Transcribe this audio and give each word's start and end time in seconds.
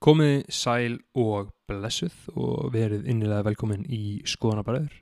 Komið 0.00 0.46
sæl 0.48 0.94
og 1.20 1.50
blessuð 1.68 2.14
og 2.32 2.70
verið 2.72 3.02
innilega 3.12 3.44
velkomin 3.44 3.82
í 3.84 4.22
Skoðanabræður. 4.24 4.94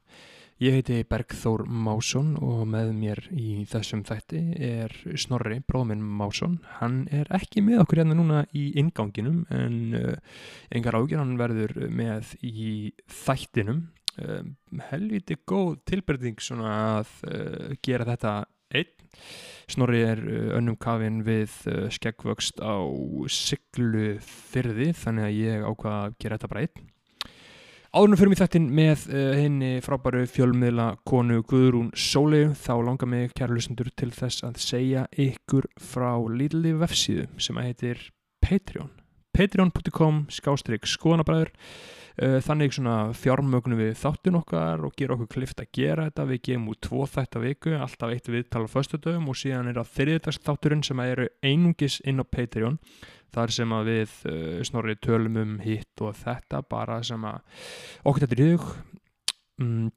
Ég 0.58 0.74
heiti 0.74 0.96
Bergþór 1.06 1.62
Másson 1.70 2.32
og 2.42 2.64
með 2.66 2.90
mér 2.96 3.20
í 3.30 3.60
þessum 3.70 4.02
þætti 4.08 4.40
er 4.58 4.96
Snorri, 5.14 5.60
bróðminn 5.70 6.02
Másson. 6.02 6.56
Hann 6.80 7.04
er 7.14 7.30
ekki 7.38 7.62
með 7.62 7.84
okkur 7.84 8.02
hérna 8.02 8.18
núna 8.18 8.42
í 8.50 8.72
inganginum 8.82 9.44
en 9.54 9.78
uh, 9.94 10.42
engar 10.74 10.98
ágjör 10.98 11.22
hann 11.22 11.38
verður 11.38 11.78
með 11.94 12.34
í 12.42 12.90
þættinum. 13.20 13.84
Uh, 14.18 14.50
helviti 14.90 15.38
góð 15.46 15.76
tilbyrðing 15.86 16.42
svona 16.42 16.74
að 16.98 17.14
uh, 17.30 17.76
gera 17.86 18.10
þetta 18.16 18.38
einn. 18.74 18.92
Snorri 19.68 20.02
er 20.06 20.20
uh, 20.24 20.52
önnum 20.58 20.78
kafinn 20.80 21.22
við 21.26 21.52
uh, 21.68 21.88
skeggvöxt 21.92 22.62
á 22.64 22.80
siglu 23.32 24.14
fyrði 24.24 24.94
þannig 24.96 25.26
að 25.26 25.40
ég 25.42 25.66
ákvaða 25.66 25.98
að 26.06 26.16
gera 26.22 26.38
þetta 26.38 26.52
bara 26.52 26.64
einn. 26.66 26.86
Áðurnum 27.88 28.18
fyrir 28.20 28.28
mig 28.28 28.40
þettin 28.42 28.66
með 28.76 29.04
uh, 29.08 29.32
henni 29.32 29.70
frábæru 29.84 30.26
fjölmiðla 30.28 30.88
konu 31.08 31.40
Guðrún 31.48 31.88
Sólegu 31.96 32.52
þá 32.52 32.74
langar 32.84 33.08
mig 33.08 33.32
kærlusendur 33.36 33.88
til 33.96 34.10
þess 34.12 34.44
að 34.44 34.58
segja 34.60 35.06
ykkur 35.16 35.70
frá 35.80 36.12
lítli 36.28 36.74
vefsíðu 36.76 37.28
sem 37.40 37.56
að 37.56 37.70
heitir 37.70 38.02
Patreon. 38.44 38.92
Patreon.com 39.36 40.26
skástrík 40.32 40.88
skoðanabræður 40.88 41.52
uh, 41.52 41.62
þannig 42.18 42.72
svona 42.74 42.96
fjármögnum 43.14 43.78
við 43.78 43.92
þáttun 44.00 44.38
okkar 44.40 44.82
og 44.86 44.96
gera 44.98 45.14
okkur 45.14 45.28
klift 45.36 45.60
að 45.62 45.70
gera 45.78 46.08
þetta. 46.08 46.26
Við 46.32 46.40
gefum 46.48 46.66
út 46.72 46.80
tvo 46.82 47.04
þætta 47.06 47.42
viku 47.44 47.76
alltaf 47.78 48.14
eitt 48.14 48.30
viðtal 48.32 48.64
á 48.66 48.74
föstudöfum 48.74 49.30
og 49.30 49.38
síðan 49.38 49.70
er 49.70 49.78
það 49.78 49.92
þriðdags 49.98 50.40
þátturinn 50.48 50.82
sem 50.86 51.04
eru 51.04 51.28
einungis 51.46 52.00
inn 52.02 52.18
á 52.18 52.26
Patreon. 52.26 52.80
Þar 53.36 53.54
sem 53.54 53.76
að 53.76 53.90
við 53.92 54.16
uh, 54.32 54.58
snorri 54.64 54.96
tölum 55.04 55.38
um 55.42 55.56
hitt 55.62 56.02
og 56.02 56.16
þetta 56.16 56.62
bara 56.66 57.02
sem 57.06 57.24
að 57.28 57.64
okkur 58.02 58.24
þetta 58.24 58.38
er 58.38 58.44
í 58.44 58.50
hug. 58.50 58.68
Mm, 59.62 59.88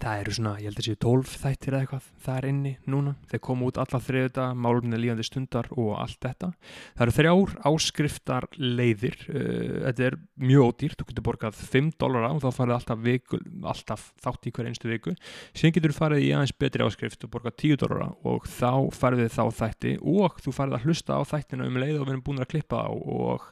það 0.00 0.22
eru 0.22 0.34
svona, 0.36 0.52
ég 0.60 0.70
held 0.70 0.80
að 0.80 0.86
séu 0.86 0.98
12 1.04 1.34
þættir 1.40 1.74
eða 1.74 1.84
eitthvað, 1.84 2.06
það 2.24 2.38
er 2.38 2.46
inni 2.50 2.72
núna. 2.90 3.12
Þeir 3.30 3.42
koma 3.46 3.68
út 3.68 3.80
alla 3.82 4.00
þriðuta, 4.06 4.46
málumni 4.66 5.00
líðandi 5.00 5.26
stundar 5.26 5.68
og 5.76 5.90
allt 5.98 6.18
þetta. 6.24 6.50
Það 6.96 7.04
eru 7.06 7.14
þrjár 7.18 7.54
áskriftar 7.70 8.48
leiðir. 8.58 9.18
Uh, 9.28 9.76
þetta 9.86 10.06
er 10.08 10.18
mjög 10.40 10.70
ódýrt, 10.70 10.98
þú 11.00 11.08
getur 11.10 11.26
borgað 11.30 11.62
5 11.74 11.92
dólar 12.00 12.28
á 12.28 12.32
og 12.32 12.42
þá 12.44 12.50
farið 12.58 12.76
alltaf, 12.78 13.04
viku, 13.04 13.40
alltaf 13.74 14.08
þátt 14.24 14.50
í 14.50 14.54
hver 14.56 14.70
einstu 14.72 14.90
viku. 14.90 15.14
Síðan 15.52 15.76
getur 15.78 15.94
þú 15.94 16.00
farið 16.00 16.26
í 16.26 16.32
aðeins 16.36 16.56
betri 16.64 16.86
áskrift 16.86 17.28
og 17.28 17.34
borgað 17.36 17.58
10 17.66 17.80
dólar 17.84 18.10
og 18.26 18.50
þá 18.50 18.72
farið 18.96 19.26
þið 19.26 19.38
þá 19.38 19.62
þætti 19.62 19.96
og 20.00 20.42
þú 20.44 20.56
farið 20.56 20.78
að 20.78 20.88
hlusta 20.88 21.16
á 21.16 21.22
þættina 21.34 21.70
um 21.70 21.80
leið 21.80 21.98
og 22.00 22.06
við 22.06 22.14
erum 22.14 22.26
búin 22.26 22.44
að 22.44 22.52
klippa 22.54 22.84
á 22.84 22.90
og 22.90 23.50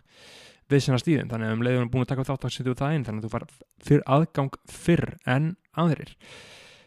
við 0.68 0.84
sinna 0.84 1.00
stíðin, 1.00 1.30
þannig 1.30 1.48
að 1.48 1.54
um 1.56 1.64
leiðunum 1.64 1.90
búin 1.92 2.04
að 2.04 2.10
taka 2.12 2.26
þátt 2.28 2.44
að 2.44 2.54
setja 2.54 2.76
það 2.76 2.94
inn, 2.94 3.04
þannig 3.06 3.22
að 3.22 3.26
þú 3.26 3.32
far 3.32 3.46
fyrir 3.88 4.02
aðgang 4.16 4.58
fyrr 4.68 5.06
en 5.34 5.46
aðrir 5.78 6.14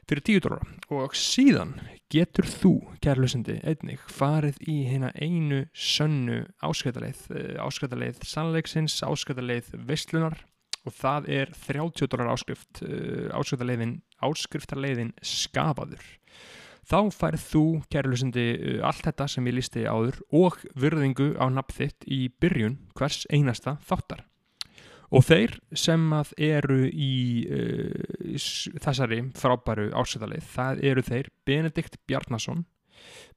fyrir 0.10 0.24
10 0.28 0.44
dólar 0.44 0.64
og 0.92 1.16
síðan 1.16 1.76
getur 2.12 2.48
þú, 2.50 2.74
kærlusindi, 3.04 3.62
einnig 3.64 4.02
farið 4.12 4.58
í 4.68 4.82
hérna 4.90 5.12
einu 5.16 5.62
sönnu 5.72 6.42
áskætaleið, 6.66 7.28
áskætaleið 7.64 8.24
sannleiksins, 8.28 8.98
áskætaleið 9.08 9.72
veistlunar 9.88 10.42
og 10.84 10.96
það 10.98 11.30
er 11.32 11.54
30 11.70 12.12
dólar 12.12 12.34
áskrift, 12.34 12.82
áskætaleiðin 13.38 14.02
áskriftarleiðin 14.26 15.14
skafaður 15.24 16.04
þá 16.88 17.00
færð 17.14 17.46
þú, 17.46 17.64
kærlusindi, 17.94 18.48
allt 18.84 19.06
þetta 19.06 19.30
sem 19.32 19.48
ég 19.48 19.58
lísti 19.60 19.86
áður 19.86 20.20
og 20.36 20.60
virðingu 20.76 21.32
á 21.40 21.46
nafn 21.54 21.78
þitt 21.78 22.10
í 22.10 22.26
byrjun 22.42 22.80
hvers 22.98 23.24
einasta 23.32 23.78
þáttar. 23.88 24.26
Og 25.12 25.26
þeir 25.28 25.58
sem 25.76 26.04
að 26.16 26.32
eru 26.40 26.86
í 26.88 27.14
uh, 27.52 28.38
þessari 28.80 29.22
frábæru 29.36 29.90
ásætalið, 29.92 30.46
það 30.54 30.84
eru 30.92 31.04
þeir 31.04 31.32
Benedikt 31.48 31.98
Bjarnason, 32.08 32.64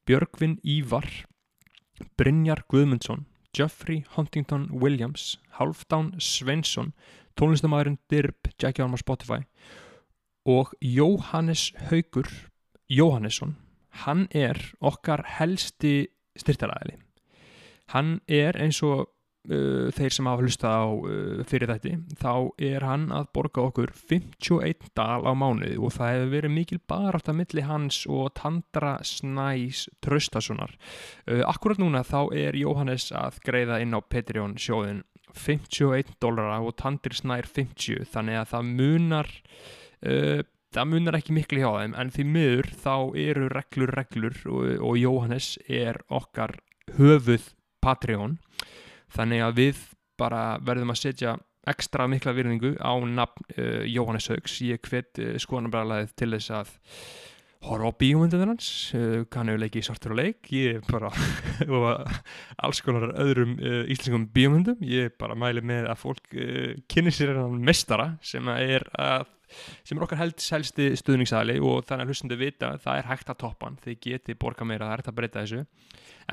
Björgvin 0.06 0.60
Ívar, 0.62 1.08
Brynjar 2.18 2.62
Guðmundsson, 2.70 3.26
Geoffrey 3.54 4.04
Huntington 4.14 4.68
Williams, 4.70 5.38
Halfdán 5.58 6.12
Svensson, 6.22 6.92
tónlistamæðurinn 7.38 7.98
Dirb, 8.10 8.50
Jackie 8.60 8.84
Armar 8.84 9.02
Spotify 9.02 9.42
og 10.44 10.74
Jóhannes 10.84 11.72
Haugur 11.88 12.28
Jóhannesson, 12.90 13.56
hann 14.04 14.26
er 14.30 14.58
okkar 14.84 15.24
helsti 15.38 16.10
styrtaræðili. 16.36 16.98
Hann 17.94 18.20
er 18.28 18.56
eins 18.60 18.82
og 18.84 19.13
uh, 19.50 19.90
þeir 19.94 20.14
sem 20.16 20.28
hafa 20.28 20.44
hlustað 20.44 20.74
á 20.74 20.86
uh, 20.88 21.42
fyrir 21.48 21.72
þetta, 21.72 21.94
þá 22.20 22.34
er 22.70 22.86
hann 22.86 23.06
að 23.14 23.30
borga 23.36 23.64
okkur 23.68 23.92
51 23.94 24.90
dal 24.96 25.24
á 25.24 25.32
mánuði 25.36 25.76
og 25.78 25.94
það 25.96 26.12
hefur 26.14 26.32
verið 26.34 26.54
mikil 26.54 26.80
barátt 26.90 27.30
að 27.30 27.38
milli 27.40 27.66
hans 27.68 28.02
og 28.10 28.32
Tandra 28.38 28.96
Snæs 29.04 29.86
Traustasonar. 30.04 30.76
Uh, 31.28 31.42
akkurat 31.48 31.80
núna 31.82 32.04
þá 32.06 32.20
er 32.36 32.58
Jóhannes 32.58 33.10
að 33.14 33.40
greiða 33.46 33.80
inn 33.84 33.96
á 33.96 34.00
Patreon 34.00 34.58
sjóðin 34.60 35.04
51 35.34 36.16
dólara 36.22 36.60
og 36.62 36.76
Tandri 36.78 37.16
Snær 37.16 37.48
50, 37.48 38.06
þannig 38.12 38.42
að 38.42 38.50
það 38.52 38.74
munar 38.80 39.32
það 40.74 40.88
munar 40.90 41.16
ekki 41.16 41.32
miklu 41.32 41.62
hjá 41.62 41.70
þeim 41.78 41.94
en 41.96 42.10
því 42.12 42.24
miður 42.28 42.68
þá 42.82 42.94
eru 43.22 43.46
reglur 43.52 43.92
reglur 43.94 44.38
og, 44.50 44.66
og 44.84 44.98
Jóhannes 45.00 45.54
er 45.64 46.00
okkar 46.12 46.58
höfuð 46.98 47.52
Patreon 47.84 48.38
þannig 49.14 49.44
að 49.46 49.58
við 49.60 49.82
bara 50.20 50.44
verðum 50.62 50.94
að 50.94 51.02
setja 51.02 51.34
ekstra 51.70 52.06
mikla 52.10 52.34
virðingu 52.36 52.74
á 52.76 52.92
nafn 53.08 53.46
uh, 53.56 53.84
Jóhannes 53.88 54.28
Haugs 54.32 54.58
ég 54.64 54.82
hvet 54.84 55.20
uh, 55.22 55.36
skoðanabræðalæðið 55.40 56.16
til 56.20 56.30
þess 56.34 56.52
að 56.60 56.74
horfa 57.64 57.88
á 57.88 57.98
bíómynduður 58.02 58.50
hans. 58.52 58.68
Uh, 58.92 59.22
kannu 59.32 59.56
leiki 59.56 59.80
í 59.80 59.86
svartur 59.86 60.12
og 60.12 60.20
leik. 60.20 60.50
Ég 60.52 60.84
bara 60.90 61.08
alls 62.64 62.82
konar 62.84 63.14
öðrum 63.24 63.56
íslenskum 63.88 64.28
bíómyndum. 64.34 64.82
Ég 64.84 65.16
bara 65.20 65.38
mæli 65.38 65.64
með 65.64 65.88
að 65.92 66.02
fólk 66.02 66.36
kynni 66.90 67.14
sér 67.14 67.38
hann 67.40 67.56
mestara 67.64 68.12
sem 68.24 68.50
er 68.58 68.84
að 69.00 69.30
sem 69.84 69.98
er 69.98 70.06
okkar 70.06 70.20
helst 70.20 70.46
helsti 70.54 70.90
stuðningsæli 71.00 71.58
og 71.60 71.84
þannig 71.88 72.06
að 72.06 72.12
hlustundu 72.12 72.38
vita 72.40 72.74
það 72.82 73.00
er 73.00 73.10
hægt 73.10 73.32
að 73.32 73.40
toppa 73.44 73.68
hann, 73.68 73.78
þið 73.84 74.00
geti 74.06 74.38
borga 74.38 74.66
meira 74.68 74.88
það 74.88 74.94
er 74.94 75.02
hægt 75.02 75.12
að 75.12 75.18
breyta 75.20 75.44
þessu, 75.44 75.62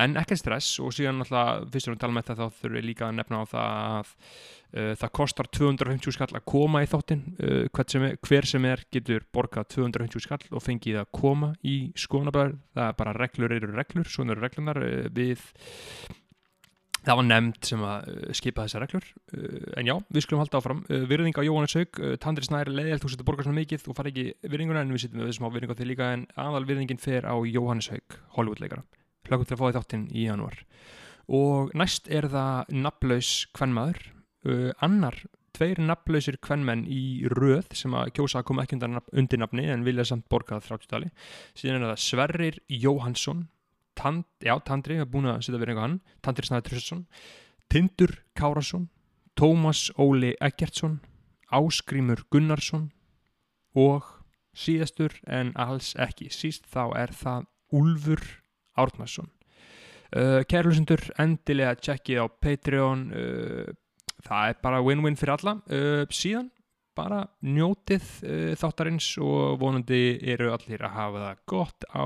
en 0.04 0.18
ekki 0.22 0.38
stress 0.40 0.80
og 0.84 0.96
síðan 0.96 1.26
alltaf, 1.26 1.68
fyrst 1.74 1.92
og 1.92 1.96
náttúrulega 1.96 2.06
tala 2.06 2.18
með 2.18 2.28
þetta 2.28 2.40
þá 2.40 2.60
þurfum 2.62 2.78
við 2.78 2.88
líka 2.88 3.08
að 3.08 3.18
nefna 3.20 3.42
á 3.42 3.46
það 3.52 3.76
að 3.82 4.14
uh, 4.14 4.94
það 5.02 5.14
kostar 5.20 5.52
250 5.60 6.16
skall 6.18 6.32
að 6.32 6.48
koma 6.54 6.84
í 6.86 6.90
þáttin, 6.92 7.26
uh, 7.44 7.84
sem 7.92 8.08
er, 8.08 8.18
hver 8.28 8.50
sem 8.54 8.70
er 8.72 8.86
getur 8.94 9.28
borgað 9.36 9.70
250 9.76 10.26
skall 10.26 10.42
og 10.50 10.66
fengið 10.66 11.02
að 11.04 11.12
koma 11.18 11.54
í 11.68 11.78
skoðanabæður 12.00 12.58
það 12.78 12.88
er 12.88 12.98
bara 13.04 13.18
reglur 13.20 13.56
eru 13.58 13.76
reglur, 13.76 14.10
svona 14.10 14.36
eru 14.36 14.48
reglunar 14.48 14.82
uh, 14.86 15.06
við 15.12 15.46
Það 17.02 17.18
var 17.18 17.26
nefnd 17.26 17.66
sem 17.66 17.84
að 17.86 18.10
uh, 18.12 18.34
skipa 18.38 18.66
þessar 18.68 18.84
reglur, 18.86 19.08
uh, 19.34 19.64
en 19.82 19.90
já, 19.90 19.94
við 20.14 20.26
skulum 20.26 20.44
halda 20.44 20.60
áfram. 20.60 20.84
Uh, 20.86 21.06
virðing 21.10 21.34
á 21.34 21.42
Jóhannes 21.48 21.76
Haug, 21.80 22.02
Tandri 22.22 22.46
Snær, 22.46 22.70
leiðilt, 22.70 23.02
þú 23.02 23.14
setur 23.14 23.28
borgar 23.28 23.48
svona 23.48 23.58
mikið 23.58 23.88
og 23.90 23.98
fara 23.98 24.12
ekki 24.12 24.28
virðinguna 24.46 24.84
en 24.86 24.94
við 24.94 25.06
sittum 25.06 25.24
við 25.24 25.32
þessum 25.32 25.50
á 25.50 25.54
virðingu 25.56 25.74
á 25.74 25.80
því 25.80 25.88
líka 25.90 26.10
en 26.14 26.28
aðal 26.46 26.64
virðingin 26.70 27.02
fer 27.02 27.26
á 27.26 27.36
Jóhannes 27.50 27.90
Haug, 27.90 28.18
Hollywoodleikara. 28.38 28.86
Hlökkum 29.26 29.50
til 29.50 29.58
að 29.58 29.62
fá 29.62 29.66
því 29.66 29.76
þáttinn 29.80 30.08
í 30.14 30.28
janúar. 30.28 30.64
Og 31.42 31.74
næst 31.78 32.10
er 32.12 32.28
það 32.30 32.74
nafnlaus 32.86 33.32
kvennmaður, 33.58 34.02
annar, 34.82 35.18
tveir 35.58 35.82
nafnlausir 35.82 36.38
kvennmenn 36.42 36.86
í 36.90 37.28
röð 37.34 37.74
sem 37.78 37.94
að 37.98 38.14
kjósa 38.18 38.42
að 38.42 38.48
koma 38.50 38.66
ekki 38.66 38.78
undir 38.82 39.42
nafni 39.42 39.68
en 39.70 39.86
vilja 39.86 40.08
samt 40.10 40.28
borgað 40.32 40.68
30-tali. 40.70 41.12
Síðan 41.58 41.82
er 41.82 41.92
það 41.92 42.04
Sverrir 42.06 42.62
Jóhansson 42.72 43.46
Tand, 43.98 44.26
já, 44.42 44.56
Tandri, 44.66 44.98
við 44.98 45.04
erum 45.04 45.12
búin 45.14 45.30
að 45.32 45.44
setja 45.46 45.60
verið 45.60 45.74
eitthvað 45.74 45.88
hann. 45.88 46.00
Tandri 46.24 46.48
Snæður 46.48 46.68
Tröstsson 46.70 47.06
Tindur 47.72 48.16
Kárasson 48.38 48.88
Tómas 49.40 49.90
Óli 50.00 50.34
Eggertsson 50.44 51.00
Áskrímur 51.52 52.24
Gunnarsson 52.32 52.90
og 53.76 54.08
síðastur 54.56 55.16
en 55.28 55.52
alls 55.60 55.94
ekki 56.00 56.30
síst 56.32 56.68
þá 56.72 56.84
er 57.00 57.14
það 57.16 57.48
Úlfur 57.76 58.24
Árnarsson 58.80 59.30
uh, 60.16 60.42
Kærlusendur, 60.48 61.04
endilega 61.20 61.76
tjekkið 61.80 62.24
á 62.24 62.26
Patreon 62.44 63.06
uh, 63.16 63.72
það 64.26 64.52
er 64.52 64.60
bara 64.64 64.82
win-win 64.86 65.18
fyrir 65.20 65.36
alla. 65.38 65.58
Uh, 65.72 66.04
síðan 66.14 66.50
bara 66.98 67.22
njótið 67.46 68.08
uh, 68.26 68.54
þáttarins 68.60 69.08
og 69.24 69.60
vonandi 69.62 70.02
eru 70.34 70.52
allir 70.54 70.84
að 70.86 70.96
hafa 70.98 71.26
það 71.26 71.44
gott 71.54 71.88
á 71.92 72.06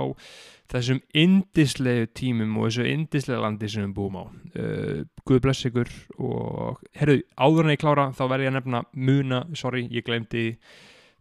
þessum 0.71 1.01
indislegu 1.13 2.09
tímum 2.17 2.57
og 2.59 2.69
þessu 2.69 2.87
indislega 2.89 3.43
landi 3.43 3.69
sem 3.71 3.85
við 3.85 3.95
búum 3.97 4.19
á. 4.21 4.25
Uh, 4.55 5.05
Guð 5.25 5.41
bless 5.45 5.67
ykkur 5.69 5.91
og 6.21 6.83
herru, 6.97 7.21
áður 7.37 7.69
en 7.69 7.75
ég 7.75 7.81
klára 7.81 8.09
þá 8.15 8.25
verð 8.29 8.47
ég 8.47 8.53
að 8.53 8.59
nefna 8.59 8.83
muna, 8.93 9.45
sorry, 9.57 9.87
ég 9.93 10.05
glemdi 10.05 10.51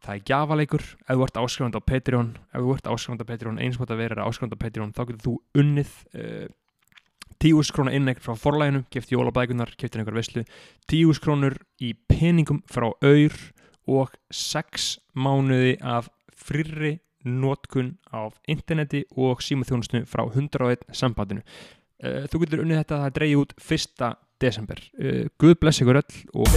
það 0.05 0.19
er 0.19 0.27
gafaleikur, 0.29 0.85
ef 0.85 1.17
þú 1.17 1.25
ert 1.25 1.41
áskrifand 1.41 1.79
á 1.81 1.83
Patreon 1.89 2.35
ef 2.53 2.61
þú 2.61 2.75
ert 2.75 2.91
áskrifand 2.93 3.25
á 3.25 3.31
Patreon, 3.31 3.63
eins 3.63 3.79
og 3.79 3.87
þetta 3.87 4.01
verður 4.03 4.27
áskrifand 4.27 4.57
á 4.57 4.63
Patreon, 4.65 4.93
þá 4.93 5.03
getur 5.09 5.25
þú 5.25 5.35
unnið 5.63 5.95
uh, 6.21 6.45
10.000 7.45 7.77
krónar 7.77 7.93
innegn 7.93 8.23
frá 8.25 8.33
forlæginu, 8.41 8.85
kefti 8.89 9.19
jólabækunar, 9.19 9.75
kefti 9.77 10.01
einhver 10.01 10.17
veislu, 10.17 10.45
10.000 10.89 11.21
krónur 11.21 11.59
í 11.77 11.93
peningum 12.09 12.63
frá 12.71 12.89
auður 13.05 13.37
og 13.85 14.15
6 14.33 14.99
mánuði 15.13 15.77
af 15.85 16.09
frýrri 16.33 16.99
notkun 17.25 17.99
af 18.13 18.33
interneti 18.49 19.05
og 19.17 19.43
símaþjónustu 19.45 20.05
frá 20.09 20.25
101 20.25 20.89
sambandinu. 20.93 21.43
Uh, 22.05 22.25
þú 22.33 22.45
getur 22.45 22.65
unnið 22.65 22.81
þetta 22.83 22.95
að 22.97 23.05
það 23.05 23.15
dreyja 23.19 23.41
út 23.41 23.53
1. 23.61 24.17
desember. 24.41 24.79
Uh, 24.97 25.25
Guð 25.41 25.55
bless 25.61 25.81
ykkur 25.85 26.01
öll 26.01 26.15
og 26.33 26.49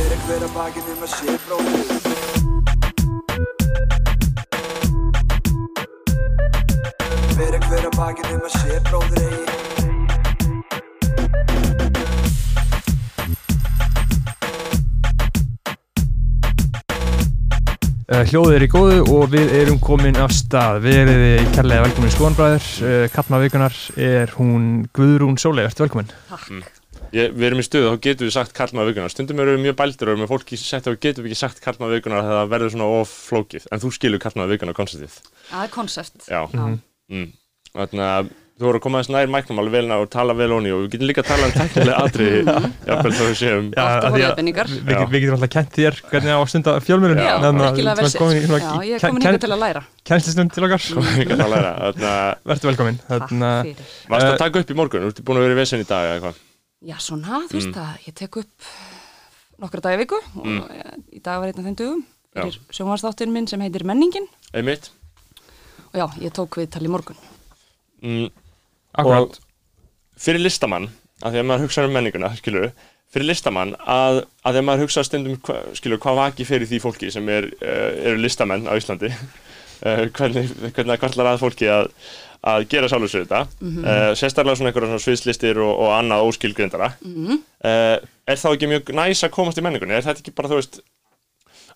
hljóðið 18.08 18.54
er 18.56 18.64
í 18.64 18.68
góðu 18.72 19.00
og 19.12 19.26
við 19.34 19.50
erum 19.58 19.80
komin 19.84 20.16
af 20.24 20.32
stað. 20.32 20.78
Við 20.86 20.98
erum 21.02 21.24
í 21.26 21.32
kærlega 21.52 21.84
velkomin 21.84 22.08
í 22.08 22.14
Skoðanbræður. 22.14 22.68
Uh, 22.80 23.02
Kallma 23.12 23.40
vikunar 23.42 23.76
er 24.00 24.32
hún 24.38 24.70
Guðrún 24.96 25.36
Sóley. 25.42 25.68
Ertu 25.68 25.84
velkomin? 25.84 26.08
Ég, 27.12 27.36
við 27.36 27.50
erum 27.50 27.60
í 27.60 27.66
stöðu, 27.68 27.92
þá 27.92 28.06
getum 28.08 28.28
við 28.30 28.34
sagt 28.36 28.56
kallmaður 28.56 28.94
vikunar 28.94 29.12
stundum 29.12 29.40
erum 29.44 29.58
við 29.58 29.66
mjög 29.66 29.78
bældir 29.80 30.10
og 30.10 30.14
erum 30.14 30.24
við 30.26 30.32
fólki 30.32 30.60
sett 30.60 30.88
og 30.88 30.98
getum 31.04 31.24
við 31.24 31.34
ekki 31.34 31.40
sagt 31.40 31.62
kallmaður 31.64 32.00
vikunar 32.00 32.24
þegar 32.24 32.40
það 32.42 32.50
verður 32.52 32.74
svona 32.74 32.90
of 32.98 33.14
flókið, 33.30 33.68
en 33.72 33.84
þú 33.84 33.92
skilur 33.96 34.24
kallmaður 34.24 34.54
vikunar 34.56 34.76
konceptið. 34.76 35.16
Það 35.48 35.64
er 35.64 35.72
konsept. 35.72 36.18
Já, 36.28 36.42
Já. 36.52 36.66
mm. 37.16 37.30
þannig 37.78 38.04
að 38.08 38.34
þú 38.58 38.66
voru 38.66 38.80
að 38.80 38.84
koma 38.88 38.98
aðeins 39.00 39.10
nær 39.14 39.28
mæknum 39.30 39.60
alveg 39.62 39.74
velna 39.78 39.98
og 40.02 40.08
tala 40.10 40.34
vel 40.34 40.50
onni 40.56 40.72
og 40.74 40.80
við 40.84 40.90
getum 40.96 41.08
líka 41.12 41.22
að 41.22 41.28
tala 41.30 41.46
um 41.46 41.52
teknilega 41.54 41.98
atriði, 42.08 42.40
jafnvel 42.88 43.12
þá 43.14 43.22
við 43.28 43.36
séum 43.38 43.68
að 43.78 44.08
að. 44.08 44.72
Við, 44.88 44.96
getum 45.22 45.36
alltaf 45.38 45.52
kent 45.54 45.72
þér 45.78 46.00
hvernig 46.10 46.32
á 46.34 46.40
að 46.42 46.48
stunda 46.54 46.74
fjölmjörun. 46.88 47.22
Já, 47.22 47.34
virkilega 47.62 47.96
sett. 48.10 48.22
Já, 48.66 48.74
ég 48.88 48.96
er 48.98 49.04
komin 49.06 49.22
hingað 49.28 49.44
til 49.46 49.52
að 49.54 49.62
læra. 49.62 49.82
Kennslistund 50.10 50.54
til 50.58 50.64
okkar. 50.68 50.82
að 51.38 51.54
að 51.86 52.02
Vertu 52.52 52.70
velkomin. 52.72 52.98
Varst 54.10 54.26
Eh, 54.26 54.32
að 54.34 54.38
taka 54.42 54.60
upp 54.66 54.74
í 54.74 54.78
morgun, 54.82 55.06
þú 55.06 55.14
ert 55.14 55.24
búin 55.28 55.38
að 55.38 55.46
vera 55.48 55.54
í 55.54 55.60
vesen 55.62 55.84
í 55.84 55.88
dag 55.88 56.08
eða 56.08 56.16
eitthvað. 56.18 56.42
Já, 56.88 56.96
svona, 57.02 57.44
þú 57.50 57.54
veist 57.58 57.70
Mm. 57.70 57.78
það, 57.78 57.94
ég 58.08 58.14
tek 58.16 58.38
upp 58.38 58.58
nokkra 59.62 59.82
daga 59.82 59.96
í 59.98 60.02
viku 60.02 60.18
og 60.38 60.46
Mm. 60.46 61.06
í 61.14 61.22
dag 61.22 61.40
var 61.42 61.48
einn 61.50 61.60
af 61.62 61.66
þeim 61.66 61.76
dögum 61.78 62.04
fyrir 62.34 62.58
sjónvarsþáttin 62.74 63.32
minn 63.34 63.48
sem 63.48 63.60
heitir 63.62 63.84
Menningin 63.86 64.28
akkurat. 68.98 69.40
Og 69.40 70.22
fyrir 70.28 70.42
listamann, 70.44 70.90
af 71.24 71.34
því 71.34 71.42
að 71.42 71.50
maður 71.50 71.66
hugsa 71.68 71.86
um 71.88 71.94
menninguna, 71.98 72.32
skilur 72.40 72.72
fyrir 73.14 73.30
listamann 73.30 73.76
að, 73.88 74.24
að 74.44 74.56
þegar 74.58 74.66
maður 74.68 74.84
hugsa 74.88 75.04
stundum, 75.08 75.38
hva, 75.48 75.60
skilur, 75.78 76.00
hvað 76.04 76.18
vaki 76.20 76.46
fyrir 76.50 76.68
því 76.70 76.80
fólki 76.84 77.12
sem 77.14 77.30
er, 77.32 77.48
uh, 77.62 77.92
eru 78.12 78.18
listamenn 78.20 78.68
á 78.68 78.74
Íslandi, 78.76 79.12
uh, 79.14 80.04
hvernig, 80.18 80.50
hvernig 80.76 81.00
kallar 81.06 81.30
að 81.32 81.40
fólki 81.46 81.70
að, 81.72 81.88
að 82.48 82.66
gera 82.74 82.90
sjálfur 82.92 83.14
sér 83.14 83.24
þetta, 83.26 83.40
uh, 83.64 84.12
sérstaklega 84.20 84.60
svona 84.60 84.74
einhverja 84.74 84.92
svona 84.92 85.06
sviðslistir 85.06 85.62
og, 85.64 85.72
og 85.86 85.94
annað 85.96 86.28
óskilgrindara, 86.28 86.92
Mm. 87.06 87.40
uh, 87.64 87.96
er 88.28 88.42
þá 88.42 88.48
ekki 88.52 88.68
mjög 88.74 88.92
næs 88.98 89.24
að 89.24 89.34
komast 89.38 89.58
í 89.62 89.64
menningunni, 89.64 89.96
er 89.96 90.04
þetta 90.06 90.22
ekki 90.26 90.36
bara, 90.36 90.52
þú 90.52 90.60
veist, 90.60 90.82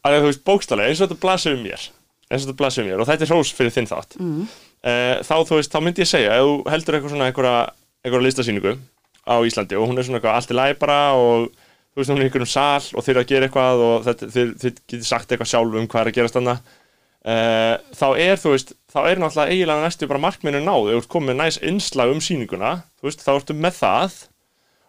að 0.03 0.17
þú 0.19 0.27
veist, 0.33 0.43
bókstallega, 0.51 0.91
eins 0.91 0.99
og 1.01 1.07
þetta 1.09 1.21
blasir 1.23 1.55
um 1.55 1.63
mér, 1.63 1.87
eins 2.27 2.43
og 2.43 2.49
þetta 2.51 2.59
blasir 2.59 2.83
um 2.83 2.91
mér, 2.91 2.99
og 3.05 3.07
þetta 3.09 3.25
er 3.27 3.31
hrós 3.31 3.53
fyrir 3.55 3.73
þinn 3.77 3.89
þátt, 3.89 4.19
Mm. 4.19 4.43
uh, 4.43 4.59
þá, 4.81 5.35
þú 5.45 5.59
veist, 5.59 5.73
þá 5.73 5.83
myndi 5.85 6.01
ég 6.01 6.09
segja, 6.09 6.37
ef 6.39 6.47
þú 6.47 6.71
heldur 6.73 6.97
eitthvað 6.97 7.13
svona 7.13 7.27
einhverja, 7.29 8.21
listasýningu 8.25 8.75
á 9.21 9.35
Íslandi 9.45 9.77
og 9.77 9.89
hún 9.89 10.01
er 10.01 10.07
svona 10.07 10.17
eitthvað 10.17 10.37
allt 10.39 10.53
í 10.53 10.57
lagi 10.57 10.77
bara 10.81 10.99
og 11.13 11.51
þú 11.51 12.01
veist, 12.01 12.11
hún 12.11 12.21
er 12.21 12.27
einhverjum 12.27 12.49
sal 12.49 12.97
og 12.97 13.05
þeir 13.05 13.21
að 13.21 13.29
gera 13.29 13.47
eitthvað 13.47 13.83
og 13.85 14.05
þetta, 14.07 14.29
þeir, 14.33 14.53
getur 14.89 15.07
sagt 15.07 15.31
eitthvað 15.31 15.51
sjálf 15.51 15.77
um 15.77 15.87
hvað 15.91 16.01
er 16.01 16.11
að 16.11 16.17
gerast 16.17 16.37
þarna 16.39 16.55
uh, 16.57 17.75
þá 17.97 18.07
er, 18.15 18.41
þú 18.41 18.55
veist, 18.55 18.73
þá 18.91 18.99
er 19.03 19.21
náttúrulega 19.21 19.55
eiginlega 19.55 19.85
næstu 19.85 20.09
bara 20.09 20.23
markminu 20.25 20.63
náð, 20.65 20.89
ef 20.89 20.97
þú 20.97 21.03
ert 21.03 21.13
komið 21.15 21.31
með 21.31 21.39
næs 21.43 21.61
innslag 21.71 22.13
um 22.13 22.21
sýninguna, 22.25 22.75
þú 22.99 23.09
veist, 23.09 23.25
þá 23.25 23.31
ertu 23.35 23.57
með 23.57 23.79
það 23.79 24.19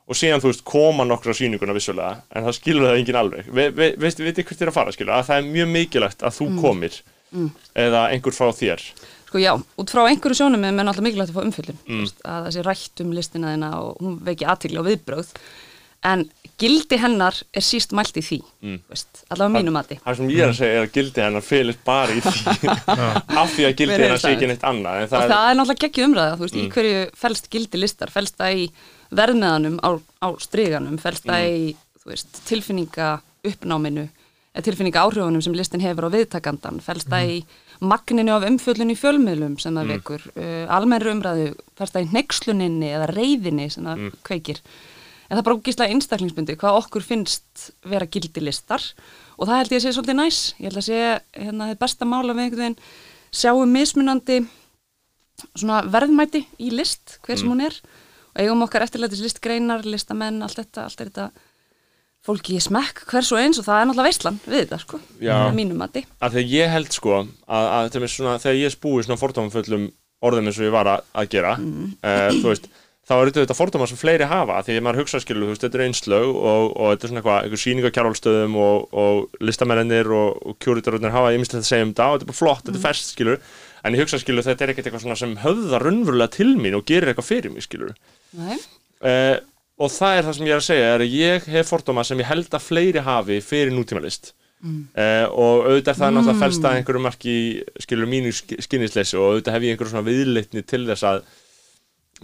og 0.03 0.19
síðan, 0.19 0.43
þú 0.43 0.51
veist, 0.51 0.65
koma 0.69 1.07
nokkur 1.09 1.33
á 1.33 1.39
sýninguna 1.39 1.77
vissulega, 1.77 2.23
en 2.33 2.47
það 2.47 2.57
skilur 2.59 2.89
það 2.89 2.99
enginn 2.99 3.19
alveg. 3.21 3.51
Ve, 3.55 3.69
ve, 3.73 3.87
veistu, 4.03 4.25
veitir 4.27 4.45
hvert 4.45 4.59
þér 4.61 4.73
að 4.73 4.77
fara, 4.77 4.95
skilur, 4.97 5.13
að 5.15 5.29
það 5.29 5.39
er 5.39 5.51
mjög 5.55 5.71
mikilvægt 5.77 6.25
að 6.27 6.39
þú 6.41 6.49
komir 6.59 6.99
eða 7.79 8.03
einhver 8.13 8.35
frá 8.37 8.51
þér 8.53 8.83
Sko 9.33 9.41
já, 9.41 9.55
út 9.81 9.89
frá 9.89 10.03
einhverju 10.11 10.37
sjónum 10.37 10.61
er 10.69 10.75
náttúrulega 10.77 11.07
mikilvægt 11.09 11.31
að 11.33 11.37
fá 11.39 11.45
umfyllun, 11.49 11.79
Mm. 11.89 12.05
að 12.29 12.41
það 12.45 12.53
sé 12.53 12.63
rætt 12.67 13.01
um 13.01 13.13
listina 13.17 13.53
þina 13.55 13.71
og 13.81 13.97
hún 14.03 14.19
veki 14.21 14.45
aðtigli 14.45 14.77
og 14.79 14.85
viðbröð, 14.91 15.31
en 16.05 16.25
gildi 16.61 16.99
hennar 17.01 17.33
er 17.55 17.63
síst 17.65 17.95
mælt 17.97 18.13
í 18.13 18.21
því, 18.21 18.39
Mm. 18.63 18.69
mm. 18.75 18.81
veist, 18.91 19.25
allavega 19.31 19.57
mínu 19.57 19.73
mati. 19.73 19.99
Það 20.05 20.17
sem 20.17 20.29
ég 20.29 20.43
er 20.45 20.49
að 20.53 20.59
segja 20.59 20.77
er 20.83 20.87
að 20.87 20.93
gildi 20.93 21.23
hennar 21.25 21.41
félist 21.49 21.79
bara 21.85 22.13
í 22.13 22.21
því 22.21 22.69
af 23.41 23.49
því 23.57 23.65
að 23.71 23.77
gildi 23.81 23.97
hennar 24.03 24.19
sé 24.21 24.35
ekki 24.37 24.49
neitt 24.53 24.69
annað 24.69 25.03
og 25.03 25.09
það, 25.09 25.29
það 25.33 25.49
er 25.51 25.57
náttúrulega 25.57 25.85
geggju 25.89 26.05
umræða, 26.11 26.37
þú 26.37 26.45
veist, 26.45 26.55
Mm. 26.55 26.67
í 26.69 26.73
hverju 26.77 27.11
felst 27.17 27.49
gildi 27.51 27.79
listar, 27.81 28.11
felst 28.11 28.37
það 28.37 28.53
í 28.53 28.71
verðmeðanum 29.17 29.81
á, 29.81 29.91
á 30.21 30.29
stryganum, 30.45 30.99
felst 31.01 31.25
það 31.25 31.41
Mm. 31.41 31.57
í, 31.73 31.77
veist, 32.05 32.29
tilfinninga 32.45 33.21
uppnáminu, 33.49 34.09
tilfinninga 34.61 35.01
áhrifunum 35.01 35.43
sem 35.43 35.55
listin 35.57 35.81
hefur 35.81 36.05
á 36.05 36.11
viðtakandan, 36.13 36.83
felst 36.85 37.09
það 37.09 37.25
í 37.31 37.45
magninu 37.83 38.33
af 38.37 38.47
umfjöllun 38.47 38.93
í 38.95 38.99
fjölmiðlum 38.99 39.59
sem 39.61 39.75
það 39.75 39.87
Mm. 39.89 39.93
vekur, 39.97 40.23
uh, 40.37 40.67
almennri 40.77 41.11
umræðu, 41.13 41.47
felst 41.79 41.95
það 41.97 42.07
í 42.07 42.13
nexluninni 42.17 42.91
eða 42.95 43.09
reyðinni 43.11 43.71
sem 43.75 43.85
það 43.85 43.97
Mm. 43.99 44.13
kveikir. 44.25 44.61
En 45.31 45.37
það 45.37 45.41
er 45.41 45.47
bara 45.49 45.57
ógíslega 45.57 45.91
einstaklingsbundi 45.95 46.57
hvað 46.61 46.79
okkur 46.83 47.03
finnst 47.03 47.71
vera 47.89 48.07
gildi 48.07 48.41
listar 48.45 48.83
og 49.39 49.49
það 49.49 49.57
held 49.59 49.71
ég 49.73 49.81
að 49.81 49.85
sé 49.87 49.93
svolítið 49.97 50.17
næs. 50.21 50.55
Ég 50.61 50.65
held 50.69 50.77
að 50.77 50.89
sé 50.89 51.21
hérna 51.41 51.69
þið 51.73 51.79
besta 51.79 52.05
mála 52.05 52.35
við 52.35 52.45
einhvern 52.45 52.65
veginn 52.65 52.79
sjáum 53.33 53.73
mismunandi 53.73 54.47
svona 55.57 55.83
verðmæti 55.91 56.45
í 56.61 56.71
list, 56.71 57.19
hver 57.25 57.39
sem 57.39 57.49
Mm. 57.49 57.53
hún 57.53 57.65
er 57.67 57.73
og 58.35 58.41
eigum 58.43 58.63
okkar 58.63 58.83
eftirlætis 58.83 59.21
listgreinar, 59.23 59.83
listamenn, 59.85 60.43
allt 60.43 60.57
þetta, 60.57 60.85
allt 60.85 61.01
er 61.01 61.07
þetta 61.11 61.31
fólki 62.27 62.55
í 62.59 62.63
smekk 62.63 63.03
hvers 63.11 63.33
og 63.35 63.41
eins 63.43 63.59
og 63.59 63.67
það 63.67 63.81
er 63.81 63.89
náttúrulega 63.89 64.11
veistlan 64.11 64.39
við 64.47 64.61
þetta 64.61 64.79
sko, 64.85 65.01
að 65.23 65.57
mínum 65.59 65.81
mati. 65.83 66.05
að 66.23 66.37
þegar 66.39 66.53
ég 66.55 66.71
held 66.77 66.93
sko 66.95 67.17
að, 67.19 67.27
að 67.49 68.07
svona, 68.15 68.37
þegar 68.39 68.61
ég 68.61 68.77
spúi 68.77 69.03
svona 69.03 69.19
fordómaföllum 69.19 69.91
orðum 70.23 70.47
eins 70.47 70.61
og 70.61 70.69
ég 70.69 70.75
var 70.77 70.87
að, 70.87 71.05
að 71.19 71.29
gera 71.35 71.57
Mm. 71.59 71.93
uh, 71.99 72.31
þú 72.39 72.49
veist 72.53 72.71
þá 73.03 73.15
er 73.19 73.31
þetta 73.35 73.57
fordóma 73.59 73.87
sem 73.91 73.99
fleiri 73.99 74.27
hafa 74.31 74.61
því 74.63 74.77
að 74.79 74.85
maður 74.87 75.01
hugsa 75.03 75.21
skilu, 75.21 75.49
veist, 75.51 75.65
þetta 75.65 75.79
er 75.81 75.85
einslög 75.89 76.29
og, 76.31 76.69
og 76.79 76.93
þetta 76.93 77.07
er 77.07 77.11
svona 77.11 77.21
eitthvað, 77.23 77.39
eitthvað 77.43 77.63
sýning 77.65 77.89
á 77.91 77.95
kjárhálstöðum 77.97 78.55
og, 78.63 78.85
og 79.03 79.43
listamennir 79.43 80.11
og, 80.15 80.39
og 80.47 80.59
kjúritarurnir 80.63 81.11
hafa 81.15 81.33
ýmislegt 81.35 81.65
að 81.65 81.69
segja 81.73 81.89
um 81.89 81.93
þetta 81.93 82.07
og 82.07 82.15
þetta 82.15 82.29
er 82.29 82.31
bara 82.31 82.39
flott, 82.39 82.63
þetta 82.69 82.79
er 82.79 82.85
ferst, 82.87 83.11
skilur. 83.17 83.41
En 83.83 83.97
ég 83.99 84.05
hugsa, 84.05 84.21
skilur, 84.23 84.47
þetta 84.47 84.63
er 84.63 84.73
ekkert 84.73 84.87
eitthvað 84.93 85.03
sem 85.03 85.35
mín 89.03 89.43
og 89.83 89.89
og 89.89 89.91
það 89.97 90.19
er 90.21 90.27
það 90.29 90.37
sem 90.39 90.47
ég 90.47 90.55
er 90.55 90.61
að 90.63 90.69
segja 90.69 90.91
er 90.95 91.05
að 91.05 91.17
ég 91.19 91.49
hef 91.57 91.73
fordóma 91.73 92.05
sem 92.07 92.23
ég 92.23 92.29
held 92.31 92.55
að 92.55 92.67
fleiri 92.71 93.03
hafi 93.09 93.41
fyrir 93.45 93.75
nútímalist 93.75 94.33
Mm. 94.63 94.83
uh, 94.95 95.25
og 95.35 95.65
auðvitað 95.67 95.89
er 95.91 95.97
það 95.99 96.13
náttúrulega 96.15 96.39
felst 96.39 96.67
að 96.69 96.75
einhverju 96.79 97.01
marki 97.03 97.33
skilur 97.83 98.07
mínu 98.07 98.31
skinnisleysi 98.63 99.17
og 99.19 99.25
auðvitað 99.33 99.57
hef 99.57 99.65
ég 99.67 99.73
einhverju 99.75 99.91
svona 99.91 100.07
viðleitni 100.07 100.63
til 100.71 100.85
þess 100.87 101.03
að 101.09 101.25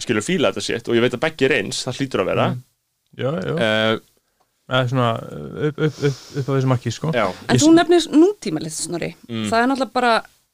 skilur 0.05 0.23
fíla 0.23 0.53
þetta 0.53 0.63
sitt 0.63 0.87
og 0.87 0.95
ég 0.95 1.03
veit 1.03 1.17
að 1.17 1.23
beggi 1.25 1.49
er 1.49 1.55
eins, 1.57 1.81
það 1.83 1.99
hlýtur 1.99 2.23
að 2.23 2.29
vera 2.31 2.45
Já, 3.19 3.29
já. 3.43 3.51
uh, 3.57 3.99
Það 4.69 4.79
er 4.85 4.89
svona 4.93 5.09
upp, 5.67 5.79
upp, 5.89 5.99
upp, 6.07 6.17
upp 6.39 6.47
á 6.47 6.51
þessu 6.55 6.69
marki, 6.71 6.91
sko. 6.95 7.11
já, 7.17 7.25
En 7.49 7.59
þú 7.59 7.69
nefnir 7.75 8.07
nútímalist, 8.13 8.83
Snorri. 8.85 9.11
Mm. 9.27 9.47
Það 9.49 9.59
er 9.63 9.69
náttúrulega 9.73 9.95
bara 9.99 10.11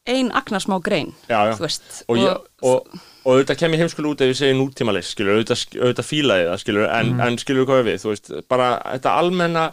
ein 0.08 0.30
agnarsmá 0.42 0.78
grein, 0.82 1.10
já, 1.30 1.38
já. 1.52 1.54
þú 1.60 1.66
veist. 1.68 1.90
og, 2.08 2.18
ég, 2.18 2.46
og, 2.64 2.98
og 3.26 3.34
auðvitað 3.34 3.58
kem 3.58 3.74
ég 3.74 3.80
heimskul 3.84 4.06
út 4.12 4.22
ef 4.22 4.30
ég 4.32 4.38
segi 4.38 4.54
nútímalist 4.60 5.16
skilur, 5.16 5.36
auðvitað, 5.40 5.66
auðvitað 5.82 6.08
fílaði 6.12 6.48
það 6.52 6.60
skilur, 6.64 6.88
en, 6.94 7.12
Mhm. 7.16 7.22
en 7.28 7.38
skilur 7.42 7.66
hvað 7.66 7.84
við, 7.90 8.00
þú 8.04 8.10
veist 8.14 8.32
bara 8.48 8.68
þetta 8.94 9.16
almenna, 9.20 9.66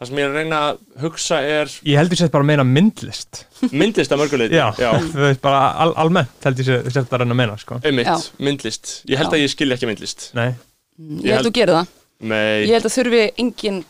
það 0.00 0.06
sem 0.08 0.16
ég 0.16 0.24
er 0.24 0.30
að 0.30 0.38
reyna 0.40 0.58
að 0.70 0.78
hugsa 1.02 1.40
er 1.42 1.66
Ég 1.84 1.98
heldur 1.98 2.16
sér 2.16 2.30
bara 2.30 2.44
að 2.44 2.46
meina 2.46 2.64
myndlist. 2.64 3.44
myndlist 3.72 4.12
að 4.14 4.22
mörguleiti 4.22 4.54
Já, 4.56 4.70
þú 5.12 5.20
veist, 5.26 5.40
bara 5.42 5.74
al 5.84 5.92
almennt 5.96 6.44
heldur 6.44 6.64
sér 6.64 6.82
sér 6.86 7.02
þetta 7.04 7.18
að 7.18 7.24
reyna 7.24 7.34
að 7.34 7.40
meina, 7.42 7.56
sko. 7.58 7.80
Já. 7.82 8.16
myndlist. 8.38 9.02
Ég 9.10 9.16
held 9.18 9.30
Já. 9.32 9.36
að 9.36 9.42
ég 9.44 9.50
skilja 9.56 9.76
ekki 9.76 9.90
myndlist. 9.90 10.30
Nei. 10.34 10.54
Mm, 11.00 11.18
ég 11.20 11.24
Ég 11.24 11.34
held 11.34 11.34
held- 11.34 11.46
að 11.46 11.50
þú 11.50 11.54
gerir 11.60 11.74
það. 11.80 11.86
Nei, 12.20 12.66
Ég 12.66 12.74
held 12.76 12.84
að 12.84 12.96
þurfi 12.96 13.22
engin 13.38 13.84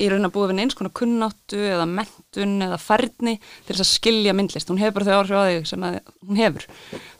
í 0.00 0.08
raun 0.12 0.28
að 0.28 0.32
búa 0.36 0.48
við 0.50 0.60
eins 0.64 0.76
konar 0.76 0.92
kunnáttu 0.96 1.60
eða 1.72 1.86
mentun 1.88 2.54
eða 2.66 2.78
færni 2.82 3.36
til 3.40 3.74
þess 3.74 3.84
að 3.84 3.92
skilja 3.94 4.34
myndlist. 4.36 4.68
Hún 4.72 4.80
hefur 4.82 4.98
bara 5.00 5.08
þau 5.08 5.18
áhrif 5.22 5.36
á 5.36 5.42
þig 5.48 5.68
sem 5.72 5.84
að 5.88 5.98
hún 6.28 6.40
hefur. 6.40 6.66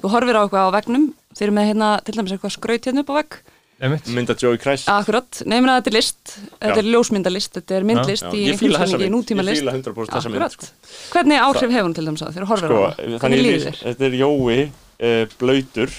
Þú 0.02 0.12
horfir 0.14 0.36
á 0.38 0.42
eitthvað 0.44 0.66
á 0.68 0.76
vegnum, 0.76 1.06
þeir 1.36 1.46
eru 1.48 1.56
með 1.58 1.68
hérna 1.72 1.90
til 2.04 2.16
dæmis 2.18 2.34
eitthvað 2.36 2.56
skraut 2.56 2.88
hérna 2.90 3.04
upp 3.06 3.12
á 3.12 3.18
vegg. 3.20 3.38
Mynda 3.76 4.32
Joey 4.40 4.56
Christ. 4.56 4.88
Akkurat, 4.88 5.42
nefnir 5.44 5.68
að 5.68 5.82
þetta 5.82 5.90
er 5.90 5.96
list, 5.98 6.30
þetta 6.62 6.70
Já. 6.72 6.80
er 6.80 6.86
ljósmyndalist, 6.94 7.50
þetta 7.58 7.74
er 7.76 7.84
myndlist 7.84 8.24
Já, 8.24 8.30
í 8.32 8.44
ég 8.46 8.56
þessa 8.56 8.78
samhengi, 8.86 9.02
mynd. 9.04 9.12
nútíma 9.18 9.42
Ég 9.44 9.48
list. 9.50 9.60
fíla 9.66 9.74
100% 9.76 10.14
þessa 10.14 10.30
mynd, 10.32 10.44
Akkurat. 10.46 10.52
sko. 10.56 11.10
Hvernig 11.12 11.42
áhrif 11.44 11.74
hefur 11.76 11.84
hún 11.90 11.94
til 11.98 12.06
dæmis 12.08 12.24
á 12.24 12.28
þú 12.32 12.46
horfir 12.48 12.70
Sko, 12.72 12.78
á 12.80 12.88
það? 12.88 12.96
þannig 12.96 13.20
Hvernig 13.20 13.36
ég 13.36 13.44
líður 13.44 13.66
þér? 13.66 13.82
þetta 13.84 14.08
er 14.08 14.16
Jói 14.22 14.56
uh, 14.64 15.26
blöytur 15.42 15.90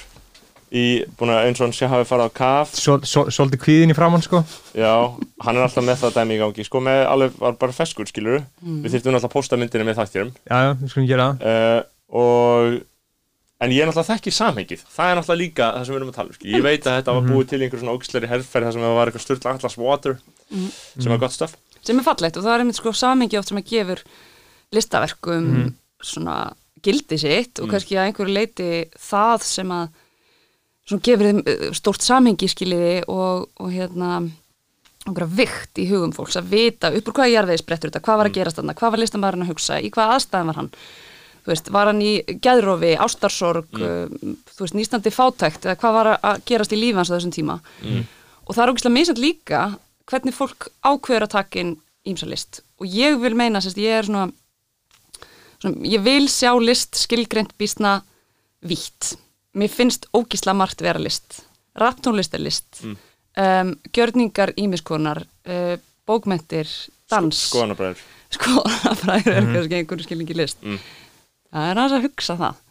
í, 0.71 1.05
búin 1.19 1.31
að 1.31 1.45
eins 1.47 1.61
og 1.61 1.65
hann 1.67 1.75
sé 1.77 1.87
hafi 1.87 2.07
farið 2.09 2.27
á 2.27 2.31
kaf. 2.35 2.73
Svo- 2.75 2.99
svo- 3.07 3.27
Svolítið 3.31 3.61
kvíðin 3.63 3.93
í 3.93 3.95
framann 3.95 4.21
sko. 4.25 4.43
Já, 4.75 4.93
hann 5.45 5.55
er 5.57 5.63
alltaf 5.67 5.85
með 5.87 6.01
það 6.03 6.17
dæmi 6.19 6.35
í 6.35 6.41
gangi. 6.41 6.65
Sko, 6.67 6.81
með 6.83 7.05
alveg 7.07 7.37
var 7.39 7.55
bara 7.61 7.71
feskur, 7.77 8.05
skilur 8.09 8.43
við 8.61 8.91
þyrftum 8.91 9.15
náttúrulega 9.15 9.29
að 9.29 9.35
posta 9.37 9.57
myndinni 9.57 9.87
með 9.87 9.99
þættirum 10.01 10.31
Já, 10.49 10.57
já, 10.67 10.71
við 10.81 10.91
skulum 10.91 11.07
gera 11.07 11.27
það. 11.31 11.47
Uh, 11.47 11.81
og 12.17 12.81
en 13.63 13.71
ég 13.73 13.81
er 13.81 13.87
náttúrulega 13.89 14.11
þekki 14.17 14.31
samhengið. 14.37 14.81
Það 14.93 15.11
er 15.11 15.15
náttúrulega 15.21 15.41
líka 15.43 15.69
það 15.73 15.85
sem 15.87 15.93
við 15.95 15.99
erum 16.01 16.11
að 16.11 16.17
tala 16.19 16.29
um 16.29 16.35
sko. 16.37 16.45
ég 16.51 16.61
veit 16.67 16.83
að 16.87 16.97
þetta 16.99 17.15
var 17.17 17.23
búið 17.31 17.47
til 17.49 17.61
einhver 17.63 17.79
svona 17.81 17.95
ógisleiri 17.97 18.27
herrferð 18.29 18.67
þar 18.67 18.73
sem 18.75 18.83
það 18.85 18.97
var 18.99 19.07
eitthvað 19.11 19.25
styrla 19.25 19.53
Atlas 19.57 19.77
Water 19.81 20.17
sem 20.99 21.11
var 21.11 21.17
gott 21.23 21.33
stöf 21.33 21.55
sem 21.87 21.97
er 21.99 22.03
fallegt 22.05 22.37
og 22.37 22.43
það 22.43 22.53
er 22.53 22.61
einmitt 22.65 22.75
sko 22.77 22.91
samengi 22.93 23.37
oft 23.39 23.47
sem 23.49 23.57
að 23.57 23.69
gefur 23.71 24.01
listaverkum 24.75 25.73
svona 26.03 26.37
gildi 26.85 27.17
sitt 27.19 27.59
og 27.63 27.71
kannski 27.71 27.97
að 27.97 28.09
einhverju 28.11 28.33
leiti 28.35 28.67
það 29.01 29.41
sem 29.47 29.71
að 29.73 29.87
svona 30.87 31.03
gefur 31.03 31.29
þeim 31.29 31.41
uh, 31.43 31.69
stórt 31.77 32.05
samengi 32.05 32.49
skiliði 32.51 32.99
og, 33.11 33.49
og 33.59 33.73
hérna 33.73 34.19
einhverja 35.07 35.35
vikt 35.39 35.79
í 35.79 35.87
hugum 35.91 36.13
fólks 36.15 36.37
að 36.39 36.51
vita 36.51 36.91
upp 36.91 37.09
úr 37.09 37.15
hvaða 37.15 37.33
jarðvegi 37.33 37.63
sprettur 37.63 37.91
þetta, 37.91 38.03
hvað 38.03 38.21
var 38.21 38.29
að 38.29 38.37
gerast 38.37 38.59
þarna, 38.59 38.75
hvað 38.77 38.93
var 38.93 39.01
listamæðurinn 39.03 39.45
að 39.45 39.51
hugsa, 39.53 39.79
í 39.79 39.91
hvaða 39.93 40.17
aðstæðan 40.17 40.51
var 40.51 40.59
hann? 40.61 40.69
Þú 41.47 41.51
veist, 41.53 41.69
var 41.71 41.87
hann 41.87 42.01
í 42.03 42.13
gæðrofi, 42.43 42.93
ástarsorg 42.99 43.77
mm. 43.79 44.33
þú 44.51 44.65
veist, 44.65 44.75
nýstandi 44.75 45.13
fátækt 45.15 45.67
eða 45.67 45.77
hvað 45.79 45.95
var 45.95 46.09
að 46.17 46.41
gerast 46.49 46.75
í 46.75 46.79
lífi 46.81 46.99
hans 46.99 47.11
á 47.11 47.15
þessum 47.15 47.35
tíma? 47.37 47.59
Mm. 47.83 48.01
og 48.43 48.57
það 48.57 48.63
er 48.63 48.73
ógislega 48.73 48.97
misand 48.97 49.21
líka 49.23 49.61
hvernig 50.07 50.35
fólk 50.35 50.67
ákveður 50.83 51.27
að 51.27 51.33
taka 51.37 51.61
inn 51.61 51.77
ímsa 52.07 52.27
list. 52.27 52.61
Og 52.79 52.91
ég 52.91 53.15
vil 53.19 53.35
meina, 53.35 53.61
sérst, 53.63 53.79
ég 53.79 53.95
er 54.01 54.07
svona, 54.07 54.27
svona 55.63 55.87
ég 55.87 56.03
vil 56.03 56.27
sjá 56.31 56.51
list 56.59 56.99
skilgreint 56.99 57.55
býstna 57.59 58.01
vítt 58.67 59.15
mér 59.57 59.71
finnst 59.73 60.07
ógisla 60.15 60.53
margt 60.57 60.81
vera 60.85 61.01
list. 61.01 61.41
Rapptónlist 61.77 62.33
er 62.33 62.41
list 62.41 62.81
mm. 62.83 62.93
um, 63.43 63.73
gjörningar 63.93 64.53
ímiskonar 64.57 65.23
uh, 65.23 65.75
bókmentir, 66.07 66.69
dans. 67.11 67.41
Skoðanabræður. 67.49 68.03
Skoðanabræður 68.37 69.33
er 69.33 69.49
kannski 69.53 69.81
einhverju 69.81 70.07
skilningi 70.07 70.37
list. 70.37 70.61
Mm. 70.63 70.79
það 71.53 71.69
er 71.71 71.81
aðeins 71.83 71.97
að 71.97 72.07
hugsa 72.07 72.37
það. 72.41 72.63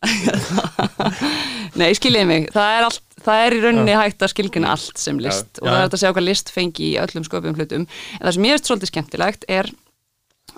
Nei, 1.80 1.90
skiljið 1.96 2.26
mig. 2.28 2.46
Það 2.54 2.76
er, 2.76 2.86
allt, 2.86 3.18
það 3.24 3.42
er 3.44 3.56
í 3.56 3.60
rauninni 3.64 3.98
hægt 4.00 4.24
að 4.24 4.32
skilgjuna 4.32 4.72
allt 4.74 5.00
sem 5.00 5.18
list 5.20 5.60
og 5.60 5.68
Já. 5.68 5.70
það 5.70 5.76
er 5.76 5.84
hægt 5.84 5.96
að 5.96 6.02
sjá 6.02 6.10
hvað 6.10 6.26
list 6.26 6.52
fengi 6.54 6.86
í 6.88 6.96
öllum 7.02 7.26
sköpum 7.26 7.58
hlutum. 7.58 7.84
En 8.16 8.24
það 8.24 8.36
sem 8.36 8.48
ég 8.48 8.56
veist 8.56 8.70
svolítið 8.70 8.92
skemmtilegt 8.92 9.46
er 9.48 9.70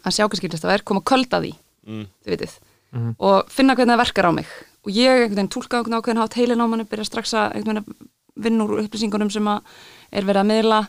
að 0.02 0.14
sjá 0.14 0.24
hvað 0.24 0.38
skilist 0.40 0.66
að 0.66 0.72
verð 0.76 0.86
koma 0.92 1.04
köld 1.12 1.34
að 1.34 1.48
því 1.48 1.52
Mm. 1.82 2.04
þið 2.22 2.36
vitið 2.36 2.52
og 3.18 3.48
finna 3.50 3.74
hvernig 3.74 3.96
það 3.96 4.02
verkar 4.04 4.28
á 4.28 4.32
mig 4.36 4.50
og 4.82 4.90
ég 4.90 5.08
einhvern 5.12 5.36
veginn 5.36 5.52
tólka 5.54 5.78
einhvern 5.78 5.98
ákveðin 6.00 6.20
hátt 6.22 6.36
heilin 6.38 6.62
á 6.62 6.66
manni 6.66 6.84
byrja 6.90 7.04
strax 7.08 7.34
að 7.38 7.56
einhvern 7.58 7.82
veginn 7.84 8.10
vinna 8.42 8.64
úr 8.64 8.80
upplýsingunum 8.82 9.30
sem 9.30 9.48
að 9.52 9.60
er 10.12 10.24
verið 10.24 10.40
að 10.42 10.48
miðla. 10.52 10.80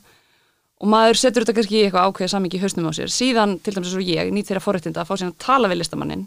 Og 0.84 0.90
maður 0.92 1.20
setur 1.20 1.44
þetta 1.44 1.54
kannski 1.58 1.76
í 1.80 1.84
eitthvað 1.86 2.08
ákveðið 2.10 2.32
samingi 2.34 2.58
í 2.58 2.62
hausnum 2.64 2.88
á 2.90 2.94
sér. 2.98 3.12
Síðan 3.14 3.58
til 3.64 3.74
dæmis 3.76 3.92
eins 3.92 4.00
og 4.00 4.08
ég 4.10 4.32
nýtt 4.34 4.48
þeirra 4.50 4.64
forréttinda 4.64 5.04
að 5.04 5.08
fá 5.12 5.14
síðan 5.20 5.34
að 5.36 5.44
tala 5.46 5.70
við 5.72 5.80
listamannin 5.84 6.24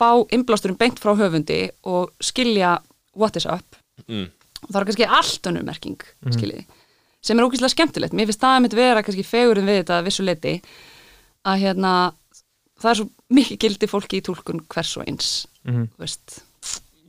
fá 0.00 0.10
innblásturum 0.32 0.76
beint 0.80 1.00
frá 1.02 1.14
höfundi 1.18 1.70
og 1.88 2.12
skilja 2.22 2.76
what 3.16 3.36
is 3.36 3.46
up. 3.46 3.76
Mm. 4.08 4.28
og 4.60 4.68
það 4.74 4.80
er 4.80 4.86
kannski 4.90 5.06
allt 5.08 5.46
önnur 5.50 5.64
merking 5.64 6.02
skiljiði, 6.34 6.62
sem 7.24 7.38
er 7.38 7.44
ógeðslega 7.46 7.72
skemmtilegt. 7.74 8.12
Mér 8.16 8.28
finnst 8.28 8.40
það 8.42 8.56
að 8.56 8.62
mitt 8.64 8.74
vera 8.76 9.02
kannski 9.04 9.24
fegurinn 9.24 9.66
við 9.68 9.78
þetta 9.80 9.98
að 9.98 10.06
vissu 10.08 10.24
leiti 10.24 10.52
að 11.48 11.60
hérna 11.64 11.92
það 12.80 12.90
er 12.90 12.98
svo 13.00 13.06
mikið 13.38 13.58
gildi 13.64 13.88
fólki 13.90 14.20
í 14.20 14.24
túlkun 14.24 14.62
hvers 14.68 14.94
og 15.00 15.08
eins 15.08 15.30
Mhm. 15.64 15.88
þú 15.96 16.00
veist 16.04 16.40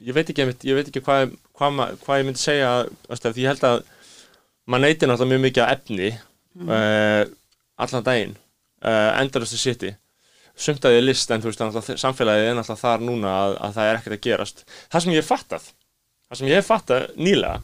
ég 0.07 0.15
veit 0.17 0.29
ekki, 0.33 0.45
ég 0.69 0.77
veit 0.77 0.87
ekki 0.91 1.03
hvað, 1.05 1.33
hvað, 1.57 1.73
ma- 1.77 1.89
hvað 2.03 2.21
ég 2.21 2.27
myndi 2.29 2.41
segja 2.41 2.71
veist, 3.09 3.25
því 3.27 3.45
ég 3.45 3.51
held 3.53 3.65
að 3.69 3.81
maður 4.71 4.85
neytir 4.87 5.09
náttúrulega 5.11 5.31
mjög 5.33 5.43
mikið 5.47 5.63
af 5.65 5.73
efni 5.77 6.09
uh, 6.67 7.23
allan 7.81 8.05
daginn 8.07 8.35
uh, 8.85 9.11
endarastu 9.21 9.59
siti 9.61 9.93
sumt 10.61 10.85
að 10.85 10.97
ég 10.99 11.05
list 11.07 11.31
en 11.33 11.41
þú 11.41 11.49
veist 11.51 11.91
samfélagið 12.01 12.51
er 12.51 12.57
náttúrulega 12.57 12.83
þar 12.83 13.05
núna 13.07 13.33
að, 13.47 13.57
að 13.65 13.75
það 13.77 13.89
er 13.89 13.99
ekkert 13.99 14.17
að 14.17 14.23
gerast. 14.27 14.63
Það 14.91 15.03
sem 15.05 15.13
ég 15.15 15.21
hef 15.23 15.31
fattað 15.31 15.67
það 16.31 16.39
sem 16.39 16.49
ég 16.51 16.59
hef 16.59 16.69
fattað 16.71 17.07
nýlega 17.17 17.57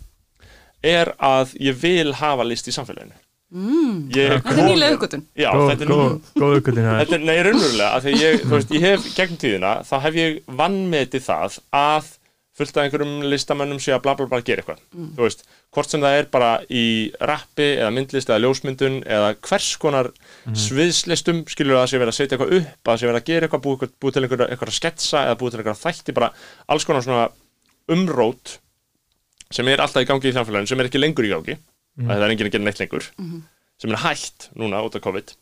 er 0.88 1.12
að 1.24 1.56
ég 1.67 1.77
vil 1.82 2.12
hafa 2.20 2.46
list 2.48 2.67
í 2.70 2.74
samfélaginu. 2.75 3.15
Mm. 3.48 4.00
þetta 4.12 4.51
er 4.51 4.65
nýlega 4.67 4.96
aukvötun 4.98 5.22
Já, 5.39 5.48
Góð, 5.56 5.70
þetta 5.70 5.86
er 5.86 5.91
góð, 5.91 6.00
nýlega 6.03 7.15
er, 7.15 7.22
nei, 7.24 7.38
raunverulega, 7.48 7.91
af 7.96 8.03
því 8.03 8.12
að 8.12 8.24
ég, 8.25 8.41
þú 8.44 8.53
veist, 8.58 8.74
ég 8.75 8.84
hef 8.84 9.06
gegnum 9.15 9.39
tíðina, 9.39 9.70
þá 9.88 9.94
hef 10.03 10.17
ég 10.20 10.41
vannmetið 10.60 11.24
það 11.29 11.56
að 11.79 12.10
fullt 12.58 12.78
af 12.78 12.88
einhverjum 12.88 13.26
listamönnum 13.30 13.80
sé 13.82 13.94
að 13.94 14.04
bla 14.06 14.16
bla 14.18 14.28
bla 14.30 14.40
gera 14.46 14.64
eitthvað. 14.64 14.80
Þú 15.18 15.26
veist, 15.26 15.44
hvort 15.76 15.92
sem 15.94 16.02
það 16.02 16.18
er 16.20 16.30
bara 16.34 16.52
í 16.74 16.86
rappi 17.30 17.68
eða 17.78 17.92
myndlist 17.94 18.32
eða 18.32 18.42
ljósmyndun 18.46 19.00
eða 19.06 19.34
hvers 19.46 19.70
konar 19.82 20.10
sviðslistum 20.58 21.44
skilur 21.52 21.78
það 21.78 21.90
sé 21.92 22.02
verið 22.02 22.14
að 22.14 22.18
setja 22.18 22.38
eitthvað 22.38 22.56
upp, 22.58 22.72
að 22.82 22.92
það 22.92 23.02
sé 23.02 23.10
verið 23.12 23.22
að 23.22 23.28
gera 23.30 23.48
eitthvað, 23.50 23.66
búið, 23.68 23.94
búið 24.02 24.16
til 24.16 24.24
einhverja, 24.26 24.50
einhverja 24.56 24.78
sketsa 24.80 25.26
eða 25.28 25.40
búið 25.42 25.54
til 25.54 25.62
einhverja 25.62 25.84
þætti, 25.84 26.18
bara 26.18 26.32
alls 26.74 26.88
konar 26.88 27.06
svona 27.06 27.28
umrót 27.94 28.58
sem 29.54 29.70
er 29.72 29.84
alltaf 29.84 30.04
í 30.04 30.10
gangi 30.10 30.32
í 30.32 30.36
samfélaginu, 30.36 30.72
sem 30.72 30.82
er 30.82 30.90
ekki 30.90 31.02
lengur 31.02 31.28
í 31.28 31.32
gangi, 31.32 31.58
mm. 31.58 32.10
það 32.10 32.26
er 32.26 32.34
enginn 32.34 32.50
að 32.50 32.56
gera 32.58 32.68
neitt 32.68 32.82
lengur, 32.82 33.10
sem 33.78 33.94
er 33.94 34.04
hægt 34.04 34.50
núna 34.58 34.82
út 34.84 34.98
af 34.98 35.06
COVID. 35.06 35.36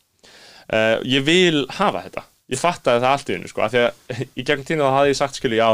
Uh, 0.66 0.98
ég 1.06 1.22
vil 1.26 1.64
hafa 1.78 2.04
þetta. 2.06 2.26
Ég 2.50 2.60
fattaði 2.60 3.02
það 3.02 3.12
allt 3.12 3.30
í 3.30 3.34
hennu 3.34 3.48
sko 3.50 3.62
af 3.64 3.72
því 3.72 3.80
að 3.82 4.10
í 4.38 4.44
gegnum 4.46 4.66
tíma 4.66 4.86
þá 4.86 4.96
hafði 4.96 5.12
ég 5.12 5.18
sagt 5.18 5.38
skilju 5.38 5.58
já 5.58 5.68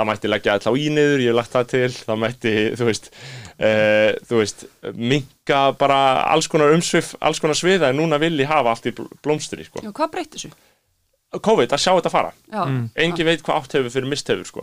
það 0.00 0.08
mætti 0.10 0.30
leggja 0.32 0.56
alltaf 0.56 0.78
í 0.80 0.88
niður, 0.96 1.22
ég 1.26 1.30
hef 1.32 1.38
lagt 1.38 1.54
það 1.54 1.68
til 1.74 1.92
það 2.00 2.18
mætti, 2.24 2.54
þú 2.80 2.88
veist 2.88 3.10
uh, 3.12 4.10
þú 4.30 4.40
veist, 4.40 4.64
minka 4.96 5.60
bara 5.80 6.00
alls 6.32 6.48
konar 6.50 6.72
umsvif, 6.74 7.12
alls 7.20 7.40
konar 7.44 7.58
sviða 7.60 7.92
en 7.92 8.00
núna 8.00 8.18
vil 8.22 8.34
ég 8.40 8.48
hafa 8.50 8.72
allt 8.74 8.90
í 8.90 8.94
bl- 8.96 9.10
blómstri 9.24 9.66
sko. 9.68 9.84
Já, 9.84 9.92
hvað 9.92 10.12
breytir 10.16 10.40
þessu? 10.40 10.52
COVID, 11.30 11.70
að 11.70 11.78
sjá 11.78 11.92
þetta 11.94 12.10
fara 12.10 12.30
Já, 12.50 12.62
engin 13.04 13.28
veit 13.28 13.42
hvað 13.46 13.60
átt 13.60 13.74
hefur 13.76 13.92
fyrir 13.94 14.08
mist 14.10 14.26
hefur 14.32 14.48
sko. 14.48 14.62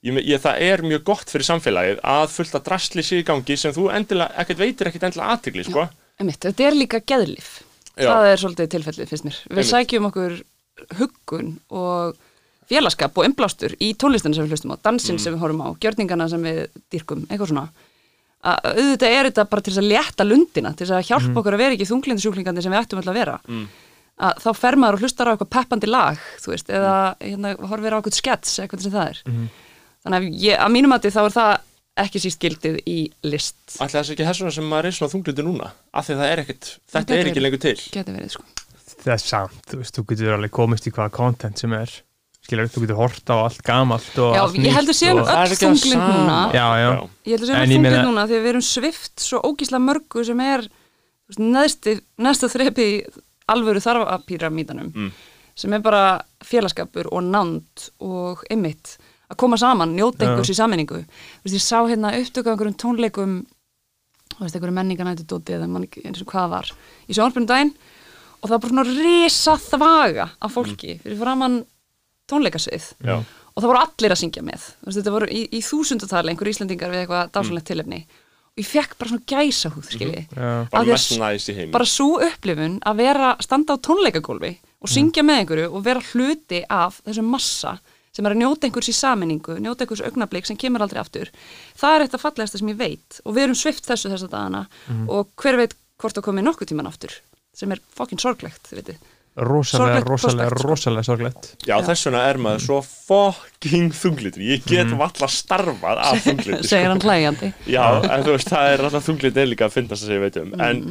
ég, 0.00 0.16
ég, 0.24 0.38
það 0.40 0.62
er 0.64 0.82
mjög 0.88 1.02
gott 1.10 1.28
fyrir 1.28 1.44
samfélagið 1.44 1.98
að 2.08 2.30
fullt 2.32 2.54
að 2.56 2.62
drasli 2.70 3.02
sig 3.04 3.20
í 3.20 3.26
gangi 3.28 3.56
sem 3.60 3.74
þú 3.76 3.90
endilega, 3.92 4.32
ekkert 4.40 4.62
veitir 4.62 4.88
ekkert 4.88 5.04
endilega 5.10 5.34
aðtigli 5.34 5.66
sko. 5.68 5.84
einmitt, 6.16 6.40
þetta 6.46 6.64
er 6.70 6.78
líka 6.78 7.02
geðlif 7.04 7.50
Já. 8.00 8.08
það 8.08 8.30
er 8.30 8.40
svolítið 8.40 8.70
tilfellið, 8.78 9.10
finnst 9.12 9.26
mér 9.28 9.36
við 9.42 9.52
Einmitt. 9.58 9.68
sækjum 9.74 10.08
okkur 10.08 10.38
huggun 11.02 11.52
og 11.68 12.16
félagskap 12.70 13.18
og 13.18 13.26
innblástur 13.28 13.74
í 13.82 13.92
tónlistinu 13.98 14.36
sem 14.36 14.46
við 14.46 14.56
hlustum 14.56 14.74
á, 14.74 14.76
dansinn 14.84 15.20
sem 15.22 15.34
við 15.34 15.42
horfum 15.44 15.62
á 15.62 15.68
gjörningana 15.82 16.28
sem 16.30 16.46
við 16.46 16.62
dýrkum, 16.92 17.26
eitthvað 17.28 17.52
svona. 17.52 17.66
Að 18.46 18.68
auðvitað 18.76 19.14
er 19.16 19.28
þetta 19.30 19.44
bara 19.50 19.64
til 19.64 19.72
þess 19.72 19.82
að 19.82 19.90
létta 19.90 20.26
lundina, 20.26 20.72
til 20.76 20.86
þess 20.86 20.96
að 20.98 21.08
hjálpa 21.10 21.40
okkur 21.40 21.56
að 21.56 21.62
vera 21.64 21.76
ekki 21.76 21.88
þunglindu 21.88 22.22
sem 22.22 22.74
við 22.74 22.80
ættum 22.80 23.00
alltaf 23.00 23.14
að 23.14 23.20
vera. 23.20 23.36
Að 24.16 24.42
þá 24.44 24.50
fer 24.56 24.76
maður 24.80 24.96
og 24.96 25.02
hlustar 25.04 25.28
á 25.28 25.32
eitthvað 25.34 25.52
peppandi 25.52 25.88
lag 25.90 26.20
þú 26.40 26.52
veist, 26.52 26.70
eða 26.72 26.92
hérna, 27.20 27.54
horfir 27.68 27.96
á 27.96 27.98
eitthvað 27.98 28.16
skets 28.16 28.58
eitthvað 28.62 28.84
sem 28.86 28.94
það 28.94 29.10
er. 29.10 29.22
Þannig 30.06 30.20
að 30.20 30.44
ég, 30.46 30.60
að 30.62 30.72
mínum 30.76 30.94
að 30.96 31.08
þá 31.10 31.22
er 31.24 31.34
það 31.34 31.50
ekki 31.96 32.22
síst 32.22 32.40
gildið 32.40 32.78
í 32.86 32.96
list. 33.26 33.58
Það 33.72 33.96
sé 33.96 34.14
ekki 34.14 34.28
þessuna 34.28 34.52
sem 34.54 34.68
maður 34.68 34.90
er 34.90 34.96
svona 34.96 35.12
þunglindur 35.14 35.46
núna? 35.48 35.72
Af 35.96 36.06
því 36.06 36.16
að 36.16 36.22
það 36.22 36.32
er 36.32 36.42
ekkert, 36.44 36.70
þetta 36.92 37.16
er 37.16 37.30
ekki 37.32 37.44
lengur 37.44 37.62
til. 37.64 37.76
Verið 37.96 38.32
sko. 38.36 38.44
Það 38.96 39.12
er 39.14 39.22
samt, 39.22 39.62
þú 39.70 39.78
veist, 39.80 39.96
þú 39.96 40.04
getur 40.10 40.34
alveg 40.36 40.52
komist 40.56 40.88
í 40.88 40.92
hvaða 40.92 41.12
content 41.16 41.60
sem 41.60 41.72
er 41.76 41.92
skilur, 42.46 42.68
þú 42.70 42.82
getur 42.86 42.98
hort 43.00 43.26
á 43.28 43.36
allt 43.42 43.62
gamalt 43.66 44.18
og 44.22 44.34
Já, 44.36 44.40
allt 44.46 44.56
ég 44.62 44.72
heldur 44.76 44.94
séum 44.96 45.20
öll 45.20 45.56
sama. 45.58 46.08
núna 46.08 46.38
Já, 46.54 46.66
já, 46.80 46.90
Ég 47.26 47.32
heldur 47.36 47.48
séum 47.50 47.56
En 47.56 47.62
öll 47.62 47.66
ég 47.66 47.76
þunglind 47.76 47.90
meina- 47.90 48.04
núna 48.06 48.26
því 48.30 48.36
að 48.38 48.44
við 48.46 48.52
erum 48.54 48.66
svift 48.66 49.20
svo 49.20 49.40
ógísla 49.42 49.80
mörgu 49.82 50.24
sem 50.24 50.40
er 50.40 50.68
neðsti, 51.42 51.96
neðsta 52.22 52.48
þrepi 52.52 52.84
í 52.86 53.00
alvöru 53.50 53.80
þarfapíramítanum 53.82 54.92
Mm. 54.94 55.10
sem 55.56 55.72
er 55.72 55.80
bara 55.80 56.22
félagskapur 56.44 57.06
og 57.12 57.22
nánd 57.22 57.90
og 58.00 58.44
einmitt 58.50 58.96
að 59.30 59.36
koma 59.36 59.56
saman, 59.58 59.96
njóta 59.96 60.22
Já. 60.22 60.28
einhvers 60.30 60.50
í 60.50 60.54
sammenningu 60.54 61.02
Þú 61.02 61.44
veist, 61.44 61.54
ég 61.54 61.64
sá 61.66 61.82
hérna 61.86 62.14
upptöku 62.14 62.46
af 62.46 62.54
einhverjum 62.58 62.76
tónleikum 62.78 63.46
þú 64.36 64.40
veist, 64.44 64.54
einhverjum 64.54 64.78
menninganættu 64.78 65.24
dóti 65.26 65.54
eða 65.56 65.68
mann 65.68 65.82
ekki 65.86 66.04
eins 66.06 66.20
og 66.22 66.28
hvað 66.30 66.50
var 66.50 66.70
í 67.08 67.12
sjónarspunum 67.14 67.46
daginn 67.50 67.74
og 68.42 68.50
það 68.50 68.50
var 68.50 68.58
bara 68.58 68.70
svona 68.70 69.02
risa 69.02 69.56
þvaga 69.56 70.28
af 70.42 70.52
fólki 70.54 71.00
fyrir 71.02 71.18
framann 71.18 71.64
tónleikasvið. 72.30 72.86
Já. 73.06 73.16
og 73.56 73.62
það 73.62 73.70
voru 73.70 73.80
allir 73.80 74.12
að 74.12 74.20
syngja 74.20 74.42
með. 74.44 74.64
Þú 74.80 74.86
veist, 74.90 74.98
þetta 75.00 75.14
voru 75.16 75.26
í, 75.32 75.42
í 75.48 75.60
þúsundatali 75.64 76.32
einhver 76.32 76.50
Íslandingar 76.52 76.92
við 76.92 77.02
eitthvað 77.04 77.30
dásanlegt 77.32 77.68
tilefni. 77.70 78.00
Og 78.56 78.62
ég 78.62 78.68
fekk 78.68 78.94
bara 78.98 79.10
svona 79.10 79.26
gæsa 79.28 79.70
húð 79.72 79.90
Af 80.36 80.70
bara 80.70 80.82
að 80.82 80.92
mest 80.92 81.18
næst 81.20 81.50
í 81.52 81.54
heimi. 81.56 81.72
bara 81.72 81.84
svo 81.88 82.20
upplifun 82.24 82.78
að 82.84 82.96
vera 83.02 83.36
standa 83.44 83.76
á 83.76 83.84
tónleikagólfi 83.84 84.52
og 84.80 84.88
syngja 84.88 85.24
með 85.24 85.40
einhverju 85.42 85.66
og 85.72 85.84
vera 85.84 86.00
hluti 86.12 86.62
af 86.68 87.00
þessum 87.04 87.28
massa 87.32 87.78
sem 88.16 88.24
er 88.24 88.32
að 88.32 88.40
njóta 88.40 88.64
einhvers 88.64 88.88
í 88.88 88.94
saminningu, 88.96 89.58
njóta 89.60 89.84
einhvers 89.84 90.00
augnablik 90.00 90.46
sem 90.48 90.56
kemur 90.56 90.80
aldrei 90.80 91.02
aftur. 91.02 91.28
Það 91.76 91.96
er 91.96 92.04
eitt 92.06 92.14
af 92.16 92.22
fallegasta 92.24 92.60
sem 92.60 92.70
ég 92.72 92.78
veit. 92.80 93.20
Og 93.28 93.36
við 93.36 93.42
erum 93.44 93.58
svift 93.60 93.84
þessu 93.84 94.08
þessa 94.08 94.30
dagana 94.32 94.62
og 95.08 95.28
hver 95.36 95.58
veit 95.60 95.76
hvort 96.00 96.16
það 96.16 96.24
komið 96.30 96.48
nokkuð 96.48 96.70
tíman 96.72 96.88
aftur 96.88 97.12
sem 97.56 97.72
er 97.72 97.80
fokkin 97.96 98.20
sorglegt, 98.20 98.68
þið 98.68 98.80
veitir 98.80 98.96
rosalega, 99.36 100.00
Sorglegt 100.00 100.08
rosalega, 100.08 100.48
sko. 100.50 100.68
rosalega 100.70 101.04
sorglegt. 101.04 101.48
Já, 101.68 101.74
þess 101.84 102.08
vegna 102.08 102.22
er 102.30 102.38
maður 102.40 102.62
svo 102.64 102.78
fucking 102.86 103.92
þunglitur. 103.96 104.44
Ég 104.46 104.64
get 104.64 104.86
mm. 104.88 104.96
valla 105.00 105.28
starfað 105.32 106.00
af 106.06 106.22
þunglitur 106.24 106.64
segir 106.70 106.88
hann 106.92 107.02
hlægjandi 107.04 107.52
Já, 107.68 107.84
en 108.00 108.24
þú 108.24 108.38
veist, 108.38 108.50
það 108.54 108.72
er 108.72 108.86
alltaf 108.88 109.06
þunglitur 109.10 109.44
er 109.44 109.52
líka 109.52 109.68
að 109.68 109.76
finnast 109.76 110.06
að 110.06 110.10
segja 110.10 110.24
veit 110.24 110.40
um. 110.40 110.56
En 110.66 110.82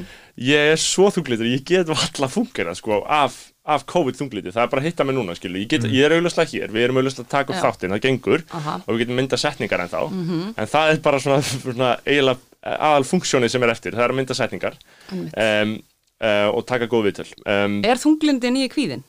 ég 0.51 0.71
er 0.75 0.81
svo 0.81 1.09
þunglitur, 1.15 1.49
ég 1.49 1.65
get 1.65 1.89
valla 1.89 2.31
þunglina 2.35 2.75
sko, 2.77 3.01
af, 3.09 3.39
af 3.65 3.85
COVID-þunglitur 3.89 4.53
Það 4.53 4.67
er 4.67 4.73
bara 4.75 4.83
að 4.83 4.89
hitta 4.91 5.07
mig 5.09 5.17
núna, 5.17 5.37
skilu 5.39 5.63
Ég, 5.63 5.69
get, 5.71 5.89
ég 5.89 6.05
er 6.05 6.17
auðvitað 6.17 6.53
hér, 6.53 6.75
við 6.75 6.87
erum 6.87 7.01
auðvitað 7.01 7.25
að 7.25 7.31
taka 7.33 7.55
upp 7.55 7.59
Já. 7.59 7.63
þáttinn, 7.65 7.95
það 7.95 8.05
gengur. 8.05 8.45
Aha. 8.59 8.77
Og 8.85 8.93
við 8.93 9.05
getum 9.05 9.21
mynda 9.23 9.41
setningar 9.41 9.85
en 9.85 9.93
þá 9.95 10.01
En 10.05 10.69
það 10.69 10.91
er 10.91 11.01
bara 11.05 11.21
svona, 11.23 11.41
svona 11.55 11.95
eiginlega 12.05 12.43
aðal 12.65 13.05
funksjónið 13.05 13.53
sem 13.53 13.65
er 13.65 13.73
eftir. 13.73 13.95
Það 13.95 14.07
er 14.07 14.13
að 14.13 14.19
mynda 14.19 14.37
setningar. 14.37 14.77
Um, 15.13 15.75
uh, 16.21 16.47
Og 16.53 16.65
taka 16.69 16.87
góð 16.91 17.09
viðtöl. 17.09 17.27
Um, 17.45 17.79
er 17.85 18.01
þunglindi 18.01 18.53
nýja 18.55 18.71
kvíðin? 18.73 19.03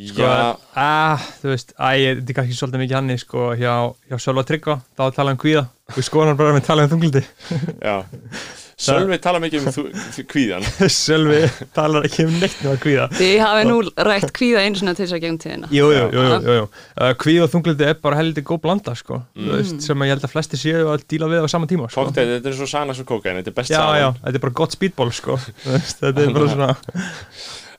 sko, 0.00 0.22
Já, 0.24 0.56
að, 0.80 1.26
þú 1.42 1.50
veist, 1.52 1.74
æ, 1.76 1.90
þetta 1.90 2.32
er 2.32 2.36
kannski 2.38 2.56
svolítið 2.56 2.82
mikið 2.84 2.96
hann 2.96 3.18
sko, 3.20 3.50
hjá, 3.60 3.74
hjá 4.08 4.16
Sölva 4.24 4.44
Tryggva 4.48 4.78
þá 4.96 5.02
að 5.04 5.14
tala 5.18 5.34
um 5.34 5.40
kvíða, 5.42 5.66
við 5.92 6.06
skoðum 6.08 6.38
bara 6.40 6.54
með 6.56 6.64
tala 6.70 6.86
um 6.86 6.92
þunglindi. 6.94 7.24
Já 7.84 7.96
Sölvi 8.80 9.18
tala 9.20 9.40
mikið 9.42 9.66
um 9.66 9.72
þú- 9.74 9.90
þú- 10.16 10.24
kvíðan 10.30 10.64
Sölvi 10.94 11.40
talar 11.76 12.06
ekki 12.08 12.24
um 12.24 12.36
neitt 12.40 12.54
með 12.64 12.78
kvíða 12.84 13.06
Þið 13.18 13.34
hafi 13.44 13.66
nú 13.68 13.76
rætt 14.08 14.30
kvíða 14.38 14.62
einu 14.64 14.80
sinna 14.80 14.94
til 14.96 15.04
þess 15.04 15.16
að 15.18 15.22
gegn 15.26 15.38
tíðina 15.42 15.68
Jú, 15.74 15.90
jú, 15.92 16.04
jú, 16.14 16.22
jú, 16.24 16.38
jú, 16.46 16.54
jú. 16.60 16.64
Uh, 16.96 17.10
Kvíð 17.20 17.42
og 17.44 17.50
þunglindi 17.52 17.88
er 17.90 17.98
bara 18.00 18.20
heldur 18.22 18.46
góð 18.50 18.62
blanda 18.64 18.94
sko, 18.96 19.20
þú 19.36 19.52
veist, 19.58 19.84
sem 19.84 20.00
að 20.00 20.08
ég 20.10 20.16
held 20.16 20.26
að 20.30 20.32
flesti 20.34 20.60
séu 20.62 20.88
að 20.94 21.04
díla 21.12 21.28
við 21.34 21.44
á 21.44 21.48
sama 21.52 21.68
tíma 21.70 21.90
sko. 21.92 22.06
Cocktail, 22.06 22.32
þetta 22.38 22.52
er 22.52 22.56
svo 22.62 22.70
Sanas 22.72 23.02
og 23.04 23.08
kókain, 23.12 23.36
þetta 23.42 23.52
er 23.52 23.58
best 23.60 23.74
Já, 23.74 23.78
saman 23.82 24.00
já, 24.00 24.08
þetta 24.24 24.40
er 24.40 24.44
bara 24.46 24.56
gott 24.62 24.76
speedball 24.78 25.12
sko. 25.12 25.36
Þú 25.66 25.74
veist, 25.76 26.00
þetta 26.00 26.24
er 26.24 26.34
bara 26.38 26.50
svona 26.54 26.70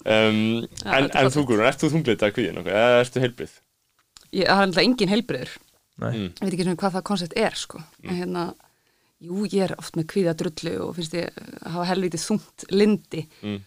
um, 0.05 0.39
Já, 0.61 0.93
En, 0.97 1.09
en 1.17 1.31
þú 1.33 1.43
Guðrún, 1.49 1.67
ert 1.69 1.81
þú 1.83 1.89
þunglita 1.95 2.29
að 2.29 2.35
kvíðin 2.37 2.61
okkur, 2.61 2.77
eða 2.77 3.01
ertu 3.03 3.23
heilbrið? 3.25 3.53
Ég 4.31 4.47
það 4.47 4.61
er 4.61 4.67
alltaf 4.69 4.83
engin 4.85 5.11
heilbriður 5.11 5.55
Nei. 6.01 6.11
Mm. 6.15 6.29
Ég 6.31 6.41
veit 6.47 6.53
ekki 6.55 6.65
svona 6.65 6.79
hvað 6.81 6.95
það 6.95 7.03
koncept 7.11 7.33
er 7.37 7.57
sko. 7.59 7.81
en 8.07 8.15
hérna, 8.21 8.45
jú 9.21 9.45
ég 9.51 9.67
er 9.67 9.75
oft 9.77 9.95
með 9.99 10.07
kvíða 10.15 10.33
drullu 10.39 10.73
og 10.87 10.95
finnst 10.97 11.13
ég 11.19 11.29
að 11.61 11.71
hafa 11.75 11.89
helvítið 11.93 12.25
þungt 12.27 12.65
lindi 12.73 13.27
Mm. 13.43 13.59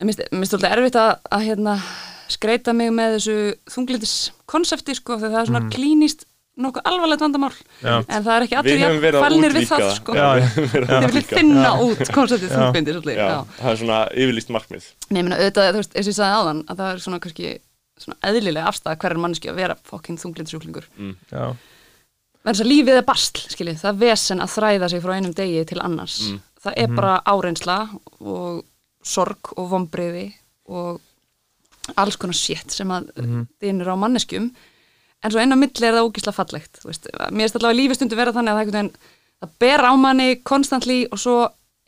en 0.00 0.06
minnst 0.10 0.22
minnst 0.32 0.54
alltaf 0.58 0.72
erfitt 0.76 0.96
að, 1.00 1.12
að 1.32 1.44
hérna, 1.48 1.74
skreita 2.28 2.72
mig 2.76 2.90
með 2.92 3.14
þessu 3.18 3.36
þunglindis 3.72 4.14
konsepti 4.50 4.94
sko, 4.98 5.16
þegar 5.20 5.32
það 5.36 5.42
er 5.44 5.50
svona 5.52 5.70
klínist 5.72 6.26
nokkuð 6.56 6.86
alvarlegt 6.88 7.20
vandamál. 7.20 7.52
Já. 7.84 7.94
en 8.08 8.22
það 8.24 8.30
er 8.34 8.44
ekki 8.46 8.56
allir 8.56 8.84
að 8.86 9.18
falnir 9.20 9.52
við 9.52 9.66
það 9.68 9.82
sko. 9.98 10.14
Já, 10.16 10.28
já. 10.40 10.46
Við 10.46 10.46
höfum 10.56 10.70
verið 10.72 10.86
Þið 10.88 10.96
að 10.96 11.02
viljið 11.06 11.18
útvíkka 11.20 11.36
finna 11.36 11.72
út 11.84 12.12
konseptið 12.16 12.52
þunglindi 12.56 12.94
svolítið, 12.96 13.18
Já, 13.20 13.26
já. 13.28 13.40
það 13.60 13.70
er 13.72 13.80
svona 13.82 13.98
yfirlýst 14.24 14.52
markmið. 14.56 14.86
Nei, 15.10 15.18
ég 15.20 15.26
meina 15.26 15.36
auðvitað, 15.40 15.68
þú 15.76 15.82
veist, 15.82 15.96
eins 15.96 16.06
og 16.08 16.12
ég 16.12 16.16
sagði 16.16 16.38
áðan 16.40 16.62
að 16.72 16.80
það 16.80 16.92
er 16.94 17.02
svona 17.04 17.20
kannski 17.26 17.50
svona 18.00 18.18
eðlilega 18.30 18.70
afstæða 18.72 18.96
hverjar 19.04 19.20
manneski 19.26 19.52
að 19.52 19.60
vera 19.60 19.76
fokkin 19.92 20.18
þunglindsjúklingur 20.20 20.88
Já, 21.32 21.44
verður 22.46 22.56
þess 22.56 22.64
að 22.64 22.70
lífið 22.70 23.00
er 23.00 23.06
bastl, 23.08 23.42
skiljið, 23.52 23.80
það 23.82 23.90
er 23.90 23.98
vesen 24.04 24.42
að 24.44 24.52
þræða 24.54 24.88
sig 24.92 25.02
frá 25.02 25.12
einum 25.16 25.34
degi 25.36 25.64
til 25.66 25.80
annars. 25.82 26.16
Það 26.62 26.78
er 26.82 26.94
bara 26.94 27.16
áreynsla 27.26 27.76
og 28.22 28.62
sorg 29.06 29.52
og 29.56 29.68
vombriði 29.70 30.24
og 30.66 31.02
alls 31.98 32.16
konar 32.18 32.34
shit 32.34 32.72
sem 32.74 32.90
að 32.90 33.12
mm 33.14 33.44
dynur 33.62 33.92
á 33.94 33.96
manneskjum. 33.98 34.48
En 35.24 35.32
svo 35.32 35.42
inn 35.42 35.54
á 35.54 35.58
milli 35.58 35.86
er 35.86 35.94
það 35.96 36.06
ógísla 36.06 36.34
fallegt 36.34 36.80
þú 36.82 36.90
veist, 36.90 37.06
mér 37.30 37.46
finnst 37.46 37.56
allavega 37.58 37.74
að 37.74 37.80
lífið 37.80 37.98
stundu 37.98 38.18
vera 38.18 38.34
þannig 38.34 38.52
að 38.52 38.72
það, 38.74 38.90
það 39.42 39.54
ber 39.64 39.84
á 39.86 39.92
manni 39.96 40.28
konstantli 40.44 40.98
og 41.10 41.18
svo 41.22 41.36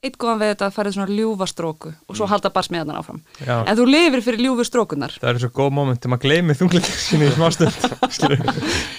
eitt 0.04 0.14
góðan 0.20 0.38
við 0.38 0.50
þetta 0.52 0.66
að 0.68 0.74
færið 0.76 0.94
svona 0.94 1.14
ljúfa 1.18 1.46
stróku 1.50 1.90
og 2.06 2.14
svo 2.18 2.26
halda 2.30 2.50
barsmiðarnar 2.54 3.00
áfram 3.00 3.18
já. 3.42 3.56
en 3.66 3.76
þú 3.80 3.86
lifir 3.90 4.22
fyrir 4.22 4.44
ljúfu 4.46 4.66
strókunar 4.68 5.16
Það 5.18 5.30
er 5.32 5.40
svo 5.42 5.50
góð 5.58 5.72
moment 5.74 6.00
til 6.04 6.10
maður 6.12 6.22
gleymi 6.28 6.54
þunglindi 6.54 6.92
sinni 7.02 7.26
í 7.26 7.32
smá 7.34 7.48
stund 7.50 7.74
skilur. 8.14 8.44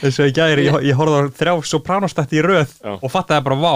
eins 0.04 0.20
og 0.20 0.28
ég 0.28 0.36
gæri, 0.36 0.66
ég, 0.68 0.76
ég 0.90 1.00
horfði 1.00 1.22
á 1.24 1.24
þrjá 1.40 1.54
sopranostætti 1.72 2.42
í 2.42 2.44
röð 2.44 2.74
Já. 2.84 2.98
og 3.00 3.14
fattaði 3.14 3.46
bara, 3.48 3.60
vá, 3.64 3.74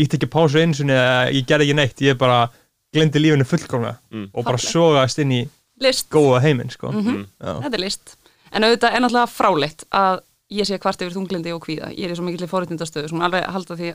ég 0.00 0.08
tekki 0.14 0.30
pásu 0.32 0.62
eins 0.62 0.80
og 0.80 0.94
ég 0.94 1.44
gerði 1.50 1.68
ekki 1.68 1.76
neitt, 1.82 2.00
ég 2.08 2.16
bara 2.20 2.46
glemdi 2.92 3.20
lífinu 3.20 3.44
fullkomlega 3.48 3.98
Mm. 4.12 4.26
og 4.32 4.44
bara 4.44 4.56
Fallegt. 4.56 4.72
sogaðist 4.72 5.20
inn 5.22 5.30
í 5.32 5.42
list, 5.80 6.08
góða 6.12 6.40
heiminn 6.44 6.70
sko. 6.72 6.88
Mm. 6.92 7.22
Já. 7.40 7.52
þetta 7.66 7.76
er 7.78 7.84
list 7.84 8.16
en 8.52 8.64
auðvitað 8.64 8.96
er 8.96 9.00
náttúrulega 9.04 9.30
fráleitt 9.32 9.84
að 9.92 10.20
ég 10.52 10.68
sé 10.68 10.76
kvart 10.80 11.00
yfir 11.04 11.14
þunglindi 11.16 11.52
og 11.56 11.62
kvíða 11.64 11.92
ég 11.96 12.04
er 12.08 12.12
í 12.12 12.16
svo 12.18 12.24
mikill 12.26 12.48
fórhundastöðu, 12.48 13.08
svona 13.12 13.28
alveg 13.28 13.44
halda 13.48 13.76
því 13.76 13.94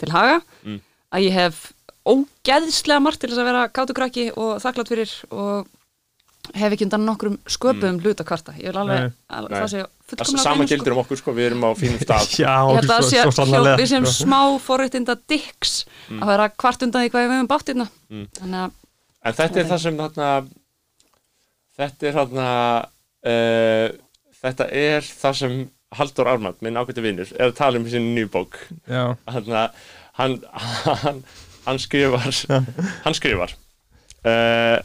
til 0.00 0.10
haga, 0.12 0.40
Mm. 0.64 0.80
að 1.14 1.24
ég 1.28 1.32
hef 1.32 1.62
ógeðslega 2.04 3.00
margt 3.02 3.22
til 3.22 3.30
þess 3.32 3.40
að 3.40 3.48
vera 3.50 3.64
kátukrakki 3.72 4.28
og 4.36 4.60
þakklátt 4.62 4.92
fyrir 4.92 5.16
og 5.32 5.66
hef 6.52 6.74
ekki 6.74 6.84
undan 6.84 7.06
nokkrum 7.08 7.36
sköpum 7.48 8.00
hluta 8.04 8.26
kvarta, 8.28 8.52
ég 8.60 8.68
vil 8.68 8.80
alveg 8.82 9.12
að 9.32 9.52
það 9.54 9.68
sé 9.72 9.84
Það 10.04 10.20
fullkomlega 10.20 10.42
sama 10.44 10.60
hreinu, 10.60 10.68
gildir 10.68 10.92
um 10.92 10.98
okkur, 11.00 11.16
sko, 11.16 11.32
við 11.32 11.46
erum 11.48 11.62
á 11.64 11.70
fínum 11.80 12.00
stað. 12.02 12.26
Já, 12.44 12.56
það 12.60 12.90
svo, 12.90 12.96
sé 13.08 13.16
svo 13.16 13.30
hljó, 13.30 13.36
sannarlega 13.38 13.78
við 13.80 13.88
sem 13.88 14.04
sko. 14.04 14.26
smá 14.26 14.40
forréttinda 14.60 15.14
dicks 15.32 15.72
að 16.12 16.26
vera 16.28 16.48
kvart 16.52 16.84
undan 16.84 17.06
því 17.06 17.12
hvað 17.14 17.24
við 17.24 17.32
höfum 17.32 17.48
bátt 17.48 17.70
hérna. 17.72 17.86
Mm. 18.12 18.26
þannig 18.36 18.58
að 18.60 18.80
En 19.24 19.36
þetta 19.38 19.62
er 19.62 19.70
það 19.70 19.80
sem 19.86 19.96
þarna 20.02 20.28
Þetta 21.74 22.06
er 22.06 22.16
þarna 22.18 22.48
uh, 23.32 23.86
Þetta 24.44 24.66
er 24.84 25.08
það 25.08 25.38
sem 25.40 25.56
Halldór 25.94 26.30
Ármann, 26.34 26.60
minn 26.64 26.76
ágætti 26.76 27.04
vinnur 27.04 27.32
er 27.38 27.48
að 27.48 27.56
tala 27.58 27.80
um 27.80 27.86
í 27.86 27.92
sinni 27.92 28.14
nýju 28.16 28.30
bók. 28.34 28.58
Já, 28.90 29.14
Þarna, 29.30 29.60
hann, 30.18 30.36
hann, 31.04 31.20
hann 31.64 31.80
skrifar 31.82 32.40
hann 33.04 33.16
skrifar 33.16 33.54
uh, 34.24 34.78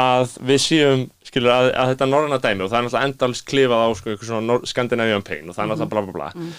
að 0.00 0.36
við 0.48 0.62
séum 0.64 1.06
skilur 1.26 1.52
að, 1.54 1.68
að 1.76 1.92
þetta 1.92 2.08
norræna 2.08 2.40
dæmi 2.42 2.64
og 2.64 2.72
það 2.72 2.78
er 2.78 2.86
náttúrulega 2.86 3.10
endalist 3.10 3.46
klifað 3.48 3.84
á 3.84 3.88
sko, 3.98 4.16
Scandinavian 4.68 5.24
pain 5.26 5.48
og 5.48 5.56
það 5.56 5.64
er 5.64 5.70
náttúrulega 5.72 5.92
bla 5.94 6.02
bla 6.06 6.14
bla. 6.16 6.54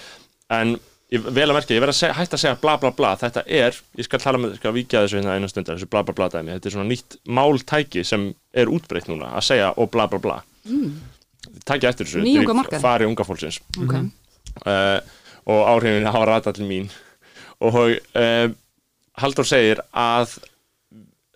En 0.52 0.74
ég, 1.12 1.26
vel 1.26 1.48
að 1.48 1.56
merkja, 1.58 1.78
ég 1.78 1.84
verð 1.84 1.96
að 1.96 2.16
hætta 2.20 2.38
að 2.38 2.44
segja 2.44 2.60
bla 2.62 2.76
bla 2.82 2.92
bla. 2.96 3.12
Þetta 3.20 3.44
er, 3.48 3.80
ég 4.00 4.08
skal 4.08 4.22
tala 4.24 4.42
með, 4.42 4.58
skal 4.60 4.76
víkja 4.76 5.04
þessu 5.06 5.20
hérna 5.20 5.38
eina 5.38 5.50
stundar, 5.52 5.80
þessu 5.80 5.92
bla 5.92 6.04
bla 6.08 6.16
bla 6.18 6.30
dæmi. 6.34 6.56
Þetta 6.56 6.70
er 6.70 6.76
svona 6.78 6.90
nýtt 6.92 7.18
máltæki 7.40 8.06
sem 8.08 8.30
er 8.54 8.72
útbreytt 8.72 9.12
núna 9.12 9.34
að 9.40 9.48
segja 9.52 9.72
og 9.76 9.92
bla 9.94 10.08
bla 10.12 10.22
bla. 10.24 10.40
Mm. 10.70 11.00
tæki 11.66 11.90
eftir 11.90 12.06
þessu, 12.08 12.22
þetta 12.22 12.44
er 12.44 12.54
í 12.54 12.60
markaði. 12.62 12.84
fari 12.84 13.08
unga 13.10 13.26
fólksins. 13.26 13.62
Ok, 13.82 13.96
uh, 14.62 14.98
og 15.50 15.64
áhrifin 15.74 16.06
hafa 16.06 16.28
rata 16.30 16.54
til 16.56 16.68
mín. 16.70 16.92
Og 17.62 17.78
uh, 17.82 18.52
Halldór 19.22 19.48
segir 19.48 19.82
að 19.92 20.38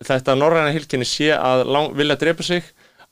þetta 0.06 0.36
norræna 0.36 0.72
hilkinni 0.74 1.06
sé 1.08 1.30
að 1.34 1.64
lang, 1.72 1.94
vilja 1.96 2.18
drepa 2.20 2.44
sig 2.46 2.64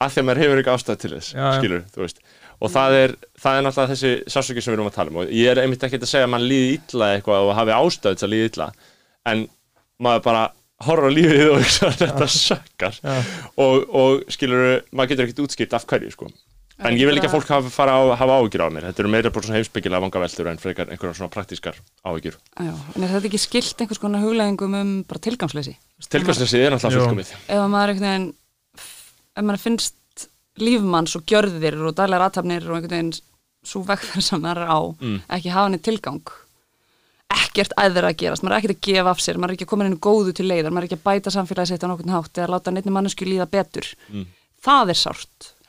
að 0.02 0.14
því 0.14 0.22
að 0.22 0.26
maður 0.28 0.42
hefur 0.44 0.62
ekki 0.62 0.72
ástæð 0.74 0.98
til 1.02 1.12
þess 1.14 1.34
Já, 1.34 1.44
skilur, 1.58 1.84
þú 1.94 2.02
veist. 2.04 2.18
Og 2.64 2.70
það 2.72 2.96
er, 2.98 3.14
það 3.40 3.56
er 3.58 3.64
náttúrulega 3.66 3.92
þessi 3.94 4.12
sásöki 4.34 4.62
sem 4.64 4.72
við 4.72 4.76
erum 4.78 4.90
að 4.90 4.98
tala 4.98 5.12
um. 5.12 5.20
Og 5.22 5.32
ég 5.34 5.50
er 5.50 5.60
einmitt 5.62 5.86
ekki 5.86 6.00
að 6.00 6.10
segja 6.10 6.28
að 6.28 6.34
mann 6.34 6.46
líði 6.48 6.76
illa 6.78 7.10
eitthvað 7.14 7.48
og 7.48 7.56
hafi 7.58 7.74
ástæð 7.76 8.18
til 8.20 8.26
að 8.28 8.34
líði 8.34 8.50
illa 8.50 8.68
en 9.30 9.46
maður 10.04 10.24
bara 10.26 10.44
horfir 10.84 11.08
á 11.08 11.16
lífið 11.16 11.50
og 11.54 11.66
þetta 12.02 12.28
sökkar. 12.34 12.98
Og, 13.62 13.84
og 13.88 14.24
skilur, 14.34 14.82
maður 14.92 15.14
getur 15.14 15.28
ekkert 15.28 15.44
útskipt 15.46 15.76
af 15.76 15.86
hverju 15.88 16.12
sko 16.14 16.30
En 16.78 16.96
ég 16.98 17.06
vil 17.06 17.14
ekki 17.16 17.28
að 17.28 17.34
fólk 17.36 17.50
hafa, 17.54 17.70
fara 17.70 17.92
á, 17.94 18.02
hafa 18.18 18.34
áhyggjur 18.42 18.64
á 18.66 18.68
mér. 18.74 18.86
Þetta 18.90 19.02
eru 19.04 19.10
meira 19.12 19.30
bara 19.30 19.46
svona 19.46 19.58
heimsbyggilega 19.60 20.02
vangaveltur 20.02 20.48
en 20.50 20.58
frekar 20.58 20.88
einhverja 20.90 21.14
svona 21.20 21.30
praktískar 21.30 21.76
áhyggjur. 22.02 22.34
já, 22.58 22.72
en 22.96 23.02
er 23.04 23.12
þetta 23.14 23.28
ekki 23.30 23.38
skilt 23.38 23.78
einhvers 23.84 24.00
konar 24.02 24.20
hugleggingum 24.24 24.74
um 24.74 25.04
bara 25.06 25.20
tilgangsleysi 25.22 25.76
Tilkvæmsleysið 26.10 26.64
er 26.66 26.72
Jú. 26.74 26.78
fullkomið. 26.88 27.30
ef 27.46 27.58
að 27.62 27.70
maður 27.70 27.88
einhvern 27.94 28.08
veginn 28.10 28.34
ef 29.36 29.42
maður 29.44 29.62
finnst 29.62 29.94
lífmanns 30.58 31.14
og 31.16 31.22
gjörðir 31.30 31.78
og 31.86 31.94
daglegar 31.94 32.26
aðtapnir 32.26 32.66
og 32.68 32.76
einhvern 32.76 32.90
veginn 32.90 33.12
svo 33.64 33.82
vegferð 33.86 34.22
sem 34.22 34.42
maður 34.42 34.62
er 34.66 34.68
á 34.74 34.80
Mm. 35.00 35.20
ekki 35.30 35.50
hafa 35.54 35.64
henni 35.70 35.78
tilgang 35.78 36.22
ekkert 37.34 37.72
æðra 37.78 38.10
að 38.10 38.18
gerast, 38.18 38.42
maður 38.42 38.54
er 38.54 38.58
ekkert 38.60 38.76
að 38.76 38.86
gefa 38.90 39.10
af 39.10 39.18
sér 39.22 39.38
maður 39.38 39.50
er 39.50 39.54
ekki 39.56 39.64
að 39.64 39.70
koma 39.70 39.84
henni 39.84 39.96
góðu 40.02 40.34
til 40.34 40.46
leiðar 40.50 40.70
maður 40.74 40.82
er 40.82 40.88
ekki 40.90 40.98
að 40.98 41.06
bæta 41.06 41.30
samfélagi 41.30 41.70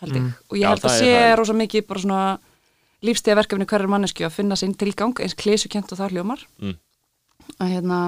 Mm. 0.09 0.13
held 0.13 0.25
ég 0.25 0.51
og 0.51 0.57
ég 0.57 0.61
Já, 0.61 0.69
held 0.69 0.79
að 0.79 0.89
það 0.89 1.01
er 1.01 1.31
sé 1.31 1.35
rosa 1.39 1.53
mikið 1.53 1.87
bara 1.87 1.99
svona 2.05 2.39
lífstíða 3.05 3.35
verkefni 3.41 3.65
hverjar 3.69 3.87
mannesku 3.91 4.25
að 4.25 4.31
finna 4.37 4.55
sinn 4.55 4.73
tilgang 4.73 5.13
eins 5.19 5.35
klísukent 5.35 5.91
og 5.91 5.97
það 5.99 6.11
hljómar 6.15 6.45
Mm. 6.61 6.75
að 7.59 7.69
hérna 7.73 7.99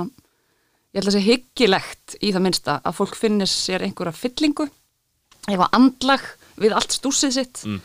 ég 0.94 1.02
held 1.04 1.08
að 1.12 1.18
sé 1.18 1.22
hyggilegt 1.28 2.16
í 2.22 2.32
það 2.34 2.42
minnsta 2.48 2.82
að 2.84 2.96
fólk 2.98 3.16
finnir 3.16 3.48
sér 3.52 3.82
einhverja 3.86 4.14
fyllingu 4.16 4.70
eitthvað 5.48 5.70
andlag 5.78 6.24
við 6.58 6.74
allt 6.74 6.92
stúsið 6.98 7.32
sitt 7.32 7.64
Mm. 7.66 7.82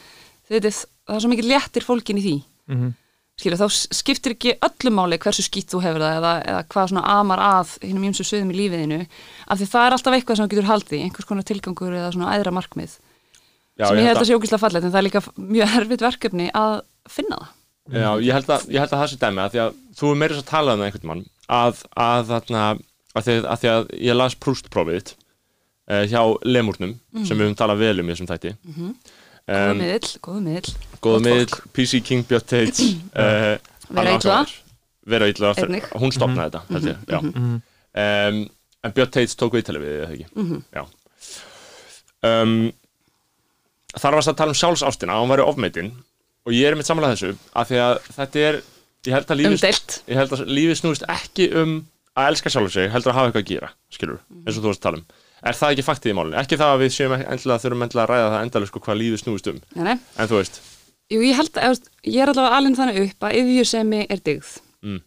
þið 0.49 0.57
veitir, 0.57 0.73
það 1.07 1.15
er 1.17 1.21
svo 1.21 1.31
mikið 1.33 1.51
léttir 1.53 1.85
fólkin 1.85 2.19
í 2.19 2.23
því 2.23 2.43
Mhm. 2.69 2.95
skilur, 3.39 3.59
þá 3.59 3.69
skiptir 3.93 4.33
ekki 4.37 4.53
öllu 4.63 4.91
máli 4.95 5.19
hversu 5.19 5.43
skýtt 5.43 5.71
þú 5.73 5.83
hefur 5.83 6.01
það 6.01 6.17
eða, 6.19 6.33
eða 6.47 6.63
hvað 6.69 6.89
svona 6.89 7.05
amar 7.09 7.39
að 7.39 7.79
hinnum 7.83 8.05
ýmsu 8.09 8.25
sviðum 8.25 8.53
í 8.53 8.57
lífiðinu 8.61 9.07
af 9.49 9.59
því 9.59 9.67
það 9.73 9.87
er 9.87 9.93
alltaf 9.93 10.15
eitthvað 10.15 10.37
sem 10.37 10.47
þú 10.47 10.51
getur 10.53 10.71
haldið 10.71 11.03
einhvers 11.03 11.25
konar 11.27 11.43
tilgangur 11.45 11.93
eða 11.93 12.13
svona 12.13 12.33
æðra 12.39 12.53
markmið 12.53 12.99
Já, 13.83 13.89
sem 13.91 13.99
ég 13.99 14.07
held 14.09 14.17
að 14.17 14.23
að, 14.23 14.29
sé 14.31 14.37
ógislega 14.39 14.63
fallegt 14.63 14.87
en 14.87 14.93
það 14.95 15.01
er 15.03 15.07
líka 15.09 15.23
mjög 15.57 15.77
erfitt 15.83 16.05
verkefni 16.07 16.47
að 16.63 16.75
finna 17.11 17.39
það 17.43 17.99
já, 17.99 18.11
ég 18.23 18.37
held 18.39 18.51
að, 18.55 18.67
ég 18.71 18.79
held 18.85 18.93
að 18.95 19.01
það 19.03 19.11
sé 19.13 19.19
dæmi 19.25 19.43
að 19.43 19.55
því 19.57 19.61
að 19.65 19.73
þú 19.99 20.11
er 20.13 20.21
meira 20.23 20.37
svo 20.39 20.43
að 20.45 20.51
tala 20.53 20.75
um 20.77 20.83
það 20.83 20.87
einhvern 20.93 21.11
mann 21.13 21.25
að, 21.53 21.83
að 22.07 22.31
þarna 22.31 22.63
að 23.13 23.27
því 23.27 23.35
að, 23.37 23.49
að 23.53 23.59
því 23.65 23.71
að 23.73 23.91
ég 24.07 24.17
las 24.21 24.37
prústprófið 24.39 25.11
uh, 25.13 26.05
hjá 26.13 26.23
lemurnum 26.47 26.95
sem 27.27 27.35
við 27.37 27.43
höfum 27.49 27.59
talað 27.59 27.83
vel 27.83 27.97
um 28.01 28.09
í 28.09 28.15
þessum 28.15 28.31
þætti 28.31 28.55
Mhm. 28.63 28.95
góðu 29.51 29.71
um, 29.75 29.79
miðill, 29.83 30.11
góðu 30.23 30.41
miðill 30.47 30.75
góða 31.03 31.21
miðl. 31.27 31.57
PC 31.75 31.99
King 32.07 32.23
Björn 32.31 32.47
Tate 32.47 32.87
uh, 33.19 33.57
Vera 33.93 34.13
áhugaverður. 34.15 34.53
vera 35.13 35.27
Einnig. 35.67 35.89
hún 35.99 36.15
stopnaði 36.15 36.53
þetta 36.53 36.63
held 36.71 36.87
ég, 36.93 37.01
já 37.11 37.19
Mhm. 37.19 37.57
um, 37.59 38.39
en 38.87 38.95
Björn 38.95 39.11
Tate 39.19 39.35
tók 39.43 39.57
viðtalið 39.59 39.83
við 39.83 39.91
þið, 39.93 40.05
eða 40.07 40.13
ekki 40.15 40.29
Mhm. 40.39 40.63
já 40.73 40.85
um, 42.23 42.55
þar 43.99 44.17
varst 44.19 44.33
að 44.33 44.39
tala 44.41 44.55
um 44.55 44.61
sjálfsástina 44.63 45.17
að 45.17 45.23
hún 45.25 45.33
væri 45.35 45.47
ofmeitin 45.47 45.91
og 46.47 46.55
ég 46.57 46.69
er 46.71 46.79
mitt 46.79 46.89
samanlega 46.89 47.17
þessu 47.17 47.35
af 47.59 47.69
því 47.71 47.81
að 47.87 47.99
þetta 48.19 48.45
er 48.49 48.61
ég 49.03 49.17
held 49.17 50.33
að 50.33 50.39
að 50.41 50.53
lífið 50.57 50.79
snúist 50.81 51.05
ekki 51.11 51.49
um 51.59 51.75
að 52.17 52.29
elska 52.33 52.53
sjálfur 52.53 52.75
sig 52.77 52.91
heldur 52.93 53.13
að 53.13 53.19
hafa 53.19 53.31
eitthvað 53.31 53.45
að 53.45 53.51
gera, 53.53 53.71
skilur 53.93 54.19
eins 54.47 54.57
og 54.57 54.63
þú 54.63 54.69
varst 54.71 54.83
að 54.83 54.89
tala 54.89 55.01
um 55.01 55.07
er 55.43 55.59
það 55.59 55.73
ekki 55.75 55.85
faktið 55.87 56.13
í 56.13 56.17
málinu? 56.19 56.37
Ekki 56.39 56.59
það 56.61 56.73
að 56.73 56.83
við 56.85 56.93
séum 56.95 57.15
endilega 57.19 57.63
þurfum 57.65 57.85
endilega 57.87 58.05
að 58.05 58.13
ræða 58.13 58.29
það 58.33 58.45
endalega 58.47 58.71
sko 58.71 58.83
hvað 58.85 59.01
lífið 59.01 59.23
snúist 59.23 59.49
um 59.51 59.57
nei, 59.75 59.85
nei. 59.89 59.97
en 60.23 60.31
þú 60.31 60.37
veist, 60.39 60.61
Jú, 61.13 61.19
ég 61.27 61.37
held 61.37 61.59
að, 61.61 61.81
ég 62.07 62.23
er 62.23 62.31
allavega 62.31 62.59
alveg 62.61 62.77
þannig 62.79 63.01
upp 63.03 63.27
að 63.27 63.39
yfjusemi 63.41 64.05
er 64.09 64.23
dyggð 64.29 64.53
Mm. 64.83 64.99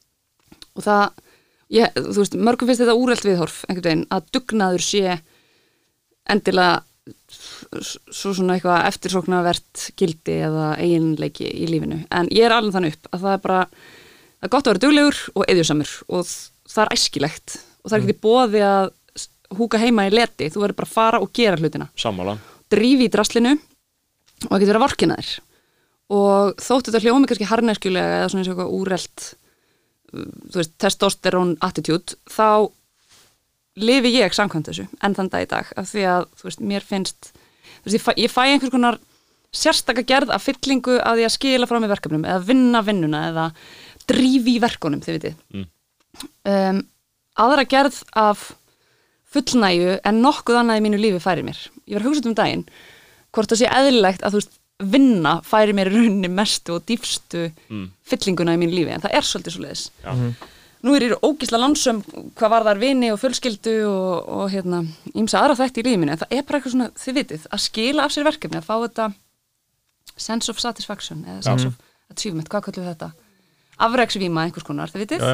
og 0.80 0.84
það, 0.86 1.02
ég, 1.76 1.96
þú 2.00 2.20
veist, 2.22 2.36
mörgum 2.48 2.70
finnst 2.70 2.80
þetta 2.84 2.94
úrelt 2.96 3.26
viðhorf 3.28 3.58
einhvern 3.68 3.84
veginn, 3.90 4.04
að 4.16 4.30
dugnaður 4.32 4.84
sé 4.86 5.16
endilega 6.32 6.78
svo 7.82 8.34
svona 8.36 8.56
eitthvað 8.56 8.88
eftirsóknarvert 8.90 9.86
gildi 10.00 10.40
eða 10.48 10.72
eiginleiki 10.82 11.48
í 11.48 11.70
lífinu, 11.70 12.02
en 12.10 12.30
ég 12.34 12.48
er 12.48 12.56
alveg 12.56 12.76
þannig 12.76 12.98
upp 12.98 13.10
að 13.12 13.26
það 13.26 13.38
er 13.38 13.42
bara, 13.46 13.62
það 14.40 14.48
er 14.48 14.54
gott 14.56 14.68
að 14.68 14.74
vera 14.74 14.84
duglegur 14.86 15.22
og 15.34 15.48
eðjusamur 15.54 15.96
og 16.08 16.28
það 16.30 16.84
er 16.86 16.94
æskilegt. 16.98 17.58
Og 17.84 17.92
það 17.92 17.98
er 17.98 18.06
ekki 18.06 18.24
bóði 18.26 18.66
að 18.66 18.92
húka 19.56 19.80
heima 19.82 20.08
í 20.10 20.14
leti, 20.14 20.50
þú 20.52 20.64
verður 20.64 20.80
bara 20.82 20.90
að 20.90 20.96
fara 20.98 21.24
og 21.24 21.34
gera 21.36 21.60
hlutina. 21.62 21.90
Sammála. 22.02 22.38
Drífi 22.74 23.08
í 23.08 23.14
draslinu 23.14 23.56
og 23.56 24.50
það 24.50 24.64
getur 24.64 24.80
að 24.80 24.86
vorkina 24.86 25.18
þér. 25.20 25.34
Og 26.16 26.62
þóttu 26.62 26.92
þetta 26.92 27.02
hljómi 27.06 27.30
kannski 27.30 27.50
harneskjulega 27.50 28.20
eða 28.20 28.30
svona 28.32 28.44
eins 28.44 28.50
og 28.50 28.56
eitthvað 28.56 28.74
úrelt 28.78 29.28
þú 30.16 30.60
veist, 30.60 30.74
testosterone 30.82 31.58
attitude 31.66 32.18
þá 32.32 32.70
lifi 33.76 34.14
ég 34.16 34.36
samkvæmt 34.36 34.70
þessu 34.70 34.86
enn 35.04 35.16
þann 35.18 35.32
dag 35.34 35.46
í 35.46 35.50
dag. 35.52 35.72
Af 35.80 35.90
því 35.92 36.06
að, 36.12 36.28
þú 36.40 36.48
veist, 36.50 36.64
mér 36.72 36.86
finnst 36.86 37.32
veist, 37.86 37.96
ég 37.98 38.04
fæ, 38.04 38.12
ég 38.26 38.32
fæ 38.34 38.42
einhvers 38.50 38.72
konar 38.74 38.98
sérstaka 39.56 40.04
gerð 40.04 40.34
af 40.36 40.44
fyllingu 40.44 40.98
að 41.00 41.22
því 41.22 41.26
að 41.30 41.34
skila 41.38 41.68
frá 41.70 41.80
mig 41.80 41.90
verkefnum 41.94 42.26
eða 42.28 42.44
vinna 42.50 42.82
vinnuna 42.84 43.22
eða 43.30 43.46
drífi 44.10 44.58
í 44.58 44.62
verkunum, 44.62 45.02
þið 45.02 45.16
vitið 45.20 45.36
Mm. 45.54 45.66
um, 46.46 46.82
aðra 47.38 47.64
gerð 47.68 48.02
af 48.16 48.52
fullnæju 49.36 49.98
en 50.08 50.22
nokkuð 50.24 50.60
annað 50.62 50.80
í 50.80 50.84
mínu 50.86 51.00
lífi 51.02 51.20
færi 51.24 51.44
mér 51.44 51.58
ég 51.88 51.98
var 51.98 52.04
að 52.06 52.10
hugsa 52.10 52.30
um 52.30 52.36
daginn 52.38 52.66
hvort 53.36 53.52
það 53.52 53.60
sé 53.64 53.72
eðlilegt 53.80 54.24
að 54.24 54.36
þú 54.36 54.40
veist 54.42 54.54
vinna 54.96 55.34
færi 55.48 55.74
mér 55.76 55.90
rauninni 55.92 56.30
mestu 56.32 56.76
og 56.78 56.86
dýfstu 56.88 57.50
Mm. 57.70 57.90
fyllinguna 58.08 58.56
í 58.56 58.62
mínu 58.62 58.76
lífi 58.78 58.94
en 58.96 59.02
það 59.04 59.16
er 59.20 59.28
svolítið 59.28 59.56
svo 59.56 59.64
leiðis 59.66 59.84
Já. 60.04 60.12
Nú 60.86 60.94
er 60.96 61.06
ég 61.08 61.26
ógisla 61.26 61.58
lansum 61.62 62.00
hvað 62.38 62.52
var 62.54 62.66
þar 62.68 62.80
vini 62.84 63.10
og 63.14 63.20
fjölskyldu 63.22 63.76
og, 63.90 64.30
og 64.40 64.50
hérna, 64.54 64.84
ímsa 65.18 65.42
aðra 65.42 65.58
þætti 65.64 65.82
í 65.82 65.86
lífi 65.90 66.02
mínu 66.04 66.14
en 66.16 66.22
það 66.22 66.36
er 66.38 66.46
bara 66.46 66.60
eitthvað 66.60 66.76
svona, 66.76 66.90
þið 67.02 67.18
vitið, 67.20 67.48
að 67.56 67.64
skila 67.66 68.06
af 68.06 68.14
sér 68.16 68.28
verkefni 68.28 68.60
að 68.62 68.68
fá 68.70 68.76
þetta 68.86 69.08
sense 70.16 70.52
of 70.54 70.60
satisfaction 70.62 71.24
eða 71.26 71.42
sense 71.50 71.68
of 71.72 71.80
achievement, 72.14 72.50
hvað 72.52 72.68
kallum 72.70 72.86
við 72.86 72.92
þetta? 72.94 73.10
Afreiksvíma 73.86 74.46
einhvers 74.48 74.64
konar, 74.68 74.92
þið 74.94 75.04
vitið? 75.04 75.26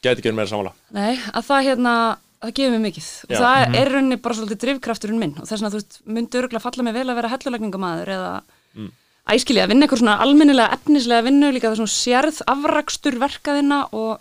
Gæti 0.00 0.16
ekki 0.16 0.30
verið 0.30 0.38
meira 0.40 0.50
sammála. 0.50 0.72
Nei, 0.96 1.12
að 1.36 1.44
það 1.46 1.66
hérna, 1.68 1.92
það 2.40 2.54
gefur 2.56 2.72
mér 2.74 2.82
mikið. 2.86 3.10
Og 3.28 3.34
Já. 3.36 3.40
það 3.44 3.76
er 3.82 3.90
í 3.90 3.92
rauninni 3.94 4.18
bara 4.24 4.36
svolítið 4.38 4.60
drifkrafturinn 4.64 5.20
minn. 5.20 5.34
Og 5.36 5.44
þess 5.44 5.58
vegna, 5.60 5.70
þú 5.74 5.78
veist, 5.82 5.98
myndi 6.16 6.40
örgulega 6.40 6.64
falla 6.64 6.86
mig 6.86 6.96
vel 6.96 7.04
að 7.12 7.18
vera 7.20 7.32
hellulegningamaður 7.34 8.12
eða 8.16 8.32
Mm. 8.70 8.90
æskilja 9.34 9.64
að 9.66 9.72
vinna 9.72 9.82
eitthvað 9.86 9.98
svona 9.98 10.12
almennilega 10.22 10.76
efnislega 10.76 11.24
vinnu 11.26 11.48
líka 11.50 11.72
það 11.72 11.80
svona 11.80 11.90
sérð 11.90 12.36
afrakstur 12.52 13.16
verkaðina 13.18 13.80
og 13.98 14.20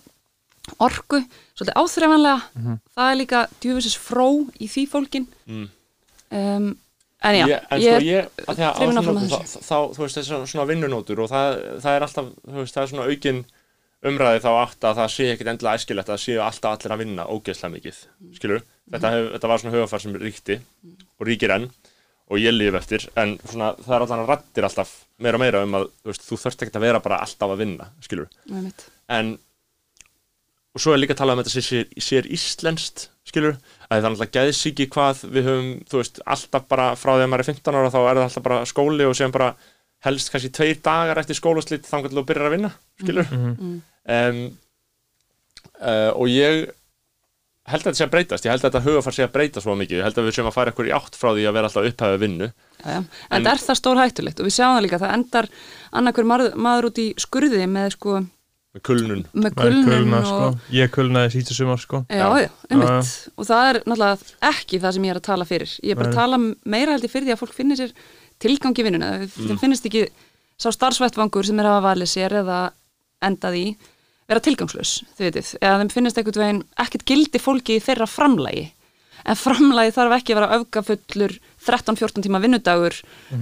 orku, 0.79 1.19
svolítið 1.57 1.77
áþreifanlega. 1.81 2.77
Það 2.95 3.11
er 3.11 3.17
líka 3.19 3.41
djúfisis 3.63 3.97
fró 3.99 4.27
í 4.59 4.67
því 4.69 4.85
fólkin 4.91 5.27
Mm. 5.49 5.69
um, 6.31 6.67
en 7.23 7.35
já, 7.35 7.45
ég, 7.49 7.63
en 7.71 7.81
sko 7.81 7.95
ég, 8.05 8.27
að 8.47 8.49
að 8.49 8.55
svona 8.55 8.71
áfram 8.73 8.93
nótum, 8.95 9.15
með 9.19 9.55
þá, 9.65 9.77
þú 9.95 10.03
veist, 10.05 10.17
þessi 10.19 10.37
svona 10.53 10.67
vinnunótur 10.69 11.19
og 11.25 11.29
það, 11.31 11.55
það 11.83 11.95
er 11.97 12.05
alltaf, 12.05 12.27
þú 12.45 12.59
veist, 12.61 12.75
það 12.77 12.83
er 12.85 12.91
svona 12.93 13.07
aukin 13.09 13.41
umræði 14.09 14.39
þá 14.45 14.49
átt 14.61 14.85
að 14.87 14.99
það 15.01 15.09
sé 15.15 15.25
ekkit 15.33 15.49
endilega 15.51 15.79
æskilegt 15.81 16.07
að 16.07 16.13
það 16.15 16.23
séu 16.23 16.39
alltaf 16.45 16.77
allir 16.77 16.93
að 16.95 17.01
vinna 17.03 17.25
ógeðslega 17.27 17.73
mikið, 17.73 17.97
skilur 18.37 18.61
þetta, 18.93 19.11
hef, 19.11 19.27
þetta 19.33 19.49
var 19.51 19.59
svona 19.63 19.75
höfafar 19.75 20.03
sem 20.05 20.15
ríkti 20.21 20.59
og 21.19 21.27
ríkir 21.27 21.51
enn 21.57 21.67
og 22.29 22.37
ég 22.39 22.53
lif 22.55 22.77
eftir 22.79 23.09
en 23.19 23.35
svona, 23.43 23.73
það 23.83 23.95
er 23.97 24.05
alltaf 24.05 24.23
rættir 24.29 24.69
alltaf 24.69 24.95
meira 25.19 25.35
og 25.35 25.43
meira 25.43 25.63
um 25.65 25.75
að 25.81 25.89
þú, 25.89 26.07
veist, 26.13 26.23
þú 26.29 26.37
þurft 26.45 26.63
ekkert 26.63 26.79
að 26.79 26.85
vera 26.87 27.03
bara 27.03 27.19
alltaf 27.25 27.51
að 27.51 27.61
vinna, 27.65 27.89
skilur 28.05 28.29
en 29.09 29.33
og 30.75 30.81
svo 30.83 30.93
er 30.93 31.01
líka 31.01 31.15
að 31.15 31.21
tala 31.23 31.33
um 31.35 31.41
þetta 31.41 31.53
sem 31.55 31.65
sér, 31.65 31.87
sér 32.09 32.27
íslenskt 32.35 33.07
skilur, 33.29 33.57
að 33.89 33.89
það 33.89 33.99
er 33.99 34.09
alltaf 34.11 34.31
geðsíki 34.37 34.87
hvað 34.93 35.23
við 35.33 35.49
höfum, 35.49 35.69
þú 35.89 35.99
veist, 36.01 36.21
alltaf 36.25 36.67
bara 36.69 36.87
frá 36.97 37.11
því 37.17 37.25
að 37.25 37.29
maður 37.33 37.43
er 37.45 37.49
15 37.53 37.77
ára 37.79 37.91
þá 37.93 37.99
er 37.99 38.19
það 38.19 38.23
alltaf 38.27 38.45
bara 38.47 38.61
skóli 38.69 39.05
og 39.09 39.17
séðan 39.17 39.35
bara 39.35 39.49
helst 40.05 40.31
kannski 40.31 40.49
tveir 40.55 40.79
dagar 40.85 41.19
eftir 41.19 41.35
skólaslitt 41.37 41.85
þannig 41.89 42.09
að 42.13 42.17
þú 42.19 42.25
byrjar 42.29 42.47
að 42.49 42.55
vinna, 42.57 42.71
skilur 43.01 43.31
Mhm. 43.33 43.81
um, 44.09 44.43
uh, 45.81 46.11
og 46.15 46.27
ég 46.31 46.69
held 47.69 47.83
að 47.83 47.89
þetta 47.91 47.99
sé 47.99 48.05
að 48.07 48.13
breytast, 48.15 48.45
ég 48.47 48.53
held 48.53 48.63
að 48.63 48.69
þetta 48.71 48.81
hugafar 48.87 49.13
sé 49.13 49.25
að 49.27 49.33
breyta 49.35 49.61
svo 49.61 49.75
mikið, 49.77 49.99
ég 49.99 50.07
held 50.07 50.17
að 50.17 50.25
við 50.29 50.35
séum 50.39 50.47
að 50.49 50.55
fara 50.55 50.71
ykkur 50.73 50.87
í 50.89 50.93
átt 50.95 51.17
frá 51.19 51.29
því 51.35 51.43
að 51.45 51.53
vera 51.59 51.69
alltaf 51.69 51.89
upphæfið 51.91 52.23
vinnu. 52.23 52.47
Já, 52.79 52.89
já. 52.95 53.01
En 53.29 53.43
það 53.45 53.51
er 53.51 53.61
það 53.67 53.77
stór 53.81 53.99
hættulegt 54.01 54.39
og 54.41 54.47
við 54.47 54.55
sjáum 54.55 54.73
það 54.77 54.85
líka, 54.87 54.99
það 55.03 55.13
endar 55.19 55.49
annarkur 55.99 56.29
maður, 56.31 56.55
maður 56.65 56.87
út 56.89 57.01
í 57.03 57.07
skurði 57.21 57.67
með 57.69 57.93
sko, 57.93 58.15
með 58.75 58.83
kulnun 58.85 59.21
með 59.33 59.55
Það 59.57 59.65
er 59.65 59.73
kulnun 59.73 59.89
kulna, 59.89 60.19
og 60.19 60.29
sko. 60.29 60.49
Ég 60.77 60.91
kulnaði 60.93 61.33
síðan 61.35 61.57
sumar 61.57 61.81
sko. 61.81 62.01
Já, 62.09 62.21
Já. 62.21 62.27
já, 62.43 62.49
einmitt. 62.69 63.11
Og 63.35 63.47
það 63.49 63.69
er 63.69 63.79
náttúrulega 63.83 64.49
ekki 64.51 64.81
það 64.83 64.95
sem 64.97 65.07
ég 65.07 65.13
er 65.15 65.19
að 65.21 65.27
tala 65.29 65.47
fyrir. 65.49 65.75
Ég 65.83 65.91
er 65.95 65.99
bara 65.99 66.11
að 66.11 66.19
tala 66.19 66.41
meira 66.75 66.95
held 66.95 67.07
ég 67.07 67.13
fyrir 67.13 67.29
því 67.29 67.35
að 67.35 67.41
fólk 67.43 67.55
finnir 67.57 67.79
sér 67.79 67.93
tilgang 68.39 68.77
í 68.79 68.85
vinnuna. 68.85 69.11
Þeim 69.35 69.61
finnist 69.61 69.87
ekki 69.89 70.05
sá 70.59 70.69
starfsvettvangur 70.75 71.47
sem 71.47 71.59
er 71.59 71.69
að 71.69 71.77
hafa 71.79 71.87
valið 71.89 72.11
sér 72.13 72.37
eða 72.43 72.59
endað 73.25 73.57
í 73.59 73.65
vera 74.29 74.43
tilgangslaus, 74.45 74.99
þið 75.17 75.25
veitir. 75.25 75.47
Eða 75.63 75.79
þeim 75.81 75.91
finnist 75.95 76.19
einhvern 76.21 76.43
veginn 76.43 76.63
ekkert 76.85 77.05
gildi 77.09 77.41
fólki 77.41 77.79
í 77.79 77.83
þeirra 77.83 78.05
framlægi. 78.05 78.67
En 79.29 79.37
framlægi 79.37 79.93
þarf 79.93 80.15
ekki 80.17 80.33
að 80.33 80.39
vera 80.39 80.57
öfgafullur 80.57 81.35
13-14 81.67 82.25
tíma 82.25 82.41
vinnudagur 82.41 82.95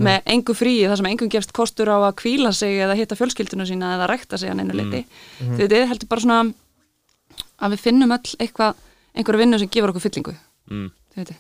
með 0.04 0.30
engu 0.34 0.56
fríi 0.58 0.88
þar 0.90 1.00
sem 1.00 1.10
engum 1.12 1.32
gefst 1.32 1.54
kostur 1.56 1.92
á 1.94 1.98
að 2.02 2.18
kvíla 2.20 2.52
sig 2.56 2.82
eða 2.84 2.98
hitta 3.00 3.18
fjölskylduna 3.20 3.68
sína 3.70 3.94
eða 3.96 4.10
rækta 4.12 4.40
sig 4.42 4.52
að 4.52 4.60
neinu 4.60 4.76
leiti. 4.76 5.04
Þið 5.40 5.64
veitir, 5.64 5.88
heldur 5.92 6.12
bara 6.12 6.26
svona 6.26 6.40
að 7.58 7.76
við 7.76 7.84
finnum 7.86 8.16
öll 8.18 8.36
eitthvað, 8.38 8.82
einhverju 9.18 9.44
vinnu 9.44 9.60
sem 9.62 9.72
gefur 9.74 9.94
okkur 9.94 10.06
fyllingu. 10.08 10.34
Mm, 10.72 10.90
veitir. 11.16 11.40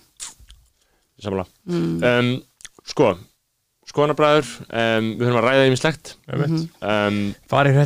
Samla 1.23 1.47
mm. 1.65 1.97
um, 2.05 2.31
sko, 2.85 3.11
skoðanabræður 3.87 4.49
um, 4.67 5.05
við 5.17 5.23
höfum 5.27 5.39
að 5.39 5.45
ræða 5.47 5.67
ímislegt 5.69 6.11
mm. 6.27 6.57
um, 6.83 7.19
Farið 7.51 7.77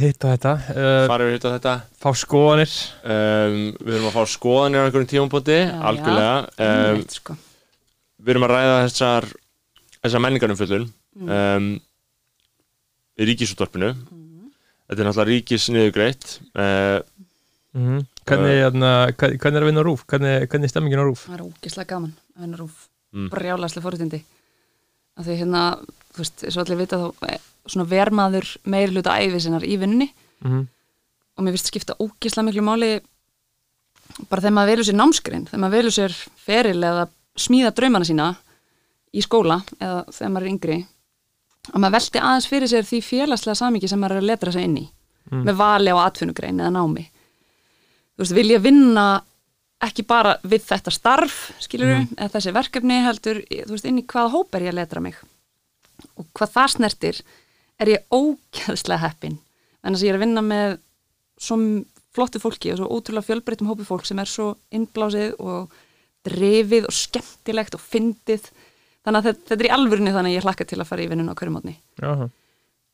hitt 0.00 0.24
og 0.24 0.32
þetta 0.34 0.54
uh, 0.72 1.02
farið 1.10 1.34
hitt 1.34 1.44
á 1.44 1.50
þetta 1.50 1.74
Fá 2.00 2.08
skoðanir 2.16 2.76
um, 3.04 3.58
við 3.76 3.96
höfum 3.96 4.08
að 4.10 4.16
fá 4.16 4.32
skoðanir 4.34 4.80
á 4.80 4.84
einhverjum 4.86 5.10
tímapunkti, 5.12 5.58
Já, 5.66 5.74
algjörlega 5.90 6.64
um, 6.70 7.04
sko. 7.12 7.36
við 8.20 8.32
höfum 8.32 8.48
að 8.48 8.54
ræða 8.56 8.80
þessar 8.86 9.28
þessar 10.00 10.26
menningarumfjöllun 10.26 10.88
Mm. 11.10 11.26
um, 11.26 11.64
í 13.18 13.26
ríkisúttorpinu 13.26 13.88
þetta 13.90 14.94
er 14.94 15.08
náttúrulega 15.08 15.26
ríkis 15.26 15.64
niðurgreitt 15.74 16.36
uh, 16.54 17.02
mm. 17.74 18.04
hvernig, 18.30 18.60
uh, 18.70 19.10
hvernig 19.18 19.58
er 19.58 19.66
að 19.66 19.66
vinna 19.72 19.82
rúf? 19.84 20.04
Hvernig, 20.06 20.46
hvernig 20.46 20.70
er 20.70 20.72
stemmingin 20.72 21.02
á 21.02 21.10
rúf? 21.10 21.24
það 21.26 21.34
er 21.34 21.42
ógislega 21.48 21.90
gaman 21.90 22.14
að 22.14 22.46
vinna 22.46 22.60
rúf 22.62 22.86
Mm. 23.10 23.26
brjálæslega 23.26 23.82
af 25.18 25.26
því 25.26 25.36
hérna, 25.42 25.62
þú 26.14 26.22
veist, 26.22 26.44
eins 26.44 26.56
og 26.56 26.64
allir 26.64 26.78
vita 26.82 26.96
þá 27.00 27.28
eh, 27.32 27.40
svona 27.66 27.88
vermaður 27.90 28.46
meiri 28.64 28.92
hluta 28.94 29.16
æfi 29.20 29.40
sinnar 29.46 29.64
í 29.66 29.76
vinnunni 29.80 30.10
Mm. 30.40 30.62
og 31.36 31.44
mér 31.44 31.52
finnst 31.52 31.66
skipta 31.68 31.92
ógislega 32.00 32.46
miklu 32.46 32.62
máli 32.64 33.00
bara 34.30 34.40
þegar 34.40 34.54
maður 34.56 34.70
velur 34.72 34.86
sér 34.88 34.96
námskrein 34.96 35.44
þegar 35.50 35.60
maður 35.60 35.74
velur 35.76 35.92
sér 35.96 36.14
feril 36.46 36.80
eða 36.80 37.02
smíða 37.36 37.74
draumana 37.76 38.08
sína 38.08 38.28
í 39.12 39.20
skóla 39.24 39.58
eða 39.76 39.98
þegar 40.08 40.32
maður 40.32 40.46
er 40.46 40.52
yngri 40.54 40.78
að 41.74 41.76
maður 41.84 41.94
velti 41.98 42.22
aðeins 42.24 42.48
fyrir 42.48 42.72
sér 42.72 42.88
því 42.88 43.00
félagslega 43.04 43.60
samingi 43.60 43.88
sem 43.92 44.00
maður 44.00 44.16
er 44.16 44.22
að 44.24 44.30
letra 44.32 44.52
sig 44.56 44.64
inn 44.64 44.78
í 44.80 44.86
Mm. 45.30 45.44
með 45.46 45.54
vali 45.60 45.92
á 45.92 45.96
atvinnugrein 46.08 46.58
eða 46.58 46.72
námi 46.74 47.04
þú 47.04 48.18
veist, 48.24 48.32
vil 48.34 48.48
ég 48.50 48.62
vinna 48.64 49.20
ekki 49.80 50.04
bara 50.06 50.36
við 50.44 50.64
þetta 50.68 50.92
starf 50.92 51.36
skilur 51.62 51.94
Mhm. 51.94 52.14
eða 52.16 52.32
þessi 52.36 52.52
verkefni 52.52 52.98
heldur, 53.04 53.40
þú 53.48 53.70
veist, 53.74 53.84
inn 53.88 53.98
í 53.98 54.04
hvaða 54.06 54.30
hóp 54.34 54.54
er 54.54 54.60
ég 54.66 54.72
að 54.74 54.80
letra 54.80 55.00
mig? 55.00 55.14
Og 56.18 56.26
hvað 56.34 56.52
það 56.56 56.68
snertir 56.74 57.20
er 57.80 57.86
ég 57.86 58.04
ógeðslega 58.12 59.00
heppin. 59.00 59.38
En 59.84 59.94
þess 59.94 60.02
að 60.02 60.06
ég 60.06 60.12
er 60.14 60.18
að 60.18 60.24
vinna 60.26 60.42
með 60.44 60.78
svo 61.40 61.56
flottu 62.12 62.40
fólki 62.42 62.72
og 62.72 62.78
svo 62.80 62.88
ótrúlega 62.90 63.24
fjölbreytum 63.28 63.68
hópi 63.70 63.84
fólk 63.86 64.04
sem 64.04 64.18
er 64.18 64.26
svo 64.28 64.56
innblásið 64.72 65.34
og 65.40 65.70
drifið 66.26 66.84
og 66.90 66.92
skemmtilegt 66.92 67.74
og 67.74 67.80
fyndið. 67.80 68.50
Þannig 69.06 69.16
að 69.22 69.24
þetta, 69.30 69.44
þetta 69.48 69.60
er 69.64 69.68
í 69.70 69.74
alvörunni 69.78 70.12
þannig 70.12 70.30
að 70.34 70.36
ég 70.36 70.44
hlakka 70.44 70.66
til 70.68 70.78
að 70.82 70.86
fara 70.90 71.02
í 71.02 71.08
vinnun 71.08 71.30
á 71.32 71.34
hverju 71.34 71.52
mótni 71.54 71.76
Já, 72.02 72.28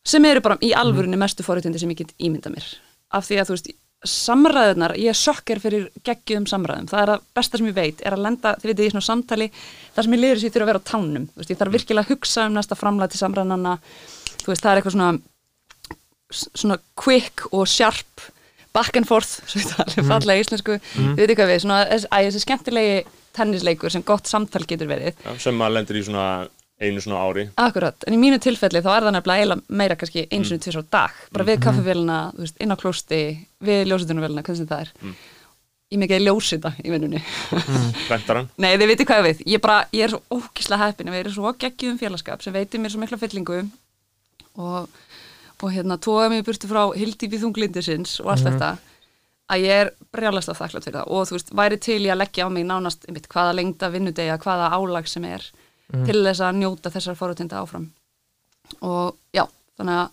sem 0.06 0.24
eru 0.24 0.40
bara 0.40 0.56
í 0.62 0.70
alvörunni 0.72 1.18
mestu 1.18 1.42
forréttindi 1.42 1.80
sem 1.82 1.90
ég 1.90 1.96
get 1.98 2.12
ímynda 2.22 2.52
mér. 2.54 2.62
Af 3.10 3.26
því 3.26 3.40
að 3.40 3.48
þú 3.50 3.56
veist, 3.56 3.70
samræðunar 4.10 4.94
ég 5.00 5.16
sökker 5.18 5.60
fyrir 5.62 5.88
geggjum 6.06 6.46
samræðum. 6.50 6.88
Það 6.90 7.02
er 7.02 7.12
að 7.14 7.24
besta 7.38 7.60
sem 7.60 7.68
ég 7.70 7.76
veit, 7.76 8.02
er 8.06 8.16
að 8.16 8.24
lenda 8.26 8.54
þið 8.60 8.70
veitir 8.72 8.86
í 8.86 8.92
svona 8.94 9.06
samtali, 9.08 9.48
það 9.96 10.06
sem 10.08 10.16
ég 10.16 10.22
liður 10.22 10.42
sér 10.42 10.54
þurfa 10.54 10.66
að 10.66 10.72
vera 10.72 10.82
á 10.82 10.88
tánum, 10.90 11.26
þú 11.32 11.42
veist, 11.42 11.52
ég 11.52 11.60
þarf 11.60 11.76
virkilega 11.76 12.06
að 12.06 12.12
hugsa 12.14 12.46
um 12.46 12.56
næsta 12.56 12.78
framlega 12.78 13.12
til 13.12 13.22
samræðanana 13.22 13.74
þú 14.42 14.52
veist, 14.52 14.62
það 14.64 14.70
er 14.72 14.80
eitthvað 14.82 14.96
svona 14.96 15.10
svona 16.32 16.78
quick 16.98 17.46
og 17.54 17.68
sharp 17.70 18.26
back 18.74 18.96
and 18.98 19.08
forth, 19.08 19.38
svo 19.48 19.62
þetta 19.62 19.76
er 19.76 19.86
alveg 19.86 20.08
fallega 20.10 20.42
íslensku, 20.42 20.78
þið 20.96 21.20
veitir 21.22 21.38
hvað 21.38 21.52
við, 21.52 21.62
svona 21.64 21.78
æ, 21.86 22.18
þessi 22.26 22.42
skemmtilegi 22.44 22.96
tennisleikur 23.36 23.92
sem 23.92 24.04
gott 24.04 24.28
samtal 24.28 24.64
getur 24.68 24.88
verið. 24.90 25.16
Já, 25.24 25.32
sem 25.44 25.56
maður 25.56 25.78
lendir 25.78 26.00
í 26.00 26.04
svona 26.06 26.26
einu 26.80 27.00
svona 27.00 27.22
ári. 27.24 27.46
Akkurat, 27.60 28.04
en 28.06 28.16
í 28.16 28.20
mínu 28.20 28.38
tilfelli 28.42 28.82
þá 28.84 28.90
er 28.92 29.06
það 29.06 29.14
nefnilega 29.16 29.42
eiginlega 29.44 29.78
meira 29.80 29.96
kannski 29.96 30.26
eins 30.28 30.52
og 30.52 30.60
tvis 30.60 30.76
á 30.76 30.84
dag. 30.98 31.22
Bara 31.32 31.46
við 31.48 31.62
kaffevélina, 31.64 32.18
þú 32.36 32.44
veist, 32.44 32.58
inn 32.60 32.74
á 32.74 32.76
klósti 32.80 33.20
við 33.64 33.88
ljósitunarvélina, 33.90 34.44
hvernig 34.44 34.60
sem 34.60 34.68
það 34.70 34.84
er. 34.84 34.92
Ég 35.94 36.02
mikið 36.02 36.24
ljósita 36.26 36.72
í 36.82 36.92
vinnunni. 36.92 37.22
Rentaran 38.10 38.50
Nei, 38.62 38.72
þið 38.74 38.90
veitir 38.90 39.08
hvað 39.08 39.20
ég 39.22 39.26
við, 39.28 39.42
ég, 39.54 39.62
bara, 39.62 39.78
ég 39.94 40.08
er 40.08 40.12
svo 40.12 40.20
ókíslega 40.34 40.88
heppin. 40.90 41.12
Við 41.14 41.22
erum 41.22 41.36
svo 41.36 41.52
geggjum 41.64 42.00
félagskap 42.00 42.44
sem 42.44 42.56
veitir 42.56 42.82
mér 42.82 42.92
svo 42.92 43.00
mikla 43.00 43.20
fyllingu. 43.20 43.62
Og, 44.56 44.90
og 45.62 45.72
hérna 45.72 45.96
tóða 46.02 46.28
mig 46.32 46.44
burtu 46.44 46.68
frá 46.68 46.82
hildýpi 46.96 47.40
þunglindisins 47.40 48.18
og 48.24 48.34
allt 48.34 48.48
þetta 48.48 48.72
að 49.52 49.62
ég 49.62 49.82
er 49.84 49.92
brjálast 50.10 50.50
af 50.50 50.58
þakklátt 50.58 50.88
fyrir 50.88 50.98
það. 50.98 51.12
Og 51.14 51.28
þú 51.28 51.36
veist, 51.38 51.52
væri 51.60 51.78
til 51.86 52.00
í 52.02 52.10
að 52.10 52.20
leggja 52.24 52.48
á 52.48 52.50
mig 52.50 52.66
nánast 52.66 53.06
einmitt, 53.06 53.28
hvaða 53.30 53.54
lengda 53.54 53.92
vinnudegja, 53.94 54.40
er 55.92 56.04
til 56.06 56.22
þess 56.24 56.40
að 56.42 56.56
njóta 56.60 56.90
þessar 56.90 57.14
forréttinda 57.18 57.60
áfram. 57.62 57.90
Og 58.82 59.16
já, 59.32 59.44
þannig 59.78 59.98
að 60.02 60.08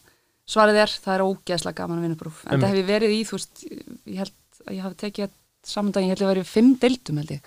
svarið 0.54 0.76
er, 0.84 0.88
það 1.04 1.14
er 1.16 1.24
ógeðslega 1.26 1.76
gaman 1.80 1.98
að 1.98 2.04
vinnuprúf 2.08 2.44
en 2.46 2.60
það 2.62 2.70
hef 2.70 2.78
ég 2.78 2.86
verið 2.90 3.14
í, 3.16 3.22
þú 3.26 3.38
veist 3.38 3.64
ég 4.06 4.18
held 4.20 4.34
að 4.68 4.74
ég 4.76 4.84
hafi 4.84 4.96
tekið 5.04 5.30
samandaginn, 5.64 6.10
ég 6.10 6.14
held 6.14 6.22
að 6.22 6.28
ég 6.28 6.34
verið 6.36 6.52
fimm 6.52 6.74
deildum 6.82 7.18
held 7.22 7.32
ég 7.32 7.42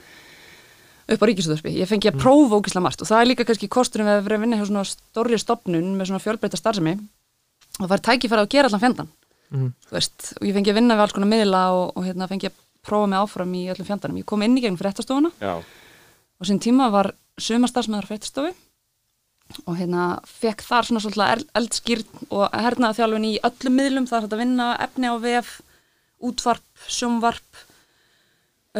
upp 1.06 1.22
á 1.22 1.26
ríkisúðarpi, 1.30 1.70
ég 1.76 1.86
fengi 1.86 2.08
að 2.10 2.16
prófa 2.18 2.56
ógeðslega 2.58 2.82
margt 2.82 3.02
og 3.04 3.06
það 3.06 3.20
er 3.22 3.28
líka 3.30 3.44
kannski 3.46 3.68
kosturinn 3.70 4.08
við 4.08 4.16
að 4.16 4.24
vera 4.26 4.36
að 4.36 4.42
vinna 4.42 4.56
hjá 4.58 4.66
svona 4.66 4.84
stórri 4.88 5.38
stopnun 5.38 5.92
með 6.00 6.08
svona 6.10 6.22
fjölbreyta 6.24 6.58
starfsemi 6.58 6.96
og 7.78 7.84
það 7.86 7.94
er 7.98 8.04
tækifæri 8.08 8.42
að 8.42 8.50
gera 8.56 8.68
allan 8.72 8.80
fjandan 8.82 9.12
Mhm. 9.46 9.68
þú 9.86 9.92
veist, 9.94 10.32
og 10.40 10.42
ég 10.48 10.54
fengi 10.56 10.70
að 10.72 10.74
vinna 10.80 10.94
við 10.98 11.02
alls 11.04 11.12
konar 11.14 11.28
miðla 11.30 11.60
og, 11.70 11.92
og 11.94 12.02
hérna 12.02 12.26
fengi 12.26 12.48
að 12.48 12.56
prófa 12.82 13.06
mig 13.06 13.18
áfram 13.22 13.52
í 13.54 13.60
öllum 13.70 13.86
fjandanum, 13.86 14.16
ég 14.18 14.26
kom 14.26 14.42
inn 14.42 14.56
í 14.58 14.62
gegn 14.64 14.74
fréttastofuna 14.80 15.30
Sumastarsmaður 17.36 18.08
fréttastofu 18.10 18.54
og 19.66 19.76
hérna 19.78 20.06
fekk 20.26 20.64
þar 20.66 20.88
svona 20.88 21.02
svolítið 21.04 21.44
eldskýrn 21.58 22.30
og 22.34 22.54
hernaða 22.56 22.98
þjálfun 22.98 23.26
í 23.28 23.34
öllum 23.46 23.76
miðlum, 23.78 24.06
það 24.08 24.18
er 24.18 24.24
hægt 24.24 24.36
að 24.36 24.42
vinna 24.42 24.68
efni 24.82 25.10
á 25.12 25.14
VF, 25.22 25.50
útvarp, 26.26 26.86
sjónvarp 26.90 27.60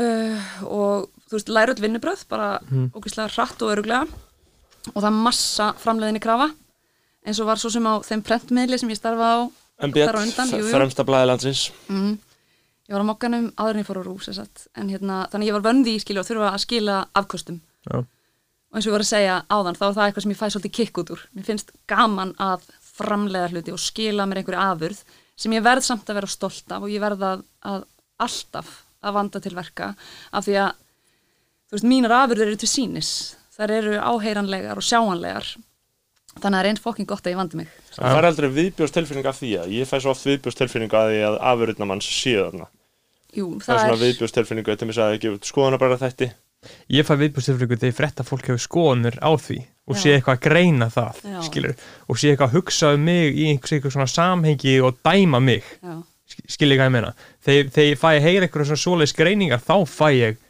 uh, 0.01 0.49
og 0.67 1.07
þú 1.27 1.39
veist, 1.39 1.53
læra 1.53 1.75
öll 1.75 1.85
vinnubröð 1.85 2.25
bara 2.31 2.57
mm. 2.67 2.89
ógeðslega 2.97 3.35
hratt 3.37 3.63
og 3.63 3.75
öruglega 3.75 4.07
og 4.93 4.99
það 4.99 5.09
er 5.11 5.21
massa 5.29 5.71
framleiðin 5.83 6.21
í 6.21 6.25
krafa 6.25 6.51
eins 7.27 7.41
og 7.43 7.51
var 7.51 7.61
svo 7.61 7.73
sem 7.75 7.87
á 7.87 7.95
þeim 8.07 8.23
prentmiðli 8.27 8.79
sem 8.81 8.93
ég 8.93 9.01
starfa 9.01 9.31
á 9.35 9.39
MBL, 9.87 10.09
þar 10.09 10.69
fremsta 10.71 11.07
blæði 11.07 11.31
landsins 11.31 11.69
mm. 11.91 12.13
ég 12.89 12.97
var 12.97 13.07
á 13.07 13.11
mokkanum 13.11 13.49
áður 13.59 13.77
en 13.77 13.83
ég 13.83 13.89
fór 13.89 14.03
á 14.03 14.05
rús 14.07 14.31
en 14.33 14.93
hérna, 14.93 15.25
þannig 15.33 15.51
ég 15.51 15.59
var 15.59 15.67
vöndi 15.67 15.97
í 15.97 16.03
skilju 16.03 16.23
og 16.23 16.29
þurfa 16.31 16.53
að 16.53 16.63
skila 16.67 17.01
afkostum 17.19 17.61
Já. 17.87 18.03
Og 18.77 18.81
eins 18.81 18.87
og 18.87 18.91
ég 18.91 18.97
var 18.99 19.05
að 19.07 19.09
segja 19.09 19.37
áðan 19.49 19.77
þá 19.79 19.85
er 19.87 19.95
það 19.97 20.07
eitthvað 20.07 20.25
sem 20.25 20.33
ég 20.35 20.37
fæ 20.37 20.49
svolítið 20.53 20.73
kikk 20.77 20.99
út 21.01 21.13
úr. 21.15 21.21
Mér 21.33 21.47
finnst 21.47 21.71
gaman 21.89 22.33
að 22.45 22.67
framleiða 22.85 23.49
hluti 23.55 23.73
og 23.73 23.81
skila 23.81 24.27
mér 24.29 24.43
einhverju 24.43 24.61
afurð 24.61 25.01
sem 25.41 25.55
ég 25.57 25.65
verð 25.65 25.87
samt 25.87 26.11
að 26.13 26.19
vera 26.19 26.29
stolt 26.29 26.75
af 26.77 26.85
og 26.85 26.93
ég 26.93 27.01
verð 27.01 27.25
að, 27.25 27.47
að 27.65 27.87
alltaf 28.21 28.75
að 29.01 29.17
vanda 29.17 29.41
til 29.41 29.55
verka 29.57 29.89
af 29.97 30.45
því 30.45 30.59
að 30.61 30.71
þú 30.77 31.79
veist, 31.79 31.89
mínar 31.89 32.17
afurður 32.19 32.51
eru 32.51 32.61
til 32.61 32.69
sínis 32.69 33.11
þær 33.57 33.77
eru 33.79 33.97
áheyranlegar 33.97 34.77
og 34.77 34.85
sjáanlegar. 34.85 35.51
Þannig 36.37 36.45
að 36.45 36.53
það 36.53 36.61
er 36.61 36.69
einn 36.69 36.85
fokkin 36.85 37.09
gott 37.09 37.25
að 37.25 37.33
ég 37.33 37.41
vandi 37.41 37.63
mig. 37.63 37.69
Það 37.97 38.19
er 38.19 38.27
aldrei 38.29 38.49
viðbjóðstilfinning 38.59 39.29
af 39.31 39.39
því 39.41 39.53
að 39.63 39.71
ég 39.73 39.89
fæ 39.89 39.95
svo 40.05 40.13
oft 40.13 40.27
viðbjóðstilfinning 40.29 40.93
af 40.93 41.07
því 41.09 41.23
að 41.31 41.37
afurðna 41.49 41.89
manns 41.89 42.09
séu 42.13 42.43
þarna. 42.43 42.67
Jú, 43.33 43.47
Það 43.65 43.73
er 43.73 43.87
svona 43.87 44.03
viðbjóðstilfinningu 44.03 44.77
til 44.77 44.89
þess 44.91 45.01
að 45.01 45.15
ekki 45.17 45.33
skoðana 45.49 45.81
bara 45.81 45.97
þetta 46.03 46.29
Ég 46.93 47.07
fæ 47.07 47.15
viðbúrstilfringu 47.21 47.79
þegar 47.79 47.93
ég 47.93 47.97
frétta 47.97 48.25
að 48.25 48.31
fólk 48.31 48.51
hefur 48.51 48.63
skoðanir 48.65 49.19
á 49.23 49.31
því 49.35 49.59
og 49.87 49.95
Já. 49.95 50.01
sé 50.03 50.15
eitthvað 50.17 50.37
að 50.37 50.45
greina 50.47 50.89
það, 50.91 51.23
skilur 51.47 51.75
og 52.11 52.19
sé 52.19 52.33
eitthvað 52.33 52.49
að 52.49 52.57
hugsa 52.59 52.93
um 52.97 53.05
mig 53.07 53.37
í 53.39 53.49
einhvers 53.53 53.77
eitthvað 53.77 53.95
svona 53.95 54.11
samhengi 54.11 54.77
og 54.83 54.99
dæma 55.07 55.41
mig 55.43 55.67
skilur 56.51 56.81
hvað 56.81 56.89
ég 56.89 56.95
meina 56.97 57.13
þegar, 57.47 57.69
þegar 57.77 57.91
ég 57.91 58.01
fæ 58.01 58.09
að 58.11 58.25
heyra 58.27 58.47
eitthvað 58.47 58.71
svona 58.71 58.83
svoleiðis 58.83 59.17
greiningar 59.17 59.63
þá 59.63 59.77
fæ 59.87 60.09
ég 60.17 60.41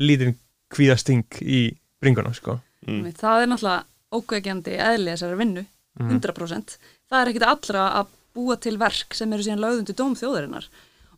lítinn 0.00 0.36
kvíðasting 0.70 1.40
í 1.42 1.60
bringuna 2.00 2.32
sko. 2.34 2.58
Mm. 2.86 2.96
mm. 3.04 3.12
það 3.20 3.44
er 3.44 3.50
náttúrulega 3.52 3.86
ókveikjandi 4.10 4.78
eðli 4.82 5.14
þessari 5.14 5.38
vinnu, 5.38 5.66
100% 6.00 6.76
það 7.10 7.20
er 7.20 7.30
ekkit 7.30 7.46
allra 7.46 7.84
að 8.00 8.14
búa 8.34 8.56
til 8.62 8.76
verk 8.80 9.14
sem 9.14 9.32
eru 9.34 9.44
síðan 9.46 9.62
lögðum 9.62 9.86
til 9.86 9.98
dóm 9.98 10.16
þjóðarinnar 10.18 10.66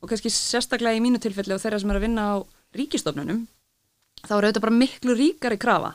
og 0.00 0.10
kannski 0.10 0.32
sérstaklega 0.32 0.98
í 0.98 1.02
mínu 1.04 1.20
tilfelli 1.22 1.54
og 1.54 1.62
þeirra 1.62 1.80
sem 1.80 1.92
eru 1.92 2.00
að 2.00 2.06
vinna 2.08 2.28
á 2.28 2.36
ríkistofnunum 2.76 3.44
þá 4.26 4.32
er 4.36 4.46
auðvitað 4.46 4.64
bara 4.66 4.78
miklu 4.78 5.16
ríkari 5.18 5.58
krafa 5.60 5.94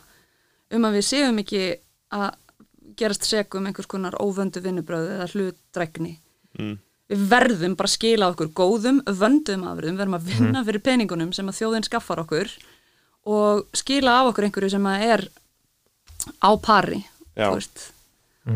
um 0.75 0.85
að 0.89 0.97
við 0.99 1.05
séum 1.07 1.39
ekki 1.43 1.61
að 2.13 2.29
gerast 2.97 3.27
segum 3.27 3.67
einhvers 3.69 3.87
konar 3.91 4.15
óvöndu 4.23 4.61
vinnubröð 4.63 5.11
eða 5.17 5.29
hlutdrækni 5.33 6.17
Mm. 6.57 6.77
við 7.11 7.19
verðum 7.29 7.75
bara 7.77 7.85
að 7.85 7.93
skila 7.93 8.27
okkur 8.31 8.47
góðum, 8.57 9.01
vöndum 9.05 9.61
afurðum, 9.69 9.97
verðum 9.99 10.15
að 10.17 10.23
vinna 10.31 10.63
fyrir 10.65 10.81
peningunum 10.81 11.33
sem 11.35 11.45
að 11.51 11.59
þjóðin 11.59 11.85
skaffar 11.85 12.21
okkur 12.23 12.49
og 13.29 13.67
skila 13.77 14.15
af 14.23 14.31
okkur 14.31 14.47
einhverju 14.47 14.71
sem 14.73 14.87
að 14.89 15.03
er 15.05 15.23
á 16.41 16.51
pari 16.57 17.03
veist, 17.53 17.91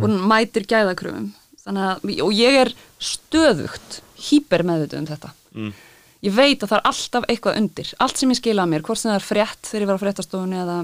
og 0.02 0.10
mætir 0.32 0.66
gæðakröfum. 0.66 1.30
Þannig 1.62 1.86
að, 1.92 2.24
og 2.26 2.34
ég 2.34 2.58
er 2.64 2.74
stöðugt 2.98 4.00
hýper 4.32 4.64
meðvituð 4.66 4.98
um 5.04 5.10
þetta. 5.12 5.32
Mm. 5.54 5.74
Ég 6.26 6.36
veit 6.36 6.62
að 6.62 6.70
það 6.70 6.78
er 6.78 6.90
alltaf 6.92 7.28
eitthvað 7.30 7.58
undir. 7.62 7.94
Allt 8.04 8.22
sem 8.22 8.32
ég 8.34 8.40
skila 8.40 8.66
að 8.66 8.74
mér, 8.74 8.86
hvort 8.86 9.02
sem 9.02 9.12
það 9.12 9.20
er 9.20 9.28
frétt 9.28 9.70
þegar 9.70 9.86
ég 9.86 9.90
var 9.92 10.00
á 10.00 10.04
fréttastofunni 10.04 10.62
eða 10.62 10.78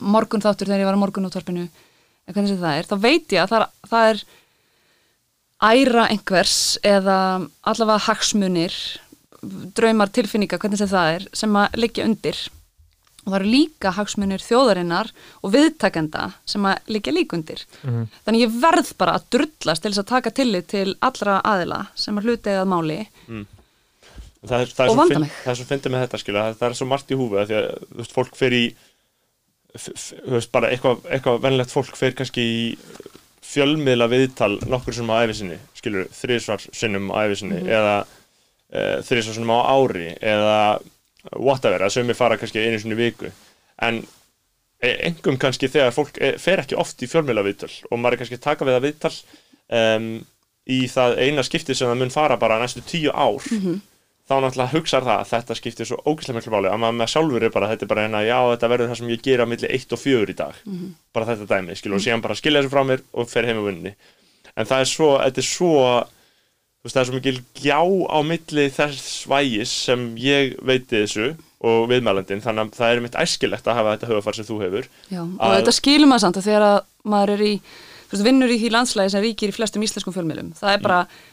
morgun 0.00 0.44
þáttur 0.44 0.70
þegar 0.70 0.82
ég 0.82 0.90
var 0.90 0.98
á 0.98 1.02
morgunútvarpinu 1.02 1.66
eða 1.66 2.34
hvernig 2.34 2.52
sem 2.52 2.62
það 2.62 2.78
er, 2.78 2.88
þá 2.90 2.96
veit 3.02 3.34
ég 3.34 3.42
að 3.42 3.50
það 3.50 3.62
er, 3.62 3.72
það 3.90 4.10
er 4.10 4.22
æra 5.70 6.06
einhvers 6.08 6.56
eða 6.86 7.18
allavega 7.68 8.04
hagsmunir 8.06 8.76
draumar, 9.76 10.10
tilfinningar, 10.12 10.60
hvernig 10.60 10.80
sem 10.80 10.90
það 10.90 11.12
er 11.16 11.28
sem 11.36 11.54
að 11.56 11.78
liggja 11.80 12.06
undir. 12.08 12.40
Og 13.20 13.28
það 13.28 13.38
eru 13.38 13.50
líka 13.52 13.90
hagsmunir 13.92 14.40
þjóðarinnar 14.40 15.10
og 15.44 15.52
viðtakenda 15.52 16.26
sem 16.48 16.64
að 16.68 16.92
liggja 16.92 17.12
líka 17.12 17.36
undir. 17.36 17.64
Þannig 18.24 18.44
ég 18.46 18.54
verð 18.62 18.92
bara 19.00 19.16
að 19.18 19.26
drullast 19.36 19.82
til 19.84 19.92
þess 19.92 20.02
að 20.04 20.10
taka 20.12 20.30
tillit 20.30 20.68
til 20.72 20.94
allra 21.00 21.40
aðila 21.44 21.86
sem 21.94 22.16
að 22.16 22.24
hluti 22.30 22.50
eða 22.54 22.68
máli 22.68 22.98
það 24.46 24.64
er, 24.64 24.72
það 24.76 24.84
er 24.84 24.92
Og 24.92 25.00
vanda 25.00 25.22
mig. 25.24 25.32
það 25.44 25.52
er 25.52 25.58
svo 25.60 25.68
fyndið 25.70 25.94
með 25.94 26.04
þetta 26.06 26.20
skilja, 26.22 26.44
það, 26.46 26.58
það 26.60 26.68
er 26.70 26.78
svo 26.80 26.88
margt 26.90 27.10
í 27.10 27.18
húfi 27.20 27.40
af 27.40 27.48
því 27.50 27.58
að 27.58 27.66
þú 27.90 28.00
veist, 28.00 28.14
fólk 28.16 28.38
fer 28.40 28.56
í 28.56 28.62
þú 29.70 30.36
veist, 30.36 30.52
bara 30.54 30.70
eitthvað, 30.74 31.02
eitthvað 31.14 31.42
venlegt 31.44 31.74
fólk 31.74 31.98
fer 31.98 32.16
kannski 32.18 32.46
í 32.46 32.62
fjölmiðla 33.50 34.06
viðtal 34.10 34.54
nokkur 34.70 34.94
sem 34.96 35.10
á 35.10 35.22
æfisinni 35.24 35.58
skilur, 35.78 36.08
þrísvar 36.14 36.64
sinnum 36.76 37.10
á 37.10 37.26
æfisinni 37.26 37.60
eða 37.66 37.94
e, 38.70 38.80
þrísvar 39.06 39.36
sinnum 39.36 39.52
á 39.54 39.60
ári 39.70 40.08
eða 40.20 40.56
whatever, 41.36 41.82
að 41.84 41.94
sömi 41.98 42.16
fara 42.16 42.38
kannski 42.40 42.62
einu 42.62 42.78
sinni 42.80 42.96
viku. 42.98 43.30
En 43.82 44.02
engum 44.80 45.36
kannski 45.40 45.68
þegar 45.68 45.92
fólk 45.92 46.16
e, 46.22 46.32
fer 46.40 46.62
ekki 46.62 46.78
oft 46.80 47.02
í 47.04 47.08
fjölmiðla 47.10 47.44
viðtal 47.44 47.72
og 47.90 47.98
maður 48.00 48.16
er 48.16 48.22
kannski 48.22 48.40
taka 48.40 48.64
við 48.68 48.78
að 48.78 48.86
viðtal 48.86 49.12
um, 49.80 50.06
í 50.70 50.80
það 50.88 51.18
eina 51.26 51.44
skipti 51.44 51.74
sem 51.76 51.90
það 51.90 52.00
mun 52.00 52.14
fara 52.14 52.38
bara 52.40 52.60
næstu 52.62 52.82
tíu 52.86 53.10
ár 53.12 53.42
þá 54.30 54.34
náttúrulega 54.44 54.74
hugsaður 54.76 55.08
það 55.10 55.18
að 55.24 55.30
þetta 55.34 55.56
skiptir 55.58 55.88
svo 55.90 55.98
ógeðslega 56.06 56.38
miklu 56.38 56.52
máli. 56.54 56.70
Að 56.70 56.80
maður 56.84 56.96
með 57.00 57.10
sjálfur 57.10 57.46
er 57.48 57.52
bara 57.56 57.68
þetta 57.72 57.84
er 57.86 57.90
bara 57.90 58.04
hérna, 58.06 58.20
já 58.28 58.38
þetta 58.52 58.70
verður 58.70 58.90
það 58.92 59.00
sem 59.02 59.10
ég 59.10 59.24
gera 59.26 59.42
á 59.46 59.50
milli 59.50 59.70
1 59.74 59.96
og 59.96 60.00
4 60.04 60.30
í 60.30 60.36
dag. 60.38 60.62
Bara 61.18 61.28
þetta 61.32 61.48
dæmi, 61.50 61.76
skilur, 61.80 61.98
og 61.98 62.04
síðan 62.06 62.22
bara 62.24 62.38
skilja 62.38 62.62
þessu 62.62 62.72
frá 62.76 62.82
mér 62.86 63.02
og 63.12 63.28
fer 63.34 63.50
heim 63.50 63.58
á 63.58 63.64
vinninni 63.66 63.94
en 64.58 64.66
það 64.66 64.80
er 64.82 64.88
svo, 64.90 65.10
þetta 65.22 65.40
er 65.42 65.46
svo 65.46 65.74
þú 66.80 66.86
veist, 66.88 66.94
það 66.96 67.00
er 67.02 67.08
svo 67.10 67.18
mikil 67.18 67.36
gjá 67.60 67.78
á 68.10 68.18
milli 68.26 68.64
þess 68.74 69.04
svægis 69.24 69.74
sem 69.86 70.06
ég 70.20 70.56
veiti 70.66 71.02
þessu 71.04 71.28
og 71.60 71.84
viðmælandin 71.90 72.40
þannig 72.42 72.70
að 72.70 72.78
það 72.80 72.94
er 72.96 73.02
mitt 73.04 73.18
æskilegt 73.20 73.68
að 73.68 73.76
hafa 73.78 73.92
þetta 73.94 74.08
höfafar 74.10 74.38
sem 74.38 74.46
þú 74.48 74.58
hefur. 74.64 74.88
Já, 75.12 75.20
og 75.22 75.44
Að- 75.44 75.58
þetta 75.60 75.74
skilur 75.76 76.08
maður 76.10 76.24
samt 76.24 76.40
að 76.40 76.48
þegar 76.48 76.66
að 76.70 76.78
maður 77.14 77.32
er 77.36 77.42
í, 77.46 77.52
þú 78.08 78.16
veist, 78.16 78.26
vinnur 78.30 78.54
í 78.54 78.58
því 78.62 78.70
landslægi 78.74 79.12
sem 79.14 79.24
ríkir 79.26 79.52
í 79.52 79.56
flestum 79.58 79.84
íslenskum 79.86 80.16
fjölmiðlum, 80.16 80.50
það 80.58 80.72
er 80.74 80.82
bara 80.88 81.00
brjálæslega 81.04 81.29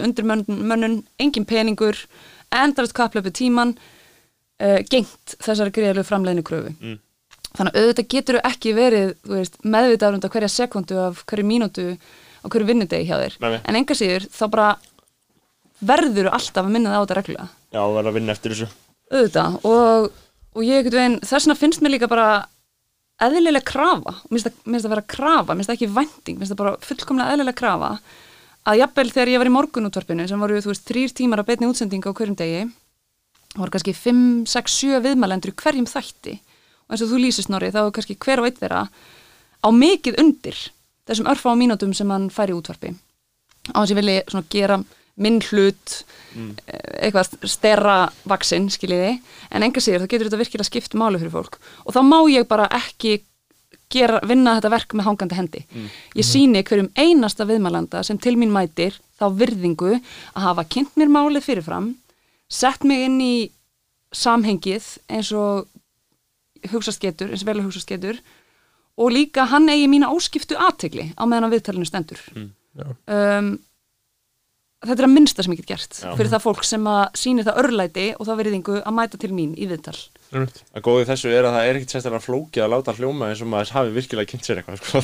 undir 0.00 0.24
mönnun, 0.24 1.02
engin 1.20 1.44
peningur, 1.46 1.96
endalist 2.52 2.94
kaplöpu 2.96 3.30
tíman, 3.32 3.76
uh, 4.60 4.78
gengt 4.90 5.36
þessari 5.40 5.70
greiðlu 5.76 6.04
framleiðinu 6.04 6.42
kröfu 6.46 6.74
Mm. 6.80 6.98
þannig 7.56 7.74
að 7.74 7.80
auðvitað 7.82 8.08
getur 8.14 8.40
ekki 8.44 8.74
verið 8.74 9.14
veist, 9.26 9.56
meðvitaður 9.64 10.14
um 10.14 10.20
þetta 10.20 10.32
hverja 10.34 10.48
sekundu 10.54 10.98
af 11.06 11.24
hverju 11.26 11.44
mínútu 11.44 11.86
á 12.40 12.46
hverju 12.48 12.66
vinnudegi 12.66 13.08
hjá 13.08 13.16
þér. 13.20 13.34
Nei, 13.40 13.60
en 13.64 13.76
enga 13.76 13.94
síður 13.94 14.26
þá 14.30 14.44
bara 14.50 14.68
verður 15.84 16.30
alltaf 16.32 16.64
að 16.64 16.70
minna 16.72 16.90
það 16.92 16.96
á 16.96 17.02
þetta 17.04 17.18
reglulega. 17.20 17.48
Já, 17.72 17.80
verða 17.94 18.10
að 18.10 18.16
vinna 18.18 18.32
eftir 18.36 18.54
þessu. 18.54 18.68
Auðvitað. 19.10 19.58
Og, 19.64 20.10
og 20.54 20.62
ég 20.66 20.80
ekkert 20.80 20.96
veginn 20.98 21.20
þess 21.20 21.46
vegna 21.46 21.56
finnst 21.60 21.82
mér 21.84 21.94
líka 21.96 22.08
bara 22.10 22.26
eðlilega 23.20 23.64
krafa, 23.68 24.14
mér 24.30 24.40
finnst 24.40 24.48
það- 24.48 24.80
það 24.84 24.92
vera 24.94 25.06
krafa. 25.14 25.52
Mér 25.54 25.60
finnst 25.60 25.70
það 25.70 25.78
ekki 25.78 25.94
vænting, 25.98 26.36
mér 26.38 26.44
finnst 26.46 26.54
það 26.54 26.62
bara 26.62 26.76
fullkomlega 26.88 27.32
eðlilega 27.34 27.60
krafa 27.60 27.90
að 28.68 28.82
jafnvel 28.82 29.10
þegar 29.10 29.32
ég 29.32 29.40
var 29.40 29.50
í 29.50 29.54
morgunútvarpinu 29.54 30.26
sem 30.28 30.42
voru 30.42 30.60
þú 30.60 30.72
veist 30.72 30.88
þrýr 30.88 31.14
tímar 31.16 31.42
að 31.42 31.50
betni 31.52 31.70
útsendinga 31.70 32.12
á 32.12 32.16
hverjum 32.16 32.38
degi 32.38 32.66
voru 33.56 33.74
kannski 33.74 33.94
5, 33.96 34.46
6, 34.46 34.76
7 34.84 35.00
viðmælendur 35.04 35.52
í 35.52 35.56
hverjum 35.58 35.88
þætti. 35.90 36.36
Og 36.86 36.94
eins 36.94 37.02
og 37.04 37.10
þú 37.10 37.22
lýsist 37.22 37.50
Norri 37.50 37.72
þá 37.74 37.82
er 37.82 37.94
kannski 37.96 38.18
hver 38.20 38.42
og 38.42 38.48
einn 38.48 38.60
þeirra 38.60 38.84
á 38.86 39.68
mikið 39.74 40.20
undir 40.22 40.60
þessum 41.08 41.30
örfá 41.30 41.50
mínútum 41.58 41.94
sem 41.96 42.10
hann 42.10 42.30
fær 42.30 42.52
í 42.52 42.56
útvarpi. 42.56 42.94
Á 43.74 43.78
þess 43.82 43.90
að 43.90 43.94
ég 43.94 44.00
vilji 44.00 44.44
gera 44.54 44.78
minn 45.20 45.40
hlut 45.50 45.96
eh, 46.32 47.08
eitthvað 47.08 47.34
stera 47.50 47.96
vaksin, 48.28 48.70
skiljiði. 48.72 49.18
En 49.50 49.66
enga 49.66 49.82
sér, 49.82 50.00
þá 50.00 50.08
getur 50.08 50.30
þetta 50.30 50.40
virkilega 50.40 50.68
skipt 50.68 50.96
máli 50.96 51.20
fyrir 51.20 51.34
fólk. 51.34 51.58
Og 51.84 51.96
þá 51.96 52.00
má 52.06 52.18
ég 52.30 52.48
bara 52.48 52.70
ekki 52.78 53.18
gera, 53.90 54.20
vinna 54.26 54.56
þetta 54.58 54.72
verk 54.72 54.94
með 54.94 55.08
hangandi 55.08 55.38
hendi. 55.38 55.62
Ég 56.14 56.26
síni 56.26 56.62
hverjum 56.66 56.90
einasta 56.96 57.46
viðmælanda 57.48 58.02
sem 58.06 58.18
til 58.18 58.36
mín 58.38 58.52
mætir 58.54 58.98
þá 59.20 59.26
virðingu 59.36 59.94
að 59.96 60.44
hafa 60.46 60.64
kynnt 60.64 60.96
mér 60.96 61.10
málið 61.12 61.46
fyrirfram 61.48 61.94
sett 62.50 62.84
mig 62.84 63.04
inn 63.06 63.20
í 63.20 63.34
samhengið 64.12 64.86
eins 65.08 65.30
og 65.32 65.68
hugsast 66.70 67.00
getur, 67.00 67.30
eins 67.30 67.44
og 67.44 67.48
vel 67.48 67.58
að 67.60 67.66
hugsast 67.68 67.88
getur 67.88 68.18
og 69.00 69.12
líka 69.14 69.46
hann 69.48 69.70
eigi 69.70 69.88
mína 69.88 70.10
óskiptu 70.12 70.58
aðtegli 70.58 71.12
á 71.16 71.22
meðan 71.24 71.48
á 71.48 71.52
viðtalinu 71.54 71.88
stendur. 71.88 72.20
Já. 72.76 72.86
um, 73.06 73.54
þetta 74.86 75.02
er 75.02 75.08
að 75.08 75.12
minnsta 75.16 75.44
sem 75.44 75.52
ég 75.52 75.60
get 75.60 75.72
gert 75.74 75.98
Já. 76.00 76.14
fyrir 76.16 76.30
það 76.32 76.44
fólk 76.46 76.64
sem 76.64 76.86
að 76.88 77.02
sýnir 77.20 77.44
það 77.48 77.60
örlæti 77.64 78.06
og 78.16 78.26
það 78.30 78.38
veriðingu 78.40 78.78
að 78.80 78.96
mæta 78.96 79.20
til 79.20 79.30
mín 79.36 79.52
í 79.60 79.66
viðtal. 79.68 79.98
Að 80.30 80.82
góði 80.86 81.06
þessu 81.08 81.32
er 81.34 81.42
að 81.48 81.54
það 81.56 81.68
er 81.68 81.76
ekkit 81.80 81.92
sérstaklega 81.96 82.22
flókið 82.22 82.62
að 82.62 82.68
láta 82.70 82.92
hljóma 82.94 83.28
eins 83.32 83.40
og 83.42 83.48
maður 83.50 83.72
hafi 83.74 83.90
virkilega 83.96 84.30
kynnt 84.30 84.46
sér 84.46 84.60
eitthvað 84.60 84.78
sko. 84.78 85.00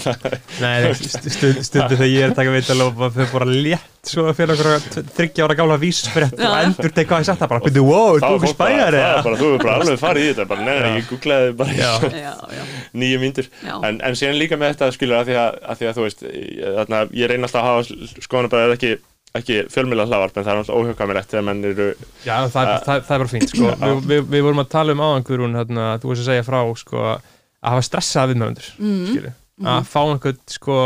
Nei, 0.62 0.77
nei, 0.85 0.93
st- 0.95 1.33
stund, 1.35 1.59
stundu 1.67 1.97
þegar 1.99 2.11
ég 2.12 2.23
er 2.23 2.31
að 2.31 2.37
taka 2.39 2.53
viðtal 2.55 2.77
og 2.85 2.93
maður 3.01 3.17
fyrir 3.17 3.33
bara 3.35 3.49
létt 3.51 4.07
svo 4.07 4.25
fyrir 4.39 4.55
okkur 4.55 5.09
þryggja 5.17 5.49
ára 5.49 5.57
gála 5.59 5.79
vísfrétt 5.83 6.39
og 6.39 6.55
endur 6.61 6.95
teg 6.95 7.11
hvað 7.11 7.25
ég 7.25 7.27
sagt 7.33 7.43
það 7.43 7.51
bara, 7.57 7.65
byrju, 7.67 7.83
wow, 7.89 8.21
þá 8.23 8.29
þú 8.29 8.37
er 8.37 8.45
bara- 8.45 8.53
spæjar 8.55 8.97
það 9.01 9.09
er 9.17 9.27
bara, 9.27 9.41
Þú 9.43 9.49
er 9.51 9.65
bara 9.67 9.75
alveg 9.81 9.99
farið 10.05 10.23
í 10.23 10.31
þetta 10.31 10.47
bara, 10.53 10.67
Nei, 10.71 10.79
nei, 10.87 10.95
ég 11.01 11.11
googlaði 11.11 11.57
bara 11.59 11.75
í 11.75 11.81
Já. 11.83 11.91
já, 12.29 12.35
já. 12.61 12.62
nýju 13.03 13.19
mínútur 13.25 13.51
Já. 13.67 13.75
en, 13.91 13.99
en 14.07 14.15
síðan 14.23 14.39
líka 14.39 14.61
með 14.62 14.77
þetta 14.77 14.93
skilur 14.95 15.19
að 15.19 15.27
því 15.33 15.39
að, 15.43 15.59
að, 15.67 15.83
því 15.83 15.91
að 15.91 15.99
þú 15.99 16.07
veist 16.07 16.23
ég, 16.31 16.65
þarna, 16.79 17.03
ég 17.19 17.33
reyna 17.35 17.51
alltaf 17.51 17.67
að 17.67 17.69
hafa 17.73 18.23
skoðanabæðið 18.29 18.77
ekki, 18.79 18.95
ekki 19.40 19.59
fjölmjöla 19.72 20.07
hlaðvarp 20.09 20.37
en 20.37 20.46
það 20.46 20.53
er 20.53 20.61
alltaf 20.62 20.81
óhjókamilegt 20.81 21.33
þegar 21.33 21.46
menn 21.49 21.64
eru 21.70 21.88
Já, 22.25 22.37
það, 22.53 22.61
er- 22.62 22.85
það, 22.87 23.01
það 23.09 23.16
er 23.16 23.25
bara 23.25 23.33
fínt, 23.33 23.49
sko. 23.53 23.72
Við, 23.83 24.05
við, 24.11 24.22
við 24.35 24.46
vorum 24.46 24.62
að 24.62 24.70
tala 24.75 24.96
um 24.96 25.03
áðan, 25.07 25.27
Guðrún, 25.29 25.59
hérna, 25.61 25.88
þú 26.03 26.12
veist 26.12 26.25
að 26.25 26.31
segja 26.31 26.46
frá, 26.46 26.61
sko 26.83 27.03
að 27.07 27.72
hafa 27.72 27.87
stressað 27.87 28.33
viðmjölendur, 28.33 28.70
mm. 28.79 29.03
skilju 29.11 29.33
að 29.66 29.88
fá 29.88 30.01
einhvern, 30.05 30.40
sko 30.53 30.79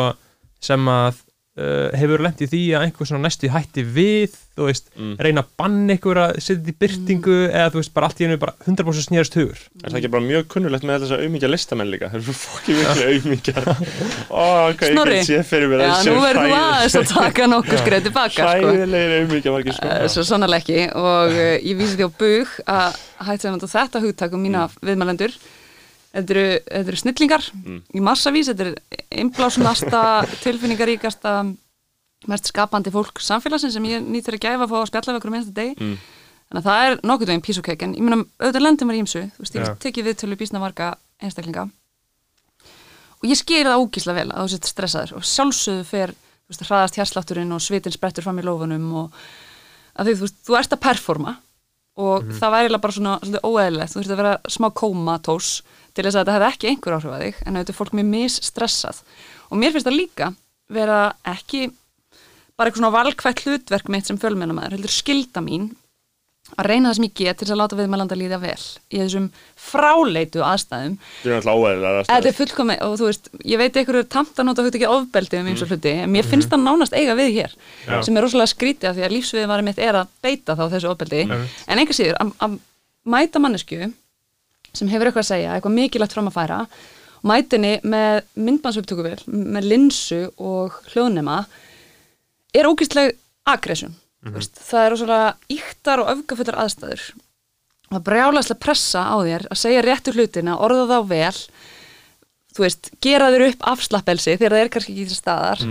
sem 0.62 0.90
að 0.92 1.24
uh, 1.60 1.90
hefur 2.00 2.24
lent 2.24 2.40
í 2.40 2.48
því 2.50 2.62
að 2.78 2.86
einhver 2.88 3.06
svona 3.10 3.26
næstu 3.28 3.50
hætti 3.52 3.84
við 3.84 4.38
þú 4.60 4.66
veist, 4.66 4.88
Mm. 5.00 5.12
reyna 5.22 5.40
að 5.44 5.50
banna 5.56 5.94
ykkur 5.96 6.18
að 6.20 6.30
setja 6.42 6.58
þetta 6.58 6.72
í 6.72 6.78
byrtingu 6.82 7.36
eða 7.48 7.68
þú 7.72 7.78
veist, 7.80 7.92
bara 7.96 8.08
allt 8.10 8.18
í 8.20 8.24
hennu 8.26 8.36
bara 8.42 8.52
100% 8.66 9.06
snýrast 9.06 9.36
hugur. 9.38 9.60
Er 9.80 9.88
það 9.92 9.98
ekki 10.00 10.10
bara 10.12 10.24
mjög 10.26 10.48
kunnulegt 10.52 10.84
með 10.84 11.04
þess 11.04 11.14
að 11.16 11.22
auðmyggja 11.24 11.50
listamenn 11.52 11.90
líka? 11.94 12.10
Þeir 12.12 12.20
eru 12.20 12.34
fokkið 12.40 12.80
virklega 12.80 13.14
auðmyggja 13.14 13.54
ó, 14.28 14.42
ok, 14.70 14.82
ég 14.84 14.92
Snorri. 14.92 15.16
get 15.20 15.28
séð 15.30 15.44
fyrir 15.48 15.70
mér 15.72 15.84
já 15.86 15.92
að 15.94 16.10
nú 16.10 16.16
verður 16.26 16.50
þú 16.50 16.58
aðeins 16.58 16.98
að 17.00 17.14
taka 17.14 17.46
nokkur 17.54 17.80
skreið 17.84 18.04
tilbaka 18.10 18.50
hræðilegir 18.50 19.14
auðmyggja 19.20 19.54
margir 19.54 19.78
sko. 19.78 19.88
Eh, 19.94 20.08
Svo 20.12 20.26
sannarlega 20.28 20.60
ekki. 20.60 20.80
Og 21.00 21.32
uh, 21.38 21.56
ég 21.64 21.80
vísi 21.80 21.96
því 21.96 22.04
á 22.04 22.10
bug 22.20 22.48
að 22.66 23.00
hætti 23.30 23.48
þetta 26.10 26.20
um 26.20 26.26
Mm. 26.26 26.30
eru, 26.36 26.46
þetta 26.70 26.88
eru 26.88 26.96
snillingar 27.02 27.44
Mm. 27.54 27.82
í 27.94 28.00
massavís, 28.02 28.48
þetta 28.50 28.66
er 28.66 28.74
innblásnasta 29.22 30.00
tilfinningaríkasta 30.44 31.34
mest 32.28 32.50
skapandi 32.50 32.90
fólk 32.92 33.20
samfélagsins 33.20 33.72
sem 33.72 33.84
ég 33.84 34.02
nýttur 34.04 34.34
að 34.36 34.44
gæfa 34.44 34.64
að 34.66 34.72
fá 34.72 34.78
að 34.82 34.88
spjalla 34.90 35.12
við 35.14 35.20
okkur 35.20 35.30
minnsta 35.36 35.54
degi 35.56 35.74
Mm. 35.80 35.96
þannig 36.50 36.60
að 36.60 36.68
það 36.68 36.86
er 36.90 36.96
nokkuð 37.06 37.30
veginn 37.30 37.62
cake 37.62 37.82
en 37.86 37.94
ég 37.94 38.02
meina 38.02 38.24
auðvitað 38.40 38.62
lendum 38.66 38.88
var 38.88 38.96
í 38.96 39.02
ýmsu 39.04 39.22
þú 39.30 39.38
veist, 39.44 39.54
ég 39.54 39.64
Já. 39.66 39.74
tekið 39.78 40.04
viðtölu 40.10 40.36
bísna 40.36 40.58
marga 40.60 40.96
einstaklinga 41.22 41.70
og 43.20 43.28
ég 43.28 43.36
skýr 43.38 43.68
það 43.68 43.80
ógísla 43.84 44.14
vel 44.16 44.30
að 44.32 44.42
þú 44.44 44.50
sett 44.54 44.68
stressaður 44.70 45.12
og 45.20 45.22
sjálfsögðu 45.28 45.84
fer 45.88 46.12
þú 46.14 46.50
veist, 46.52 46.64
hraðast 46.66 46.96
hérslátturinn 46.98 47.52
og 47.54 47.60
svitin 47.62 47.92
sprettur 47.94 48.24
fram 48.26 48.40
í 48.40 48.44
lófunum 48.46 48.86
og 49.04 49.12
að 50.00 50.06
því, 50.10 50.14
þú 50.16 50.24
veist, 50.26 50.38
þú 50.48 50.58
ert 50.58 50.74
að 50.76 50.80
performa 50.86 51.36
og 52.00 52.24
það 52.40 52.54
væri 52.54 52.78
bara 52.80 52.92
svona 52.96 53.18
svolítið 53.20 53.44
óeðlilegt, 53.44 53.92
þú 53.92 53.98
þurft 54.00 54.14
að 54.14 54.20
vera 54.22 54.34
smá 54.48 54.68
kómatós 54.80 55.50
til 55.94 56.06
þess 56.06 56.16
að 56.16 56.22
þetta 56.22 56.36
hefði 56.36 56.48
ekki 56.50 56.70
einhver 56.70 56.96
áhrif 56.96 57.14
að 57.16 57.24
þig 57.26 57.42
en 57.44 57.58
auðvitað 57.58 57.74
er 57.74 57.78
fólk 57.80 57.98
mjög 57.98 58.08
misstressað. 58.14 59.02
Og 59.50 59.60
mér 59.60 59.74
finnst 59.74 59.88
það 59.88 59.98
líka 59.98 60.32
vera 60.70 61.02
ekki 61.26 61.66
bara 62.60 62.70
eitthvað 62.70 62.82
svona 62.82 62.96
valkvætt 62.96 63.44
hlutverk 63.46 63.88
mitt 63.90 64.08
sem 64.08 64.18
fjölmennamæður, 64.20 64.76
heldur 64.76 64.92
skilda 64.92 65.42
mín 65.44 65.70
að 66.58 66.66
reyna 66.66 66.90
það 66.90 66.96
sem 66.96 67.06
ég 67.06 67.12
get 67.20 67.38
til 67.38 67.46
þess 67.46 67.54
að 67.54 67.60
láta 67.60 67.76
viðmælanda 67.78 68.16
líða 68.18 68.38
vel 68.42 68.56
í 68.90 68.98
þessum 68.98 69.26
fráleitu 69.60 70.42
aðstæðum. 70.44 70.96
Þetta 72.08 72.30
er 72.30 72.36
fullkomi 72.36 72.76
og 72.86 72.96
þú 72.98 73.10
veist, 73.10 73.30
ég 73.46 73.60
veit 73.60 73.78
einhverju 73.78 74.08
tamt 74.10 74.40
að 74.40 74.48
nota 74.48 74.64
hugta 74.66 74.80
ekki 74.80 74.90
ofbeldi 74.90 75.40
um 75.40 75.50
eins 75.52 75.62
og 75.64 75.70
hluti 75.70 75.94
en 76.02 76.10
mér 76.14 76.26
finnst 76.26 76.50
það 76.50 76.64
nánast 76.64 76.96
eiga 76.96 77.16
við 77.18 77.30
hér 77.36 77.54
Já. 77.86 78.00
sem 78.06 78.18
er 78.18 78.26
rosalega 78.26 78.54
skrítið 78.54 78.90
af 78.90 78.98
því 78.98 79.06
að 79.06 79.14
lífsviðið 79.16 79.64
mitt 79.68 79.82
er 79.86 80.00
að 80.00 80.12
beita 80.24 80.58
þá 80.58 80.64
þessu 80.74 80.90
ofbeldi. 80.90 81.22
En 81.30 81.82
einhver 81.82 81.98
síður 82.00 82.18
að, 82.18 82.34
að 82.48 82.58
mæta 83.14 83.42
mannesku 83.42 83.92
sem 84.76 84.90
hefur 84.90 85.10
eitthvað 85.10 85.24
að 85.24 85.30
segja, 85.32 85.54
eitthvað 85.54 85.76
mikilvægt 85.76 86.16
fram 86.16 86.30
að 86.30 86.36
færa 86.38 86.60
mætinni 87.26 87.72
með 87.84 88.22
myndbansuptökuvel, 88.40 89.18
með 89.28 89.66
linsu 89.68 90.20
og 90.40 90.78
hljóðnema 90.92 91.42
er 92.56 92.68
ógistleg 92.70 93.16
aggression 93.48 93.92
mm 93.92 94.40
það 94.52 94.84
er 94.84 94.90
rosalega 94.92 95.28
íktar 95.48 96.00
og 96.02 96.08
öfgafullar 96.12 96.58
aðstæður. 96.60 97.04
Það 97.90 98.02
brjálæslega 98.04 98.60
pressa 98.60 99.00
á 99.08 99.16
þér 99.24 99.46
að 99.48 99.60
segja 99.62 99.84
réttu 99.86 100.12
hlutina, 100.12 100.58
orða 100.60 100.84
þá 100.90 101.08
vel 101.08 101.38
þú 102.56 102.64
veist, 102.64 102.90
gera 103.04 103.30
þér 103.32 103.46
upp 103.48 103.66
afslappelsi 103.72 104.36
þegar 104.36 104.56
það 104.56 104.64
er 104.64 104.72
kannski 104.74 104.94
ekki 104.94 105.06
til 105.10 105.18
staðar. 105.18 105.64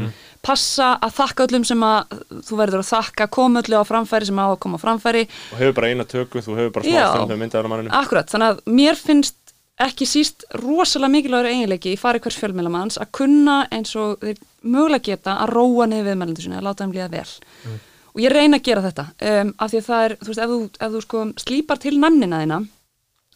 Passa 0.46 0.94
að 1.04 1.16
þakka 1.18 1.48
öllum 1.50 1.66
sem 1.68 1.84
að 1.84 2.14
þú 2.48 2.60
verður 2.62 2.84
að 2.84 2.92
þakka, 2.94 3.28
koma 3.36 3.64
öllu 3.64 3.82
á 3.82 3.84
framfæri 3.90 4.30
sem 4.30 4.40
á 4.40 4.48
að 4.48 4.60
koma 4.64 4.80
á 4.80 4.84
framfæri. 4.86 5.26
Og 5.52 5.60
hefur 5.60 5.76
bara 5.82 5.92
eina 5.92 6.08
tökum, 6.08 6.46
þú 6.46 6.56
hefur 6.56 6.72
bara 6.78 6.88
Já. 6.88 7.02
smástund 7.04 7.34
með 7.34 7.42
myndaður 7.44 7.68
á 7.68 7.72
manninu 7.74 7.94
Akkurat, 8.00 8.32
þannig 8.32 8.54
að 8.54 8.64
mér 8.80 9.00
finnst 9.00 9.36
ekki 9.80 10.08
síst 10.08 10.44
rosalega 10.60 11.12
mikilvægur 11.14 11.52
eiginleiki 11.52 11.94
í 11.96 12.00
fari 12.00 12.20
hvers 12.24 12.40
fjölmiðlamanns 12.40 13.00
að 13.00 13.12
kunna 13.16 13.62
eins 13.72 13.94
og 14.00 14.20
þeir 14.24 14.42
mögulega 14.68 15.06
geta 15.14 15.38
að 15.44 15.54
róa 15.56 15.88
niður 15.88 16.10
viðmælendur 16.10 16.46
sinni, 16.46 16.60
að 16.60 16.68
láta 16.68 16.84
þeim 16.84 16.96
líða 16.98 17.12
vel. 17.14 17.78
Og 18.10 18.24
ég 18.24 18.34
reyna 18.34 18.60
að 18.60 18.66
gera 18.68 18.84
þetta 18.84 19.06
um, 19.30 19.54
af 19.56 19.72
því 19.72 19.80
að 19.80 19.88
það 19.88 20.04
er, 20.08 20.16
þú 20.20 20.32
veist, 20.32 20.42
ef 20.44 20.52
þú, 20.52 20.60
ef 20.80 20.94
þú 20.96 21.02
sko 21.06 21.24
slípar 21.46 21.80
til 21.80 21.96
nannina 22.00 22.42
þína 22.44 22.60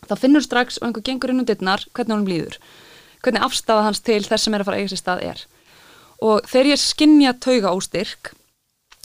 þá 0.09 0.15
finnur 0.19 0.43
strax 0.43 0.79
og 0.81 0.89
einhver 0.89 1.05
gengur 1.07 1.31
inn 1.31 1.43
um 1.43 1.47
dittnar 1.47 1.85
hvernig 1.93 2.15
honum 2.15 2.27
líður, 2.27 2.57
hvernig 3.23 3.43
afstafa 3.45 3.87
hans 3.87 4.03
til 4.03 4.21
þess 4.25 4.47
sem 4.47 4.55
er 4.55 4.63
að 4.63 4.69
fara 4.69 4.79
að 4.79 4.83
eiga 4.83 4.93
sér 4.93 5.01
stað 5.01 5.25
er. 5.31 5.43
Og 6.23 6.47
þegar 6.47 6.71
ég 6.73 6.81
skinja 6.81 7.35
tauga 7.43 7.73
óstyrk 7.75 8.33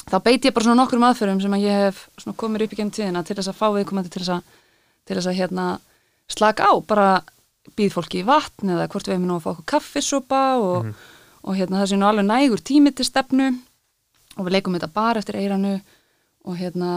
þá 0.08 0.18
beiti 0.24 0.48
ég 0.48 0.56
bara 0.56 0.68
svona 0.68 0.82
nokkrum 0.82 1.04
aðferðum 1.08 1.42
sem 1.42 1.56
að 1.56 1.66
ég 1.66 1.82
hef 1.84 2.04
komið 2.40 2.66
upp 2.66 2.74
í 2.74 2.78
genn 2.78 2.92
tíðina 2.94 3.24
til 3.26 3.36
þess 3.38 3.52
að 3.52 3.58
fá 3.58 3.66
viðkomandi 3.74 4.12
til 4.12 4.22
þess 4.22 4.34
að, 4.38 4.56
til 5.08 5.18
þess 5.18 5.30
að 5.30 5.38
hérna, 5.40 5.66
slaka 6.32 6.70
á, 6.70 6.72
bara 6.80 7.08
býð 7.76 7.94
fólki 7.96 8.22
í 8.22 8.26
vatn 8.26 8.72
eða 8.74 8.88
hvort 8.88 9.08
við 9.08 9.18
hefum 9.18 9.28
nú 9.28 9.36
að 9.36 9.44
fá 9.44 9.50
okkur 9.52 9.68
kaffisopa 9.74 10.42
og, 10.62 10.90
og 11.44 11.58
hérna, 11.58 11.82
það 11.82 11.90
sé 11.90 12.00
nú 12.00 12.08
alveg 12.08 12.28
nægur 12.28 12.64
tími 12.64 12.94
til 12.96 13.06
stefnu. 13.08 13.52
Og 14.38 14.46
við 14.46 14.54
leikum 14.56 14.76
þetta 14.78 14.92
bara 14.94 15.20
eftir 15.20 15.40
eiranu 15.40 15.74
og 16.46 16.56
hérna 16.56 16.92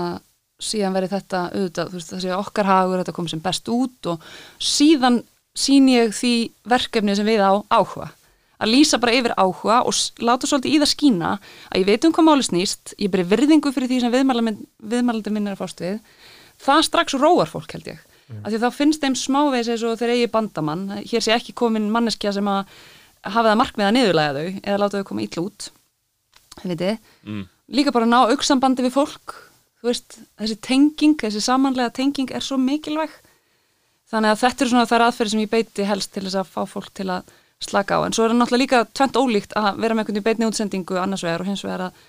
síðan 0.62 0.96
verið 0.96 1.16
þetta 1.16 1.42
auðvitað, 1.50 1.90
þú 1.90 1.98
veist, 1.98 2.12
það 2.14 2.24
sé 2.24 2.34
okkar 2.38 2.70
hagur 2.70 3.02
þetta 3.02 3.16
komið 3.18 3.34
sem 3.34 3.44
best 3.44 3.72
út 3.74 4.10
og 4.12 4.26
síðan 4.62 5.22
sín 5.58 5.90
ég 5.92 6.14
því 6.16 6.34
verkefni 6.72 7.16
sem 7.18 7.28
við 7.28 7.44
á 7.44 7.52
áhuga. 7.70 8.12
Að 8.62 8.72
lýsa 8.76 9.00
bara 9.02 9.16
yfir 9.18 9.34
áhuga 9.42 9.80
og 9.90 9.96
láta 10.22 10.48
svolítið 10.48 10.76
í 10.76 10.80
það 10.84 10.92
skína 10.92 11.32
að 11.72 11.82
ég 11.82 11.88
veit 11.90 12.06
um 12.06 12.14
hvað 12.14 12.28
máli 12.28 12.46
snýst, 12.46 12.94
ég 13.02 13.10
beri 13.12 13.26
virðingu 13.26 13.72
fyrir 13.74 13.90
því 13.90 14.00
sem 14.04 14.14
viðmælandi 14.14 15.34
minn 15.34 15.50
er 15.50 15.56
að 15.58 15.64
fást 15.64 15.82
við. 15.82 16.00
Það 16.62 16.86
strax 16.86 17.18
róar 17.18 17.50
fólk 17.50 17.74
held 17.74 17.90
ég. 17.90 18.02
Mm. 18.32 18.46
af 18.46 18.52
því 18.54 18.60
þá 18.62 18.70
finnst 18.78 19.02
þeim 19.04 19.16
smávegis 19.20 19.70
eins 19.74 19.82
og 19.84 19.98
þeir 20.00 20.14
eigi 20.14 20.28
bandamann, 20.32 20.84
hér 21.04 21.24
sé 21.24 21.34
ekki 21.36 21.52
komin 21.58 21.90
manneskja 21.92 22.32
sem 22.32 22.48
að 22.48 22.70
hafa 23.28 23.50
það 23.50 23.58
markmið 23.60 23.88
að 23.88 23.96
niðurlæga 23.98 24.36
þau 24.38 24.62
eða 24.62 24.78
láta 24.80 25.02
þau 25.02 25.08
koma 25.10 25.26
illa 25.26 25.44
út. 25.44 25.68
Þið 26.62 26.72
veitir, 26.72 26.98
Mm. 27.26 27.44
líka 27.76 27.92
bara 27.92 28.06
ná 28.06 28.20
auksambandi 28.32 28.86
við 28.86 28.96
fólk, 28.96 29.36
þú 29.82 29.90
veist 29.90 30.20
þessi 30.40 30.58
tenging, 30.62 31.18
þessi 31.20 31.42
samanlega 31.44 31.92
tenging 31.94 32.32
er 32.32 32.40
svo 32.40 32.58
mikilvæg 32.58 33.10
þannig 34.12 34.34
að 34.34 34.42
þetta 34.44 34.66
er 34.66 34.72
svona 34.72 34.90
þær 34.92 35.06
aðferði 35.08 35.34
sem 35.36 35.44
ég 35.46 35.52
beiti 35.54 35.88
helst 35.88 36.12
til 36.14 36.24
þess 36.28 36.40
að 36.42 36.52
fá 36.52 36.62
fólk 36.70 36.92
til 36.98 37.08
að 37.16 37.32
slaka 37.62 37.98
á 37.98 38.00
en 38.06 38.16
svo 38.16 38.26
er 38.26 38.34
það 38.34 38.40
náttúrulega 38.42 38.64
líka 38.64 38.84
tvent 38.98 39.20
ólíkt 39.22 39.52
að 39.60 39.68
vera 39.84 39.94
með 39.96 40.02
einhvern 40.04 40.18
veginn 40.18 40.28
beitni 40.30 40.48
útsendingu 40.50 40.98
annars 41.02 41.24
vegar 41.26 41.44
og 41.44 41.50
hins 41.52 41.64
vegar 41.66 41.84
að 41.88 42.06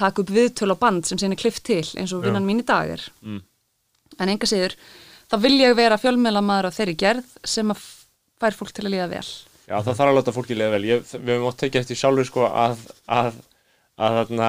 taka 0.00 0.22
upp 0.24 0.30
viðtöl 0.34 0.72
á 0.74 0.76
band 0.80 1.06
sem 1.06 1.18
síðan 1.20 1.36
er 1.36 1.42
klift 1.44 1.62
til 1.68 1.82
eins 2.00 2.14
og 2.16 2.24
vinnan 2.24 2.46
mín 2.48 2.62
í 2.64 2.66
dag 2.66 2.94
er 2.96 3.02
Mm. 3.22 3.42
en 4.18 4.28
enga 4.32 4.46
síður 4.48 4.74
þá 5.30 5.36
vil 5.44 5.58
ég 5.60 5.76
vera 5.76 5.98
fjölmeðlamaður 6.00 6.70
af 6.70 6.78
þeirri 6.78 6.96
gerð 6.96 7.28
sem 7.44 7.70
að 7.70 7.84
fær 8.40 8.56
fólk 8.58 8.72
til 8.74 8.84
að 8.86 8.94
líða 8.96 9.10
vel 9.12 9.26
Já, 9.64 9.78
það 9.80 9.94
þarf 9.96 10.10
að 10.10 10.16
láta 10.18 10.32
fólki 10.36 10.54
liða 10.58 10.72
vel. 10.74 10.84
Ég, 10.84 11.04
við 11.24 11.30
höfum 11.38 11.46
átt 11.48 11.60
tekið 11.62 11.80
eftir 11.80 11.96
sjálfur 11.96 12.26
sko 12.28 12.42
að, 12.50 12.82
að, 13.08 13.38
að 13.96 14.16
þarna, 14.18 14.48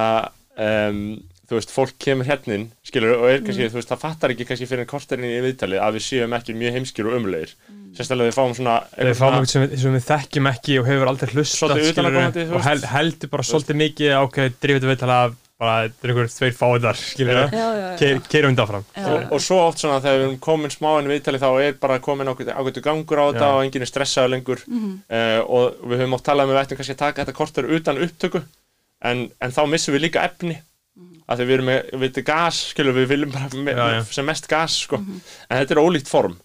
um, 0.65 0.97
þú 1.45 1.59
veist, 1.59 1.71
fólk 1.73 1.95
kemur 2.01 2.27
hérnin, 2.27 2.67
skilur, 2.85 3.15
og 3.19 3.29
er 3.29 3.45
kannski, 3.45 3.69
þú 3.69 3.79
veist, 3.79 3.91
það 3.91 4.03
fattar 4.03 4.33
ekki 4.33 4.47
kannski 4.49 4.67
fyrir 4.69 4.85
en 4.85 4.89
korterinn 4.89 5.29
í 5.29 5.39
viðtalið 5.45 5.83
að 5.85 5.97
við 5.97 6.05
séum 6.07 6.35
ekki 6.37 6.57
mjög 6.57 6.77
heimskir 6.79 7.09
og 7.09 7.17
umlegir. 7.19 7.55
Sérstaklega 7.95 8.31
við 8.31 8.35
fáum 8.35 8.53
svona... 8.57 8.75
Við 8.97 9.17
fáum 9.19 9.37
eitthvað 9.37 9.53
sem, 9.53 9.65
sem 9.85 9.95
við 9.95 10.05
þekkjum 10.09 10.51
ekki 10.51 10.77
og 10.81 10.89
hefur 10.89 11.11
aldrei 11.13 11.33
utanaðkomandi, 11.37 12.45
þú 12.49 12.59
og 12.59 12.65
hel, 12.65 12.77
veist. 12.81 12.91
heldur 12.91 13.31
bara 13.31 13.47
svolítið 13.51 13.81
mikið 13.85 14.15
ákveð 14.19 14.61
drifið 14.65 14.89
við 14.91 15.01
tala 15.05 15.19
bara 15.55 15.85
þetta 15.85 16.03
er 16.03 16.11
einhver 16.11 16.31
tveir 16.33 16.55
fáiðar 16.55 16.97
skilur 16.99 17.37
keirum 17.95 18.55
þetta 18.55 18.65
áfram. 18.65 18.85
Já. 18.91 19.05
og, 19.07 19.21
og 19.37 19.43
svo 19.43 19.59
oft 19.69 19.79
svona 19.79 20.01
þegar 20.03 20.17
við 20.17 20.25
erum 20.25 20.39
komin 20.43 20.73
smá 20.73 20.89
inn 20.97 21.07
í 21.07 21.13
viðtalið 21.13 21.45
þá 21.45 21.49
er 21.63 21.77
bara 21.79 22.01
komin 22.03 22.31
ákveðtu 22.31 22.83
gangur 22.83 23.21
á 23.23 23.25
þetta 23.29 23.51
og 23.55 23.63
enginn 23.63 23.85
er 23.85 23.91
stressaður 23.91 24.33
lengur. 24.33 24.63
Mhm. 24.67 24.93
uh, 25.07 25.39
og 25.47 25.87
við 25.87 26.03
höfum 26.03 26.17
átt 26.17 26.27
talað 26.27 26.49
með 26.49 26.57
við 26.57 26.61
ættum 26.65 26.81
kannski 26.81 26.95
að 26.97 27.03
taka 27.05 27.23
þetta 27.23 27.37
korter 27.39 27.69
utan 27.77 28.01
upptöku 28.03 28.43
en, 29.05 29.27
en 29.39 29.55
þá 29.55 29.61
missum 29.71 29.95
við 29.95 30.07
líka 30.09 30.25
efni 30.27 30.59
Af 31.27 31.39
því 31.39 31.45
við 31.49 31.53
erum 31.55 31.69
með, 31.71 31.91
við 31.97 32.09
erum 32.11 32.25
gas 32.27 32.57
skilur 32.69 32.93
við 32.99 33.07
viljum 33.09 33.31
bara 33.33 33.47
me, 33.57 33.71
Já, 33.73 33.85
já. 33.95 34.01
sem 34.13 34.25
mest 34.29 34.47
gas 34.51 34.75
sko. 34.85 34.97
Mhm. 35.01 35.21
en 35.49 35.57
þetta 35.63 35.73
er 35.77 35.81
ólíkt 35.81 36.07
form 36.11 36.35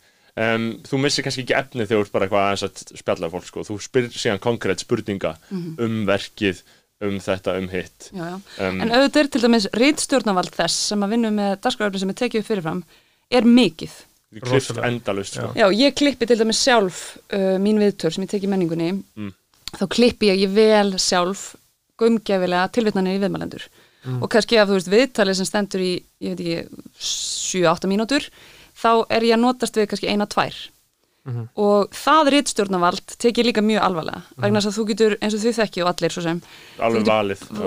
um, 0.40 0.66
þú 0.88 1.00
missir 1.02 1.24
kannski 1.26 1.42
ekki 1.44 1.56
efni 1.58 1.84
þegar 1.86 1.98
þú 2.00 2.04
ert 2.06 2.12
bara 2.14 2.26
eitthvað 2.28 2.44
aðeins 2.46 2.64
að 2.64 2.98
spjalla 3.02 3.26
við 3.28 3.34
fólk 3.36 3.48
sko. 3.50 3.64
þú 3.68 3.76
spyr 3.84 4.08
síðan 4.14 4.40
konkrétt 4.40 4.80
spurninga 4.86 5.34
um 5.52 6.06
verkið, 6.08 6.62
um 7.04 7.18
þetta, 7.20 7.58
um 7.60 7.68
hitt 7.68 8.08
um, 8.14 8.40
En 8.80 8.88
auðvitað 8.92 9.20
er 9.24 9.28
til 9.34 9.42
dæmis 9.44 9.66
rítstjórnavald 9.76 10.54
þess 10.56 10.80
sem 10.94 11.02
að 11.04 11.12
vinna 11.16 11.30
með 11.34 11.58
dagskraföfni 11.64 12.00
sem 12.00 12.14
er 12.14 12.18
tekið 12.22 12.40
upp 12.40 12.48
fyrirfram 12.48 12.82
er 13.30 13.44
mikið. 13.44 13.92
klift 14.40 14.70
rosalega. 14.70 14.86
endalust 14.88 15.34
sko. 15.36 15.52
Já, 15.58 15.66
ég 15.74 15.94
klippi 15.98 16.26
til 16.30 16.38
dæmis 16.40 16.60
sjálf 16.64 17.18
uh, 17.34 17.58
mín 17.60 17.78
viðtör 17.82 18.12
sem 18.14 18.24
ég 18.24 18.30
teki 18.32 18.46
í 18.48 18.52
menningunni 18.52 18.90
Mm. 19.16 19.32
þá 19.76 19.84
klippi 19.92 20.30
ég, 20.32 20.40
ég 20.46 20.52
vel 20.54 20.96
sjálf 20.98 21.54
gumgefilega 22.00 22.70
tilvitnanir 22.72 23.18
í 23.18 23.22
viðmælendur 23.22 23.66
og 24.22 24.28
kannski 24.32 24.58
af 24.58 24.68
þú 24.68 24.78
veist 24.78 24.92
viðtalið 24.92 25.36
sem 25.40 25.48
stendur 25.48 25.82
í, 25.84 25.92
ég 26.24 26.34
veit 26.34 26.40
ekki 26.40 26.84
7-8 27.04 27.90
mínútur, 27.90 28.28
þá 28.80 28.92
er 29.12 29.26
ég 29.28 29.36
að 29.36 29.42
notast 29.44 29.76
við 29.76 29.90
kannski 29.90 30.08
eina, 30.08 30.26
tvær. 30.30 30.56
Og 31.60 31.92
það 31.94 32.30
rítstjórnavald 32.32 33.12
tek 33.20 33.38
ég 33.38 33.44
líka 33.50 33.60
mjög 33.62 33.82
alvarlega 33.84 34.22
vegna 34.40 34.58
þess 34.62 34.70
að 34.70 34.78
þú 34.78 34.84
getur, 34.88 35.16
eins 35.20 35.34
og 35.36 35.42
þau 35.44 35.52
þekki 35.58 35.82
og 35.84 35.90
allir 35.90 36.14
svo 36.14 36.22
sem 36.24 36.40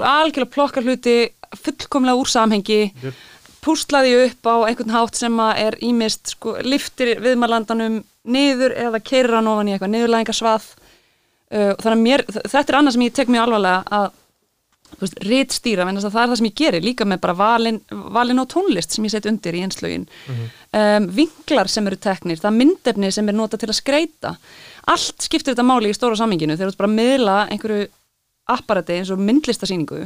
algjörlega 0.09 0.53
plokka 0.55 0.81
hluti 0.81 1.13
fullkomlega 1.61 2.17
úr 2.17 2.31
samhengi 2.33 2.79
Jöp. 3.03 3.21
púslaði 3.63 4.15
upp 4.25 4.49
á 4.49 4.55
einhvern 4.67 4.95
hátt 4.95 5.15
sem 5.21 5.37
að 5.39 5.61
er 5.67 5.77
ímist 5.85 6.33
sko, 6.33 6.57
liftir 6.65 7.13
viðmalandanum 7.21 8.01
niður 8.25 8.73
eða 8.87 9.03
keirir 9.05 9.37
hann 9.37 9.51
ofan 9.53 9.69
í 9.69 9.75
eitthvað 9.77 9.93
niðurlæðingasvað 9.93 10.67
uh, 11.53 11.73
þannig 11.77 11.93
að 11.93 12.03
mér, 12.07 12.25
þetta 12.41 12.65
er 12.65 12.79
annað 12.79 12.97
sem 12.97 13.05
ég 13.05 13.15
tek 13.21 13.31
mjög 13.31 13.45
alvarlega 13.45 13.83
að 14.01 14.11
rítstýra, 15.23 15.85
menn 15.87 15.97
að 15.99 16.11
það 16.11 16.21
er 16.23 16.29
það 16.31 16.37
sem 16.39 16.49
ég 16.49 16.59
gerir 16.59 16.85
líka 16.85 17.07
með 17.07 17.23
bara 17.23 17.37
valin, 17.39 17.79
valin 17.89 18.41
á 18.41 18.45
tónlist 18.49 18.93
sem 18.93 19.07
ég 19.07 19.13
set 19.13 19.29
undir 19.29 19.57
í 19.57 19.63
einslögin. 19.65 20.05
Um, 20.73 21.09
vinklar 21.13 21.71
sem 21.71 21.87
eru 21.89 21.99
teknir, 22.01 22.41
það 22.41 22.59
myndefni 22.59 23.11
sem 23.13 23.27
er 23.29 23.37
notað 23.37 23.63
til 23.63 23.73
að 23.73 23.79
skreita 23.81 24.37
allt 24.89 25.23
skiptir 25.23 25.53
þetta 25.53 25.65
máli 25.65 25.91
í 25.91 25.95
stóra 25.95 26.17
samminginu 26.19 26.57
þegar 26.57 26.73
þú 26.73 26.81
bara 26.81 26.89
að 26.89 26.97
miðla 26.97 27.37
einhverju 27.53 27.85
apparati 28.53 28.97
eins 28.99 29.11
og 29.13 29.21
myndlistasýningu 29.23 30.01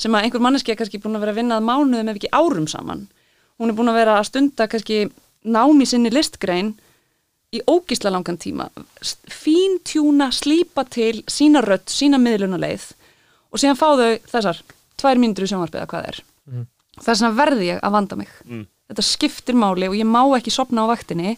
sem 0.00 0.14
að 0.16 0.26
einhver 0.26 0.44
manneski 0.44 0.72
er 0.72 0.78
kannski 0.80 1.00
búin 1.02 1.18
að 1.18 1.26
vera 1.26 1.34
að 1.34 1.40
vinna 1.42 1.58
að 1.60 1.66
mánuðum 1.68 2.10
ef 2.10 2.20
ekki 2.20 2.32
árum 2.32 2.68
saman. 2.70 3.04
Hún 3.60 3.70
er 3.70 3.76
búin 3.76 3.92
að 3.92 4.00
vera 4.00 4.16
að 4.18 4.28
stunda 4.30 4.68
kannski 4.70 5.02
námi 5.44 5.86
sinni 5.86 6.12
listgrein 6.12 6.72
í 7.54 7.60
ógísla 7.68 8.10
langan 8.10 8.40
tíma. 8.40 8.70
Fíntjúna, 9.30 10.30
slípa 10.32 10.86
til 10.88 11.20
sína 11.30 11.60
rödd, 11.62 11.86
sína 11.92 12.18
miðlunuleið 12.22 12.88
og 13.54 13.62
síðan 13.62 13.78
fá 13.78 13.86
þau 13.94 14.10
þessar 14.34 14.60
tvær 15.00 15.20
mínútur 15.22 15.46
í 15.46 15.50
sjónvarpið 15.52 15.80
eða 15.84 15.90
hvað 15.94 16.08
er 16.10 16.20
Mhm. 16.50 16.66
þess 17.00 17.22
vegna 17.22 17.36
verði 17.38 17.70
ég 17.72 17.80
að 17.80 17.94
vanda 17.96 18.16
mig 18.18 18.28
Mm. 18.44 18.66
þetta 18.90 19.02
skiptir 19.06 19.54
máli 19.56 19.88
og 19.88 19.94
ég 19.96 20.04
má 20.06 20.22
ekki 20.36 20.50
sopna 20.52 20.84
á 20.84 20.90
vaktinni 20.92 21.36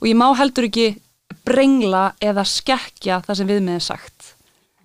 og 0.00 0.08
ég 0.08 0.16
má 0.18 0.32
heldur 0.36 0.64
ekki 0.66 0.96
brengla 1.44 2.12
eða 2.20 2.44
skekkja 2.44 3.22
það 3.24 3.36
sem 3.36 3.48
við 3.48 3.62
með 3.62 3.74
er 3.80 3.86
sagt 3.86 4.34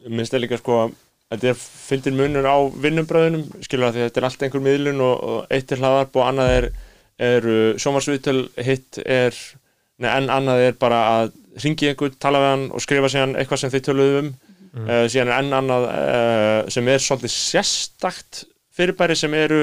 minnst 0.07 0.33
er 0.33 0.39
líka 0.39 0.57
sko 0.61 0.77
að 0.85 0.93
þetta 1.33 1.49
er 1.51 1.57
fyndin 1.59 2.15
munur 2.15 2.45
á 2.47 2.55
vinnubröðunum 2.71 3.63
skilur 3.65 3.89
að 3.89 3.97
þetta 4.05 4.17
er 4.21 4.27
allt 4.29 4.43
einhver 4.45 4.63
miðlun 4.63 5.01
og, 5.03 5.23
og 5.23 5.47
eitt 5.51 5.71
er 5.75 5.81
hlaðarp 5.81 6.15
og 6.15 6.23
annað 6.29 6.51
er, 6.57 6.67
er 7.19 7.41
sjómarsviðtöl, 7.81 8.47
hitt 8.63 8.99
er 9.03 9.35
nei, 9.99 10.07
en 10.13 10.29
annað 10.31 10.61
er 10.69 10.77
bara 10.79 11.01
að 11.25 11.33
ringi 11.63 11.89
einhvern, 11.91 12.15
tala 12.21 12.39
við 12.39 12.51
hann 12.53 12.65
og 12.71 12.81
skrifa 12.85 13.09
síðan 13.11 13.35
eitthvað 13.35 13.59
sem 13.65 13.73
þið 13.73 13.83
töluðu 13.89 14.19
um 14.21 14.29
mm. 14.77 15.09
síðan 15.11 15.31
er 15.31 15.39
enn 15.41 15.57
annað 15.57 15.89
uh, 15.89 16.59
sem 16.73 16.87
er 16.93 17.03
svolítið 17.03 17.33
sérstakt 17.33 18.45
fyrirbæri 18.77 19.17
sem 19.17 19.33
eru 19.37 19.61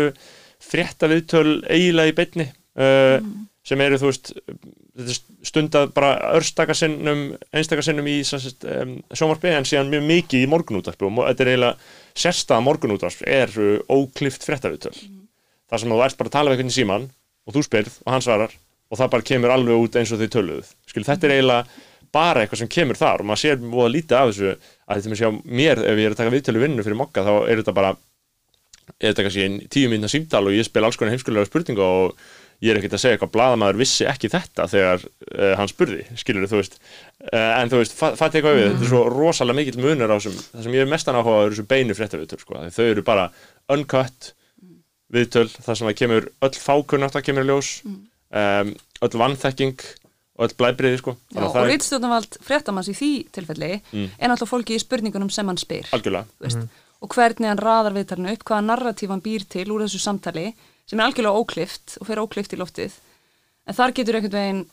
frétta 0.65 1.11
viðtöl 1.11 1.62
eiginlega 1.69 2.12
í 2.12 2.17
beinni 2.19 2.49
uh, 2.51 3.19
sem 3.65 3.81
eru 3.81 4.01
þú 4.01 4.11
veist 4.11 4.33
stundað 5.45 5.91
bara 5.97 6.12
örstakassinnum 6.37 7.25
einstakassinnum 7.55 8.07
í 8.07 8.21
um, 8.23 8.95
sjónvarpi 9.11 9.51
en 9.51 9.67
síðan 9.67 9.91
mjög 9.91 10.05
mikið 10.11 10.45
í 10.45 10.51
morgunútvarpi 10.53 11.09
og 11.09 11.21
þetta 11.25 11.45
er 11.45 11.51
eiginlega 11.53 12.21
sérstaða 12.25 12.67
morgunútvarp 12.69 13.25
er 13.27 13.55
uh, 13.59 13.81
óklift 13.91 14.47
fréttaviðtöl. 14.47 14.95
Þar 15.71 15.83
sem 15.83 15.95
þú 15.95 16.03
ert 16.05 16.21
bara 16.21 16.31
að 16.31 16.37
tala 16.37 16.53
við 16.53 16.62
einhvern 16.62 16.77
síman 16.77 17.09
og 17.45 17.57
þú 17.57 17.65
spyrð 17.67 17.99
og 18.05 18.15
hann 18.15 18.25
svarar 18.25 18.55
og 18.91 19.01
það 19.01 19.11
bara 19.17 19.29
kemur 19.31 19.55
alveg 19.55 19.83
út 19.83 19.99
eins 19.99 20.12
og 20.15 20.23
þið 20.23 20.33
töluðuð 20.37 20.71
Skil, 20.91 21.07
þetta 21.09 21.27
er 21.27 21.35
eiginlega 21.35 21.83
bara 22.15 22.45
eitthvað 22.45 22.62
sem 22.62 22.71
kemur 22.71 22.99
þar 23.01 23.25
og 23.25 23.29
maður 23.29 23.43
sér 23.43 23.61
múið 23.62 23.89
að 23.89 23.95
lítið 23.97 24.19
af 24.21 24.31
þessu 24.31 24.51
að 24.55 24.97
þetta 24.97 25.12
með 25.12 25.21
sjá 25.21 25.31
mér 25.61 25.83
ef 25.83 26.01
ég 26.01 26.09
er 26.09 26.15
að 26.15 26.21
taka 26.23 26.35
viðtölu 26.35 26.62
vinnu 26.62 26.87
fyrir 26.87 27.01
mokka 27.01 27.27
þá 27.27 27.35
er 27.43 27.61
þetta 27.61 27.77
bara 27.77 27.93
er 29.01 29.11
þetta 29.11 29.27
kannski 29.27 29.45
einn 29.45 29.61
tíu 29.73 29.91
minna 29.93 30.11
símtal 30.12 30.45
og 30.47 30.57
ég 30.57 30.67
spil 30.67 30.85
alls 30.85 30.99
konar 31.01 31.15
heimskulega 31.15 31.49
spurninga 31.49 31.85
og 31.85 32.17
ég 32.65 32.73
er 32.73 32.79
ekkert 32.79 32.97
að 32.97 33.03
segja 33.03 33.17
eitthvað 33.17 33.33
blaðamaður 33.35 33.81
vissi 33.81 34.07
ekki 34.09 34.31
þetta 34.33 34.67
þegar 34.71 35.03
uh, 35.05 35.51
hann 35.59 35.71
spurði, 35.71 36.05
skilur 36.21 36.47
þú 36.49 36.61
veist. 36.61 36.79
Uh, 37.27 37.51
en 37.59 37.73
þú 37.73 37.81
veist, 37.81 37.97
fa 37.99 38.12
fatt 38.19 38.39
eitthvað 38.39 38.59
við 38.59 38.69
þetta 38.71 38.87
er 38.87 38.93
svo 38.93 39.03
rosalega 39.12 39.59
mikill 39.59 39.83
munur 39.83 40.15
á 40.15 40.17
þessum 40.17 40.39
það 40.39 40.67
sem 40.67 40.77
ég 40.77 40.87
er 40.87 40.91
mestan 40.93 41.19
áhuga 41.19 41.35
á 41.35 41.43
er 41.43 41.53
þessu 41.53 41.67
beinu 41.75 41.99
fréttaviðtöl 41.99 42.41
sko. 42.41 42.62
Þau 42.77 42.87
eru 42.87 43.05
bara 43.07 43.27
uncut 43.75 44.31
viðtöl, 45.15 45.49
þar 45.53 45.81
sem 45.81 45.91
það 45.91 45.99
kemur 46.01 46.31
öll 46.47 46.55
fákunnátt 46.65 47.19
að 47.19 47.27
kemur 47.29 47.49
ljós. 47.51 47.75
Um, 47.85 48.73
öll 49.05 49.21
vannþekking 49.21 49.85
og 50.37 50.49
öll 50.49 50.55
blæbriði 50.59 50.99
sko. 50.99 51.16
Já, 51.30 51.39
að 51.41 51.45
og 51.47 51.53
það 51.55 51.64
er 51.64 51.70
rítstjórnavald 51.72 52.39
fréttamanns 52.43 52.89
í 52.91 52.95
því 52.99 53.11
tilfelli 53.32 53.72
Mm. 53.93 54.09
er 54.18 54.28
náttúrulega 54.28 54.51
fólki 54.51 54.74
í 54.74 54.82
spurningunum 54.82 55.30
sem 55.30 55.47
hann 55.47 55.57
spyr 55.61 55.87
algjörlega. 55.93 56.26
þú 56.41 56.47
veist, 56.49 56.68
og 57.03 57.09
hvernig 57.14 57.47
hann 57.49 57.59
raðar 57.62 57.95
viðtalinu 57.95 58.32
upp, 58.32 58.45
hvaða 58.45 58.64
narratíf 58.66 59.09
hann 59.11 59.22
býr 59.22 59.45
til 59.49 59.66
úr 59.70 59.85
þessu 59.87 60.01
samtali 60.03 60.55
sem 60.87 60.99
er 61.01 61.07
algjörlega 61.07 61.39
óklift 61.39 61.99
og 62.01 62.07
fer 62.07 62.16
óklift 62.18 62.53
í 62.53 62.59
loftið. 62.59 62.93
En 63.66 63.74
þar 63.74 63.93
getur 63.95 64.14
einhvern 64.18 64.32
veginn 64.41 64.64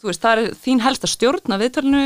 þú 0.00 0.08
veist, 0.08 0.22
það 0.24 0.38
er 0.38 0.54
þín 0.64 0.80
helsta 0.80 1.06
stjórn 1.10 1.52
af 1.52 1.60
viðtalinu 1.60 2.04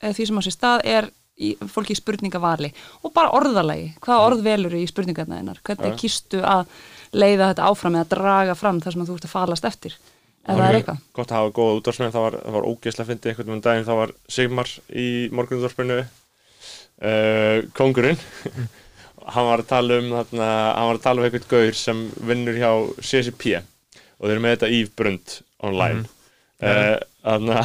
eða 0.00 0.14
því 0.16 0.26
sem 0.26 0.38
á 0.40 0.42
sér 0.46 0.56
stað 0.56 0.80
er 0.88 1.10
í, 1.40 1.50
fólki 1.68 1.92
í 1.92 1.98
spurningavali 2.00 2.72
og 3.04 3.12
bara 3.12 3.30
orðalagi, 3.36 3.92
hvaða 4.00 4.24
orð 4.30 4.42
velur 4.46 4.72
í 4.78 4.86
spurningarna 4.88 5.36
þeinar, 5.40 5.60
hvernig 5.64 5.92
Já. 5.92 5.98
kýstu 6.00 6.40
að 6.40 6.66
leiða 7.12 7.50
þetta 7.52 7.68
áfram 7.68 7.96
eða 8.00 8.08
draga 8.08 8.54
fram 8.56 8.80
þar 8.80 8.92
sem 8.96 9.06
þú 9.06 9.14
ert 9.18 9.28
að 9.28 9.34
falast 9.36 9.64
eftir 9.68 9.96
það 10.46 10.62
er 10.66 10.78
eitthvað. 10.80 11.00
gott 11.18 11.32
að 11.32 11.38
hafa 11.40 11.52
góða 11.58 11.76
útvarsmenn 11.80 12.12
það 12.14 12.24
var, 12.26 12.36
það 12.44 12.56
var 12.56 12.68
ógeðslega 12.70 13.08
fyndið 13.10 13.30
einhvern 13.32 13.50
veginn 13.50 13.64
daginn. 13.66 13.86
Það 13.88 13.98
var 14.00 14.12
Sigmar 14.36 14.70
í 14.90 15.06
morgunútvarpinu. 15.36 15.98
Uh, 17.00 17.62
kongurinn 17.76 18.18
hann 19.32 19.46
var 19.46 19.62
að 19.62 19.68
tala 19.70 19.98
um 20.02 20.08
þarna, 20.12 20.48
hann 20.76 20.88
var 20.90 20.98
að 20.98 21.04
tala 21.06 21.22
um 21.22 21.26
einhvern 21.28 21.46
gaur 21.48 21.76
sem 21.78 22.02
vinnur 22.28 22.58
hjá 22.60 22.72
CCP 23.00 23.54
og 23.60 24.26
þeir 24.26 24.34
eru 24.34 24.42
með 24.44 24.56
þetta 24.56 24.72
Eve 24.76 24.90
Brund 25.00 25.36
online. 25.64 26.02
Uh, 26.60 26.98
þarna 27.24 27.62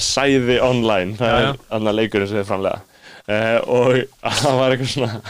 sæði 0.00 0.56
online. 0.64 1.18
Það 1.20 1.34
Já, 1.34 1.36
er 1.36 1.44
já. 1.50 1.52
þarna 1.74 1.96
leikurinn 1.98 2.30
sem 2.30 2.40
þið 2.40 2.48
framlega 2.48 2.80
uh, 3.28 3.58
og 3.76 3.98
hann 4.38 4.58
var 4.62 4.74
eitthvað 4.76 4.92
svona 4.94 5.20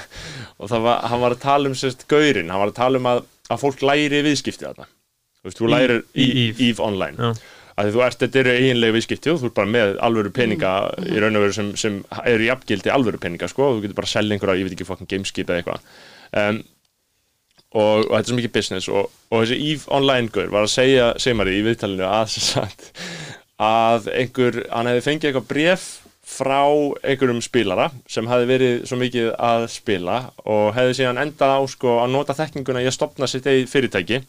og 0.60 0.70
það 0.70 0.86
var, 0.86 1.02
hann 1.10 1.22
var 1.24 1.34
að 1.34 1.42
tala 1.48 1.70
um 1.72 1.76
sérst 1.82 2.06
gaurinn, 2.10 2.50
hann 2.52 2.62
var 2.62 2.70
að 2.70 2.78
tala 2.78 3.00
um 3.00 3.08
að, 3.10 3.22
að 3.50 3.62
fólk 3.64 3.82
læri 3.90 4.22
viðskipti 4.26 4.68
þarna 4.68 4.86
þú 5.40 5.48
veist, 5.50 5.58
þú 5.60 5.66
Í- 5.68 5.72
lærir 5.74 5.96
í, 6.14 6.26
í 6.26 6.44
í 6.52 6.70
Eve. 6.70 6.82
online. 6.86 7.32
Að 7.80 7.94
þú 7.94 8.02
ert, 8.04 8.18
þetta 8.20 8.40
eru 8.42 8.50
eiginlega 8.58 8.92
viðskipti 8.98 9.30
og 9.32 9.38
þú 9.40 9.48
ert 9.48 9.54
bara 9.56 9.70
með 9.72 9.94
alvöru 10.04 10.32
peninga 10.36 10.72
í 11.06 11.20
raun 11.22 11.38
og 11.38 11.44
veru 11.46 11.54
sem, 11.56 11.70
sem 11.80 11.94
eru 12.28 12.44
jafngildi 12.50 12.90
alvöru 12.92 13.20
peninga 13.22 13.48
sko, 13.48 13.70
og 13.70 13.78
þú 13.78 13.84
getur 13.86 13.96
bara 14.02 14.10
að 14.10 14.14
selja 14.18 14.36
einhverja, 14.36 14.58
ég 14.60 14.68
veit 14.68 14.74
ekki 14.76 14.88
fucking 14.88 15.08
gameskip 15.08 15.48
eða 15.48 15.62
eitthvað. 15.62 15.86
Um, 16.42 16.58
og, 17.70 18.04
og 18.04 18.10
þetta 18.10 18.20
er 18.20 18.28
svo 18.32 18.38
mikið 18.40 18.52
business 18.58 18.90
og, 18.92 19.08
og 19.30 19.44
þessi 19.44 19.58
EVE 19.70 19.88
Online 19.96 20.32
gaur 20.34 20.50
var 20.52 20.66
að 20.66 20.72
segja, 20.74 21.08
maður 21.38 21.52
í 21.56 21.62
viðtalinu 21.70 22.06
að, 22.10 22.34
sagt, 22.50 22.90
að 23.62 24.10
einhver, 24.18 24.60
hann 24.74 24.90
hefði 24.90 25.06
fengið 25.06 25.30
eitthvað 25.30 25.48
bref 25.54 25.88
frá 26.30 26.60
einhverjum 27.02 27.40
spilara 27.42 27.88
sem 28.10 28.28
hefði 28.30 28.46
verið 28.52 28.74
svo 28.86 28.98
mikið 29.00 29.30
að 29.42 29.64
spila 29.72 30.18
og 30.44 30.68
hefði 30.76 30.98
síðan 31.00 31.18
endað 31.24 31.56
á 31.58 31.60
sko 31.72 31.96
að 32.04 32.12
nota 32.14 32.36
þekkinguna 32.38 32.84
í 32.84 32.86
að 32.90 32.94
stopna 32.98 33.26
sitt 33.30 33.48
eigið 33.50 33.72
fyrirtæki 33.72 34.20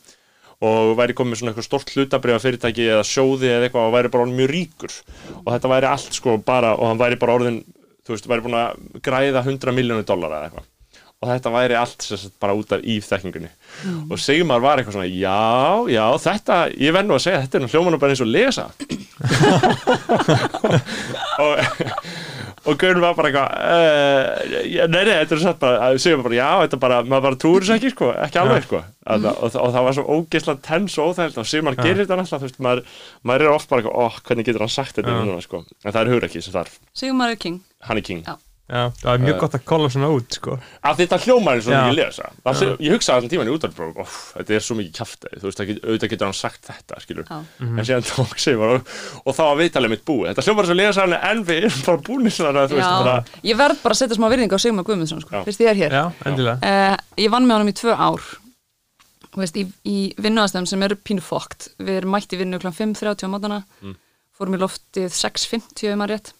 og 0.61 0.91
væri 0.99 1.13
komið 1.17 1.37
svona 1.39 1.51
eitthvað 1.53 1.67
stort 1.67 1.89
hlutabrifa 1.95 2.41
fyrirtæki 2.43 2.83
eða 2.85 3.05
sjóði 3.07 3.47
eða 3.49 3.65
eitthvað 3.67 3.87
og 3.87 3.95
væri 3.95 4.11
bara 4.13 4.23
orðin 4.25 4.39
mjög 4.39 4.51
ríkur. 4.53 4.93
Og 5.41 5.49
þetta 5.55 5.71
væri 5.71 5.87
allt 5.89 6.13
sko 6.19 6.31
bara 6.45 6.69
og 6.77 6.85
hann 6.91 7.01
væri 7.01 7.17
bara 7.21 7.35
orðin, 7.39 7.57
þú 8.05 8.09
veist, 8.13 8.29
væri 8.29 8.45
búin 8.45 8.59
að 8.59 8.69
græða 9.05 9.41
100 9.47 9.77
miljónu 9.77 10.03
dollara 10.05 10.35
eða 10.37 10.45
eitthvað. 10.51 10.67
Og 11.21 11.25
þetta 11.29 11.49
væri 11.53 11.75
allt 11.77 12.01
sagt 12.05 12.37
bara 12.41 12.55
út 12.57 12.71
af 12.73 12.81
í 12.81 12.95
þekkingunni. 13.05 13.51
Og 14.09 14.17
Sigmar 14.21 14.61
var 14.63 14.75
eitthvað 14.81 14.95
svona 14.97 15.09
já, 15.09 15.41
já, 15.93 16.05
þetta, 16.23 16.55
ég 16.81 16.91
verð 16.95 17.07
nú 17.09 17.15
að 17.17 17.25
segja 17.27 17.43
þetta 17.43 17.55
er 17.59 17.71
hljóman 17.75 18.01
bara 18.01 18.11
eins 18.15 18.25
og 18.25 18.31
lesa. 18.31 18.65
Og 21.41 21.51
og 22.61 22.77
Gaurin 22.77 23.01
var 23.01 23.15
bara 23.17 23.31
eitthvað 23.31 23.53
uh, 23.57 24.89
nei, 24.91 24.99
nei, 25.07 25.15
þetta 25.23 25.35
er 25.37 25.41
satt 25.41 25.61
bara 25.61 25.87
Sigmar 26.01 26.27
bara, 26.27 26.37
já, 26.37 26.49
þetta 26.63 26.77
er 26.77 26.83
bara, 26.83 26.99
maður 27.07 27.25
bara 27.27 27.39
trúir 27.41 27.65
þess 27.65 27.75
ekki 27.77 27.91
sko, 27.95 28.11
ekki 28.27 28.41
alveg 28.41 28.67
sko. 28.67 28.83
Og, 29.01 29.25
og, 29.31 29.57
og 29.63 29.73
það 29.73 29.87
var 29.87 29.97
svo 29.97 30.17
ógeðslega 30.17 30.65
tens 30.67 30.99
og 31.01 31.09
óþægild 31.11 31.41
og 31.41 31.49
Sigmar 31.49 31.79
Já. 31.79 31.81
gerir 31.87 32.03
þetta 32.03 32.19
alltaf, 32.19 32.43
þú 32.43 32.49
veist, 32.49 32.61
maður 32.61 32.83
maður 33.25 33.47
er 33.47 33.55
oft 33.55 33.71
bara 33.71 33.81
eitthvað, 33.81 34.05
óh, 34.05 34.21
hvernig 34.29 34.49
getur 34.51 34.65
hann 34.67 34.75
sagt 34.77 35.01
þetta 35.01 35.41
sko, 35.47 35.63
en 35.65 35.89
það 35.89 36.01
er 36.03 36.13
hugur 36.13 36.29
ekki 36.29 36.45
sem 36.45 36.55
þarf 36.55 36.77
Sigmar 37.01 37.33
er 37.33 37.41
king. 37.41 37.61
Hann 37.89 38.01
er 38.01 38.05
king. 38.05 38.21
Já. 38.27 38.37
Já, 38.71 38.83
það 39.01 39.09
er 39.11 39.23
mjög 39.25 39.35
Uh, 39.35 39.39
gott 39.41 39.55
að 39.57 39.63
kolla 39.67 39.87
svona 39.91 40.09
út 40.15 40.35
sko. 40.37 40.53
að 40.87 40.99
þetta 41.01 41.17
hljómar 41.25 41.57
eins 41.57 41.65
og 41.67 41.73
Já. 41.73 41.79
mikið 41.83 41.97
lesa. 41.97 42.29
Það, 42.45 42.61
ég 42.85 42.93
hugsaði 42.95 43.17
allan 43.19 43.31
tíman 43.33 43.49
í 43.49 43.55
útvarpróf 43.57 44.13
þetta 44.37 44.55
er 44.55 44.63
svo 44.63 44.77
mikið 44.79 44.93
kjaftaði, 44.99 45.39
þú 45.41 45.49
veist, 45.49 45.61
auðvitað 45.83 46.11
getur 46.13 46.29
hann 46.29 46.37
sagt 46.39 46.69
þetta, 46.71 46.99
skilur, 47.03 47.25
Já. 47.27 47.39
en 47.67 47.85
síðan 47.89 48.07
tók 48.07 48.39
sig 48.39 48.55
og, 48.57 48.87
og 49.25 49.35
þá 49.35 49.41
var 49.49 49.59
viðtalið 49.61 49.93
mitt 49.95 50.05
búið. 50.07 50.29
Þetta 50.31 50.45
hljómar 50.47 50.63
eins 50.69 50.71
og 50.71 50.79
lesa 50.81 51.07
en 51.31 51.43
við 51.51 51.59
erum 51.67 51.81
bara 51.89 52.03
búinir 52.07 52.31
svona, 52.37 52.63
þú 52.71 52.79
veist, 52.79 52.87
Já, 52.87 53.03
bara, 53.03 53.41
ég 53.51 53.59
verð 53.59 53.81
bara 53.83 53.97
að 53.97 54.01
setja 54.01 54.17
smá 54.21 54.27
virðingu 54.31 54.55
á 54.55 54.59
Sigmar 54.63 54.87
Guðmundsson 54.87 55.21
sko, 55.25 55.43
fyrst 55.49 55.65
ég 55.65 55.73
er 55.73 55.81
hér. 55.83 55.97
Já, 55.99 56.05
endilega. 56.31 56.57
Uh, 56.63 56.95
Ég 57.21 57.29
vann 57.35 57.45
með 57.49 57.59
honum 57.59 57.73
í 57.73 57.75
tvö 57.75 57.91
ár. 57.99 58.23
Þú 59.31 59.39
veist, 59.43 59.55
í, 59.59 59.65
í 59.87 59.97
vinnuaðstæðum 60.19 60.65
sem 60.67 60.81
eru 60.83 60.95
pínu 60.99 61.21
fókt 61.23 61.69
Við 61.79 62.01
erum 62.01 62.11
mætt 62.11 62.33
í 62.35 62.39
vinnu 62.41 62.57
kl. 62.59 62.67
5.30 62.75 63.27
á 63.27 63.31
mótana 63.31 63.59
Mm. 63.83 63.93
Fórum 64.35 64.55
í 64.57 64.59
loftið 64.59 65.11
6.50 65.15 65.93
að 65.95 66.09
rétt. 66.11 66.31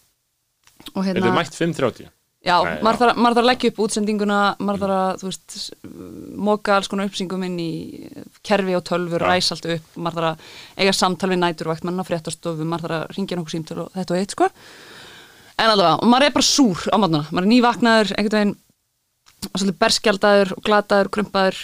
Og 0.96 1.04
er 1.06 1.12
hérna 1.14 1.28
þið 1.28 1.36
mætt 1.38 1.56
5.30 1.56 2.10
Já, 2.42 2.56
Nei, 2.66 2.80
maður, 2.82 2.98
þarf, 2.98 3.18
maður 3.22 3.36
þarf 3.36 3.44
að 3.44 3.46
leggja 3.46 3.70
upp 3.70 3.76
útsendinguna 3.84 4.38
maður 4.58 4.80
þarf 4.82 4.94
að, 4.96 5.20
þú 5.20 5.28
veist 5.28 5.58
móka 6.48 6.72
alls 6.74 6.88
konar 6.90 7.06
uppsýngum 7.06 7.44
inn 7.46 7.58
í 7.62 7.72
kerfi 8.42 8.74
og 8.74 8.82
tölfur, 8.88 9.22
Já. 9.22 9.28
ræs 9.30 9.50
allt 9.54 9.68
upp. 9.76 9.92
Maður 9.94 10.16
þarf 10.18 10.30
að 10.32 10.80
eiga 10.82 10.94
samtal 10.98 11.30
við 11.30 11.38
næturvægt 11.38 11.86
mann 11.86 12.02
á 12.02 12.08
fréttastofu, 12.08 12.66
maður 12.66 12.88
þarf 12.88 12.96
að 12.96 13.14
ringja 13.14 13.38
nokkuð 13.38 13.54
símtöl 13.54 13.76
og 13.84 13.92
þetta 13.94 14.16
og 14.16 14.18
eitt, 14.18 14.34
sko. 14.34 14.48
En 15.54 15.70
allavega, 15.70 16.00
og 16.02 16.10
maður 16.10 16.26
er 16.26 16.34
bara 16.34 16.48
súr 16.48 16.82
á 16.90 16.96
mótnana 16.98 17.28
maður 17.30 17.46
er 17.46 17.52
nývaknaður, 17.52 18.10
einhvern 18.16 18.38
veginn 18.40 18.56
svolítið 19.52 19.78
berskjaldaður 19.84 20.52
og 20.56 20.66
glataður 20.66 21.10
krumpaður. 21.14 21.60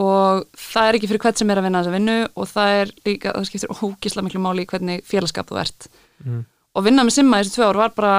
Og 0.00 0.46
það 0.54 0.86
er 0.86 0.96
ekki 0.96 1.10
fyrir 1.10 1.22
hvert 1.26 1.40
sem 1.40 1.50
er 1.50 1.58
að 1.60 1.66
vinna 1.66 1.82
þessa 1.82 1.94
vinnu 1.96 2.16
og 2.38 2.48
það 2.48 2.76
er 2.78 2.92
líka, 3.08 3.32
það 3.34 3.46
skiptir 3.48 3.84
ógisla 3.84 4.22
miklu 4.22 4.40
máli 4.44 4.64
hvernig 4.70 5.04
félagskap 5.04 5.50
þú 5.50 5.60
ert. 5.60 5.90
Mm. 6.20 6.44
og 6.76 6.84
vinna 6.84 7.02
með 7.02 7.14
Simma 7.16 7.38
þessi 7.40 7.54
tvö 7.54 7.68
ár 7.70 7.78
var 7.80 7.92
bara 7.96 8.16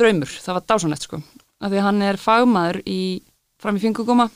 draumur, 0.00 0.32
það 0.44 0.58
var 0.58 0.66
dásanlegt 0.70 1.06
sko. 1.06 1.20
Af 1.64 1.70
því 1.70 1.80
að 1.80 1.86
hann 1.88 2.02
er 2.04 2.18
fagmaður 2.20 2.80
í 2.88 3.00
fram 3.62 3.78
í 3.78 3.82
fingugóma 3.82 4.28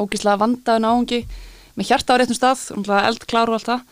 ógislega 0.00 0.40
vandaðu 0.40 0.82
náungi 0.82 1.20
með 1.76 1.90
hjarta 1.90 2.16
á 2.16 2.18
réttum 2.20 2.38
stað, 2.38 2.64
eldklár 3.04 3.52
og 3.52 3.58
allt 3.58 3.70
það. 3.70 3.86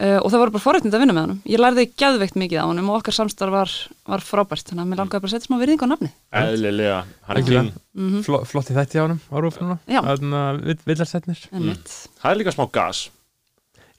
Uh, 0.00 0.16
og 0.22 0.30
það 0.32 0.40
voru 0.40 0.52
bara 0.54 0.64
forréttnið 0.64 0.94
að 0.96 1.02
vinna 1.02 1.12
með 1.12 1.24
honum. 1.26 1.40
Ég 1.44 1.60
lærði 1.60 1.82
geðveikt 2.00 2.36
mikið 2.40 2.62
á 2.64 2.70
honum 2.70 2.86
og 2.88 3.02
okkar 3.02 3.12
samstarf 3.18 3.52
var, 3.52 3.72
var 4.08 4.22
frábært, 4.24 4.70
þannig 4.70 4.86
að 4.86 4.88
mér 4.88 5.00
langaði 5.02 5.20
bara 5.20 5.28
að 5.28 5.34
setja 5.34 5.48
smá 5.50 5.58
virðing 5.60 5.84
á 5.84 5.88
nafni 5.90 6.08
eðlilega, 6.40 7.00
hann 7.26 7.40
er 7.40 7.44
king 7.44 7.68
mm 8.00 8.22
Flo, 8.24 8.40
Flott 8.48 8.70
í 8.72 8.76
þetta 8.78 8.96
hjá 8.96 9.02
honum 9.02 9.20
á 9.20 9.36
rúf 9.44 9.58
núna. 9.60 9.76
Já. 9.84 10.00
Þannig 10.06 10.38
að 10.40 10.86
villarsetnir. 10.88 11.42
Mm. 11.52 11.76
það 12.22 12.30
er 12.30 12.40
líka 12.40 12.54
smá 12.56 12.64
gas, 12.72 13.02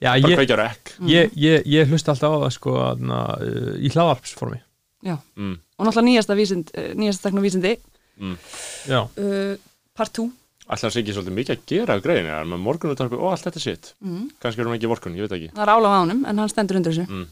Já, 0.02 0.16
ég, 0.18 0.40
rekk. 0.58 0.96
Ég, 1.06 1.30
ég, 1.38 1.62
ég 1.70 1.90
hlusta 1.92 2.10
alltaf 2.16 2.34
á 2.34 2.38
það 2.42 2.52
sko 2.56 2.72
þarna, 2.80 3.18
uh, 3.38 3.72
í 3.78 3.92
hlaðarpsformi 3.94 4.58
mm. 5.06 5.54
Og 5.82 5.88
náttúrulega 5.88 6.08
nýjasta, 6.08 6.38
vísind, 6.38 6.70
eh, 6.78 6.92
nýjasta 6.94 7.26
tekn 7.26 7.42
og 7.42 7.48
vísindi 7.48 7.74
Já, 8.86 9.02
uh, 9.02 9.58
part 9.98 10.14
2 10.14 10.30
alltaf 10.72 10.92
sé 10.94 11.02
ekki 11.02 11.14
svolítið 11.16 11.36
mikið 11.36 11.54
að 11.54 11.62
gera 11.68 11.96
á 11.98 12.02
greiðinu, 12.02 12.30
það 12.30 12.40
er 12.40 12.50
með 12.52 12.60
morgunúttarpi 12.66 13.18
og 13.18 13.30
allt 13.32 13.46
þetta 13.48 13.62
sitt 13.62 13.92
mm. 14.00 14.24
kannski 14.42 14.62
erum 14.62 14.74
við 14.74 14.80
ekki 14.80 14.90
vorkun, 14.92 15.16
ég 15.18 15.26
veit 15.26 15.36
ekki. 15.36 15.50
Það 15.56 15.64
er 15.64 15.72
álaf 15.74 15.94
á 15.94 15.98
honum 15.98 16.22
en 16.28 16.42
hann 16.42 16.52
stendur 16.52 16.78
undir 16.78 16.94
þessu. 16.94 17.06
Mm. 17.10 17.26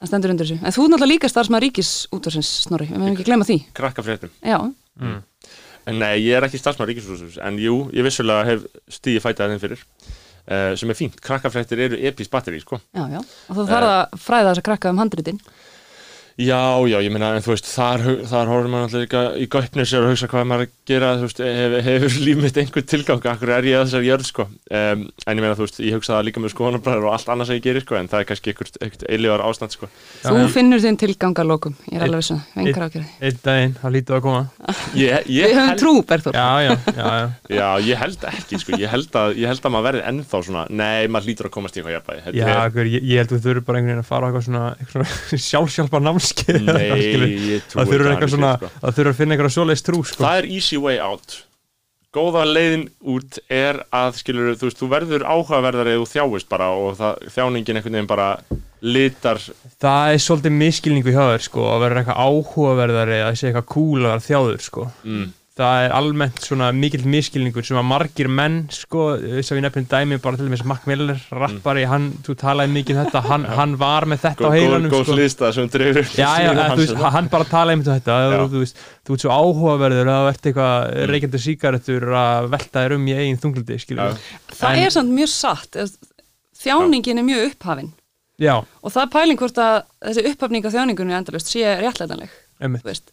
hann 0.00 0.10
stendur 0.10 0.34
undir 0.34 0.48
þessu, 0.48 0.58
en 0.60 0.76
þú 0.76 0.84
er 0.84 0.92
náttúrulega 0.92 1.12
líka 1.12 1.30
starfsmaður 1.32 1.66
ríkis 1.66 1.92
útvarsins, 2.14 2.52
Snorri, 2.68 2.88
við 2.90 3.02
meðum 3.02 3.16
ekki 3.18 3.28
glemma 3.28 3.48
því. 3.48 3.58
Krakka 3.76 4.04
fréttum. 4.06 4.32
Já, 4.40 4.58
mm. 5.00 5.20
En 5.84 5.98
nei, 6.00 6.14
ég 6.24 6.38
er 6.38 6.46
ekki 6.46 6.60
starfsmaður 6.62 6.94
ríkisúsins 6.94 7.40
en 7.44 7.58
jú, 7.60 7.80
ég 7.92 8.06
vissulega 8.06 8.46
hef 8.48 8.64
stíði 8.88 9.20
fætað 9.20 9.52
þeim 9.52 9.64
fyrir 9.66 9.82
uh, 9.82 10.72
sem 10.80 10.94
er 10.94 10.98
fínt, 10.98 11.20
krakkafréttir 11.24 11.82
eru 11.88 12.00
epís 12.08 12.30
batteri, 12.32 12.62
sko. 12.62 12.80
Já, 12.96 13.04
já. 13.12 13.20
Og 13.20 13.58
þú 13.58 13.66
þarf 13.68 13.90
að 13.90 14.18
fræða 14.24 14.50
þess 14.50 14.62
að 14.62 14.68
krakka 14.70 14.94
um 14.94 15.02
handritin 15.02 15.42
Já, 16.34 16.82
já, 16.90 16.98
ég 16.98 17.12
meina, 17.14 17.28
en 17.38 17.42
þú 17.44 17.52
veist, 17.52 17.68
þar, 17.70 18.02
þar 18.26 18.48
horfum 18.50 18.72
maður 18.74 18.88
alltaf 18.88 19.02
líka 19.04 19.20
í 19.38 19.44
göpni 19.46 19.84
sér 19.86 20.02
og 20.02 20.08
hugsa 20.10 20.26
hvað 20.32 20.48
maður 20.50 20.64
að 20.64 20.70
gera, 20.90 21.10
þú 21.20 21.28
veist, 21.28 21.38
hef, 21.46 21.74
hefur 21.86 22.16
líf 22.26 22.38
mitt 22.42 22.56
einhver 22.58 22.82
tilgang, 22.90 23.22
akkur 23.30 23.52
er 23.54 23.62
ég 23.68 23.76
að 23.78 23.84
þessar 23.86 24.02
jörð, 24.08 24.26
sko? 24.26 24.42
Um, 24.66 25.04
en 25.14 25.30
ég 25.38 25.42
meina, 25.44 25.54
þú 25.54 25.62
veist, 25.68 25.78
ég 25.86 25.94
hugsa 25.94 26.16
það 26.16 26.26
líka 26.26 26.42
með 26.42 26.50
skoðanabræður 26.56 27.06
og 27.06 27.12
allt 27.14 27.30
annað 27.30 27.46
sem 27.52 27.58
ég 27.60 27.64
gerir, 27.68 27.84
sko, 27.86 27.94
en 28.00 28.10
það 28.10 28.18
er 28.18 28.26
kannski 28.32 28.50
einhvert, 28.50 28.74
eilíðar 29.14 29.44
ástand, 29.46 29.70
sko. 29.76 29.86
Þú 30.24 30.34
Já, 30.34 30.50
finnur 30.56 30.82
þinn 30.82 30.98
tilgang 31.04 31.38
að 31.38 31.46
lokum 31.52 31.74
ég 31.86 31.94
er 32.00 32.02
alveg 32.08 32.18
vissu, 32.24 32.36
vengar 32.58 32.82
ákjörði 32.88 33.06
Einn 33.30 33.38
daginn, 33.46 33.76
það 33.78 33.94
lítið 33.94 34.14
að 34.18 34.22
koma. 34.26 34.42
Ég, 34.98 35.30
ég 35.30 35.46
við 35.46 35.54
höfum 35.54 35.70
held- 35.70 35.78
trú, 35.84 35.94
Bergþór 36.10 36.34
Já, 36.34 36.50
já, 36.66 36.74
já, 36.90 37.06
já. 37.14 37.30
Já, 37.60 37.68
ég 37.86 37.94
held 38.02 38.18
ekki, 38.32 38.58
sko, 38.58 38.74
ég 38.82 38.90
held 38.90 39.06
að, 39.22 39.38
ég 39.38 39.46
held 39.52 39.62
að 39.62 39.70
maður 39.76 39.86
verði 39.92 40.02
ennþá 40.10 40.42
svona, 40.48 40.66
nei, 40.74 41.06
maður 41.06 41.30
lítur 41.30 41.46
að 41.50 41.54
komast 41.54 41.78
í 41.78 41.84
eitthvað 41.84 42.10
eða 46.32 46.76
eitthvað, 46.84 47.24
Nei, 47.24 47.48
ég 47.54 47.66
trúi 47.68 47.80
það 47.80 47.90
þurfur 47.92 48.12
eitthvað 48.12 48.28
að 48.28 48.36
svona 48.36 48.52
sko. 48.56 48.70
það 48.76 48.94
þurfur 48.98 49.12
að 49.12 49.18
finna 49.20 49.36
eitthvað 49.36 49.56
svoleiðis 49.56 49.84
trú 49.88 50.04
sko. 50.04 50.22
Það 50.24 50.38
er 50.42 50.48
easy 50.58 50.80
way 50.80 51.02
out 51.02 51.36
Góða 52.14 52.44
leiðin 52.46 52.84
út 53.10 53.40
er 53.50 53.80
að 53.90 54.20
skilur, 54.20 54.52
þú 54.54 54.68
veist, 54.68 54.78
þú 54.78 54.88
verður 54.92 55.24
áhugaverðari 55.26 55.96
eða 55.96 56.04
þú 56.04 56.10
þjáist 56.12 56.48
bara 56.52 56.68
og 56.78 56.92
það, 57.00 57.24
þjáningin 57.34 57.80
einhvern 57.80 57.96
veginn 57.98 58.10
bara 58.12 58.28
litar 58.84 59.40
það 59.82 60.12
er 60.12 60.22
svolítið 60.22 60.54
miskilningu 60.60 61.14
hjá 61.14 61.24
þér 61.32 61.44
sko, 61.48 61.64
að 61.72 61.82
vera 61.82 62.02
eitthvað 62.04 62.20
áhugaverðari 62.28 63.18
að 63.24 63.38
segja 63.40 63.50
eitthvað 63.50 63.66
vera 63.72 64.22
þjáður 64.22 64.62
sko. 64.62 64.86
mm. 65.02 65.26
Það 65.54 65.84
er 65.84 65.92
almennt 65.94 66.40
svona 66.42 66.72
mikill 66.74 67.04
miskilningur 67.06 67.62
sem 67.62 67.76
að 67.78 67.84
margir 67.86 68.26
menn 68.26 68.56
sko, 68.74 69.04
þess 69.22 69.52
að 69.52 69.58
við 69.60 69.62
nefnum 69.68 69.84
dæmi 69.92 70.16
bara 70.24 70.36
til 70.40 70.48
dæmis 70.48 70.64
Mac 70.66 70.88
Miller, 70.90 71.20
rappari, 71.30 71.84
hann, 71.86 72.08
þú 72.26 72.34
talaði 72.40 72.72
mikið 72.74 72.96
um 72.98 73.04
þetta, 73.04 73.22
hann, 73.28 73.44
hann 73.54 73.76
var 73.78 74.06
með 74.10 74.24
þetta 74.24 74.48
á 74.48 74.50
heilanum 74.50 74.90
góð 74.90 75.04
sko. 75.06 75.14
hlýstað 75.20 75.52
sem 75.54 75.68
dreifur 75.70 76.00
upp 76.02 76.16
Já, 76.18 76.30
já, 76.42 76.50
hans 76.58 76.80
veist, 76.82 76.94
hérna. 76.96 77.12
hann 77.14 77.28
bara 77.36 77.44
talaði 77.52 77.78
um 77.78 77.84
þetta 77.86 78.16
Já. 78.18 78.34
og, 78.40 78.50
þú 78.50 78.64
veist, 78.64 78.82
þú 79.06 79.14
ert 79.18 79.26
svo 79.26 79.36
áhugaverður 79.38 80.10
að 80.16 80.30
ert 80.32 80.50
eitthvað 80.50 80.74
Mm. 80.94 81.06
reykjandi 81.14 81.42
sígarettur 81.46 82.08
að 82.24 82.50
velta 82.56 82.82
þér 82.82 82.96
um 82.98 83.06
í 83.06 83.14
eigin 83.14 83.38
þunglindi, 83.46 83.78
skilur 83.78 84.10
Já. 84.10 84.18
það 84.58 84.70
En- 84.74 84.84
er 84.88 84.90
samt 84.98 85.14
mjög 85.14 85.30
satt 85.38 85.78
eða, 85.78 86.10
þjáningin 86.64 87.18
er 87.22 87.26
mjög 87.30 87.46
upphafin 87.52 87.92
Já, 88.42 88.56
og 88.82 88.90
það 88.90 89.02
er 89.06 89.10
pæling 89.14 89.38
hvort 89.38 89.58
að 89.62 89.84
þessi 90.02 90.26
upphafning 90.32 90.64
af 90.66 90.72
þjáningunni 90.74 91.14
endalust 91.14 91.46
sé 91.54 91.62
réttlætanleg 91.78 92.30
einmitt, 92.60 92.82
þú 92.82 92.90
veist 92.90 93.12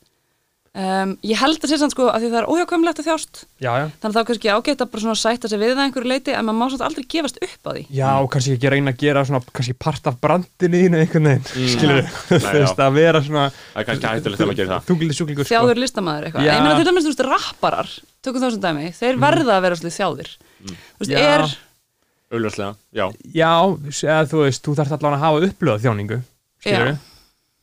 um, 0.71 1.09
ég 1.27 1.35
held 1.41 1.57
að 1.65 1.71
sé 1.73 1.77
samt 1.81 1.91
sko 1.93 2.05
að 2.07 2.23
því 2.23 2.29
það 2.31 2.39
er 2.41 2.47
óhjákvæmlegt 2.53 2.99
að 3.01 3.07
þjást. 3.09 3.39
Já, 3.59 3.71
já. 3.81 3.85
Þannig 4.01 4.15
að 4.15 4.21
er 4.21 4.27
kannski 4.29 4.51
ágætt 4.55 4.83
að 4.85 4.89
bara 4.93 5.03
svona 5.03 5.19
sætta 5.19 5.49
sig 5.51 5.59
við 5.61 5.73
það 5.75 5.81
einhverju 5.85 6.11
leiti 6.11 6.31
en 6.37 6.45
maður 6.47 6.59
má 6.59 6.65
svolítið 6.71 6.87
aldrei 6.87 7.05
gefast 7.11 7.37
upp 7.43 7.63
á 7.67 7.71
því. 7.75 7.83
Já, 7.97 8.09
og 8.23 8.29
kannski 8.31 8.55
ekki 8.55 8.71
reyna 8.71 8.93
að 8.95 9.01
gera 9.03 9.23
svona 9.27 9.41
kannski 9.51 9.75
part 9.85 10.07
af 10.11 10.19
brandinu 10.23 10.81
þínu 10.85 11.01
einhvern 11.01 11.29
veginn, 11.31 11.45
Mm. 11.51 11.71
skilur 11.75 12.01
þú 12.31 12.39
veist, 12.61 12.79
að 12.87 12.93
vera 13.01 13.19
svona 13.25 13.45
Það 13.51 13.81
er 13.81 13.87
kannski 13.91 14.07
hættulegt 14.11 14.41
að 14.41 14.47
maður 14.51 14.59
gerir 14.61 14.71
það. 14.71 14.85
Þunglindi 14.91 15.17
sjúklingur 15.19 15.45
sko. 15.47 15.53
þjáður 15.55 15.81
listamæður 15.83 16.23
eitthvað. 16.29 16.47
Ég 16.47 16.61
meina 16.61 16.77
til 16.79 16.87
dæmis, 16.91 17.03
þú 17.03 17.11
veist, 17.11 17.25
rapparar 17.31 17.89
tökum 18.21 18.41
það 18.45 18.51
sem 18.55 18.63
dæmi, 18.63 18.85
þeir 18.95 19.15
verða 19.21 19.57
að 19.57 19.65
vera 19.67 19.75
svolítið 19.81 19.97
þjáðir. 19.99 20.29
Þú 20.61 21.01
veist, 21.01 21.11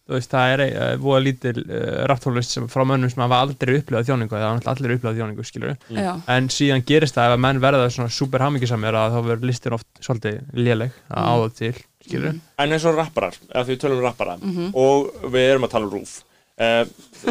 veist, 0.08 0.30
það 0.32 0.52
er 0.54 0.62
uh, 0.66 0.92
voða 1.02 1.20
lítil 1.26 1.54
uh, 1.64 2.06
rapptólist 2.10 2.54
sem 2.56 2.68
frá 2.72 2.84
mönnum 2.88 3.10
sem 3.12 3.22
hafa 3.24 3.40
aldrei 3.44 3.74
upplöðað 3.80 4.08
þjáningu, 4.10 4.34
það 4.36 4.46
hafa 4.48 4.72
allir 4.74 4.94
upplöðað 4.96 5.18
þjáningu, 5.22 5.46
skilur 5.48 5.74
já, 5.98 6.12
en 6.36 6.48
síðan 6.54 6.84
gerist 6.88 7.18
það 7.18 7.28
ef 7.32 7.36
að 7.38 7.44
menn 7.46 7.60
verða 7.64 7.90
svona 7.94 8.14
super 8.18 8.44
hamingisamir 8.46 8.96
að 9.02 9.16
þá 9.16 9.20
verður 9.32 9.50
listin 9.52 9.76
oft 9.78 9.88
svolítið 10.00 10.40
léleg 10.56 10.96
að 11.08 11.18
Mm. 11.18 11.34
áða 11.34 11.52
til, 11.58 11.74
skilur 12.08 12.40
En 12.58 12.72
eins 12.72 12.84
og 12.88 12.96
rapparar, 12.96 13.36
eða 13.52 13.64
því 13.68 13.74
við 13.76 13.82
tölum 13.84 13.98
um 14.00 14.06
rappara 14.08 14.38
Mhm. 14.40 14.70
og 14.74 15.12
við 15.32 15.50
erum 15.52 15.64
að 15.68 15.70
tala 15.76 15.86
um 15.86 15.92
rúf 15.98 16.22
uh, 16.58 16.84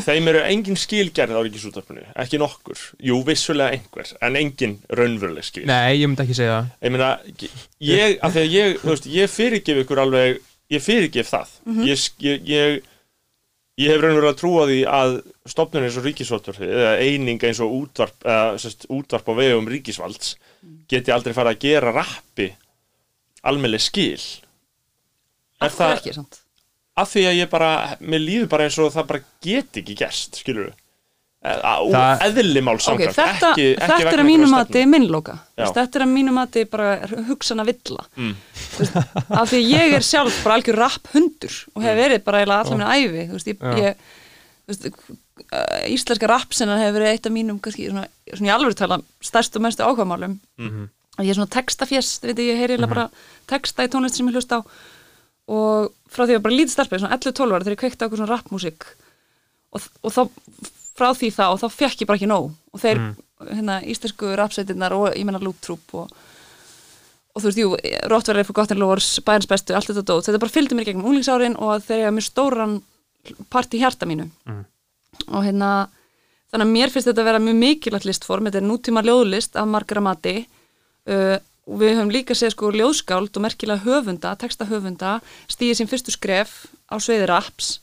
þeim 0.06 0.28
eru 0.32 0.40
engin 0.48 0.76
skilgerð 0.80 1.36
á 1.36 1.42
ríkisúttarpinu, 1.44 2.04
ekki 2.16 2.38
nokkur. 2.40 2.78
Jú, 3.04 3.18
vissulega 3.28 3.74
einhver, 3.76 4.14
en 4.22 4.36
engin 4.40 4.78
raunveruleg 4.90 5.44
skil. 5.44 5.66
Nei, 5.68 5.98
ég 6.00 6.08
myndi 6.08 6.24
ekki 6.24 6.36
segja 6.38 6.54
það. 6.62 6.70
Ég 6.88 6.92
meina, 6.96 7.10
ég, 7.80 8.18
af 8.24 8.34
því 8.36 8.44
að 8.46 8.54
ég, 8.56 8.78
veist, 8.88 9.08
ég 9.12 9.32
fyrirgef 9.32 9.82
ykkur 9.84 10.02
alveg 10.06 10.40
ég 10.74 10.84
fyrirgef 10.84 11.30
það. 11.32 11.52
Mhm. 11.66 11.84
ég, 11.88 12.06
ég, 12.28 12.48
ég, 12.52 12.84
ég 13.78 13.92
hef 13.94 14.02
raunverulega 14.02 14.38
trú 14.40 14.54
á 14.60 14.64
því 14.68 14.80
að 14.90 15.18
stofnun 15.54 15.88
eins 15.88 15.98
og 16.00 16.08
ríkisvaldvarfi 16.08 16.68
eða 16.68 16.96
eining 17.04 17.44
eins 17.48 17.62
og 17.64 17.76
útvarp, 17.82 18.18
eða, 18.26 18.58
sest, 18.62 18.88
útvarp 18.90 19.30
á 19.30 19.34
vegum 19.38 19.70
ríkisvalds 19.72 20.36
geti 20.90 21.14
aldrei 21.14 21.34
farið 21.38 21.56
að 21.56 21.64
gera 21.68 21.94
rappi 21.96 22.50
almennlega 23.48 23.86
skil. 23.86 24.22
Af 26.98 27.12
því 27.14 27.24
að 27.30 27.38
ég 27.38 27.50
bara, 27.52 27.72
mér 28.02 28.24
líður 28.24 28.50
bara 28.50 28.66
eins 28.66 28.78
og 28.82 28.90
það 28.94 29.08
bara 29.12 29.26
get 29.46 29.80
ekki 29.84 29.96
gerst, 30.00 30.40
skilur 30.42 30.72
við 30.72 30.76
Það- 31.94 32.24
eðlimál 32.28 32.74
Ok, 32.76 32.82
samkvæmt 32.88 33.14
þetta, 33.18 33.50
ekki, 33.54 33.66
ekki 33.76 33.82
þetta 33.82 33.98
er 33.98 34.06
vegna 34.08 34.24
að 34.24 34.30
mínu 34.32 34.48
mati. 34.52 34.74
Veist, 35.58 35.76
þetta 35.78 36.00
er 36.00 36.04
að 36.08 36.12
mínu 36.16 36.34
mati 36.34 36.64
bara 36.66 36.88
hugsana 37.28 37.66
villa. 37.68 38.06
Mm. 38.18 38.34
Af 39.38 39.52
því 39.52 39.60
ég 39.70 39.94
er 40.00 40.06
sjálf 40.08 40.40
bara 40.44 40.58
algjör 40.58 40.80
rapp 40.82 41.08
hundur 41.14 41.56
og 41.76 41.84
hef 41.86 41.98
verið 42.02 42.24
bara 42.26 42.42
allar 42.42 42.66
minna 42.72 42.90
æfi 42.98 43.28
veist, 43.32 43.48
ég, 43.48 43.62
ég, 43.78 43.96
veist, 44.68 44.88
uh, 44.90 45.80
íslenska 45.94 46.28
rappsinnan 46.28 46.82
hefur 46.82 47.00
verið 47.00 47.14
eitt 47.14 47.30
af 47.30 47.36
mínum 47.38 47.60
kannski, 47.62 47.90
svona, 47.92 48.08
svona 48.34 48.50
í 48.50 48.56
alveg 48.58 48.76
tala 48.76 49.00
stærstu 49.22 49.62
og 49.62 49.68
mestu 49.68 49.84
áhugamálum. 49.86 50.40
Mhm. 50.58 50.90
og 51.18 51.26
ég 51.26 51.30
er 51.30 51.38
svona 51.38 51.50
textafjess 51.50 52.20
veit, 52.22 52.38
ég, 52.38 52.52
ég 52.54 52.58
heyri 52.60 52.76
eiginlega 52.78 52.94
bara 52.94 53.10
texta 53.50 53.86
í 53.86 53.90
tónlist 53.90 54.18
sem 54.18 54.28
ég 54.28 54.34
hlusta 54.38 54.60
á. 54.62 54.62
Og 55.50 55.94
frá 56.12 56.26
því 56.26 56.30
að 56.30 56.34
ég 56.34 56.42
var 56.42 56.46
bara 56.50 56.58
lítið 56.60 56.74
stelpa, 56.76 57.00
svona 57.00 57.18
11-12 57.18 57.54
ára 57.56 57.64
þegar 57.66 57.74
ég 57.78 57.82
kveikti 57.82 58.02
á 58.04 58.06
okkur 58.06 58.20
svona 58.22 58.34
rappmúsík. 58.36 58.86
Og, 59.74 59.82
og 60.04 60.12
þá 60.14 60.22
frá 60.98 61.12
því 61.16 61.32
þá 61.36 61.44
og 61.50 61.60
þá 61.62 61.68
fekk 61.74 62.04
ég 62.04 62.10
bara 62.10 62.20
ekki 62.20 62.30
nóg. 62.32 62.50
Og 62.74 62.82
þeir, 62.82 63.04
hérna, 63.52 63.80
íslensku 63.86 64.34
rapsveitirnar 64.40 64.96
og 64.98 65.10
ég 65.14 65.28
menna 65.28 65.42
lúptrúp 65.44 65.96
og, 66.02 66.14
og 67.34 67.44
þú 67.44 67.50
veist, 67.50 67.62
jú, 67.62 67.74
Rottverðar 68.12 68.48
for 68.48 68.58
Gotten 68.58 68.82
Lores, 68.82 69.12
Bæjarns 69.26 69.50
bestu, 69.50 69.76
allt 69.78 69.92
þetta 69.92 70.06
dót. 70.10 70.28
Þetta 70.28 70.42
bara 70.44 70.56
fylgdi 70.56 70.78
mér 70.78 70.90
gegnum 70.90 71.10
unglingsárin 71.12 71.60
og 71.60 71.84
þegar 71.86 72.02
ég 72.02 72.10
hafði 72.10 72.18
mjög 72.18 72.30
stóran 72.30 72.80
part 73.54 73.76
í 73.76 73.82
hjarta 73.82 74.10
mínu. 74.10 74.30
Og 75.28 75.44
hérna 75.46 75.72
þannig 76.52 76.66
að 76.66 76.74
mér 76.74 76.94
finnst 76.94 77.10
þetta 77.10 77.24
að 77.24 77.30
vera 77.30 77.44
mjög 77.44 77.60
mikilvægt 77.62 78.08
listform. 78.08 78.48
Þetta 78.48 78.62
er 78.62 78.70
nútíma 78.70 79.04
ljóðlist 79.06 79.58
af 79.60 79.68
margra 79.70 80.04
mati 80.04 80.38
uh, 80.46 81.38
og 81.68 81.82
við 81.82 81.98
höfum 81.98 82.14
líka 82.14 82.38
séð 82.38 82.54
sko 82.56 82.72
ljóðskáld 82.72 83.36
og 83.36 83.44
merkilega 83.44 83.84
höfunda, 83.84 84.34
textahöfunda 84.40 85.18
stíði 85.52 85.82
sín 85.82 85.90
fyrstu 85.92 86.14
skref 86.16 86.64
á 86.88 86.96
sveiði 86.96 87.28
raps 87.28 87.78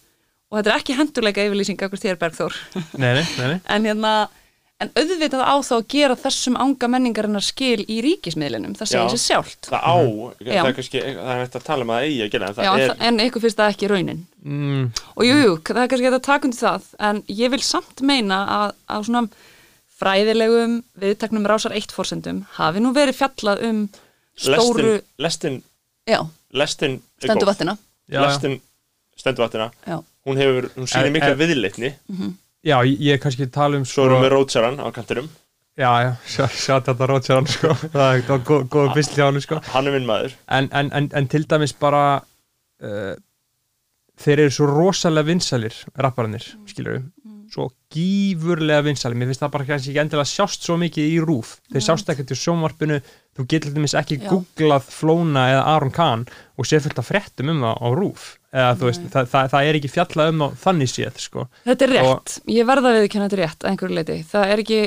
og 0.55 0.61
þetta 0.61 0.73
er 0.73 0.79
ekki 0.79 0.97
hendurleika 1.01 1.45
yfirlýsing 1.49 1.85
akkur 1.85 2.01
þér 2.01 2.23
Bergþór. 2.23 2.57
Nei, 2.95 3.11
nei, 3.19 3.27
nei, 3.27 3.47
nei. 3.55 3.61
en 3.75 3.91
hérna 3.91 4.15
en 4.83 4.91
auðvitað 4.99 5.43
á 5.47 5.55
þá 5.65 5.73
að 5.77 5.87
gera 5.95 6.17
þessum 6.19 6.57
anga 6.61 6.89
menningarinnar 6.91 7.45
skil 7.45 7.85
í 7.87 8.01
ríkismiðlinum 8.05 8.75
það 8.79 8.91
segir 8.91 9.13
sér 9.15 9.23
sjálft. 9.23 9.69
Það 9.71 9.87
á, 9.87 9.97
Já. 10.43 10.51
það 10.51 10.69
er 10.69 10.77
kannski 10.79 11.03
það 11.05 11.33
er 11.35 11.43
hægt 11.43 11.59
að 11.59 11.67
tala 11.69 11.87
um 11.87 11.93
að 11.95 12.07
eigi 12.09 12.21
að 12.25 12.31
gera 12.35 12.49
en 12.49 12.57
það 12.59 12.69
Já, 12.69 12.73
er, 12.85 12.95
en 13.09 13.25
ykkur 13.25 13.45
finnst 13.45 13.61
það 13.61 13.75
ekki 13.75 13.91
raunin. 13.93 14.23
Mm, 14.45 14.87
og 15.15 15.27
jú, 15.29 15.37
jú, 15.41 15.57
það 15.71 15.83
er 15.85 15.91
kannski 15.93 16.11
að 16.11 16.21
taka 16.27 16.49
undir 16.51 16.61
það 16.61 16.89
en 17.09 17.23
ég 17.41 17.53
vil 17.55 17.63
samt 17.65 18.05
meina 18.05 18.41
að 18.59 18.75
á 18.91 18.97
svona 19.07 19.25
fræðilegum 19.95 20.81
viðtaknum 21.01 21.47
rásar 21.49 21.75
eitt 21.77 21.95
fórsendum 21.95 22.43
hafi 22.59 22.83
nú 22.83 22.91
verið 22.97 23.21
fjallað 23.21 23.63
um 23.69 23.85
stóru, 24.35 24.99
lestin, 25.23 25.23
lestin, 25.23 25.61
já, 26.11 26.19
lestin 26.51 26.99
stendu 27.23 27.45
góð. 27.45 27.51
vatnina 27.53 27.77
já, 28.11 28.19
já. 28.19 28.25
lestin 28.27 28.57
stenduvattina 29.15 29.71
já, 29.87 30.01
hún 30.29 30.41
hefur, 30.41 30.68
hún 30.77 30.91
sýnir 30.91 31.14
mikla 31.14 31.35
viðleitni. 31.39 31.95
Já, 32.64 32.79
ég 32.89 33.01
ég 33.05 33.16
er 33.16 33.22
kannski 33.22 33.47
að 33.47 33.57
tala 33.57 33.81
um 33.81 33.89
svo 33.89 34.07
erum 34.09 34.25
við 34.25 34.33
rótsaran 34.35 34.81
á 34.81 34.89
kantinum. 34.95 35.29
Já, 35.75 35.91
já, 36.05 36.11
sjá, 36.31 36.45
sjá 36.55 36.75
þetta 36.87 37.09
rótsarann 37.11 37.51
sko. 37.51 37.75
það 37.95 38.09
er 38.14 38.25
var 38.29 38.45
góð, 38.47 38.66
góð 38.70 38.93
bysl 38.95 39.18
hjá 39.18 39.27
hann 39.27 39.43
sko. 39.43 39.61
hann 39.75 39.91
er 39.91 39.97
minn 39.97 40.09
maður. 40.09 40.37
En, 40.47 40.70
en, 40.70 40.93
en, 40.95 41.11
en 41.18 41.29
til 41.29 41.45
dæmis 41.51 41.75
bara 41.77 42.05
uh, 42.22 43.14
þeir 44.22 44.47
eru 44.47 44.55
svo 44.55 44.70
rosalega 44.70 45.33
vinsalir 45.33 45.81
rapparannir, 45.99 46.47
skilur 46.70 47.01
við 47.01 47.11
svo 47.55 47.68
gífurlega 47.93 48.83
vinsalir 48.87 49.18
mér 49.18 49.31
finnst 49.31 49.43
það 49.45 49.53
bara 49.55 49.66
kannski 49.68 49.93
ekki 49.93 50.03
endilega 50.03 50.31
sjást 50.31 50.64
svo 50.66 50.77
mikið 50.81 51.11
í 51.12 51.18
rúf 51.22 51.57
þeir 51.70 51.85
sjást 51.87 52.09
ekkert 52.11 52.33
í 52.35 52.39
sjónvarpinu. 52.39 53.01
Þú 53.35 53.47
getur 53.51 53.70
til 53.70 53.77
dæmis 53.77 53.97
ekki 53.99 54.18
Já. 54.20 54.29
googlað 54.31 54.89
Flóna 54.95 55.49
eða 55.53 55.66
Aron 55.75 55.95
Kahn 55.95 56.25
og 56.59 56.68
sér 56.68 56.83
fullt 56.85 57.01
af 57.03 57.09
fréttum 57.11 57.51
um 57.51 57.62
það 57.66 57.81
á 57.83 57.89
rúf 57.99 58.27
eða 58.55 58.77
þú 58.79 58.87
veist, 58.89 59.09
það, 59.13 59.29
það, 59.33 59.49
það 59.55 59.69
er 59.69 59.79
ekki 59.81 59.91
fjallað 59.91 60.31
um 60.33 60.45
þannig 60.63 60.91
séð, 60.93 61.19
sko. 61.25 61.45
Þetta 61.67 61.87
er 61.89 61.93
rétt. 61.97 62.35
Ég 62.55 62.69
verða 62.71 62.93
að 62.93 63.01
viðkynna 63.03 63.27
þetta 63.29 63.39
er 63.39 63.43
rétt 63.45 63.65
að 63.65 63.71
einhverju 63.73 63.99
leiti 63.99 64.19
það 64.31 64.55
er 64.55 64.63
ekki, 64.65 64.81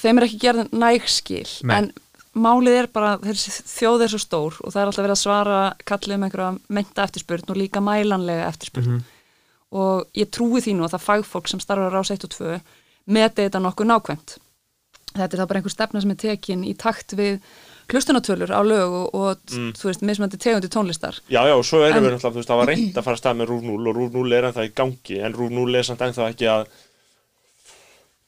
þeim 0.00 0.20
er 0.22 0.26
ekki 0.28 0.40
gerð 0.46 0.72
næg 0.72 1.08
skil, 1.12 1.50
Nei. 1.68 1.74
en 1.76 1.90
málið 2.36 2.78
er 2.82 2.88
bara, 2.92 3.12
þessi 3.22 3.52
þjóð 3.70 4.06
er 4.06 4.12
svo 4.12 4.20
stór 4.20 4.56
og 4.60 4.72
það 4.72 4.80
er 4.82 4.90
alltaf 4.90 5.04
verið 5.06 5.16
að 5.16 5.22
svara 5.22 5.60
kallið 5.88 6.16
um 6.18 6.24
einhverja 6.26 6.48
menta 6.78 7.04
eftirspurn 7.06 7.52
og 7.52 7.60
líka 7.60 7.80
mælanlega 7.84 8.48
eftirspurn. 8.50 8.90
Mhm. 8.96 9.04
og 9.76 10.06
ég 10.16 10.28
trúi 10.30 10.60
því 10.62 10.76
nú 10.76 10.84
að 10.86 10.92
það 10.94 11.06
fagfólk 11.06 11.48
sem 11.50 11.60
starfar 11.60 11.90
á 11.90 11.96
rás 11.96 12.10
1 12.14 12.24
og 12.24 12.30
2 12.30 12.60
meti 13.12 13.42
þetta 13.42 13.60
nokkuð 13.60 13.88
nákvæmt. 13.90 14.36
Þetta 15.16 15.34
er 15.34 15.40
þá 15.40 15.48
bara 15.48 15.60
einhver 15.60 15.74
stefna 15.74 16.00
sem 16.00 16.12
er 16.12 16.20
tekin 16.22 16.62
í 16.64 16.72
takt 16.78 17.16
við 17.18 17.40
hlustunatölur 17.92 18.50
á 18.50 18.60
lög 18.66 18.88
og, 18.90 19.14
og 19.14 19.36
Mm. 19.52 19.72
þú 19.78 19.84
veist, 19.90 20.02
mismandi 20.02 20.36
tegundi 20.38 20.68
tónlistar. 20.68 21.20
Já, 21.30 21.42
já, 21.46 21.54
og 21.54 21.64
svo 21.64 21.82
erum 21.86 21.96
En- 21.96 22.04
við 22.04 22.16
náttúrulega, 22.16 22.32
þú 22.34 22.40
veist, 22.40 22.48
það 22.50 22.60
var 22.62 22.66
reynd 22.72 22.94
að 22.98 23.04
fara 23.04 23.16
að 23.16 23.22
stað 23.22 23.36
með 23.40 23.46
Rúf 23.52 23.62
0 23.62 23.88
og 23.88 23.96
Rúf 23.96 24.12
0 24.12 24.32
er 24.32 24.44
ennþá 24.50 24.64
í 24.66 24.74
gangi 24.74 25.20
en 25.24 25.32
Rúf 25.34 25.50
0 25.50 25.74
er 25.78 25.82
samt 25.86 26.00
ennþá 26.00 26.30
ekki 26.34 26.46
að 26.50 26.66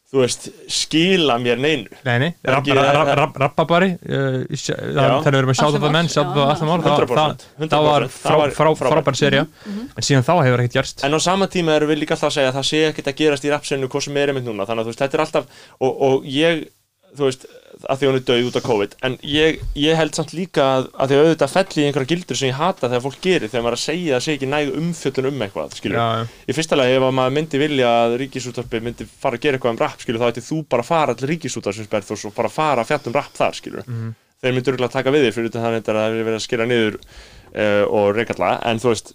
þú 0.08 0.22
veist, 0.22 0.46
skila 0.72 1.34
mér 1.36 1.58
neinu. 1.60 1.90
Nei, 2.06 2.14
nei, 2.22 2.28
Er 2.42 2.54
rapp- 2.54 2.64
ekki- 2.64 2.76
rapp- 2.78 3.10
rapp- 3.18 3.36
rappabari 3.42 3.90
Já. 4.00 5.20
þegar 5.20 5.34
við 5.34 5.38
erum 5.42 5.52
að 5.52 5.64
Allir 5.66 5.80
það 5.82 5.92
menn, 5.92 6.08
það 6.08 6.24
allir 6.32 6.64
mál 6.64 6.80
það, 6.80 6.94
100%, 6.96 7.44
það, 7.58 7.68
það 7.68 7.82
var 7.84 8.02
100%, 8.02 8.08
frá, 8.08 8.30
það 8.30 8.38
var 8.38 8.50
frá, 8.50 8.68
frábær. 8.78 8.92
frábær 9.04 9.16
serja 9.20 9.46
en 9.66 10.02
síðan 10.08 10.24
þá 10.24 10.32
hefur 10.46 10.60
ekkert 10.64 10.72
gerst. 10.78 11.04
En 11.04 11.12
á 11.12 11.18
sama 11.20 11.46
tíma 11.46 11.76
erum 11.76 11.90
við 11.90 11.98
líka 12.00 12.16
alltaf 12.16 12.30
að 12.32 12.36
segja 12.38 12.48
að 12.52 12.56
það 12.56 12.68
sé 12.70 12.78
ekkert 12.88 13.08
að 13.12 13.16
gerast 13.20 13.44
í 13.44 13.50
rapsinu 13.52 13.88
hvað 13.88 14.02
sem 14.02 14.16
er 14.16 14.28
einmitt 14.32 14.44
núna. 14.48 14.64
Þannig 14.64 14.80
að 14.80 14.86
þú 14.88 14.92
veist, 14.94 15.02
þetta 15.04 15.14
er 15.14 15.24
alltaf 15.26 15.44
og, 15.80 16.02
og 16.08 16.24
ég, 16.24 16.68
þú 17.14 17.24
veist, 17.28 17.46
að 17.86 17.98
því 18.00 18.06
hún 18.08 18.16
er 18.18 18.24
döið 18.28 18.46
út 18.48 18.56
af 18.58 18.64
COVID 18.66 18.94
en 19.06 19.16
ég, 19.22 19.60
ég 19.78 19.96
held 19.98 20.14
samt 20.18 20.32
líka 20.34 20.64
að, 20.78 20.88
að 20.98 21.10
því 21.12 21.16
að 21.18 21.22
auðvitað 21.28 21.52
felli 21.54 21.82
í 21.82 21.86
einhverja 21.88 22.10
gildur 22.12 22.38
sem 22.40 22.48
ég 22.50 22.58
hata 22.58 22.88
þegar 22.90 23.04
fólk 23.04 23.18
gerir 23.22 23.52
þegar 23.52 23.64
maður 23.66 23.76
er 23.76 23.78
að 23.78 23.84
segja 23.84 24.16
að 24.18 24.24
sé 24.26 24.34
ekki 24.38 24.48
næg 24.50 24.72
umfjöllun 24.80 25.28
um 25.30 25.44
eitthvað, 25.46 25.76
skilur 25.78 25.98
Já, 26.00 26.06
já. 26.18 26.24
í 26.48 26.56
fyrsta 26.58 26.78
lagi 26.80 26.96
ef 26.98 27.06
að 27.08 27.14
maður 27.20 27.36
myndi 27.38 27.60
vilja 27.62 27.92
að 28.02 28.16
ríkisúttarpi 28.24 28.80
myndi 28.88 29.06
fara 29.08 29.38
að 29.38 29.44
gera 29.46 29.58
eitthvað 29.60 29.74
um 29.76 29.80
rap, 29.84 30.02
skilur 30.02 30.22
þá 30.24 30.28
ætti 30.32 30.46
þú 30.48 30.60
bara 30.74 30.82
að 30.86 30.90
fara 30.90 31.14
til 31.20 31.30
ríkisúttarpinsberð 31.32 32.12
og 32.18 32.34
bara 32.40 32.52
fara 32.58 32.82
að 32.82 32.90
fjalla 32.92 33.12
um 33.12 33.18
rap 33.20 33.38
þar, 33.38 33.58
skilur 33.62 33.86
Mhm. 33.88 34.14
þeir 34.42 34.52
myndu 34.54 34.70
örgulega 34.74 34.92
taka 34.94 35.10
við 35.14 35.24
þér 35.28 35.34
fyrir 35.38 35.54
þannig 35.54 35.80
að 35.82 35.88
það 35.88 36.04
er 36.08 36.24
verið 36.28 36.38
að 36.38 36.44
skera 36.48 36.66
niður 36.70 36.98
uh, 36.98 37.84
og 37.90 38.12
reykalla, 38.14 38.50
en 38.70 38.78
þú 38.82 38.92
veist 38.92 39.14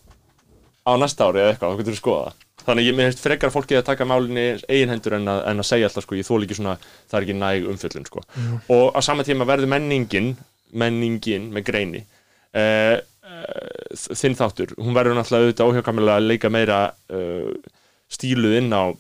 á 0.84 0.92
næsta 1.00 1.28
ári 1.30 1.40
eða 1.44 1.54
eitthvað, 1.54 1.72
þá 1.76 1.80
getur 1.80 1.94
við 1.96 2.02
skoða 2.02 2.26
það 2.28 2.43
þannig 2.64 2.88
ég 2.88 2.98
meðist 2.98 3.22
frekar 3.24 3.50
að 3.50 3.58
fólki 3.58 3.78
að 3.78 3.88
taka 3.90 4.08
málinni 4.08 4.46
eigin 4.70 4.94
hendur 4.94 5.18
en 5.18 5.30
að, 5.32 5.40
en 5.52 5.64
að 5.64 5.68
segja 5.68 5.90
alltaf 5.90 6.06
sko, 6.06 6.18
ég 6.20 6.28
þól 6.28 6.44
ekki 6.46 6.58
svona, 6.60 6.76
það 7.12 7.18
er 7.20 7.26
ekki 7.26 7.38
næg 7.40 7.70
umfjöllun 7.74 8.10
sko. 8.10 8.26
og 8.76 8.86
á 8.96 9.00
sama 9.04 9.26
tíma 9.28 9.48
verður 9.50 9.72
menningin 9.74 10.34
menningin 10.74 11.50
með 11.54 11.68
greini 11.70 12.04
uh, 12.58 12.98
uh, 12.98 14.04
þinn 14.18 14.38
þáttur, 14.40 14.76
hún 14.80 14.96
verður 14.96 15.18
náttúrulega 15.20 15.50
auðvitað 15.50 15.72
óhjákamilega 15.72 16.20
að 16.22 16.30
leika 16.32 16.54
meira 16.54 16.82
uh, 17.14 17.50
stíluð 18.14 18.60
inn 18.62 18.74
á 18.74 18.94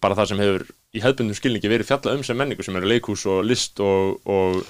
bara 0.00 0.16
það 0.18 0.30
sem 0.30 0.42
hefur 0.44 0.66
í 0.90 1.02
hefðbundum 1.02 1.38
skilningi 1.38 1.70
verið 1.70 1.90
fjalla 1.90 2.16
um 2.16 2.22
sem 2.26 2.38
menningu 2.38 2.64
sem 2.66 2.76
eru 2.78 2.90
leikhús 2.90 3.26
og 3.30 3.44
list 3.46 3.82
og, 3.84 4.18
og 4.26 4.62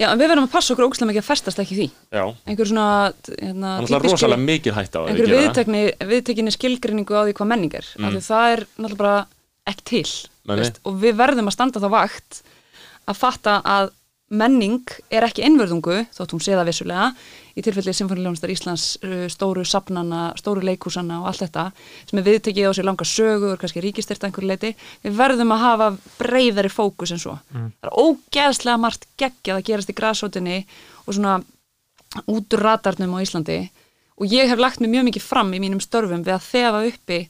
Já, 0.00 0.06
en 0.08 0.20
við 0.20 0.30
verðum 0.32 0.46
að 0.48 0.54
passa 0.54 0.72
okkur 0.72 0.86
ógæslega 0.88 1.10
mikið 1.10 1.22
að 1.22 1.28
festast 1.28 1.60
ekki 1.60 1.76
því. 1.76 1.88
Já, 2.16 2.22
einhver 2.48 2.68
svona 2.70 2.86
hérna, 3.28 3.74
það 3.82 3.96
er 3.98 4.06
rosalega 4.06 4.44
mikil 4.46 4.72
hætt 4.76 4.96
á 4.96 5.00
að 5.00 5.10
einhver 5.10 5.28
það. 5.28 5.34
viðtekni, 5.36 5.82
viðtekinni 6.14 6.54
skilgreiningu 6.56 7.18
á 7.20 7.22
því 7.28 7.36
hvað 7.36 7.50
menning 7.52 7.76
er. 7.76 7.90
Mm. 8.00 8.16
það 8.24 8.54
er 8.54 8.64
náttúrulega 8.70 9.02
bara 9.02 9.16
ekki 9.68 9.86
til 9.90 10.04
veist, 10.48 10.80
og 10.88 10.96
við 11.02 11.18
verðum 11.20 11.50
að 11.50 11.56
standa 11.56 11.82
þá 11.82 11.90
vakt 11.92 12.40
að 13.10 13.18
fatta 13.20 13.58
að 13.66 13.92
menning 14.30 14.86
er 15.10 15.26
ekki 15.26 15.44
einvörðungu 15.46 16.04
þótt 16.14 16.34
hún 16.36 16.42
sé 16.44 16.54
það 16.54 16.68
vissulega 16.70 17.10
í 17.56 17.64
tilfelli 17.64 17.94
Sinfoniljónstar 17.96 18.52
Íslands 18.52 18.84
uh, 19.04 19.24
stóru 19.32 19.64
sapnana, 19.66 20.30
stóru 20.38 20.62
leikhúsana 20.66 21.20
og 21.22 21.30
allt 21.30 21.44
þetta 21.44 21.66
sem 22.10 22.20
er 22.20 22.26
viðtekið 22.28 22.70
á 22.70 22.72
sér 22.76 22.88
langa 22.88 23.06
sögur 23.08 23.60
kannski 23.60 23.82
ríkistyrta 23.84 24.28
einhverju 24.28 24.50
leiti 24.50 24.72
við 25.04 25.18
verðum 25.18 25.54
að 25.56 25.64
hafa 25.64 25.90
breyðari 26.18 26.72
fókus 26.72 27.14
en 27.14 27.22
svo. 27.22 27.36
Það 27.50 27.90
er 27.90 27.98
ógeðslega 28.04 28.82
margt 28.84 29.08
geggjað 29.20 29.60
að 29.60 29.66
gerast 29.70 29.92
í 29.92 29.98
grasótinni 30.00 30.58
og 31.06 31.12
svona 31.16 31.40
út 32.26 32.56
úr 32.56 32.64
radarnum 32.64 33.14
á 33.16 33.22
Íslandi. 33.24 33.60
Og 34.20 34.28
ég 34.28 34.50
hef 34.50 34.60
lagt 34.60 34.80
mig 34.82 34.90
mjög 34.92 35.06
mikið 35.08 35.24
fram 35.24 35.54
í 35.56 35.60
mínum 35.62 35.80
störfum 35.80 36.24
við 36.26 36.34
að 36.36 36.48
þefa 36.48 36.82
uppi 36.90 37.20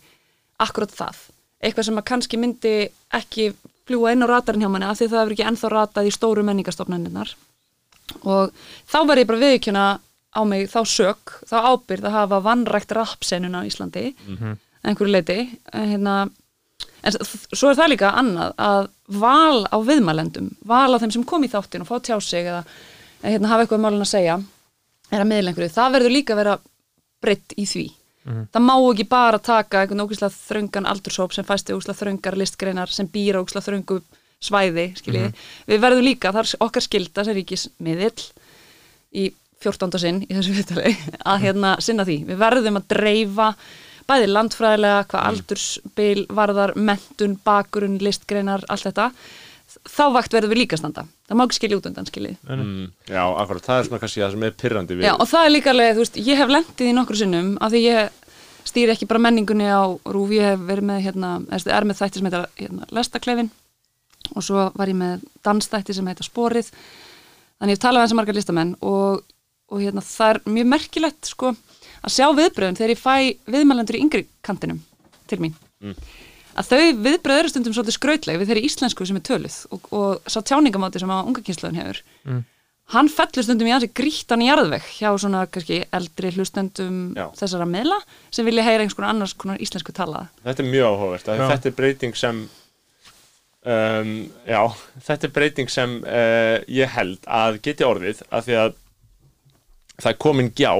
akkurat 0.60 0.94
það. 0.94 1.20
Eitthvað 1.60 1.86
sem 1.86 2.00
að 2.00 2.08
kannski 2.08 2.40
myndi 2.40 2.74
ekki 3.14 3.52
fljúa 3.90 4.14
inn 4.14 4.24
á 4.24 4.30
radarinn 4.30 4.64
hjá 4.64 4.70
manni 4.70 4.88
af 4.88 4.98
því 4.98 5.08
það 5.10 5.20
hefur 5.20 5.34
ekki 5.36 5.46
ennþá 5.50 5.70
ratað 5.72 6.08
í 6.08 6.14
stóru 6.14 6.44
menningastofnaninnar 6.46 7.34
og 8.26 8.54
þá 8.90 8.98
var 9.06 9.20
ég 9.20 9.28
bara 9.28 9.42
viðkjöna 9.42 9.84
á 10.30 10.40
mig 10.46 10.68
þá 10.70 10.80
sök, 10.86 11.34
þá 11.50 11.56
ábyrð 11.74 12.06
að 12.06 12.16
hafa 12.18 12.42
vannrækt 12.44 12.94
rapsenuna 12.94 13.64
á 13.64 13.68
Íslandi 13.68 14.12
einhverju 14.86 15.10
leiti 15.10 15.38
en, 15.72 15.88
hérna, 15.90 16.14
en 17.02 17.18
svo 17.18 17.72
er 17.72 17.76
það 17.80 17.92
líka 17.92 18.14
annað 18.16 18.54
að 18.56 18.88
val 19.20 19.66
á 19.66 19.76
viðmælendum 19.82 20.54
val 20.64 20.94
á 20.94 21.00
þeim 21.02 21.12
sem 21.18 21.26
kom 21.26 21.44
í 21.44 21.50
þáttin 21.50 21.82
og 21.84 21.90
fá 21.90 21.98
tjá 21.98 22.16
sig 22.22 22.46
eða 22.46 22.62
eða, 23.20 23.32
hérna, 23.34 23.50
hafa 23.52 23.66
eitthvað 23.66 23.84
málun 23.84 24.04
að 24.04 24.12
segja 24.12 24.38
er 25.10 25.24
að 25.24 25.32
einhverju, 25.32 25.72
það 25.74 25.96
verður 25.96 26.14
líka 26.14 26.34
að 26.34 26.40
vera 26.40 26.58
breytt 27.20 27.54
í 27.58 27.66
því. 27.66 27.86
Það 28.52 28.62
má 28.62 28.74
ekki 28.76 29.06
bara 29.10 29.38
taka 29.42 29.80
einhvern 29.80 30.04
ógislega 30.04 30.36
þröngan 30.36 30.86
aldurshóp 30.86 31.32
sem 31.34 31.46
fæst 31.48 31.70
í 31.70 31.74
ógislega 31.74 31.98
þröngar 31.98 32.36
listgreinar 32.38 32.92
sem 32.92 33.08
býra 33.10 33.40
ógislega 33.40 33.66
þröngu 33.66 34.00
svæði 34.40 34.86
skiljið, 34.96 35.40
við 35.68 35.80
verðum 35.82 36.04
líka 36.04 36.30
það 36.32 36.40
er 36.44 36.62
okkar 36.64 36.84
skilda 36.84 37.24
sem 37.26 37.36
ríkismiðill 37.36 38.22
í 39.20 39.24
14. 39.60 40.00
sinn 40.00 40.22
í 40.26 40.32
þessu 40.32 40.56
viðtali 40.56 40.94
að 41.30 41.44
hérna 41.44 41.76
sinna 41.84 42.06
því. 42.08 42.18
Við 42.30 42.40
verðum 42.40 42.80
að 42.80 42.88
dreifa 42.94 43.52
bæði 44.10 44.32
landfræðilega, 44.32 45.06
hvað 45.10 45.28
aldursbil 45.28 46.26
varðar, 46.34 46.74
mentun, 46.74 47.36
bakurinn 47.46 48.00
listgreinar, 48.02 48.64
allt 48.72 48.88
þetta. 48.88 49.10
Þá 49.86 50.04
vakt 50.16 50.34
verðum 50.34 50.50
við 50.50 50.64
líka 50.64 50.78
standa. 50.80 51.04
Það 51.30 51.38
má 51.38 51.44
ekki 51.44 51.58
skilja 51.60 51.76
út 51.78 51.84
undan 51.86 52.08
skiljið 52.08 52.38
mm, 52.42 52.86
Já, 53.06 53.20
akkurat, 53.22 53.62
það 53.62 53.76
er 53.76 53.84
svona 53.86 54.00
kannski 54.02 54.22
það 54.24 54.32
sem 54.32 54.44
er 54.48 54.54
pyrrandi 54.58 54.96
við 54.98 55.06
Já, 55.06 55.12
og 55.14 55.28
það 55.30 55.44
er 55.46 55.52
líka 55.54 55.70
alveg, 55.70 55.92
þú 55.94 56.02
veist, 56.02 56.16
ég 56.26 56.40
hef 56.40 56.50
lendið 56.50 56.90
í 56.90 56.94
nokkur 56.96 57.18
sinnum 57.20 57.52
af 57.62 57.70
því 57.70 57.82
ég 57.84 58.16
stýri 58.66 58.94
ekki 58.96 59.06
bara 59.12 59.22
menningunni 59.22 59.68
á 59.70 59.86
rúf, 60.10 60.32
ég 60.34 60.48
hef 60.48 60.64
verið 60.66 60.88
með 60.90 61.04
hérna, 61.06 61.30
er 61.54 61.86
með 61.86 62.00
þætti 62.00 62.18
sem 62.18 62.26
heitir 62.26 62.48
hérna, 62.58 62.88
Lestaklefin 62.98 63.52
og 64.34 64.46
svo 64.46 64.66
var 64.74 64.90
ég 64.90 64.98
með 64.98 65.22
dansþætti 65.46 65.96
sem 65.96 66.10
heitir 66.10 66.26
Sporið. 66.26 66.72
Þannig 67.60 67.76
ég 67.76 67.82
tala 67.82 68.00
með 68.00 68.08
þessi 68.08 68.18
margar 68.18 68.38
listamenn 68.40 68.74
og, 68.82 69.22
og 69.70 69.80
hérna, 69.84 70.02
það 70.04 70.34
er 70.34 70.40
mjög 70.56 70.70
merkilegt 70.74 71.30
sko, 71.30 71.52
að 72.02 72.14
sjá 72.16 72.26
viðbröðun 72.36 72.78
þegar 72.80 72.94
ég 72.94 73.00
fæ 73.02 73.14
viðmælendur 73.54 73.98
í 73.98 74.04
yngri 74.04 74.24
kantinum 74.46 74.80
til 75.30 75.38
mín 75.42 75.54
að 76.60 76.66
þau 76.72 76.78
viðbröð 77.06 77.38
eru 77.44 77.50
stundum 77.52 77.72
svolítið 77.76 77.94
skrautleg 77.96 78.40
við 78.40 78.50
þeirri 78.50 78.64
íslensku 78.66 79.06
sem 79.06 79.16
er 79.20 79.22
töluð 79.28 79.58
og, 79.72 79.84
og 79.94 80.30
sá 80.30 80.40
tjáningamáti 80.42 81.00
sem 81.00 81.12
að 81.14 81.28
unga 81.30 81.44
kynsluðin 81.46 81.78
hefur 81.80 82.00
Mm. 82.26 82.42
hann 82.92 83.08
fellur 83.08 83.44
stundum 83.46 83.68
í 83.68 83.72
hansi 83.72 83.86
grítan 83.96 84.42
í 84.42 84.48
jarðveg 84.50 84.82
hjá 84.98 85.08
svona 85.22 85.44
kannski 85.48 85.78
eldri 85.94 86.32
hlustendum 86.34 86.96
Já. 87.16 87.28
þessara 87.38 87.64
meðla 87.70 87.96
sem 88.34 88.44
vilja 88.44 88.64
heyra 88.66 88.82
einhvers 88.82 88.98
konar 88.98 89.14
annars 89.14 89.32
konar 89.38 89.62
íslensku 89.62 89.94
talaða 89.96 90.26
Þetta 90.44 90.64
er 90.64 90.68
mjög 90.74 90.88
áhugavert, 90.90 91.28
af 91.30 91.38
því 91.38 91.46
Já. 91.46 91.52
þetta 91.54 91.70
er 91.70 91.76
breyting 91.78 92.18
sem 92.18 92.42
um, 93.64 94.12
já, 94.48 94.60
þetta 95.06 95.28
er 95.28 95.34
breyting 95.38 95.70
sem 95.72 95.96
uh, 96.02 96.56
ég 96.68 96.92
held 96.96 97.24
að 97.40 97.60
geti 97.64 97.86
orðið 97.86 98.22
af 98.30 98.46
því 98.48 98.58
að 98.64 98.76
það 100.02 100.12
er 100.12 100.20
komin 100.26 100.50
gjá 100.56 100.72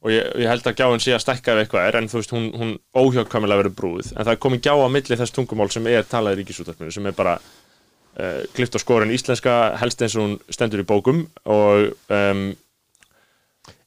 og 0.00 0.12
ég, 0.14 0.30
ég 0.40 0.48
held 0.48 0.68
að 0.70 0.78
gjáin 0.80 1.02
sé 1.04 1.12
að 1.12 1.24
stækka 1.26 1.54
ef 1.54 1.62
eitthvað 1.64 1.88
er 1.88 1.98
en 2.00 2.08
þú 2.08 2.20
veist, 2.20 2.32
hún, 2.32 2.46
hún 2.56 2.70
óhjákvæmilega 2.96 3.64
verið 3.64 3.76
brúið. 3.76 4.12
En 4.14 4.24
það 4.24 4.32
er 4.32 4.40
komin 4.46 4.62
gjá 4.64 4.72
á 4.72 4.88
milli 4.88 5.18
þess 5.20 5.36
tungumál 5.36 5.68
sem 5.72 5.90
er 5.92 6.08
talað 6.08 6.38
í 6.38 6.40
ríkisútarpinu 6.40 6.94
sem 6.94 7.10
er 7.10 7.16
bara 7.18 7.36
uh, 7.36 8.40
klift 8.56 8.76
á 8.76 8.80
skorin 8.80 9.12
íslenska 9.12 9.58
helst 9.82 10.00
eins 10.00 10.16
og 10.16 10.24
hún 10.24 10.38
stendur 10.48 10.82
í 10.84 10.88
bókum 10.88 11.26
og 11.44 11.92
um, 12.08 12.50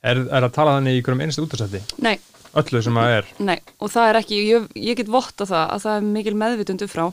Er, 0.03 0.19
er 0.19 0.43
að 0.43 0.51
tala 0.51 0.77
þannig 0.77 0.99
í 0.99 1.03
hverjum 1.03 1.21
einstu 1.23 1.45
útastætti? 1.45 1.79
Nei, 2.03 2.17
Öllu 2.59 2.81
sem 2.83 2.97
að 2.99 3.13
er? 3.17 3.29
Nei, 3.41 3.55
og 3.79 3.91
það 3.93 4.09
er 4.09 4.19
ekki 4.19 4.39
ég, 4.45 4.65
ég 4.77 4.97
get 4.99 5.11
votta 5.11 5.47
það 5.49 5.71
að 5.73 5.85
það 5.85 5.95
er 5.95 6.09
mikil 6.17 6.33
meðvitundu 6.41 6.87
frá 6.91 7.05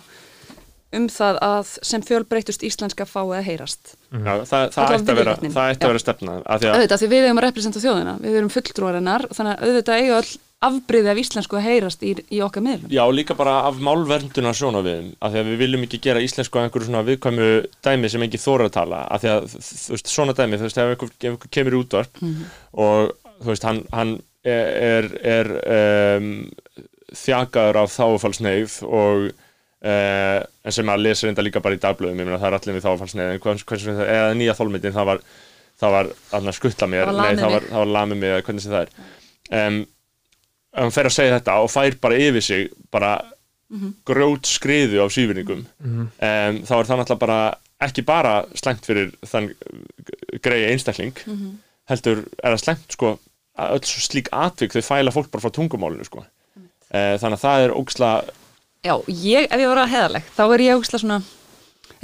um 0.97 1.07
það 1.12 1.41
að 1.47 1.72
sem 1.86 2.03
fjölbreytust 2.03 2.64
íslenska 2.66 3.07
fái 3.07 3.24
að 3.38 3.47
heyrast. 3.47 3.95
Já, 4.11 4.43
það, 4.49 4.68
það, 4.74 4.95
ætti 4.97 5.14
að 5.14 5.20
vera, 5.20 5.34
að 5.38 5.82
vera 5.86 6.03
stefna 6.03 6.36
af 6.43 6.61
því 6.61 6.70
að 6.70 6.78
auðvitað 6.78 7.03
því 7.03 7.11
við 7.12 7.26
eigum 7.26 7.41
að 7.41 7.47
representa 7.47 7.82
þjóðina 7.82 8.14
við 8.24 8.38
erum 8.41 8.55
fulltrúarinnar 8.55 9.26
þannig 9.30 9.53
að 9.53 9.68
auðvitað 9.68 10.01
eiga 10.01 10.20
öll 10.20 10.32
afbriði 10.61 11.09
af 11.09 11.18
íslensku 11.22 11.57
að 11.57 11.64
heyrast 11.64 12.03
í, 12.05 12.11
í 12.36 12.41
okkar 12.45 12.64
miðlum. 12.64 12.91
Já, 12.93 13.01
líka 13.14 13.36
bara 13.38 13.62
af 13.68 13.78
málvernduna 13.80 14.53
svona 14.57 14.82
við 14.84 15.14
af 15.16 15.32
því 15.32 15.41
að 15.41 15.49
við 15.49 15.62
viljum 15.62 15.86
ekki 15.86 16.01
gera 16.05 16.24
íslensku 16.24 16.61
að 16.61 16.66
einhverju 16.66 16.88
svona 16.91 17.05
viðkvæmu 17.07 17.47
dæmi 17.86 18.11
sem 18.12 18.26
ekki 18.26 18.41
þóra 18.43 18.66
að 18.68 18.74
tala 18.74 18.99
af 19.09 19.22
því 19.22 19.30
að 19.32 19.47
þú 19.55 19.95
veist, 19.95 20.11
svona 20.12 20.34
dæmi, 20.36 20.59
þú 20.61 20.66
veist, 20.66 20.80
ef 20.82 20.93
einhver, 20.93 21.14
ef 21.14 21.30
einhver 21.30 21.53
kemur 21.57 21.76
í 21.76 21.80
útvarp 21.80 22.20
og 22.84 23.14
þú 23.41 23.49
veist, 23.55 23.68
hann, 23.70 23.80
hann 23.95 24.12
er, 24.45 25.09
er 25.24 25.51
um, 26.20 26.28
þjakaður 27.16 27.80
af 27.80 27.97
þáfallsneið 27.97 28.76
og 28.84 29.30
uh, 29.86 30.40
en 30.64 30.76
sem 30.76 30.92
að 30.92 31.04
lesa 31.06 31.28
reynda 31.28 31.44
líka 31.44 31.62
bara 31.64 31.78
í 31.78 31.82
dagblöðum, 31.82 32.20
ég 32.20 32.28
meina 32.28 32.40
það 32.40 32.50
er 32.50 32.58
allir 32.58 32.76
við 32.78 32.86
þáfallsneið 32.88 33.32
en 33.34 33.42
hvers, 33.44 33.64
hvers, 33.70 33.86
eða 34.04 34.34
nýja 34.38 34.56
þólmyndin 34.58 34.96
það 34.96 35.10
var, 35.10 35.24
það 35.80 35.96
var 35.96 36.12
að 36.38 36.52
skuttla 36.58 36.90
mér, 36.90 37.10
Það 37.10 37.20
var 37.20 37.54
var, 37.56 37.68
það 37.70 37.82
var 37.82 37.92
lamið 37.96 38.28
eða 38.30 38.44
hvernig 38.48 38.64
sem 38.64 38.76
það 38.76 38.86
er. 38.86 39.10
Um, 39.50 39.80
hann 40.80 40.94
fer 40.94 41.10
að 41.10 41.16
segja 41.16 41.38
þetta 41.38 41.56
og 41.64 41.72
fær 41.72 41.96
bara 42.02 42.20
yfir 42.28 42.46
sig 42.46 42.68
bara 42.94 43.14
grjót 44.06 44.46
skriðu 44.50 45.00
af 45.04 45.12
sífinningum 45.14 45.64
um, 45.78 46.06
þá 46.18 46.72
er 46.76 46.88
það 46.88 47.00
náttúrulega 47.00 47.22
bara 47.22 47.40
ekki 47.86 48.02
bara 48.06 48.32
slæmt 48.58 48.86
fyrir 48.86 49.12
þann 49.26 49.50
greiði 50.42 50.72
einstakling 50.72 51.22
heldur 51.90 52.24
er 52.42 52.54
það 52.54 52.62
slæmt 52.64 52.96
sko 52.96 53.12
að 53.60 53.76
öll 53.76 53.86
slík 54.06 54.30
atvik 54.34 54.74
þau 54.74 54.82
fæla 54.86 55.14
fólk 55.14 55.30
bara 55.32 55.44
frá 55.44 55.52
tungumálinu 55.54 56.06
sko. 56.06 56.24
Uh, 56.90 57.14
þannig 57.20 57.36
að 57.38 57.44
það 57.44 57.64
er 57.64 57.74
ógsla 57.76 58.10
Já, 58.80 58.94
ég, 59.08 59.44
ef 59.44 59.60
ég 59.60 59.68
var 59.68 59.82
að 59.82 59.92
heðaleg, 59.92 60.28
þá 60.32 60.42
er 60.46 60.62
ég 60.64 60.78
ógislega 60.78 61.02
svona 61.02 61.18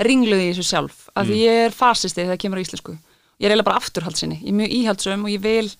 ringluð 0.04 0.42
í 0.42 0.48
þessu 0.50 0.66
sjálf, 0.68 0.96
af 1.16 1.24
því 1.24 1.38
ég 1.40 1.60
er 1.66 1.76
fasisti 1.76 2.20
þegar 2.20 2.34
það 2.34 2.40
kemur 2.42 2.60
á 2.60 2.64
íslensku. 2.66 2.96
Ég 3.36 3.46
er 3.46 3.54
eiginlega 3.54 3.68
bara 3.70 3.80
afturhaldsinni, 3.80 4.36
ég 4.42 4.50
er 4.52 4.58
mjög 4.58 4.74
íhaldsum 4.76 5.24
og 5.24 5.32
ég 5.32 5.40
vil, 5.44 5.70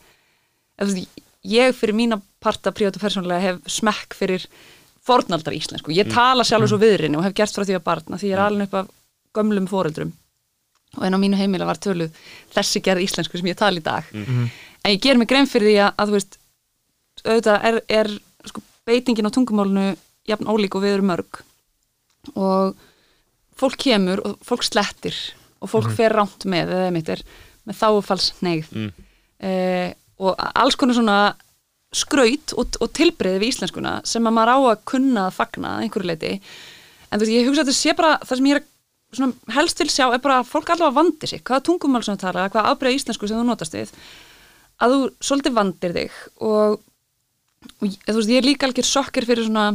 veist, 0.81 1.21
ég 1.45 1.77
fyrir 1.77 1.99
mína 1.99 2.21
parta 2.41 2.73
prívat 2.73 2.97
og 2.97 3.05
persónulega 3.05 3.45
hef 3.45 3.59
smekk 3.77 4.17
fyrir 4.17 4.47
fornaldar 5.07 5.55
íslensku. 5.57 5.93
Ég 5.93 6.09
tala 6.13 6.45
sjálfur 6.49 6.73
svo 6.73 6.81
viðrinni 6.81 7.21
og 7.21 7.27
hef 7.29 7.37
gert 7.37 7.53
frá 7.55 7.67
því 7.69 7.77
að 7.77 7.85
barna, 7.87 8.21
því 8.21 8.31
ég 8.33 8.39
er 8.39 8.45
alveg 8.47 8.71
upp 8.71 8.79
af 8.81 8.89
gömlum 9.37 9.69
foreldrum. 9.71 10.15
Og 10.97 11.05
en 11.05 11.17
á 11.17 11.19
mínu 11.21 11.37
heimila 11.37 11.69
var 11.69 11.77
töluð 11.77 12.17
þessi 12.57 12.81
gerð 12.81 13.05
íslensku 13.05 13.37
sem 13.37 13.53
ég 13.53 13.59
tala 13.61 13.77
í 13.77 13.85
dag. 13.85 14.09
En 14.81 14.95
ég 14.97 15.01
ger 15.05 15.21
mig 15.21 15.29
grein 15.29 15.47
fyrir 15.51 15.69
því 15.75 15.77
að, 15.85 15.93
að 16.01 16.09
þú 16.09 16.17
veist, 16.17 16.39
auðvitað 17.27 17.69
er, 17.69 17.79
er 18.01 18.13
sko, 18.49 18.63
beitingin 18.89 19.29
á 19.29 19.35
tungumálinu 19.37 19.87
jafn 20.29 20.49
ólík 20.51 20.77
og 20.79 20.85
við 20.85 20.97
erum 20.99 21.11
mörg. 21.13 21.41
Og 22.35 22.77
fólk 23.57 23.79
kemur 23.87 24.23
og 24.27 24.39
fólk 24.45 24.65
slettir 24.67 25.17
og 25.63 25.71
fólk 25.73 25.89
fer 25.97 26.13
rámt 26.13 26.45
með 26.45 26.73
eða 26.77 26.93
mitt 26.93 27.09
er 27.15 27.23
með 27.67 27.79
þáufalls 27.81 28.33
neigð 28.45 28.69
Mm. 28.77 28.91
eh, 29.41 29.95
og 30.19 30.37
alls 30.55 30.77
konar 30.77 30.95
svona 30.97 31.17
skraut 31.97 32.53
og, 32.59 32.77
og 32.81 32.93
tilbreyði 32.93 33.41
við 33.41 33.53
íslenskuna 33.55 34.01
sem 34.05 34.27
að 34.27 34.35
maður 34.37 34.53
á 34.53 34.59
að 34.73 34.85
kunna 34.91 35.27
að 35.29 35.37
fagna 35.39 35.73
einhverju 35.81 36.09
leiti 36.11 36.33
en 36.37 37.19
þú 37.19 37.25
veist, 37.25 37.33
ég 37.33 37.47
hugsa 37.49 37.63
að 37.63 37.69
þetta 37.71 37.79
sé 37.79 37.95
bara 37.97 38.19
það 38.23 38.37
sem 38.37 38.49
ég 38.51 38.57
er 38.57 38.63
að 38.63 39.17
svona, 39.17 39.55
helst 39.57 39.81
vil 39.81 39.89
sjá 39.93 40.07
er 40.13 40.23
bara 40.25 40.39
að 40.43 40.51
fólk 40.51 40.71
allavega 40.75 40.97
vandi 40.99 41.31
sig, 41.31 41.43
hvaða 41.47 41.65
tungumál 41.69 42.03
sem 42.05 42.17
þú 42.17 42.21
tala 42.27 42.49
hvaða 42.51 42.73
afbreyði 42.75 43.01
íslensku 43.01 43.29
sem 43.31 43.39
þú 43.41 43.47
notast 43.49 43.77
við 43.77 43.93
að 44.83 44.93
þú 44.93 45.01
svolítið 45.25 45.55
vandir 45.57 45.95
þig. 45.97 46.17
Og, 46.45 46.75
og 47.81 47.87
þú 47.89 48.17
veist, 48.19 48.33
ég 48.35 48.41
er 48.43 48.49
líka 48.51 48.67
algjör 48.69 48.89
sokkir 48.89 49.25
fyrir 49.29 49.47
svona 49.47 49.69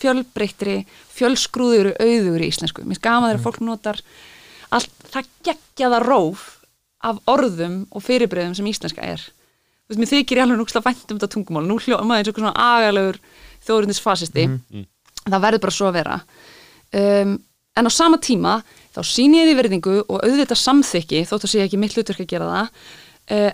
fjölbreyttri, 0.00 0.80
fjölskrúður 1.14 1.92
auður 2.00 2.44
í 2.44 2.50
íslensku. 2.50 2.84
Mér 2.86 3.00
skama 3.00 3.30
þegar 3.30 3.44
fólk 3.44 3.62
notar 3.64 4.00
allt 4.74 5.08
það 5.12 5.30
geggjaða 5.46 6.02
róf 6.04 6.44
af 7.04 7.20
orðum 7.30 7.84
og 7.92 8.04
fyrirbreyðum 8.04 8.56
sem 8.58 8.68
íslenska 8.68 9.04
er. 9.04 9.22
Þú 9.84 9.92
veist, 9.92 10.00
mér 10.00 10.10
þykir 10.10 10.38
ég 10.38 10.46
alveg 10.46 10.60
núkslega 10.60 10.88
vænt 10.88 11.10
um 11.12 11.18
þetta 11.18 11.32
tungumál. 11.34 11.64
Nú 11.68 11.76
hljóma 11.84 12.18
eins 12.18 12.28
og 12.28 12.32
eitthvað 12.32 12.46
svona 12.46 12.68
agalegur 12.76 13.18
þjóðurindis 13.66 14.00
fasisti. 14.00 14.46
Það 15.24 15.44
verður 15.44 15.64
bara 15.64 15.74
svo 15.76 15.90
að 15.90 15.98
vera. 15.98 16.16
Um, 16.94 17.34
en 17.76 17.88
á 17.88 17.92
sama 17.92 18.20
tíma 18.22 18.54
þá 18.94 19.00
sín 19.08 19.34
ég 19.36 19.48
því 19.48 19.56
verðingu 19.58 19.96
og 20.04 20.22
auðvitað 20.22 20.60
samþykki, 20.60 21.24
þótt 21.28 21.46
að 21.46 21.52
sé 21.52 21.64
ekki 21.64 21.80
mitt 21.80 21.96
hlutverk 21.96 22.24
að 22.24 22.30
gera 22.32 22.48
það, 22.52 22.88
uh, 23.36 23.52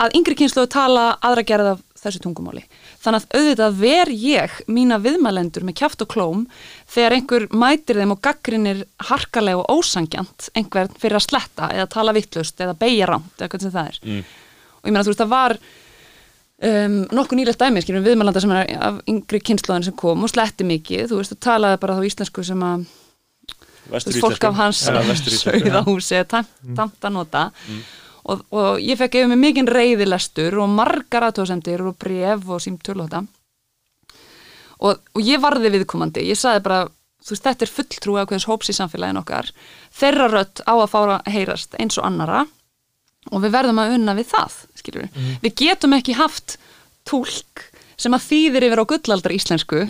að 0.00 0.16
yngri 0.18 0.38
kynslu 0.40 0.66
tala 0.72 1.06
aðra 1.20 1.46
gerð 1.46 1.72
af 1.74 1.82
þessu 2.00 2.22
tungumáli. 2.24 2.62
Þannig 3.02 3.20
að 3.26 3.36
auðvitað 3.38 3.76
ver 3.80 4.12
ég 4.14 4.56
mína 4.72 4.98
viðmælendur 5.02 5.66
með 5.68 5.78
kjáft 5.82 6.04
og 6.04 6.10
klóm 6.14 6.46
þegar 6.90 7.16
einhver 7.18 7.46
mætir 7.52 8.00
þeim 8.00 8.14
og 8.16 8.22
gaggrinir 8.24 8.84
harkalega 9.10 9.60
og 9.62 9.80
ósangjant 9.80 10.48
einhvern 10.56 10.94
fyrir 11.00 11.20
að 11.20 11.26
sletta 11.28 11.70
eða 11.76 11.90
tala 11.92 12.16
vittlust 12.16 12.60
eða 12.64 12.76
beigja 12.80 13.10
rámt 13.10 13.36
eða 13.40 13.52
hvernig 13.52 13.76
það 13.76 13.92
er. 13.92 14.00
Mm. 14.06 14.24
Og 14.80 14.88
ég 14.88 14.94
meina 14.96 15.04
þú 15.04 15.12
veist 15.12 15.22
það 15.24 15.34
var 15.34 15.56
um, 16.70 16.96
nokkuð 17.20 17.40
nýlegt 17.40 17.60
dæmi, 17.60 17.82
skiljum 17.84 18.06
viðmælanda 18.06 18.40
sem 18.44 18.54
er 18.56 18.72
af 18.80 19.00
yngri 19.10 19.40
kynsluðan 19.50 19.86
sem 19.90 19.96
kom 20.00 20.24
og 20.24 20.32
sletti 20.32 20.66
mikið, 20.68 21.06
þú 21.12 21.20
veist, 21.20 21.36
og 21.36 21.42
talaði 21.44 21.80
bara 21.84 21.98
þá 21.98 22.08
íslensku 22.08 22.44
sem 22.46 22.64
að 22.64 22.88
þú 23.90 24.20
fólk 24.22 24.44
af 24.46 24.54
hans 24.60 24.84
Ja, 24.86 25.00
vestur 25.02 25.34
íslensku. 25.34 25.64
sauðahúsi 25.66 26.20
og, 28.24 28.44
og 28.52 28.80
ég 28.82 28.98
fekk 29.00 29.20
yfir 29.20 29.30
mig 29.32 29.40
mikinn 29.40 29.70
reyðilestur 29.70 30.58
og 30.60 30.72
margar 30.72 31.28
aðtóðsendir 31.28 31.84
og 31.86 31.98
bref 32.00 32.48
og 32.48 32.62
símtöl 32.64 32.98
og 32.98 33.08
þetta. 33.08 33.22
Og, 34.80 35.02
og 35.14 35.24
ég 35.24 35.42
varði 35.42 35.72
viðkomandi. 35.74 36.24
Ég 36.28 36.38
saði 36.40 36.62
bara, 36.64 36.84
þú 37.20 37.34
veist, 37.34 37.46
þetta 37.48 37.66
er 37.66 37.74
fulltrúi 37.74 38.20
af 38.20 38.30
hverjans 38.30 38.48
hóps 38.48 38.72
í 38.72 38.76
samfélagin 38.76 39.20
okkar. 39.20 39.50
Þeirra 39.96 40.30
rödd 40.32 40.64
á 40.64 40.74
að 40.76 40.88
fára 40.92 41.18
að 41.20 41.34
heyrast 41.36 41.76
eins 41.80 42.00
og 42.00 42.08
annara 42.08 42.46
og 43.30 43.42
við 43.44 43.52
verðum 43.52 43.82
að 43.82 43.96
unna 43.98 44.16
við 44.16 44.30
það 44.30 44.54
við, 44.80 45.18
við 45.42 45.56
getum 45.60 45.96
ekki 45.98 46.16
haft 46.16 46.56
túlk 47.08 47.66
sem 48.00 48.14
að 48.16 48.26
þýðir 48.30 48.66
yfir 48.70 48.80
á 48.80 48.90
gullaldar 48.92 49.34
íslensku 49.34 49.82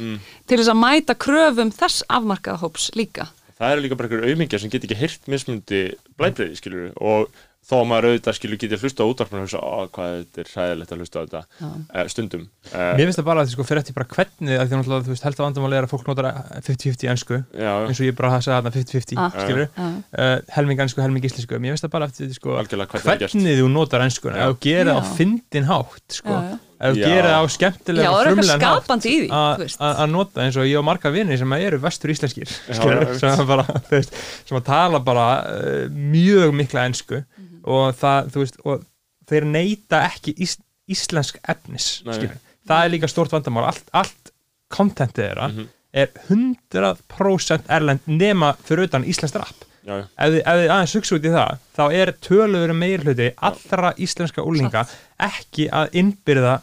til 0.50 0.56
þess 0.58 0.72
að 0.72 0.80
mæta 0.80 1.14
kröfum 1.14 1.70
þess 1.74 2.02
afmarkaða 2.10 2.62
hóps 2.64 2.90
líka. 2.98 3.28
Það 3.60 3.74
eru 3.74 3.84
líka 3.84 3.98
bara 4.00 4.08
einhverjum 4.08 4.32
auðmingjar 4.32 4.62
sem 4.62 4.72
get 4.72 4.86
ekki 4.86 4.98
heyrt 4.98 5.30
mismundi 5.30 5.80
blæbreyði 6.18 6.58
skilur 6.58 6.90
og 6.96 7.28
þó 7.70 7.74
að 7.76 7.84
maður 7.90 8.06
auðvitað 8.10 8.34
skilur 8.38 8.58
getið 8.58 8.82
hlusta 8.82 9.04
á 9.04 9.10
útvarpinu 9.10 9.40
og 9.40 9.44
hugsa, 9.46 9.60
ó, 9.60 9.78
hvað 9.94 10.14
þetta 10.16 10.40
er 10.42 10.48
hræðilegt 10.50 10.92
að 10.94 11.02
hlusta 11.02 11.20
á 11.20 11.22
þetta. 11.22 11.42
Uh, 11.60 12.06
stundum. 12.10 12.46
Uh, 12.72 12.78
Mér 12.98 13.04
finnst 13.06 13.20
það 13.20 13.28
bara 13.28 13.44
að 13.44 13.52
sko, 13.52 13.66
fyrir 13.68 13.82
eftir 13.82 13.96
bara 13.98 14.08
hvernig 14.10 14.56
að 14.56 14.70
því 14.72 14.78
að 14.80 15.04
þú 15.06 15.12
veist, 15.12 15.26
held 15.28 15.36
að 15.38 15.44
vandamáli 15.46 15.78
er 15.78 15.86
að 15.86 15.92
fólk 15.92 16.08
notar 16.10 16.28
50-50 16.66 17.04
í 17.06 17.10
ennsku 17.12 17.38
já, 17.60 17.70
eins 17.86 18.00
og 18.00 18.08
ég 18.08 18.16
bara 18.18 18.32
sagði 18.40 18.56
þarna 18.56 18.72
50-50 18.78 19.20
Ah. 19.20 19.36
skilur, 19.44 19.68
uh, 19.76 20.32
helming 20.56 20.82
ennsku, 20.86 21.04
helming 21.04 21.28
íslensku 21.30 21.60
Mér 21.60 21.76
finnst 21.76 21.86
það 21.86 21.94
bara 21.94 22.08
eftir 22.10 22.32
sko, 22.34 22.56
algjörlega 22.58 22.90
hvernig 22.96 23.28
það 23.30 23.52
er 23.52 23.62
þú 23.62 23.70
notar 23.76 24.04
ennskuna 24.08 24.48
þú 24.50 24.58
gerir 24.66 24.90
það 24.90 24.98
á 24.98 25.02
fyndin 25.20 25.70
hátt 25.70 26.18
sko. 26.20 26.34
Já, 26.34 26.50
já. 26.50 26.58
ef 26.80 26.94
þú 26.94 27.00
Já. 27.00 27.06
gerir 27.10 27.26
það 27.28 27.36
á 27.36 27.44
Já, 27.44 27.52
skemmtilega 27.54 28.10
það 28.10 28.24
frumlegan 28.24 28.62
hátt 28.64 28.80
skapandi 28.80 29.10
í 29.10 29.18
því, 29.20 29.28
þú 29.28 29.36
að 29.36 29.64
að- 29.84 29.98
að 30.00 30.10
nota 30.14 30.40
eins 30.46 30.56
og 30.56 30.64
ég 30.70 30.78
og 30.80 30.86
marga 30.88 31.12
vinni 31.12 31.36
sem 31.38 31.52
eru 31.58 31.78
vestur 31.82 32.10
íslenskir 32.14 32.48
Já, 32.48 32.74
skilur, 32.78 33.04
já, 33.04 33.18
sem, 33.20 33.42
að 33.44 33.50
bara, 33.50 33.66
sem 34.48 34.56
að 34.60 34.64
tala 34.70 35.00
bara 35.04 35.26
uh, 35.44 35.84
mjög 35.92 36.54
mikla 36.56 36.86
ensku. 36.88 37.20
Mhm. 37.20 37.39
Og 37.64 37.94
það, 38.00 38.30
þú 38.32 38.44
veist, 38.44 38.56
og 38.64 38.84
þeir 39.30 39.44
neyta 39.46 40.02
ekki 40.08 40.34
ís, 40.38 40.56
íslensk 40.90 41.38
efnis 41.48 42.02
skilur. 42.02 42.36
það 42.66 42.84
er 42.84 42.90
líka 42.94 43.08
stort 43.08 43.30
vandamál. 43.32 43.66
Allt, 43.70 43.84
allt 43.92 44.32
kontentið 44.70 45.24
þeirra 45.28 45.48
Mhm. 45.52 45.68
er 45.92 46.08
100% 46.28 47.66
erlend 47.68 48.00
nema 48.06 48.52
fyrir 48.64 48.86
utan 48.88 49.04
íslenskt 49.04 49.36
rap. 49.38 49.64
Já, 49.86 49.96
já, 49.96 50.04
ef 50.18 50.30
þið, 50.30 50.40
ef 50.44 50.58
þið 50.60 50.70
aðeins 50.74 50.94
hugsa 50.94 51.14
út 51.16 51.24
í 51.24 51.30
það 51.34 51.58
þá 51.76 51.84
er 51.96 52.10
töluður 52.26 52.74
meir 52.76 52.98
hluti 53.00 53.30
allra 53.48 53.92
íslenska 53.96 54.42
úlinga 54.44 54.82
ekki 55.18 55.68
að 55.72 55.94
innbyrða 56.02 56.60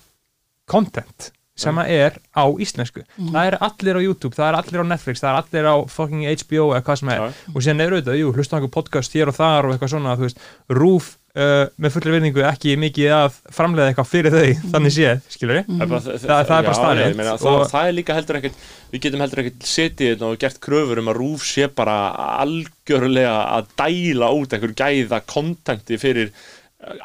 content 0.69 1.31
sem 1.57 1.81
að 1.81 1.91
er 1.97 2.17
á 2.37 2.45
íslensku. 2.61 3.03
Það 3.17 3.51
er 3.51 3.57
allir 3.67 3.97
á 3.97 4.01
YouTube, 4.05 4.35
það 4.37 4.47
er 4.51 4.59
allir 4.61 4.83
á 4.85 4.91
Netflix 4.93 5.23
það 5.23 5.29
er 5.33 5.39
allir 5.43 5.69
á 5.73 5.75
fucking 5.89 6.25
HBO 6.43 6.71
eða 6.75 6.83
hvað 6.87 6.99
sem 7.01 7.13
er. 7.15 7.21
Já. 7.27 7.53
og 7.55 7.61
síðan 7.65 7.85
er 7.87 7.95
auðvitað, 7.97 8.19
jú, 8.21 8.33
hlusta 8.37 8.53
á 8.53 8.57
einhver 8.61 8.75
podcast 8.77 9.15
hér 9.17 9.31
og 9.33 9.37
þar 9.39 9.67
og 9.71 9.73
eitthvað 9.75 9.93
svona, 9.95 10.17
þú 10.19 10.27
veist, 10.27 10.43
rúf 10.77 11.07
uh, 11.37 11.65
með 11.81 11.93
fullri 11.97 12.13
virðingu 12.15 12.43
ekki 12.49 12.75
mikið 12.81 13.13
að 13.17 13.39
framleiða 13.57 13.91
eitthvað 13.91 14.09
fyrir 14.13 14.37
þau, 14.37 14.69
þannig 14.75 14.95
séð, 14.97 15.21
skilur 15.33 15.59
Það 15.67 15.81
er 15.81 15.91
bara, 15.91 16.01
Það- 16.05 16.27
það 16.27 16.57
er 16.57 16.67
bara 16.69 17.07
ég 17.07 17.17
meina, 17.19 17.35
það, 17.41 17.59
það 17.73 17.89
er 17.91 17.97
líka 17.97 18.17
heldur 18.17 18.39
ekkert 18.41 18.61
við 18.93 19.03
getum 19.03 19.23
heldur 19.25 19.41
ekkert 19.43 19.65
setið 19.67 20.11
hérna 20.13 20.29
og 20.31 20.37
gert 20.45 20.59
kröfur 20.63 21.01
um 21.01 21.09
að 21.11 21.17
rúf 21.19 21.43
sé 21.49 21.67
bara 21.75 21.97
algjörlega 22.41 23.33
að 23.57 23.71
dæla 23.81 24.29
út 24.37 24.53
einhver 24.55 24.73
gæða 24.77 25.19
kontenti 25.29 25.97
fyrir 26.01 26.31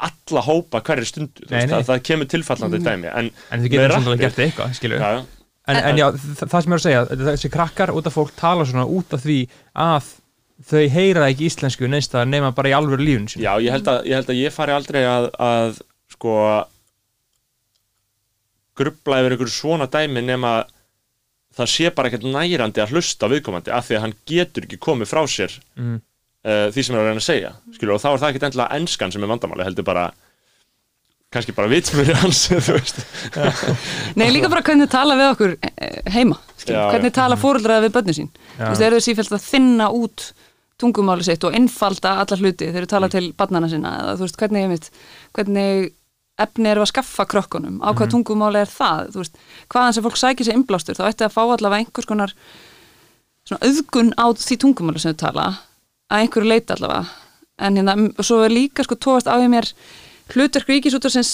alla 0.07 0.41
hópa 0.47 0.81
hverri 0.87 1.05
stundu 1.09 1.45
þú 1.45 1.51
Nei, 1.53 1.61
nei. 1.65 1.69
það, 1.73 1.85
það 1.91 2.01
kemur 2.09 2.29
tilfallandi 2.33 2.79
dæmi 2.85 3.09
en, 3.13 3.29
en 3.51 3.63
með 3.63 3.69
getur 3.73 3.91
rappið- 3.93 4.03
svona 4.07 4.21
gert 4.23 4.41
eitthvað, 4.47 4.75
skilur 4.79 4.99
já, 5.03 5.09
já, 5.17 5.23
en, 5.67 5.79
en 5.91 6.01
já, 6.01 6.05
þa- 6.11 6.49
það 6.53 6.65
sem 6.65 6.73
ég 6.73 6.75
er 6.75 6.81
að 6.81 6.85
segja 6.87 7.05
þessi 7.31 7.51
krakkar 7.53 7.93
út 7.97 8.09
af 8.11 8.17
fólk 8.17 8.35
tala 8.39 8.65
svona 8.69 8.85
út 8.87 9.15
af 9.17 9.23
því 9.25 9.37
að 9.87 10.11
þau 10.69 10.83
heyra 10.95 11.29
ekki 11.33 11.47
íslensku 11.49 11.87
neins 11.91 12.07
það 12.11 12.29
nema 12.31 12.51
bara 12.55 12.69
í 12.71 12.75
alvöru 12.77 13.03
lífun 13.03 13.27
já 13.41 13.51
ég, 13.59 13.71
held 13.73 13.87
að, 13.91 14.05
ég 14.07 14.19
held 14.21 14.29
að 14.31 14.39
ég 14.43 14.53
fari 14.55 14.75
aldrei 14.75 15.01
að, 15.09 15.29
að 15.43 15.81
sko 16.13 16.35
grubla 18.77 19.19
yfir 19.21 19.35
einhverju 19.35 19.53
svona 19.53 19.87
dæmi 19.91 20.23
nema 20.25 20.53
það 21.53 21.69
sé 21.69 21.91
bara 21.93 22.09
ekkert 22.09 22.25
nærandi 22.25 22.81
að 22.81 22.95
hlusta 22.95 23.29
viðkomandi 23.29 23.73
af 23.75 23.85
því 23.89 23.97
að 23.99 24.03
hann 24.07 24.15
getur 24.29 24.65
ekki 24.65 24.79
komið 24.81 25.11
frá 25.11 25.21
sér 25.29 25.53
mm. 25.77 25.99
Uh, 26.43 26.67
því 26.73 26.85
sem 26.85 26.95
er 26.95 27.01
að 27.01 27.09
reyna 27.09 27.23
að 27.23 27.27
segja 27.29 27.55
skilur, 27.75 27.95
og 27.97 28.03
þá 28.03 28.09
er 28.11 28.21
það 28.21 28.29
ekkert 28.29 28.47
endilega 28.49 28.79
enskan 28.79 29.15
sem 29.15 29.25
er 29.25 29.33
vandamáli 29.33 29.67
heldur 29.67 29.87
bara 29.87 30.11
kannski 31.33 31.55
bara 31.55 31.71
vitsmjöri 31.71 32.15
hans 32.21 32.45
þú 32.67 32.77
Nei, 34.19 34.29
líka 34.33 34.51
bara 34.51 34.63
hvernig 34.65 34.91
tala 34.91 35.17
við 35.19 35.31
okkur 35.31 35.55
eh, 35.57 35.99
heima, 36.13 36.37
skil, 36.59 36.75
Já, 36.75 36.85
hvernig 36.93 37.15
tala 37.15 37.39
fóröldraði 37.39 37.87
við 37.87 37.95
börnin 37.97 38.17
sín. 38.19 38.31
Þú 38.59 38.69
veist, 38.69 38.85
eru 38.85 38.99
þau 38.99 39.07
sífælt 39.07 39.35
að 39.37 39.47
þinna 39.47 39.89
út 39.97 40.27
tungumáli 40.81 41.25
sitt 41.25 41.43
og 41.47 41.55
innfalda 41.57 42.15
alla 42.21 42.37
hluti. 42.37 42.69
Þegar 42.69 42.85
þau 42.85 42.93
tala 42.95 43.09
til 43.13 43.25
barnana 43.37 43.69
sinna 43.71 43.97
eða 44.03 44.15
þú 44.19 44.27
veist, 44.27 44.39
hvernig, 44.41 44.69
veit, 44.73 44.89
hvernig 45.37 45.91
efni 46.43 46.71
eru 46.71 46.81
að 46.83 46.89
skaffa 46.89 47.25
krökkunum, 47.29 47.77
á 47.85 47.93
hvað 47.93 48.13
tungumáli 48.15 48.63
er 48.63 48.69
það, 48.69 49.11
þú 49.13 49.21
veist, 49.21 49.35
hvaðan 49.69 49.95
sem 49.95 50.05
fólk 50.05 50.17
sækir 50.17 50.47
sér 50.47 50.57
innblástur, 50.57 50.97
þá 50.97 51.05
ætti 51.11 51.27
að 51.27 51.35
fá 51.35 51.43
allavega 51.43 51.83
einhvers 51.83 52.09
konar 52.09 52.33
svona 53.45 53.69
auðgun 53.69 54.09
á 54.17 54.25
því 54.33 54.57
tungumáli 54.63 55.03
sem 55.03 55.13
þau 55.13 55.21
tala, 55.27 55.45
að 56.13 56.23
einhverju 56.27 56.49
leita 56.51 56.75
allavega, 56.77 57.05
en 57.65 57.77
hérna, 57.81 57.95
m- 57.97 58.11
svo 58.21 58.43
er 58.45 58.53
líka 58.53 58.85
sko 58.85 58.95
tóast 59.01 59.25
á 59.29 59.33
ég 59.41 59.49
mér 59.51 59.67
hlutverk 60.33 60.69
ríkisútur 60.69 61.11
sem, 61.13 61.25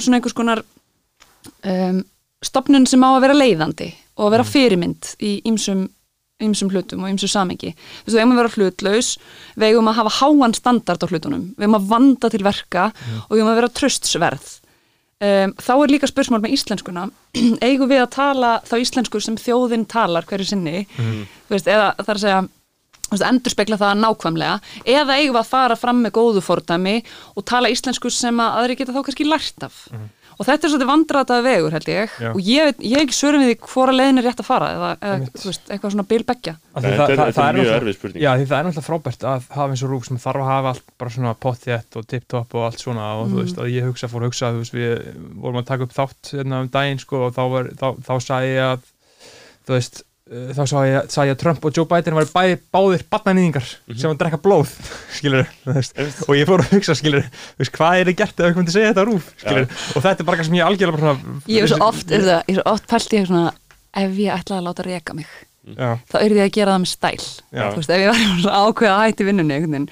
svona 0.00 0.18
einhvers 0.18 0.34
konar 0.36 0.62
um, 1.64 2.02
stopnun 2.44 2.86
sem 2.90 3.02
á 3.04 3.08
að 3.12 3.24
vera 3.26 3.36
leiðandi 3.38 3.90
og 4.18 4.26
að 4.28 4.32
vera 4.36 4.46
fyrirmynd 4.48 5.12
í 5.22 5.34
ýmsum 5.48 5.84
ýmsum 6.42 6.72
hlutum 6.74 7.04
og 7.06 7.12
ýmsum 7.12 7.30
samengi 7.30 7.70
þú 7.76 8.08
veist, 8.08 8.16
við 8.16 8.20
eigum 8.22 8.32
að 8.34 8.40
vera 8.40 8.54
hlutlaus 8.56 9.10
við 9.54 9.66
eigum 9.68 9.90
að 9.92 9.98
hafa 10.00 10.14
háan 10.18 10.56
standard 10.58 11.04
á 11.04 11.10
hlutunum 11.12 11.44
við 11.54 11.66
eigum 11.68 11.76
að 11.78 11.86
vanda 11.92 12.30
til 12.34 12.42
verka 12.42 12.88
og 13.28 13.30
við 13.30 13.38
eigum 13.42 13.52
að 13.52 13.58
vera 13.60 13.70
tröstsverð 13.78 14.48
um, 15.22 15.54
þá 15.62 15.72
er 15.76 15.92
líka 15.94 16.10
spursmál 16.10 16.42
með 16.42 16.56
íslenskuna 16.56 17.04
eigum 17.68 17.92
við 17.92 18.02
að 18.02 18.10
tala 18.16 18.50
þá 18.66 18.74
íslensku 18.82 19.22
sem 19.22 19.38
þjóðin 19.38 19.86
talar 19.92 20.26
hverju 20.26 20.50
sinni? 20.50 20.82
Þú 20.98 21.54
veist, 21.54 21.70
eða 21.70 21.92
það 22.00 22.10
er 22.10 22.18
að 22.18 22.24
segja 22.26 22.42
endur 23.20 23.50
spekla 23.52 23.76
það 23.76 24.00
nákvæmlega. 24.00 24.60
Eða 24.86 25.18
eigum 25.20 25.36
að 25.36 25.46
fara 25.52 25.76
fram 25.76 26.00
með 26.06 26.12
góðu 26.16 26.40
fordæmi 26.40 27.02
og 27.36 27.44
tala 27.44 27.68
íslensku 27.68 28.10
sem 28.10 28.36
að 28.40 28.56
aðri 28.62 28.76
geta 28.76 28.92
þá 28.96 29.02
kannski 29.04 29.28
lært 29.28 29.62
af. 29.68 29.86
Og 30.40 30.46
þetta 30.48 30.64
er 30.64 30.70
svolítið 30.72 30.88
vandrataði 30.88 31.42
vegur 31.44 31.74
held 31.76 31.88
ég. 31.92 32.10
Já. 32.18 32.30
og 32.32 32.38
ég, 32.40 32.64
veit, 32.64 32.78
ég 32.80 32.96
er 32.96 33.02
ekki 33.04 33.12
svörum 33.14 33.42
við 33.44 33.50
því 33.52 33.56
hvora 33.68 33.92
leiðin 33.92 34.18
er 34.18 34.24
rétt 34.24 34.40
að 34.40 34.46
fara 34.48 34.68
eða, 34.72 34.88
eða 35.04 35.18
veist, 35.44 35.66
eitthvað 35.68 35.92
svona 35.92 36.06
bilbeggja 36.08 36.54
Af 36.72 36.80
því 36.82 36.88
Nei, 36.88 36.96
það- 36.96 37.10
þetta 37.12 37.26
er- 37.26 37.34
það- 37.36 37.48
er 37.52 37.58
mjög 37.58 37.74
erfið 37.76 37.94
spurning. 37.98 38.22
Já, 38.22 38.30
því 38.40 38.46
það 38.48 38.56
er 38.58 38.64
náttúrulega 38.64 38.86
frábært 38.88 39.26
að 39.28 39.44
hafa 39.52 39.68
eins 39.76 39.82
og 39.84 39.90
rúf 39.92 40.06
sem 40.08 40.16
þarf 40.24 40.40
að 40.42 40.48
hafa 40.48 40.68
allt 40.72 40.86
bara 40.98 41.10
svona 41.10 41.34
pottjett 41.36 41.96
og 42.00 42.06
tip-top 42.08 42.54
og 42.56 42.64
allt 42.64 42.80
svona 42.80 43.06
og 43.20 43.28
þú 43.28 43.42
veist, 43.42 43.60
að 43.60 43.70
ég 43.76 43.84
hugsa, 43.86 44.08
fór 44.08 44.24
að 44.24 44.32
hugsa, 44.32 44.52
veist, 44.56 44.72
við 44.72 45.04
vorum 45.36 45.60
að 45.60 45.66
taka 45.68 45.84
upp 45.84 45.92
þátt 46.00 46.32
hérna 46.32 46.60
um 46.64 46.68
daginn, 46.72 46.98
sko, 47.04 47.26
og 47.28 47.34
þá, 47.36 47.42
var, 47.52 47.64
þá, 47.76 47.86
þá 48.00 48.14
sagði 48.24 48.54
ég 48.56 48.72
að, 48.72 48.80
þú 49.68 49.76
veist, 49.76 50.02
þá 50.32 50.62
sagði 50.62 50.92
ég, 50.92 51.10
sagði 51.12 51.30
ég 51.30 51.36
að 51.36 51.40
Trump 51.42 51.66
og 51.68 51.76
Joe 51.76 51.88
Biden 51.90 52.16
var 52.16 52.28
bæði, 52.32 52.58
báðir 52.72 53.04
barnanýðingar 53.12 53.68
sem 53.68 54.08
að 54.10 54.18
drekka 54.22 54.40
blóð, 54.42 54.72
skilur, 55.18 55.50
og 55.68 56.34
ég 56.38 56.48
fór 56.48 56.64
að 56.64 56.74
hugsa, 56.76 56.96
skilur, 56.98 57.28
hvað 57.76 58.00
er 58.00 58.10
þið 58.10 58.18
gert 58.22 58.42
ef 58.42 58.48
við 58.48 58.56
komum 58.56 58.68
til 58.68 58.72
að 58.72 58.78
segja 58.78 58.92
þetta 58.92 59.06
rúf, 59.10 59.30
skilur, 59.42 59.70
og 59.70 60.06
þetta 60.06 60.14
er 60.16 60.28
bara 60.28 60.38
eitthvað 60.38 60.50
sem 60.50 60.58
ég 60.58 60.68
algjörlega 60.70 60.98
bara 60.98 61.14
svona, 61.16 61.38
ég 61.52 61.66
er 61.66 61.72
svo 61.72 61.80
oft, 61.88 62.12
er 62.12 62.26
það, 62.28 62.42
ég 62.42 62.52
er 62.56 62.60
svo 62.60 62.66
oft 62.74 62.90
pælt 62.92 63.16
ég 63.18 63.30
svona 63.30 63.46
ef 64.02 64.20
ég 64.22 64.36
ætlaði 64.36 64.60
að 64.62 64.68
láta 64.70 64.86
reka 64.88 65.16
mig 65.16 65.32
Já, 65.62 65.94
þá 66.10 66.16
er 66.18 66.32
ég 66.34 66.42
að 66.42 66.54
gera 66.56 66.72
það 66.74 66.80
með 66.82 66.90
stæl. 66.90 67.26
Veist, 67.54 67.90
ef 67.94 68.00
ég 68.02 68.08
var 68.10 68.56
ákveða 68.66 68.94
að 68.96 69.02
hætti 69.04 69.26
vinnunni 69.28 69.82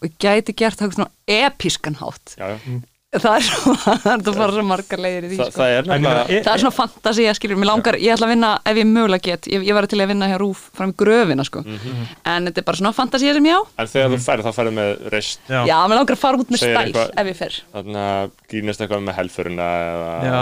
og 0.00 0.06
ég 0.08 0.16
gæti 0.18 0.54
gert 0.58 0.80
það 0.80 0.96
svona 0.96 1.12
episkan 1.30 1.98
hátt 2.00 2.34
já, 2.34 2.48
já. 2.56 2.80
Það 3.10 3.36
er 3.40 3.42
svo, 3.42 3.72
það 4.04 4.12
er 4.12 4.20
bara 4.38 4.52
svo 4.54 4.62
margar 4.62 5.00
leiðir 5.02 5.24
í 5.26 5.30
því 5.32 5.38
Þa, 5.40 5.46
sko. 5.50 5.56
það 5.58 5.70
er 5.70 5.72
ég 5.80 5.88
nefnilega 5.90 6.20
meina, 6.28 6.42
það 6.46 6.52
er 6.54 6.62
svona 6.62 6.76
fantasi 6.76 7.24
að 7.26 7.38
skilur, 7.40 7.58
mér 7.58 7.68
langar, 7.72 7.98
ég 7.98 8.14
ætla 8.14 8.28
að 8.28 8.32
vinna 8.36 8.50
ef 8.70 8.78
ég 8.80 8.86
mögulega 8.86 9.24
get, 9.26 9.48
ég, 9.50 9.64
ég 9.66 9.74
var 9.74 9.88
til 9.90 9.98
að 10.04 10.12
vinna 10.12 10.28
hér 10.30 10.38
rúf 10.44 10.60
fram 10.78 10.92
í 10.94 10.96
gröfina 11.02 11.46
sko, 11.48 11.64
Mhm. 11.66 12.06
en 12.30 12.46
þetta 12.46 12.62
er 12.62 12.68
bara 12.70 12.80
svona 12.82 12.94
fantasi 12.94 13.32
sem 13.34 13.50
ég 13.50 13.58
á, 13.58 13.62
en 13.82 13.90
þegar 13.90 14.14
þú 14.14 14.20
ferð 14.28 14.46
þá 14.46 14.52
ferð 14.60 14.72
með 14.78 15.10
reist. 15.16 15.40
Já, 15.50 15.60
já, 15.66 15.76
mér 15.90 15.96
langar 15.98 16.14
að 16.14 16.22
fara 16.22 16.38
út 16.38 16.50
með 16.54 16.62
stæl 16.62 16.94
ef 17.10 17.26
ég 17.32 17.36
fer. 17.42 17.58
Þarna 17.74 18.04
grínast 18.48 18.80
eitthvað 18.86 19.02
með 19.10 19.18
helfurina 19.18 19.66
eða 19.90 20.10
já, 20.30 20.38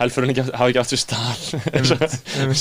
helfurinn 0.00 0.32
ekki, 0.32 0.44
hafi 0.56 0.72
ekki 0.72 0.80
átt 0.80 0.92
sér 0.92 1.00
stað. 1.02 1.42
Eins 1.76 1.92
og 1.94 2.00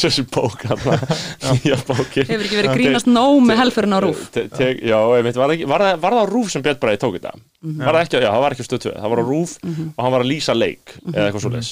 þessi 0.02 0.26
bók 0.32 0.66
nýja 0.68 1.78
bókin. 1.90 2.28
Hefur 2.28 2.46
ekki 2.48 2.60
verið 2.60 2.74
grínast 2.76 3.10
nóg 3.10 3.40
með 3.48 3.62
helfurinn 3.64 3.96
á 3.96 4.00
rúf 4.04 4.26
Já, 4.36 4.98
einmitt, 5.16 5.40
var, 5.40 5.48
það 5.48 5.56
ekki, 5.56 5.70
var, 5.72 5.86
það, 5.86 6.02
var 6.04 6.18
það 6.18 6.22
á 6.22 6.32
Rúf 6.32 6.52
sem 6.52 6.66
Björn 6.66 6.82
Bræði 6.82 7.02
tók 7.02 7.16
þetta? 7.18 7.34
Var 7.62 7.96
það 7.96 8.02
ekki, 8.04 8.22
já, 8.22 8.30
það 8.32 8.44
var 8.46 8.58
ekki 8.58 8.66
á 8.66 8.70
stöð 8.70 8.84
2 8.88 8.94
það 8.98 9.14
var 9.16 9.24
á 9.24 9.26
Rúf 9.32 9.56
og 9.64 10.04
hann 10.04 10.16
var 10.18 10.26
að 10.26 10.32
lýsa 10.34 10.58
leik 10.58 10.96
eða 11.14 11.26
eitthvað 11.30 11.46
svoleiðis. 11.48 11.72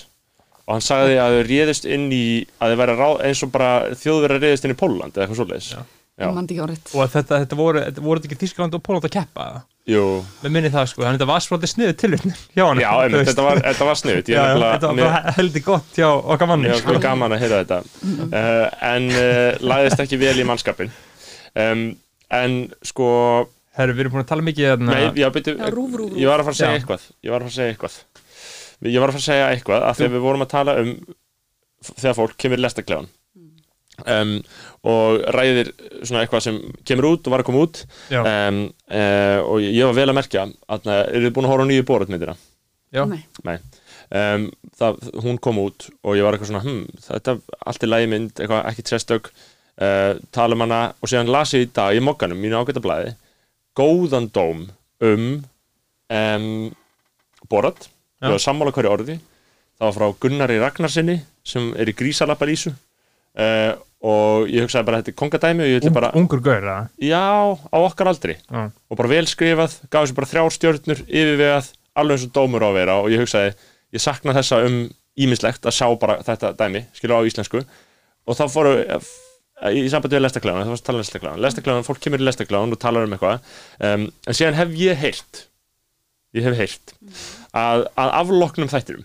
Og 0.70 0.76
hann 0.76 0.86
sagði 0.86 1.16
að 1.18 1.36
þau 1.36 1.46
réðist 1.50 1.88
inn 1.90 2.10
í 2.14 2.26
að 2.62 2.76
þau 2.78 2.90
ráð, 2.94 3.22
eins 3.26 3.40
og 3.42 3.54
bara 3.54 3.72
þjóðverið 3.98 4.44
réðist 4.46 4.68
inn 4.68 4.76
í 4.76 4.78
Póland 4.78 5.16
eða 5.18 5.26
eitthvað 5.26 5.40
svoleiðis. 5.42 5.70
Já, 5.74 5.82
og 6.20 7.12
þetta, 7.14 7.42
þetta 7.44 7.58
voru, 7.60 7.84
þetta 7.88 8.30
ekki 8.30 8.40
Þískland 8.44 8.76
og 8.76 8.84
Póland 8.86 9.08
að 9.08 9.14
keppa, 9.16 9.46
eða? 9.50 9.62
Jú, 9.90 10.02
með 10.44 10.54
minni 10.54 10.70
það 10.74 10.90
sko, 10.92 11.02
þannig 11.02 11.16
að 11.16 11.20
þetta 11.20 11.30
var 11.32 11.46
svolítið 11.46 11.72
sniðu 11.72 11.94
tilvinn 11.98 12.34
hjá 12.56 12.64
hann 12.68 12.82
já 12.84 12.90
einmitt, 12.92 13.30
þetta 13.30 13.46
var, 13.46 13.62
þetta 13.66 13.88
var 13.90 14.00
sniðut 14.02 14.32
já, 14.34 14.40
já, 14.40 14.58
þetta 14.66 14.90
var 14.92 15.00
bara 15.00 15.36
heldur 15.40 15.66
gott 15.66 15.96
hjá 15.98 16.10
okkar 16.10 16.52
manni 16.52 16.74
sko. 16.82 16.98
gaman 17.02 17.36
að 17.38 17.46
heyra 17.46 17.62
þetta. 17.64 17.80
Uh, 18.04 18.66
en 18.92 19.08
uh, 19.14 19.64
lagðist 19.72 20.04
ekki 20.06 20.20
vel 20.22 20.36
í 20.38 20.46
mannskapin 20.46 20.92
um, 21.56 21.88
en 22.40 22.60
sko 22.86 23.10
Herru, 23.80 23.94
við 23.96 24.04
erum 24.04 24.16
búin 24.18 24.26
að 24.26 24.32
tala 24.34 24.44
mikið 24.44 24.66
hérna 24.74 24.96
Nei, 24.96 25.20
já, 25.22 25.30
byrju, 25.32 25.54
Já, 25.56 25.70
rúf, 25.72 25.94
rúf, 25.94 26.10
rúf. 26.12 26.18
ég 26.20 26.28
var 26.28 26.42
að 26.42 26.50
fara 26.50 26.56
að 26.56 26.60
segja 26.60 26.72
Já. 26.74 26.80
eitthvað. 26.80 27.04
Ég 27.24 27.32
var 27.32 27.40
að 27.40 27.46
fara 27.46 27.54
að 27.54 27.58
segja 27.60 27.74
eitthvað. 27.74 27.94
Ég 28.90 29.00
var 29.00 29.12
að 29.12 29.16
fara 29.16 29.22
að 29.22 29.28
segja 29.28 29.46
eitthvað 29.54 29.86
af 29.88 30.00
því 30.00 30.08
að 30.08 30.16
við 30.16 30.26
vorum 30.26 30.44
að 30.44 30.50
tala 30.52 30.76
um 30.82 30.92
þegar 31.90 32.18
fólk 32.18 32.36
kemur 32.44 32.62
lestaklegan 32.64 33.08
um, 34.06 34.36
og 34.90 35.26
ræðir 35.36 35.74
svona 36.04 36.24
eitthvað 36.24 36.46
sem 36.46 36.62
kemur 36.88 37.12
út 37.14 37.28
og 37.28 37.36
var 37.36 37.44
að 37.44 37.50
koma 37.50 37.66
út 37.66 37.84
um, 38.16 38.64
uh, 38.92 39.40
og 39.44 39.66
ég 39.66 39.84
var 39.90 39.98
vel 39.98 40.10
að 40.10 40.18
merkja 40.22 40.48
að 40.70 40.90
eru 40.96 41.28
þið 41.28 41.36
búin 41.36 41.50
að 41.50 41.54
horfa 41.54 41.68
á 41.68 41.70
nýju 41.72 41.88
bórutmyndina? 41.90 42.40
Já. 42.96 43.04
Nei. 43.10 43.22
Nei 43.46 43.58
um, 44.10 44.50
það, 44.80 45.00
hún 45.24 45.40
kom 45.42 45.62
út 45.62 45.88
og 46.02 46.18
ég 46.18 46.26
var 46.26 46.36
eitthvað 46.36 46.52
svona 46.52 46.66
hm, 46.66 46.84
þetta 47.06 47.36
er 47.36 47.62
allt 47.72 47.86
í 47.86 47.90
lagi 47.90 48.12
mynd, 48.12 48.34
eitthvað 48.36 48.68
ekki 48.72 48.86
sérstök 48.90 49.32
uh, 49.32 50.20
tala 50.36 50.58
um 50.58 50.66
hana 50.66 50.82
og 50.98 51.12
síðan 51.12 51.32
las 51.34 51.54
ég 51.58 51.68
í 51.68 51.72
dag 51.76 51.98
í 51.98 52.04
mokkanum, 52.04 52.40
mínu 52.42 52.60
ágæta 52.60 52.84
blæði 52.84 53.16
góðan 53.78 54.30
dóm 54.36 54.68
um 55.06 55.26
um, 56.10 56.70
Borat 57.50 57.88
Já. 58.20 58.28
ég 58.28 58.36
var 58.36 58.44
sammála 58.44 58.74
hverju 58.76 58.92
orði 58.92 59.20
það 59.80 59.86
var 59.86 59.98
frá 59.98 60.08
Gunnari 60.26 60.60
Ragnarsinni 60.62 61.20
sem 61.48 61.72
er 61.80 61.92
í 61.92 61.96
Grísalapalísu 61.98 62.74
uh, 62.74 63.74
og 64.00 64.48
ég 64.48 64.64
hugsaði 64.64 64.88
bara 64.88 65.00
þetta 65.02 65.12
er 65.12 65.18
kongadæmi 65.20 65.64
og 65.66 65.70
ég 65.74 65.88
Ung, 65.90 65.96
bara, 65.98 66.10
ungur 66.16 66.40
gaur 66.44 66.62
eða? 66.64 66.78
já, 67.04 67.20
á 67.68 67.78
okkar 67.84 68.08
aldri. 68.14 68.38
Já. 68.48 68.62
og 68.72 68.98
bara 69.02 69.12
vel 69.12 69.26
skrifað, 69.28 69.76
gaf 69.92 70.06
þessu 70.08 70.16
bara 70.20 70.30
þrjár 70.32 70.56
stjörnur 70.56 71.02
yfirvegað, 71.08 71.72
alveg 72.00 72.16
eins 72.20 72.28
og 72.30 72.34
dómur 72.38 72.64
á 72.64 72.68
að 72.70 72.78
vera. 72.80 72.96
Og 73.04 73.12
ég 73.12 73.20
hugsaði, 73.26 73.52
ég 73.98 74.04
sakna 74.06 74.36
þessa 74.38 74.62
um 74.70 74.78
ímislegt 75.20 75.68
að 75.68 75.76
sjá 75.76 75.88
bara 76.00 76.20
þetta 76.24 76.54
dæmi 76.56 76.86
skilur 76.96 77.20
á 77.20 77.28
íslensku. 77.28 77.64
Og 78.30 78.38
þá 78.40 78.46
fóru 78.54 78.74
í 79.76 79.84
sambandi 79.92 80.16
við 80.16 80.24
lestaklæðan 80.24 80.64
það 80.64 80.72
var 80.72 80.80
að 80.80 80.86
tala 80.88 80.96
um 81.00 81.04
lestaklæðan, 81.04 81.42
lestaklæðan, 81.44 81.84
fólk 81.90 82.00
kemur 82.06 82.22
í 82.24 82.28
lestaklæðan 82.30 82.76
og 82.78 82.80
talar 82.80 83.04
um 83.10 83.16
eitthvað. 83.18 83.42
Um, 83.84 84.06
en 84.24 84.38
síðan 84.38 84.56
hef 84.56 84.72
ég 84.80 85.02
heyrt 85.02 85.42
ég 86.38 86.46
hef 86.46 86.56
heyrt 86.56 86.94
að, 87.58 87.84
að 88.00 88.12
afloknum 88.22 88.70
þættinum 88.72 89.04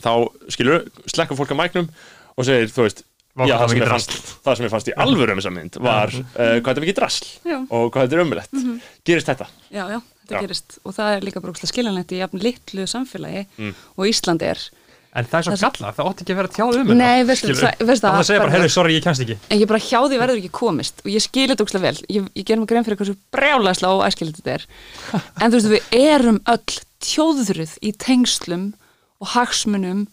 þá 0.00 0.10
skilur, 0.54 0.86
slekkur 1.10 1.36
fólk 1.38 1.52
á 1.52 1.60
mæknum 1.60 1.90
og 2.38 2.46
segir, 2.48 2.70
þú 2.72 2.86
veist 2.86 3.04
já, 3.34 3.56
það, 3.58 3.68
sem 3.72 3.80
ég 3.82 3.88
fannst, 3.90 4.12
það 4.46 4.56
sem 4.60 4.66
ég 4.68 4.72
fannst 4.74 4.88
í 4.92 4.94
alvöru 5.04 5.34
um 5.34 5.40
þessa 5.42 5.52
mynd 5.56 5.78
var 5.82 6.12
uh, 6.14 6.28
hvað 6.60 6.68
þetta 6.70 6.84
mikið 6.84 6.98
drasl 7.00 7.26
Já. 7.50 7.58
og 7.66 7.88
hvað 7.90 8.04
þetta 8.06 8.14
er 8.18 8.22
ömulegt 8.24 8.62
gerist 9.10 9.30
þetta? 9.32 9.48
Já, 9.74 9.84
já, 9.90 9.98
þetta 10.22 10.36
Já. 10.38 10.40
gerist. 10.46 10.78
Og 10.84 10.94
það 10.94 11.16
er 11.16 11.26
líka 11.26 11.42
bara 11.42 11.52
ógeðslega 11.54 11.72
skiljanlegt 11.74 12.14
í 12.14 12.22
jafn 12.22 12.42
litlu 12.46 12.86
samfélagi 12.94 13.46
Mm. 13.58 13.74
og 13.98 14.06
Ísland 14.12 14.42
er. 14.46 14.62
En 15.14 15.24
það 15.30 15.38
er 15.38 15.44
svo 15.46 15.52
Það- 15.54 15.64
gallað, 15.78 15.94
það 15.94 16.08
átti 16.10 16.22
ekki 16.24 16.32
að 16.34 16.38
vera 16.40 16.48
tjáð 16.54 16.76
um 16.80 16.88
Nei, 16.98 17.24
veistu, 17.24 17.52
það, 17.54 17.82
veistu 17.86 18.06
Það 18.08 18.24
segja 18.26 18.38
bara, 18.40 18.50
bara- 18.50 18.54
heyrðu, 18.58 18.70
sorry, 18.74 18.94
ég 18.96 19.04
kemst 19.04 19.22
ekki. 19.22 19.36
En 19.50 19.60
ég 19.60 19.68
bara 19.70 19.78
hjá 19.78 20.00
því 20.10 20.16
verður 20.18 20.40
ekki 20.40 20.50
komist. 20.50 21.02
Og 21.04 21.10
ég 21.12 21.22
skil 21.22 21.44
þetta 21.52 21.62
ógeðslega 21.62 21.84
vel. 21.86 22.00
Ég, 22.10 22.24
ég 22.34 22.44
ger 22.48 22.58
mig 22.58 22.66
grein 22.72 22.82
fyrir 22.86 22.98
hversu 22.98 23.14
brjálæslega 23.30 23.94
og 23.94 24.02
æskilit 24.08 24.40
þetta 24.40 24.56
er. 24.56 24.64
En 25.40 25.50
þú 25.54 25.60
veist, 25.60 25.70
við 25.70 26.00
erum 26.00 26.40
öll 26.50 26.80
tjóðruð 27.04 27.76
í 27.86 27.92
tengslum 27.94 28.64
og 29.22 29.28
hagsmunum 29.36 30.06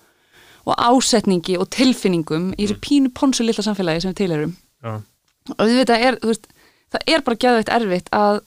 og 0.65 0.75
ásetningi 0.77 1.57
og 1.59 1.69
tilfinningum 1.73 2.51
í 2.55 2.65
þessu 2.65 2.79
pínu 2.83 3.13
ponsu 3.17 3.45
lilla 3.45 3.65
samfélagi 3.65 4.03
sem 4.03 4.13
við 4.13 4.19
tilerum 4.21 4.53
Já. 4.83 4.93
og 5.57 5.63
við 5.65 5.79
veit 5.81 5.93
að 5.93 6.05
er, 6.07 6.19
það 6.93 7.13
er 7.15 7.25
bara 7.27 7.41
gæðveitt 7.45 7.73
erfitt 7.77 8.11
að 8.15 8.41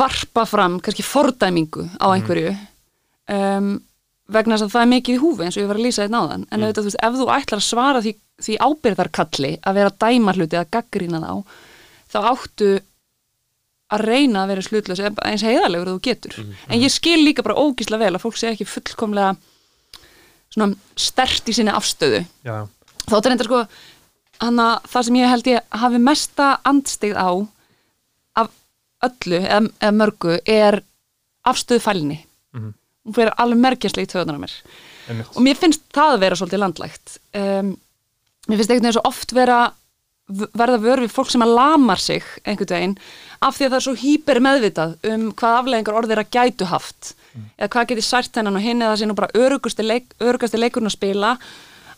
varpa 0.00 0.46
fram 0.46 0.78
kannski 0.82 1.06
fordæmingu 1.06 1.86
á 1.98 2.06
einhverju 2.14 2.52
um, 2.54 3.72
vegna 4.30 4.56
þess 4.56 4.68
að 4.68 4.74
það 4.74 4.84
er 4.84 4.92
mikið 4.92 5.16
í 5.16 5.22
húfi 5.22 5.46
eins 5.46 5.56
og 5.56 5.64
ég 5.64 5.70
var 5.70 5.80
að 5.80 5.86
lýsa 5.86 6.04
þetta 6.04 6.16
náðan 6.16 6.44
en 6.46 6.62
auðvitað, 6.62 6.84
þú 6.84 6.90
veist, 6.90 7.00
ef 7.06 7.18
þú 7.18 7.30
ætlar 7.34 7.62
að 7.62 7.66
svara 7.66 8.04
því, 8.04 8.12
því 8.46 8.58
ábyrðarkalli 8.66 9.52
að 9.66 9.80
vera 9.80 9.90
að 9.90 9.98
dæma 10.04 10.36
hluti 10.36 10.60
að 10.60 10.70
gaggrína 10.76 11.22
þá 11.24 11.34
þá 12.10 12.18
áttu 12.30 12.70
að 13.90 14.04
reyna 14.06 14.44
að 14.44 14.52
vera 14.52 14.64
slutlaus 14.64 15.02
eins 15.02 15.42
heiðarlegur 15.42 15.92
þú 15.96 16.00
getur. 16.04 16.36
En 16.70 16.78
ég 16.78 16.92
skil 16.94 17.18
líka 17.24 17.42
bara 17.42 17.58
ógísla 17.58 17.98
vel 17.98 18.12
að 18.14 18.22
fólk 18.22 18.38
sé 18.38 18.52
ekki 18.52 18.68
fullkomlega 18.68 19.34
svona 20.54 20.74
stert 20.98 21.48
í 21.50 21.54
sinni 21.54 21.72
afstöðu. 21.74 22.24
Já, 22.46 22.56
þá 23.06 23.14
er 23.20 23.28
þetta 23.30 23.46
sko 23.48 23.60
hana, 24.40 24.66
það 24.88 25.06
sem 25.08 25.18
ég 25.20 25.28
held 25.30 25.50
ég 25.52 25.78
hafi 25.82 25.98
mesta 26.02 26.50
andstig 26.66 27.12
á 27.14 27.30
af 28.40 28.48
öllu 29.06 29.40
eða, 29.42 29.60
eða 29.80 29.96
mörgu 30.00 30.38
er 30.46 30.80
afstöðu 31.46 31.80
fælni 31.84 32.18
Mhm. 32.52 32.72
hún 33.06 33.14
fyrir 33.14 33.30
alveg 33.38 33.60
merkjastlega 33.62 34.06
í 34.08 34.10
töðunar 34.10 34.36
á 34.36 34.42
mér. 34.42 34.54
Einmitt. 35.08 35.28
Og 35.36 35.42
mér 35.42 35.56
finnst 35.56 35.82
það 35.94 36.18
vera 36.20 36.36
svolítið 36.36 36.60
landlægt 36.64 37.18
um, 37.34 37.76
mér 38.48 38.56
finnst 38.58 38.70
einhvern 38.70 38.82
veginn 38.88 38.96
svo 38.98 39.04
oft 39.08 39.32
vera 39.32 39.58
verða 40.30 40.78
vör 40.82 41.00
við 41.02 41.10
fólk 41.14 41.30
sem 41.32 41.42
að 41.42 41.54
lamar 41.56 41.98
sig 41.98 42.22
einhvern 42.44 42.70
veginn 42.74 42.98
af 43.42 43.56
því 43.56 43.64
að 43.66 43.70
það 43.70 43.78
er 43.80 43.86
svo 43.86 43.94
hýper 44.02 44.40
meðvitað 44.44 44.92
um 45.10 45.24
hvað 45.32 45.56
afleggingar 45.60 45.98
orðir 46.02 46.20
að 46.22 46.30
gætu 46.36 46.68
haft 46.70 47.14
eða 47.58 47.68
hvað 47.74 47.88
geti 47.92 48.02
sært 48.06 48.36
hennan 48.40 48.56
og 48.56 48.64
hinn 48.64 48.82
eða 48.82 48.94
það 48.94 49.00
sé 49.02 49.06
nú 49.10 49.14
bara 49.18 49.34
örugusti, 49.34 49.86
leik, 49.86 50.10
örugusti 50.20 50.58
leikurinn 50.60 50.90
að 50.90 50.96
spila 50.98 51.36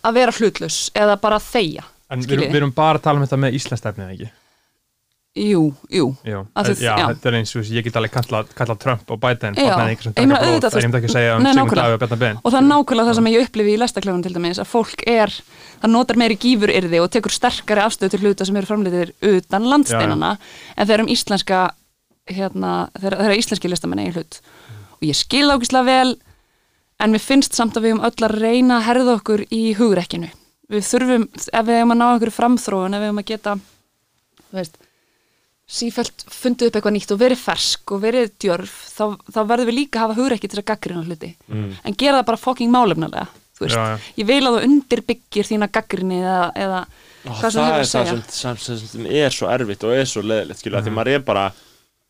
að 0.03 0.15
vera 0.21 0.37
hlutlaus 0.37 0.79
eða 0.95 1.17
bara 1.21 1.41
þegja 1.43 1.85
En 2.13 2.21
við, 2.21 2.43
við 2.45 2.59
erum 2.61 2.73
bara 2.77 2.99
að 2.99 3.07
tala 3.07 3.21
um 3.21 3.25
þetta 3.25 3.41
með 3.41 3.55
Íslandsstefnið, 3.57 4.09
ekki? 4.13 4.31
Jú, 5.33 5.63
jú. 5.89 6.11
Að 6.53 6.67
þið- 6.69 6.81
já, 6.85 6.93
já. 6.93 7.05
þetta 7.09 7.29
er 7.31 7.37
eins 7.39 7.53
og 7.57 7.69
ég 7.73 7.85
get 7.87 7.95
alveg 7.97 8.13
kallað 8.13 8.49
kalla 8.53 8.75
Trump 8.77 9.11
og 9.15 9.21
Biden 9.23 9.55
Já, 9.57 9.63
en 9.81 9.89
ég 9.89 10.03
myndi 10.29 10.99
ekki 10.99 11.09
að 11.09 11.15
segja 11.15 11.37
um 11.39 11.47
Sigmund. 11.47 11.73
Davíð 11.73 11.95
og 11.95 12.01
Bjarnar 12.03 12.19
Ben. 12.21 12.41
Og 12.45 12.53
það 12.53 12.59
er 12.59 12.67
nákvæmlega 12.69 13.09
það 13.09 13.15
sem 13.17 13.31
ég 13.33 13.47
upplifi 13.47 13.73
í 13.73 13.79
lestaklefunum 13.81 14.23
til 14.27 14.35
dæmis 14.35 14.61
að 14.61 14.69
fólk 14.69 15.05
er, 15.09 15.33
það 15.81 15.93
notar 15.95 16.21
meiri 16.21 16.37
gífuryrði 16.37 17.01
og 17.01 17.09
tekur 17.17 17.33
sterkari 17.33 17.81
afstöð 17.81 18.11
til 18.13 18.21
hluta 18.21 18.45
sem 18.45 18.57
eru 18.61 18.69
framleitir 18.69 19.15
utan 19.25 19.65
landsteinana 19.73 20.35
en 20.77 20.87
þeir 20.87 21.01
um 21.01 21.09
íslenska 21.09 21.63
hérna, 22.29 22.91
þeir, 23.01 23.17
þeir 23.17 23.31
eru 23.33 23.41
íslenski 23.41 23.73
listamenn 23.73 24.05
eigin 24.05 24.19
hlut 24.21 24.43
ég 25.09 25.19
skil 25.19 25.49
ákvæmslega 25.51 25.89
vel 25.89 26.15
en 27.03 27.15
mér 27.15 27.25
finnst 27.25 27.57
samt 27.59 27.77
að 27.79 27.89
við 27.89 27.97
um 27.97 28.05
öll 28.07 28.27
að 28.29 28.39
reyna 28.39 28.79
að 28.79 28.87
herða 28.91 29.17
okkur 29.19 29.45
í 29.51 29.63
hugrekkinu. 29.79 30.31
Við 30.73 30.87
þurfum, 30.89 31.27
ef 31.35 31.67
við 31.67 31.79
hefum 31.81 31.95
að 31.95 32.01
ná 32.01 32.07
okkur 32.15 32.33
framþróun, 32.39 32.95
ef 32.97 33.03
við 33.03 33.11
hefum 33.11 33.23
að 33.23 33.31
geta 33.33 33.57
þú 33.59 34.59
veist 34.61 34.81
sífælt 35.73 36.25
fundið 36.29 36.69
upp 36.69 36.77
eitthvað 36.77 36.95
nýtt 36.99 37.13
og 37.15 37.21
verið 37.23 37.41
fersk 37.41 37.93
og 37.95 38.01
verið 38.03 38.33
djörf, 38.43 38.73
þá, 38.93 39.05
þá 39.33 39.39
verðum 39.49 39.71
við 39.71 39.79
líka 39.79 40.01
að 40.01 40.03
hafa 40.05 40.19
hugrekki 40.21 40.51
til 40.53 40.61
að 40.61 40.67
gaggrina 40.69 41.05
hluti. 41.07 41.31
En 41.49 41.97
gera 41.97 42.19
það 42.21 42.27
bara 42.29 42.43
fucking 42.43 42.73
málefnulega 42.73 43.29
þú 43.63 43.65
veist, 43.67 43.77
Já, 43.77 43.95
já. 43.95 44.13
ég 44.19 44.29
vil 44.29 44.43
að 44.49 44.57
þú 44.57 44.63
undirbyggir 44.69 45.49
þína 45.49 45.69
gaggrinni 45.73 46.21
eða, 46.23 46.45
eða 46.59 46.81
Ó, 46.83 47.33
hvað 47.39 47.51
sem 47.55 47.59
það 47.59 47.67
hefur 47.69 47.73
er 47.73 47.83
að 47.83 47.83
það 47.83 47.91
segja. 47.93 48.13
sem, 48.13 48.23
sem, 48.37 48.61
sem, 48.65 48.89
sem 48.93 49.11
er 49.23 49.35
svo 49.37 49.51
erfitt 49.53 49.85
og 49.87 49.95
er 49.95 50.09
svo 50.11 50.25
leðilegt 50.27 50.63
skilur, 50.63 50.81
mm. 50.81 50.87
því 50.89 50.95
maður 50.97 51.13
er 51.17 51.27
bara, 51.27 51.45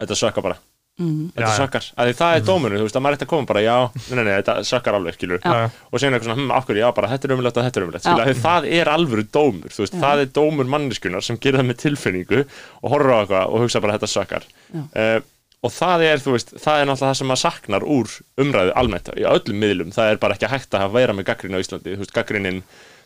þetta 0.01 0.18
sökkar 0.22 0.47
bara 0.47 0.59
mm. 1.01 1.32
þetta 1.36 1.49
Já, 1.49 1.57
sökkar, 1.59 1.88
að 1.97 2.11
því 2.11 2.16
það 2.20 2.36
er 2.36 2.45
dómurinn 2.49 2.80
þú 2.80 2.86
veist 2.86 2.99
að 2.99 3.05
maður 3.05 3.18
þetta 3.18 3.26
að 3.28 3.32
koma 3.32 3.51
bara, 3.51 3.64
já, 3.64 3.76
nei, 3.97 4.14
nei, 4.18 4.22
nei, 4.22 4.32
þetta 4.34 4.57
sökkar 4.68 4.99
alveg 4.99 5.18
skilur, 5.18 5.43
Já. 5.43 5.66
Og 5.88 6.03
segja 6.03 6.12
eitthvað 6.12 6.28
svona, 6.28 6.38
hm, 6.40 6.55
af 6.57 6.68
hverju, 6.68 6.82
já, 6.82 6.88
bara, 6.99 7.12
þetta 7.12 7.28
er 7.28 7.36
umlegt 7.36 7.61
og 7.61 7.68
þetta 7.68 7.80
er 7.80 7.86
umlegt 7.88 8.07
skilur, 8.07 8.22
að 8.22 8.32
því 8.32 8.47
það 8.47 8.70
er 8.78 8.93
alvöru 8.93 9.26
dómur, 9.38 9.74
þú 9.74 9.84
veist, 9.84 9.99
Já. 9.99 10.03
það 10.05 10.24
er 10.24 10.32
dómur 10.40 10.72
manneskunar 10.76 11.26
sem 11.26 11.40
gerir 11.43 11.62
það 11.62 11.68
með 11.70 11.82
tilfinningu 11.86 12.43
og 12.43 12.95
horfir 12.95 13.14
á 13.14 13.18
eitthvað 13.22 13.53
og 13.53 13.64
hugsa 13.66 13.84
bara, 13.84 13.99
þetta 13.99 14.12
sökkar 14.12 14.49
uh, 14.82 15.18
og 15.62 15.70
það 15.70 16.05
er, 16.09 16.22
þú 16.22 16.32
veist, 16.34 16.57
það 16.59 16.80
er 16.80 16.88
náttúrulega 16.88 17.12
það 17.12 17.18
sem 17.20 17.28
maður 17.30 17.43
saknar 17.45 17.84
úr 17.86 18.14
umræðu 18.43 18.72
almennt 18.80 19.11
í 19.14 19.26
öllum 19.30 19.61
miðlum, 19.62 19.93
það 19.95 20.11
er 20.11 20.22
bara 20.22 20.34
ekki 20.34 20.51
hægt 20.51 20.74
að 20.74 20.97
vera 20.97 21.14
með 21.14 21.28
gaggrinni 21.28 21.61
á 21.61 21.62
Íslandi, 21.62 21.95
þú 21.95 22.03
veist, 22.03 22.14
gaggrinin 22.16 22.59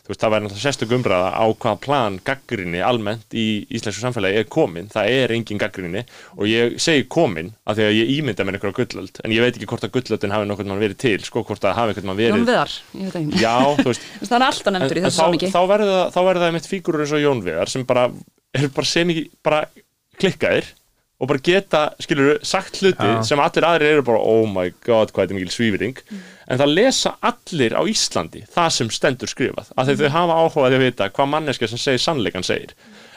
þú 0.07 0.13
veist, 0.13 0.21
það 0.23 0.33
væri 0.33 0.45
náttúrulega 0.45 0.63
sérstök 0.63 0.93
umræða 0.95 1.31
á 1.35 1.45
hvaða 1.51 1.79
plan 1.83 2.19
gaggrinni 2.27 2.83
almennt 2.87 3.35
í 3.35 3.47
íslensku 3.75 4.05
samfélagi 4.05 4.39
er 4.39 4.47
komin, 4.57 4.87
það 4.93 5.11
er 5.17 5.35
engin 5.35 5.59
gaggrinni 5.59 6.05
og 6.37 6.47
ég 6.47 6.77
segi 6.83 7.09
komin 7.11 7.51
af 7.67 7.75
því 7.75 7.89
að 7.89 7.97
ég 7.99 8.13
ímynda 8.15 8.47
mér 8.47 8.61
einhverja 8.61 8.79
gullöld, 8.79 9.21
en 9.25 9.35
ég 9.35 9.43
veit 9.43 9.59
ekki 9.59 9.69
hvort 9.73 9.89
að 9.89 9.95
gullöldin 9.97 10.37
hafi 10.37 10.47
nokkurn 10.47 10.71
mann 10.71 10.83
verið 10.85 11.01
til, 11.03 11.19
sko, 11.27 11.43
hvort 11.49 11.67
að 11.67 11.77
hafi 11.81 11.95
einhvern 11.97 12.11
mann 12.13 12.23
Jón 12.23 12.39
verið 12.39 12.47
Viðar, 12.53 12.79
ég 12.95 13.11
veit 13.11 13.21
ekki. 13.25 13.43
Já, 13.43 13.57
þú 13.83 13.89
veist, 13.91 14.09
það 14.31 14.39
er 14.39 14.47
alltaf 14.47 14.77
nefndur 14.77 15.03
í 15.03 15.05
þessu 15.09 15.19
þá, 15.19 15.23
samingi 15.25 15.53
þá 15.53 15.61
verður 15.75 15.93
það, 15.97 16.07
þá 16.15 16.21
verður 16.23 16.45
það 16.45 16.53
einmitt 16.53 16.71
fígurur 16.71 17.05
eins 17.05 17.17
og 17.19 17.25
Jón 17.27 17.45
Viðar 17.47 17.75
sem 17.75 17.87
bara 17.91 18.09
eru 18.57 18.73
bara 18.79 18.93
sem 18.95 19.15
ekki 19.17 19.27
bara 19.45 19.63
klikkaðir 20.23 20.71
og 21.17 21.31
bara 21.31 21.41
geta, 21.41 21.83
skilur 22.05 22.39
sagt 22.45 22.81
hluti 22.83 23.09
Já. 23.09 23.21
sem 23.25 23.41
allir 23.41 23.65
aðrir 23.65 23.97
eru 23.97 24.05
bara 24.05 24.21
oh 24.21 24.45
my 24.49 24.69
god, 24.85 25.13
hvað 25.13 25.27
þetta 25.27 25.33
er 25.33 25.39
mikil 25.39 25.55
svífring 25.55 26.01
en 26.47 26.61
það 26.61 26.75
lesa 26.77 27.17
allir 27.27 27.75
á 27.75 27.83
Íslandi 27.91 28.45
það 28.53 28.71
sem 28.77 28.93
stendur 28.95 29.31
skrifað, 29.31 29.73
af 29.75 29.89
því 29.89 29.97
þau 30.03 30.15
hafa 30.15 30.39
áhuga 30.43 30.71
því 30.71 30.79
að 30.79 30.87
vita 30.87 31.11
hvað 31.11 31.33
manneskja 31.35 31.71
sem 31.73 31.83
segir 31.83 32.03
sannleikan 32.05 32.47
segir. 32.47 32.77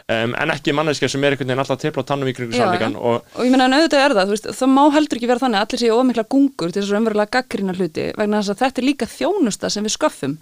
Um, 0.10 0.32
en 0.42 0.50
ekki 0.50 0.74
manneskja 0.74 1.06
sem 1.14 1.22
er 1.22 1.36
einhvern 1.36 1.52
veginn 1.52 1.62
alltaf 1.62 1.78
að 1.78 1.84
tepla 1.84 2.02
á 2.02 2.10
tannum 2.10 2.32
í 2.32 2.34
kringu 2.34 2.58
sannleikan 2.58 2.96
já. 2.98 2.98
og 2.98 3.28
og 3.36 3.46
ég 3.46 3.54
meina 3.54 3.68
en 3.70 3.76
auðvitað 3.78 4.06
er 4.08 4.16
það, 4.18 4.32
þú 4.32 4.34
veist, 4.34 4.48
það 4.58 4.72
má 4.74 4.82
heldur 4.96 5.20
ekki 5.20 5.30
vera 5.30 5.44
þannig 5.44 5.60
að 5.60 5.68
allir 5.68 5.82
séu 5.84 6.00
ómikla 6.00 6.24
gungur 6.34 6.74
til 6.74 6.82
þess 6.82 6.94
að 6.96 7.00
umverulega 7.04 7.34
gaggrina 7.36 7.76
hluti 7.78 8.08
vegna 8.18 8.40
þess 8.40 8.54
að 8.56 8.64
þetta 8.64 8.82
er 8.82 8.88
líka 8.88 9.10
þjónusta 9.12 9.70
sem 9.70 9.86
við 9.86 9.94
sköffum. 9.94 10.34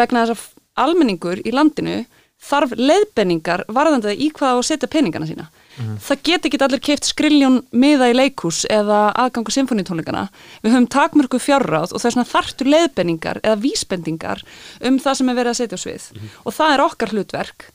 Vegna 0.00 0.24
þess 0.24 0.32
að 0.32 0.46
almenningur 0.86 1.42
í 1.44 1.52
landinu 1.52 1.98
þarf 2.42 2.74
leiðbenningar 2.76 3.64
varðandi 3.70 4.10
það 4.10 4.22
í 4.24 4.28
hvað 4.36 4.54
á 4.54 4.58
að 4.58 4.68
setja 4.68 4.90
peningana 4.90 5.28
sína. 5.28 5.48
Það 6.04 6.24
get 6.26 6.46
ekki 6.48 6.58
allir 6.66 6.82
keift 6.84 7.06
skriljón 7.08 7.62
miða 7.72 8.10
í 8.12 8.16
leikús 8.16 8.64
eða 8.68 9.06
aðgangu 9.22 9.54
symfónitónleikana 9.54 10.26
við 10.60 10.74
höfum 10.74 10.88
takmörku 10.92 11.40
fjárráð 11.40 11.94
og 11.94 12.02
þess 12.02 12.18
vegna 12.18 12.28
þarftu 12.28 12.66
leiðbenningar 12.68 13.40
eða 13.40 13.60
vísbendingar 13.62 14.44
um 14.84 14.98
það 15.00 15.18
sem 15.18 15.32
er 15.32 15.38
verið 15.38 15.54
að 15.54 15.60
setja 15.62 15.80
á 15.80 15.84
svið. 15.84 16.28
Og 16.44 16.56
það 16.58 16.74
er 16.74 16.84
okkar 16.84 17.14
hlutverk 17.14 17.68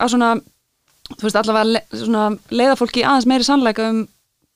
að 0.00 0.12
svona 0.16 0.32
þú 1.14 1.28
veist, 1.28 1.38
allavega 1.38 1.70
le, 1.70 1.82
svona, 1.94 2.26
leiða 2.50 2.78
fólki 2.80 3.04
aðeins 3.06 3.28
meiri 3.30 3.46
sannleika 3.46 3.90
um 3.92 4.02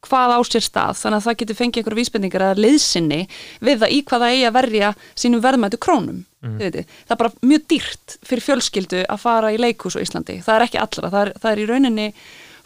hvað 0.06 0.34
á 0.36 0.38
sér 0.48 0.64
stað, 0.64 0.98
þannig 1.00 1.18
að 1.18 1.26
það 1.26 1.38
getur 1.42 1.58
fengið 1.58 1.80
einhverja 1.80 2.00
vísbendingar 2.00 2.44
eða 2.46 2.62
leiðsinni 2.64 3.20
við 3.60 3.82
það 3.82 3.94
í 3.94 3.98
hvað 4.08 4.24
það 4.24 4.34
eigi 4.34 4.46
að 4.48 4.56
verja 4.56 4.92
sínum 5.14 5.42
verðmætu 5.44 5.80
krónum. 5.80 6.22
Mm. 6.40 6.56
það 6.56 7.12
er 7.12 7.18
bara 7.20 7.32
mjög 7.44 7.64
dýrt 7.68 8.14
fyrir 8.24 8.44
fjölskyldu 8.46 9.02
að 9.12 9.18
fara 9.20 9.50
í 9.52 9.58
leikhús 9.60 9.98
á 10.00 10.00
Íslandi, 10.00 10.38
það 10.40 10.54
er 10.54 10.64
ekki 10.64 10.78
allra 10.80 11.10
það 11.12 11.20
er, 11.20 11.30
það 11.42 11.50
er 11.50 11.60
í 11.60 11.66
rauninni 11.68 12.06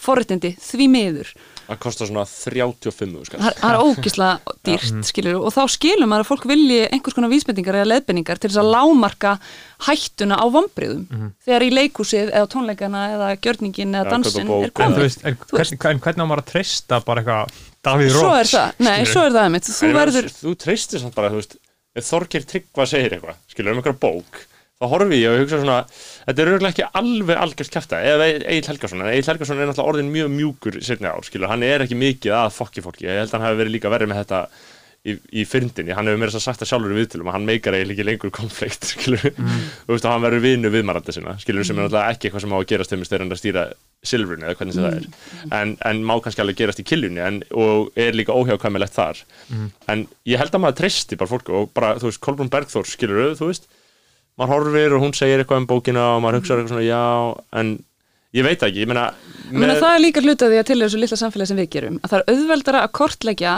forréttindi 0.05 0.53
því 0.63 0.87
miður 0.93 1.33
það 1.69 1.79
kostar 1.85 2.09
svona 2.11 2.25
35 2.29 3.25
skall. 3.29 3.41
það 3.41 3.49
er- 3.51 3.59
það 3.61 3.75
er 3.75 3.83
ógislega 3.85 4.57
dýrt 4.69 5.09
skilur, 5.09 5.39
og 5.41 5.53
þá 5.55 5.63
skilur 5.75 6.09
maður 6.11 6.25
að 6.25 6.31
fólk 6.31 6.47
vilji 6.51 6.81
einhvers 6.93 7.17
konar 7.17 7.33
vísbendingar 7.33 7.79
eða 7.81 7.91
leiðbendingar 7.93 8.39
til 8.43 8.51
þess 8.51 8.63
að 8.63 8.73
lámarka 8.75 9.33
hættuna 9.89 10.37
á 10.41 10.47
vombriðum 10.55 11.05
þegar 11.45 11.67
í 11.67 11.71
leikhúsið 11.75 12.33
eða 12.33 12.51
tónleikana 12.55 13.05
eða 13.17 13.29
gjörningin 13.41 13.95
eða 13.99 14.11
dansin 14.11 14.47
bók 14.49 14.65
er 14.65 14.71
þú 14.71 14.79
komið. 14.81 15.03
Veist, 15.05 15.25
en, 15.25 15.37
Þú 15.45 15.57
hvern, 15.59 15.75
en 15.95 16.01
hvernig 16.01 16.25
á 16.25 16.31
maður 16.31 16.43
að 16.45 16.51
treysta 16.53 17.01
bara 17.05 17.23
eitthvað 17.25 17.63
Davíð 17.85 18.11
svo 18.15 18.23
Róts 18.31 18.41
er 18.41 18.59
það, 18.59 18.73
nei, 18.81 19.05
svo 19.05 19.23
er 19.29 19.35
það 19.37 19.61
þú 19.69 19.93
verður, 19.93 20.29
þú 20.41 20.55
treystir 20.57 21.01
samt 21.03 21.15
bara, 21.15 21.29
þú 21.31 21.41
veist 21.43 21.57
ef 21.95 22.05
Þorgeir 22.09 22.45
Tryggva 22.49 22.87
segir 22.89 23.13
eitthvað, 23.19 23.37
skilur 23.53 23.73
um 23.75 23.81
einhverja 23.83 24.01
bók 24.01 24.41
þá 24.83 24.87
horfi 24.91 25.21
ég 25.21 25.31
og 25.31 25.41
hugsa 25.45 25.61
svona 25.63 25.79
þetta 25.87 26.43
er 26.43 26.51
auðvitað 26.51 26.71
ekki 26.73 26.87
alveg 27.01 27.43
algjört 27.45 27.75
kæfta 27.77 28.03
eða 28.03 28.29
Egil 28.35 28.69
Helgason, 28.73 29.03
en 29.05 29.13
Egil 29.13 29.31
Helgason 29.31 29.61
er 29.63 29.71
náttúrulega 29.71 29.95
orðin 29.95 30.13
mjög 30.15 30.31
mjúkur 30.35 30.79
setni 30.85 31.11
ár, 31.11 31.25
skilur, 31.27 31.51
hann 31.53 31.67
er 31.67 31.85
ekki 31.87 31.99
mikið 31.99 32.39
að 32.41 32.55
fokki 32.59 32.85
fólki, 32.85 33.07
ég 33.07 33.23
held 33.23 33.31
að 33.31 33.39
hann 33.39 33.47
hafi 33.49 33.61
verið 33.63 33.77
líka 33.77 33.93
verið 33.95 34.11
með 34.11 34.23
þetta 34.25 34.41
í, 35.05 35.15
í 35.41 35.45
fyrndinni, 35.47 35.95
hann 35.95 36.09
hefur 36.09 36.21
meira 36.21 36.33
þess 36.33 36.41
að 36.41 36.47
sagt 36.49 36.63
það 36.65 36.71
sjálfur 36.73 36.95
í 36.95 36.99
viðtölum 36.99 37.31
að 37.31 37.37
hann 37.37 37.49
meikar 37.49 37.77
eiginlega 37.77 37.95
ekki 37.95 38.07
lengur 38.09 38.35
konflikt, 38.35 38.87
skilur, 38.95 39.25
þú 39.31 39.95
veist, 39.95 40.07
og 40.09 40.11
hann 40.11 40.25
verður 40.25 40.45
vinu 40.49 40.73
viðmarandi 40.75 41.15
sinna, 41.15 41.37
skilur, 41.43 41.67
sem 41.69 41.79
er 41.79 41.87
náttúrulega 41.87 42.15
ekki 42.17 42.29
eitthvað 42.31 42.47
sem 42.47 42.57
á 42.57 42.59
að 42.59 42.67
gerast 42.73 42.95
þeim 42.95 43.05
er 43.07 43.27
að 43.29 43.41
stýra 43.43 43.65
silfrinu 44.05 44.49
eða 44.49 44.59
hvernig 44.59 44.77
sem 44.77 44.85
það 44.85 44.97
er, 44.99 45.07
en, 45.61 45.77
en 45.89 46.03
má 46.05 46.15
kannski 46.25 46.43
alveg 46.45 46.59
gerast 46.59 46.81
í 46.83 46.87
kiljunni 46.89 47.23
en, 47.25 47.39
og 47.57 47.95
er 48.01 48.17
líka 48.17 48.37
óhjákvæmilegt 48.37 48.97
þar. 48.97 49.23
En 49.89 50.03
ég 50.29 50.41
held 50.41 50.53
að 50.53 50.61
maður 50.61 50.83
treysti 50.83 51.17
bara 51.21 51.31
fólku 51.31 51.55
og 51.57 51.71
bara, 51.77 51.95
þú 52.03 52.11
veist, 52.11 52.21
Kolbrún 52.25 52.53
Bergþór 52.53 52.91
skilur 52.91 53.33
þú 53.39 53.49
veist, 53.49 53.65
maður 54.39 54.53
horfir 54.55 54.95
og 54.97 55.03
hún 55.05 55.15
segir 55.17 55.43
eitthvað 55.43 55.63
um 55.63 55.67
bókina 55.71 56.05
og 56.17 56.23
maður 56.25 56.41
hugsaður 56.41 56.63
eitthvað 56.65 56.75
svona 56.75 56.87
já, 56.89 57.03
en 57.61 57.73
ég 58.35 58.47
veit 58.49 58.63
ekki, 58.67 58.83
ég 58.83 58.91
meina 58.91 59.07
Ég 59.45 59.59
meina, 59.61 59.75
það 59.79 59.95
er 59.95 60.03
líka 60.03 60.23
hluta 60.25 60.49
því 60.51 60.59
að 60.59 60.69
til 60.71 60.79
þessu 60.83 60.99
litla 61.03 61.19
samfélagi 61.21 61.51
sem 61.53 61.61
við 61.61 61.71
gerum 61.77 61.99
að 62.03 62.11
það 62.15 62.21
er 62.23 62.35
auðveldara 62.35 62.83
að 62.87 62.93
kortleggja 62.99 63.55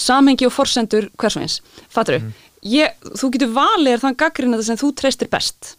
samhengi 0.00 0.46
og 0.48 0.52
forsendur 0.54 1.08
hvers 1.20 1.36
og 1.38 1.44
eins. 1.46 1.56
Fattur 1.92 2.18
ég, 2.66 2.96
þú 3.16 3.30
getur 3.34 3.52
valið 3.56 3.92
er 3.94 4.02
þann 4.02 4.18
gaggrinn 4.20 4.62
sem 4.66 4.76
þú 4.80 4.92
treystir 5.00 5.30
best. 5.32 5.76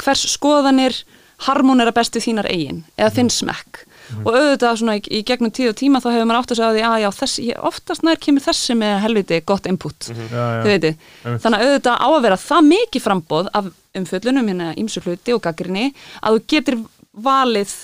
Hvers 0.00 0.24
skoðanir 0.32 1.02
harmonera 1.46 1.92
bestu 1.94 2.22
þínar 2.22 2.48
eigin 2.50 2.84
eða 2.96 3.12
þinn 3.18 3.28
Mhm. 3.28 3.91
Smekk 4.12 4.26
og 4.28 4.38
auðvitað 4.38 4.78
svona 4.82 4.96
í, 4.98 5.02
í 5.10 5.20
gegnum 5.28 5.52
tíð 5.56 5.68
og 5.72 5.76
tíma 5.82 6.00
þá 6.04 6.08
hefur 6.12 6.26
maður 6.30 6.40
átt 6.42 6.52
að 6.54 6.60
segja 6.60 6.72
því 6.76 6.82
að 6.88 6.98
já, 7.02 7.10
þess, 7.20 7.36
ég, 7.42 7.60
oftast 7.72 8.02
nær 8.06 8.20
kemur 8.22 8.44
þessi 8.46 8.76
með 8.78 8.94
helviti 9.06 9.40
gott 9.48 9.66
input. 9.72 10.08
Já, 10.08 10.48
þið 10.66 10.88
já. 10.88 10.92
Einmitt. 10.92 11.42
þannig 11.44 11.58
að 11.58 11.66
auðvitað 11.68 11.96
á 12.02 12.08
að 12.12 12.22
vera 12.26 12.40
það 12.46 12.68
mikið 12.72 13.06
frambóð 13.06 13.48
af 13.60 13.70
umfjöllunum 13.98 14.48
hérna 14.52 14.68
ímsu 14.80 15.02
hluti 15.04 15.34
og 15.36 15.42
gaggrinni 15.44 15.88
að 16.22 16.36
þú 16.38 16.44
getur 16.54 16.78
valið 17.12 17.74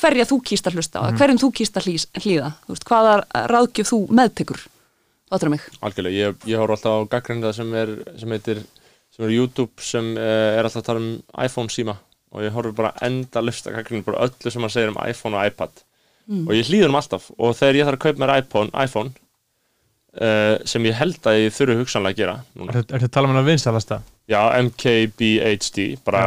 hverja 0.00 0.24
þú 0.24 0.36
kýst 0.48 0.68
að 0.70 0.76
hlusta 0.78 1.00
á, 1.02 1.04
Mhm. 1.10 1.16
hverjum 1.18 1.40
þú 1.42 1.48
kýst 1.58 1.74
að 1.76 1.88
hlýða, 2.22 2.52
veist, 2.68 2.84
hvaða 2.88 3.16
ráðgjöf 3.50 3.90
þú 3.92 3.98
meðtekur, 4.08 4.60
fattur 5.28 5.50
mig 5.52 5.60
algjörlega, 5.82 6.14
ég, 6.16 6.36
ég 6.48 6.56
horf 6.62 6.70
alltaf 6.78 6.94
á 6.96 7.10
gaggrindað 7.12 7.54
sem 7.58 7.74
er, 7.74 7.90
sem 8.18 8.30
heitir 8.30 8.62
sem 9.12 9.26
er 9.26 9.34
YouTube 9.34 9.72
sem 9.84 10.14
uh, 10.16 10.56
er 10.56 10.64
alltaf 10.64 10.80
að 10.80 10.86
tala 10.86 11.02
um 11.02 11.22
iPhone 11.44 11.68
síma 11.68 11.96
og 12.32 12.42
ég 12.46 12.52
horf 12.56 12.74
bara 12.76 12.92
enda 13.04 13.42
lista 13.44 13.70
gaggrinda 13.74 14.06
bara 14.10 14.26
öllu 14.28 14.50
sem 14.50 14.62
hann 14.64 14.72
segir 14.72 14.92
um 14.92 15.00
iPhone 15.08 15.36
og 15.38 15.46
iPad 15.52 15.82
Mm. 16.22 16.44
og 16.46 16.52
ég 16.54 16.68
hlýður 16.70 16.86
um 16.92 16.94
alltaf 16.94 17.24
og 17.34 17.56
þegar 17.58 17.74
ég 17.80 17.86
þarf 17.88 17.96
að 17.98 18.02
kaupa 18.04 18.20
mér 18.22 18.30
iPhone, 18.38 18.70
iPhone 18.84 19.10
uh, 20.22 20.54
sem 20.70 20.84
ég 20.86 20.94
held 20.94 21.18
að 21.26 21.38
ég 21.40 21.54
þurfi 21.56 21.74
hugsanlega 21.80 22.14
að 22.14 22.20
gera 22.20 22.34
núna. 22.54 22.74
Er 22.76 22.84
þetta 22.86 23.08
að 23.08 23.14
tala 23.16 23.26
um 23.28 23.32
hana 23.34 23.42
vinsalasta? 23.48 23.98
Já, 24.30 24.38
MKBHD, 24.68 25.86
bara 26.06 26.20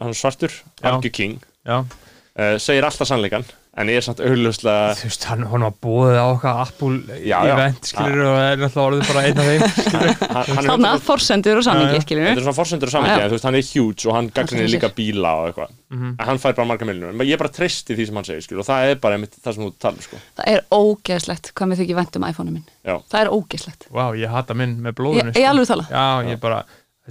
hann 0.00 0.08
er 0.14 0.16
svartur, 0.16 0.54
Já. 0.80 0.86
Argu 0.94 1.10
King 1.12 1.36
Já 1.68 1.82
uh, 1.82 2.56
segir 2.64 2.86
alltaf 2.88 3.10
sannleikan 3.12 3.44
en 3.72 3.88
ég 3.88 3.96
er 3.96 4.04
samt 4.04 4.18
augljóslega 4.20 4.92
Þú 4.98 5.06
veist, 5.08 5.22
hann, 5.30 5.44
hann 5.48 5.62
var 5.64 5.72
bóðið 5.80 6.16
á 6.20 6.26
okkar 6.28 6.58
Apple 6.66 7.18
Já, 7.24 7.38
já. 7.48 7.52
event, 7.54 7.88
skilur, 7.88 8.20
og 8.28 8.36
er 8.42 8.58
náttúrulega 8.60 8.84
orðið 8.90 9.06
bara 9.08 9.22
einn 9.24 9.40
af 9.40 9.46
þeim, 9.48 9.62
skilur. 9.76 10.08
er 10.12 10.50
Þannig 10.52 10.72
að 10.72 10.98
100% 10.98 11.06
forsendur 11.06 11.60
og 11.62 11.64
samingi, 11.66 11.94
já. 11.96 12.02
skiljum 12.04 12.26
Þetta 12.28 12.42
er 12.42 12.46
svona 12.46 12.58
forsendur 12.58 12.92
og 12.92 12.96
en 13.08 13.30
þú 13.32 13.36
veist, 13.38 13.46
hann 13.48 13.58
er 13.62 13.64
huge 13.70 14.08
og 14.10 14.16
hann 14.18 14.28
gagnir 14.36 14.68
líka 14.74 14.90
bíla 14.98 15.32
og 15.40 15.46
eitthvað 15.52 15.72
Mhm. 15.92 16.12
en 16.18 16.24
hann 16.26 16.38
fær 16.40 16.54
bara 16.56 16.64
marga 16.68 16.86
miljonur, 16.88 17.10
en 17.12 17.26
ég 17.28 17.36
bara 17.40 17.50
treysti 17.52 17.92
því 17.96 18.06
sem 18.08 18.14
hann 18.16 18.24
segir 18.24 18.42
skil, 18.46 18.58
og 18.62 18.64
það 18.64 18.90
er 18.90 18.94
bara 19.02 19.16
einmitt 19.18 19.34
það 19.44 19.54
sem 19.54 19.64
þú 19.66 19.72
talar 19.78 20.02
sko. 20.06 20.16
Það 20.38 20.46
er 20.54 20.62
ógeðslegt 20.72 21.50
hvað 21.52 21.68
mér 21.68 21.80
þykir 21.82 21.98
vænt 21.98 22.16
um 22.16 22.24
iPhone-u 22.28 22.52
minn 22.54 22.64
Já. 22.84 22.94
Það 23.12 23.20
er 23.20 23.28
ógeðslegt 23.36 23.88
Vá, 23.92 24.04
ég 24.16 24.28
hata 24.32 24.54
minn 24.56 24.78
með 24.80 24.92
Ég, 24.92 24.96
blóðinu, 25.02 25.34
ég 25.36 25.48
alveg 25.50 25.68
tala 25.68 25.84
Já, 25.92 26.06
ég 26.32 26.40
bara, 26.40 26.62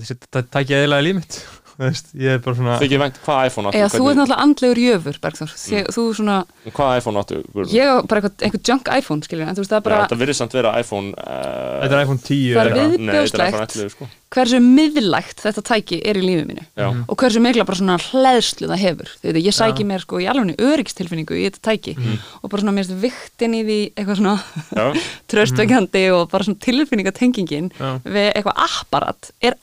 þetta 0.01 0.41
tækja 0.49 0.81
eðilega 0.81 1.05
líf 1.05 1.15
mitt, 1.19 1.37
þú 1.37 1.60
veist, 1.87 2.11
ég 2.17 2.35
er 2.37 2.41
bara 2.45 2.57
svona... 2.57 2.77
Þykir 2.81 3.01
vænt 3.01 3.19
hvað 3.25 3.49
iPhone 3.49 3.69
áttu 3.71 3.79
Eða 3.81 3.89
þú 3.93 4.05
ert 4.11 4.19
náttúrulega 4.21 4.45
andlegur 4.45 4.81
jöfur, 4.81 5.19
Bergþór. 5.25 5.53
Þeg, 5.61 5.91
Þú 5.95 6.05
svona, 6.19 6.37
Hvað 6.67 6.93
iPhone 7.01 7.21
áttu 7.23 7.41
ég 7.71 7.91
á 7.91 7.95
bara 8.05 8.21
eitthvað, 8.21 8.35
eitthvað 8.47 8.71
junk 8.71 8.91
iPhone, 8.97 9.27
skiljum 9.27 9.51
En 9.51 9.57
þú 9.57 9.63
veist, 9.65 9.73
það 9.73 9.79
er 9.81 9.85
bara 9.89 10.01
Þetta 10.05 10.19
virðist 10.21 10.43
samt 10.43 10.55
vera 10.57 10.73
iPhone 10.81 11.13
uh, 11.17 11.77
Þetta 11.83 11.97
er 11.97 12.03
iPhone 12.05 12.25
10 12.25 12.41
Það 12.51 12.61
er 12.61 12.71
er 12.71 12.77
viðbjóðslegt. 12.95 13.77
11 13.81 13.95
sko. 13.95 14.09
hversu 14.31 14.59
miðlægt 14.63 15.41
þetta 15.43 15.61
tæki 15.67 15.97
er 16.07 16.15
í 16.15 16.21
lífið 16.23 16.45
mínu. 16.47 16.61
Já, 16.79 16.85
og 17.11 17.17
hversu 17.19 17.41
mikla 17.43 17.65
bara 17.67 17.79
svona 17.81 17.97
hleðslu 17.99 18.69
það 18.69 18.79
hefur. 18.85 19.09
Þið 19.19 19.33
veit, 19.35 19.39
ég 19.43 19.57
sæki 19.57 19.83
Já. 19.83 19.87
mér 19.89 20.03
sko 20.05 20.21
í 20.23 20.27
alveg 20.31 20.61
öryggstilfinningu 20.69 21.35
í 21.35 21.43
þetta 21.49 21.59
tæki. 21.67 21.95
Og 22.39 22.45
bara 22.47 22.63
svona 22.63 22.75
mér 22.77 22.87
finnst 22.87 23.01
viktin 23.03 23.57
í 23.57 23.61
því 23.67 23.79
eitthvað 23.91 24.21
svona 24.21 24.37
já, 24.71 24.85
tröstökjandi 25.33 26.05
og 26.15 26.23
bara 26.31 26.47
svona 26.47 26.63
tilfinningatengingin 26.63 27.67
við 28.07 28.29
eitthvað 28.31 28.63
apparat 28.69 29.33
er 29.43 29.59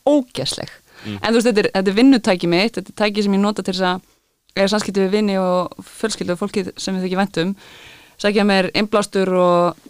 ógeðsleg 1.04 1.18
en 1.22 1.28
þú 1.28 1.38
veist, 1.38 1.50
þetta 1.50 1.62
er, 1.64 1.70
þetta 1.74 1.92
er 1.92 1.98
vinnutæki 1.98 2.50
mitt 2.50 2.78
þetta 2.78 2.94
er 2.94 2.98
tæki 3.02 3.26
sem 3.26 3.36
ég 3.36 3.44
nota 3.44 3.64
til 3.66 3.74
þess 3.74 3.90
að 3.90 4.58
eða 4.58 4.72
samskipti 4.72 5.04
við 5.04 5.14
vinni 5.14 5.38
og 5.38 5.86
fjölskyldu 5.98 6.34
og 6.34 6.42
fólkið 6.42 6.72
sem 6.80 6.96
við 6.96 7.06
þykir 7.06 7.22
væntum 7.22 7.54
sækja 8.18 8.46
mér 8.48 8.70
innblástur 8.74 9.30
og 9.38 9.88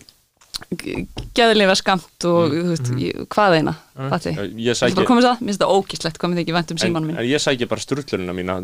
geðlifa 1.36 1.76
skamt 1.78 2.26
og 2.26 2.52
þú 2.52 2.62
veist, 2.72 2.90
ég, 2.98 3.24
hvað 3.30 3.58
eina 3.60 3.74
ég 3.94 4.40
ég 4.58 4.74
ætla 4.74 4.78
sæki 4.80 4.96
bara 4.96 5.04
að 5.04 5.10
koma 5.10 5.22
þess 5.22 5.30
að, 5.30 5.40
mér 5.40 5.52
finnst 5.52 5.60
þetta 5.62 6.30
mér 6.32 6.40
þykir 6.42 6.56
vænt 6.56 6.72
um 6.72 6.78
en, 6.78 6.82
símanum 6.82 7.10
minn. 7.10 7.20
en 7.20 7.28
ég 7.28 7.42
sæki 7.42 7.68
bara 7.70 7.84
strullunina 7.84 8.34
mína. 8.34 8.58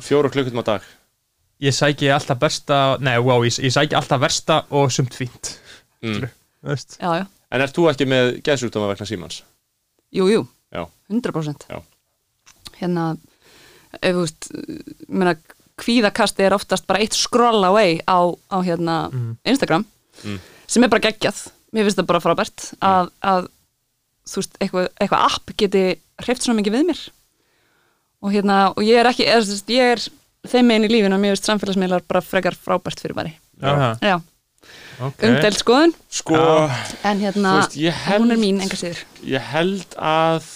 Fjóra 0.00 0.30
klukkutum 0.32 0.62
á 0.64 0.66
dag. 0.66 0.84
Ég 1.60 1.76
sæki 1.76 2.08
alltaf 2.10 2.38
besta, 2.40 2.78
nei, 3.04 3.18
wow, 3.20 3.44
ég, 3.44 3.58
ég 3.60 3.72
sæki 3.74 3.96
alltaf 3.98 4.22
versta 4.22 4.62
og 4.74 4.90
sumt 4.92 5.14
fínt, 5.14 5.58
mm. 6.02 6.24
já, 6.98 7.10
já, 7.20 7.26
En 7.54 7.62
ert 7.62 7.76
þú 7.76 7.90
ekki 7.92 8.08
með 8.10 8.30
geðsjúkdóma 8.42 8.88
vegna 8.90 9.06
símans? 9.06 9.42
jú, 10.14 10.26
jú, 10.30 10.42
Já. 10.74 10.84
100% 11.10 11.66
Já. 11.70 11.80
hérna 12.80 13.04
ef 14.00 14.14
þú 14.16 14.22
veist, 14.24 14.48
ég 14.50 15.08
meina 15.14 15.34
kvíðakasti 15.78 16.44
er 16.46 16.54
oftast 16.56 16.86
bara 16.86 17.00
eitt 17.02 17.14
scroll 17.18 17.64
away 17.66 18.00
á, 18.06 18.18
á 18.50 18.58
hérna 18.62 18.96
Instagram 19.46 19.84
Mm. 20.24 20.38
sem 20.70 20.84
er 20.84 20.88
bara 20.92 21.02
geggjað. 21.02 21.38
Mér 21.74 21.88
finnst 21.88 21.98
það 21.98 22.06
bara 22.06 22.20
frábært 22.22 22.64
að, 22.80 23.08
að 23.26 23.48
þú 24.30 24.36
veist, 24.38 24.52
eitthvað, 24.62 24.84
eitthvað 25.02 25.24
app 25.26 25.50
geti 25.58 25.80
hreift 26.22 26.44
svona 26.46 26.60
mikið 26.60 26.76
við 26.76 26.84
mér. 26.92 27.00
Og 28.22 28.30
hérna, 28.32 28.58
og 28.76 28.82
ég 28.86 29.00
er 29.02 29.08
ekki 29.10 29.26
veist, 29.26 29.68
ég 29.74 29.90
er 29.96 30.04
þeim 30.46 30.68
meginn 30.70 30.86
í 30.86 30.92
lífinu 30.92 31.18
og 31.18 31.20
mér 31.24 31.34
finnst 31.34 31.50
samfélagsmiðlar 31.50 32.06
bara 32.06 32.22
frekar 32.22 32.54
frábært 32.54 33.02
fyrir 33.02 33.16
bari 33.18 33.34
Já, 33.60 33.96
já, 34.00 34.14
ok. 35.00 35.22
umdelt 35.28 35.58
skoðun. 35.62 35.94
Sko, 36.10 36.36
en 37.04 37.20
hérna, 37.24 37.54
Þú 37.54 37.62
veist, 37.62 37.76
ég 37.82 37.92
held- 38.06 38.22
hún 38.22 38.32
er 38.36 38.42
mín 38.44 38.60
enga 38.62 38.76
síður 38.78 39.00
ég 39.24 39.40
held 39.54 39.96
að 39.98 40.52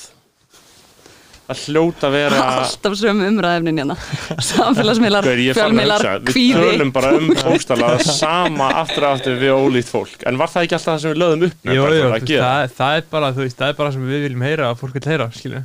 að 1.49 1.61
hljóta 1.65 2.11
vera 2.13 2.41
alltaf 2.61 2.93
sömu 3.01 3.25
umræðefnin 3.31 3.79
hérna. 3.81 3.95
Samfélagsmiðlar, 4.51 5.25
fjölmiðlar, 5.57 6.03
hugsa, 6.05 6.19
Við 6.21 6.35
kvíði. 6.35 6.67
tölum 6.75 6.91
bara 6.93 7.13
um 7.17 7.31
póstala 7.39 7.89
sama 8.05 8.67
aftur 8.83 9.07
og 9.09 9.15
aftur 9.17 9.39
við 9.41 9.55
ólíkt 9.57 9.89
fólk. 9.89 10.27
En 10.29 10.37
var 10.41 10.53
það 10.53 10.67
ekki 10.69 10.77
alltaf 10.77 10.93
það 10.93 11.01
sem 11.07 11.15
við 11.15 11.23
lögðum 11.23 11.47
upp 11.49 11.65
með 11.71 11.79
Jú, 11.79 11.81
bara 11.87 11.97
jú, 11.97 11.97
fyrir 11.97 12.05
þú 12.05 12.13
að 12.13 12.17
veist, 12.19 12.29
gera? 12.35 12.53
það, 12.53 12.77
það 12.83 13.01
er 13.01 13.09
bara, 13.17 13.33
þú 13.39 13.45
veist, 13.47 13.59
það 13.63 13.73
er 13.73 13.79
bara 13.81 13.95
sem 13.97 14.07
við 14.13 14.25
viljum 14.29 14.45
heyra 14.51 14.69
að 14.69 14.79
fólk 14.85 14.99
vil 14.99 15.05
heyra, 15.15 15.31
skilju. 15.41 15.65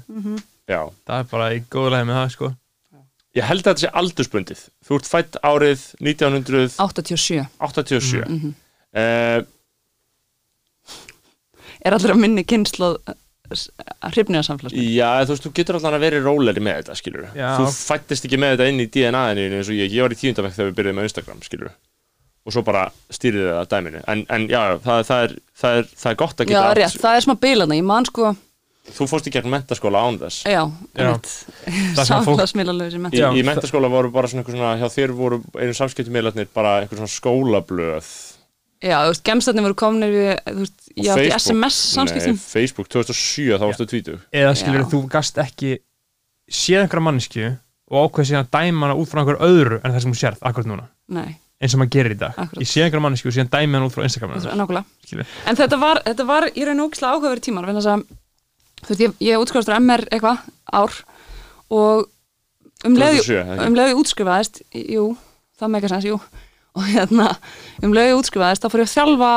Já, 0.71 0.81
Það 1.11 1.17
er 1.19 1.27
bara 1.35 1.51
í 1.51 1.61
góðlega 1.75 2.07
með 2.07 2.19
það, 2.21 2.31
sko. 2.37 2.53
ég 3.35 3.43
held 3.49 3.63
að 3.65 3.67
þetta 3.73 3.83
sé 3.83 3.91
aldursbundið. 3.99 4.59
Þú 4.87 4.95
ert 5.01 5.11
fætt 5.11 5.37
árið 5.43 5.83
1987 5.99 7.47
87 7.59 8.23
mm 8.23 8.53
er 11.83 11.95
allir 11.97 12.13
að 12.15 12.21
minni 12.21 12.43
kynslu 12.47 12.93
hrifniða 13.53 14.43
samfélagsmiðl 14.47 14.93
Já, 14.95 15.09
þú 15.27 15.33
veist, 15.35 15.45
þú 15.47 15.51
getur 15.59 15.77
alltaf 15.77 15.97
að 15.97 16.05
vera 16.05 16.21
róleri 16.23 16.61
með 16.63 16.79
þetta, 16.81 16.95
skilur 16.97 17.25
Já. 17.37 17.49
Þú 17.59 17.65
fættist 17.75 18.27
ekki 18.27 18.39
með 18.41 18.55
þetta 18.55 18.69
inn 18.71 18.83
í 18.83 18.87
DNA-inu 18.93 19.49
eins 19.59 19.69
og 19.69 19.77
ég, 19.77 19.91
ég 19.93 20.05
var 20.05 20.15
í 20.15 20.19
tíundabæk 20.21 20.55
þegar 20.55 20.69
við 20.71 20.77
byrjuðum 20.79 20.99
með 21.01 21.09
Instagram, 21.09 21.43
skilur 21.45 21.73
og 22.43 22.51
svo 22.51 22.63
bara 22.67 22.87
stýrið 23.13 23.45
það 23.47 23.59
að 23.61 23.67
dæminu. 23.71 23.99
En, 24.11 24.21
en 24.35 24.47
já, 24.51 24.59
það, 24.83 25.03
það, 25.07 25.21
er, 25.27 25.35
það, 25.61 25.77
er, 25.79 25.85
það 26.01 26.09
er 26.09 26.17
gott 26.19 26.33
að 26.33 26.49
Já, 26.49 26.57
geta 26.57 26.73
rétt, 26.79 26.97
það 27.03 27.19
er 27.19 27.25
smá 27.27 27.33
bilana, 27.45 27.77
ég 27.79 27.85
man 27.87 28.09
sko 28.09 28.33
Þú 28.83 29.05
fórst 29.07 29.29
í 29.29 29.31
gegnum 29.31 29.53
mentaskóla 29.55 30.01
án 30.03 30.17
þess. 30.19 30.41
Já, 30.51 30.59
einmitt. 30.99 31.29
Það 31.63 32.01
sem 32.03 32.25
fólk- 32.25 32.41
Samfélagsmiðlalösi 32.41 32.99
Í, 32.99 33.11
Já, 33.15 33.29
í 33.31 33.43
mentaskóla 33.47 33.87
voru 33.87 34.11
bara 34.11 34.27
svona, 34.27 34.43
eitthvað 34.43 34.57
svona 34.59 34.73
hjá 34.81 34.89
þér 34.91 35.13
voru 35.15 35.37
einu 35.55 35.77
samskiptumiðlarnir 35.77 36.49
bara 36.51 36.73
eitthvað 36.81 36.99
svona 36.99 37.13
skólablöð 37.13 38.09
Já, 38.83 38.97
þú 39.05 39.11
veist, 39.13 39.23
gemstarnir 39.29 39.63
voru 39.63 39.75
komnir 39.79 40.11
við, 40.11 40.31
þú 40.43 40.63
veist, 40.65 40.79
ég 40.97 41.11
átti 41.13 41.27
Facebook. 41.31 41.39
SMS 41.39 41.77
samskiptum 41.93 42.35
Nei, 42.35 42.41
Facebook 42.43 42.89
2007 42.91 43.59
þá 43.61 43.63
varstu 43.69 43.85
tvítu 43.87 44.15
Eða 44.35 44.55
skilur 44.59 44.83
Já. 44.83 44.89
þú 44.91 44.99
gast 45.13 45.39
ekki 45.43 45.77
séð 46.51 46.81
einhverja 46.83 47.05
mannesku 47.07 47.45
og 47.93 48.09
ákveð 48.09 48.27
síðan 48.31 48.49
dæma 48.51 48.89
hana 48.89 48.97
út 48.99 49.09
frá 49.11 49.21
einhver 49.21 49.39
öðru 49.45 49.79
en 49.79 49.93
það 49.93 50.03
sem 50.03 50.13
þú 50.15 50.19
sérð 50.19 50.43
akkurat 50.49 50.69
núna, 50.69 50.87
Nei, 51.15 51.35
eins 51.63 51.75
og 51.75 51.81
maður 51.81 51.93
gerir 51.95 52.15
í 52.15 52.19
dag. 52.19 52.35
Akkurat. 52.43 52.63
Ég 52.63 52.69
sé 52.73 52.83
einhverja 52.83 53.03
mannesku 53.05 53.29
og 53.31 53.35
síðan 53.37 53.51
dæmi 53.53 53.77
hana 53.77 53.87
út 53.87 53.95
frá 53.95 54.03
Instagram 54.07 54.33
þetta 54.33 54.51
hennar, 54.51 54.75
er 54.75 54.83
nákvæmlega. 54.83 55.27
En 55.47 55.59
þetta 55.59 55.79
var, 55.83 56.01
þetta 56.07 56.25
var 56.27 56.47
í 56.51 56.65
raun 56.67 56.83
og 56.83 56.89
ógislega 56.91 57.13
áhugaverið 57.15 57.45
tímar 57.47 57.69
þess 57.69 57.91
að, 57.93 58.05
þú 58.83 58.91
veist, 58.91 59.03
ég, 59.05 59.15
ég 59.29 59.43
útskrifastur 59.43 59.77
MR 59.79 60.05
eitthvað 60.09 60.43
ár 60.73 60.97
og 61.73 62.07
um 62.87 62.97
leiði 62.99 63.21
2007, 63.23 63.37
eða 63.39 63.53
ekki? 63.55 63.67
um 63.69 63.77
leiði 63.79 63.97
útskrifaðist, 64.01 64.63
jú, 64.97 65.05
það 65.61 65.75
meika 65.77 65.91
sens, 65.93 66.09
jú 66.09 66.19
og 66.73 66.85
hérna 66.89 67.29
um 67.85 67.93
lögu 67.93 68.19
útskrifaðist 68.19 68.63
þá 68.63 68.69
fór 68.71 68.83
ég 68.83 68.89
að 68.89 68.95
þjálfa 68.97 69.31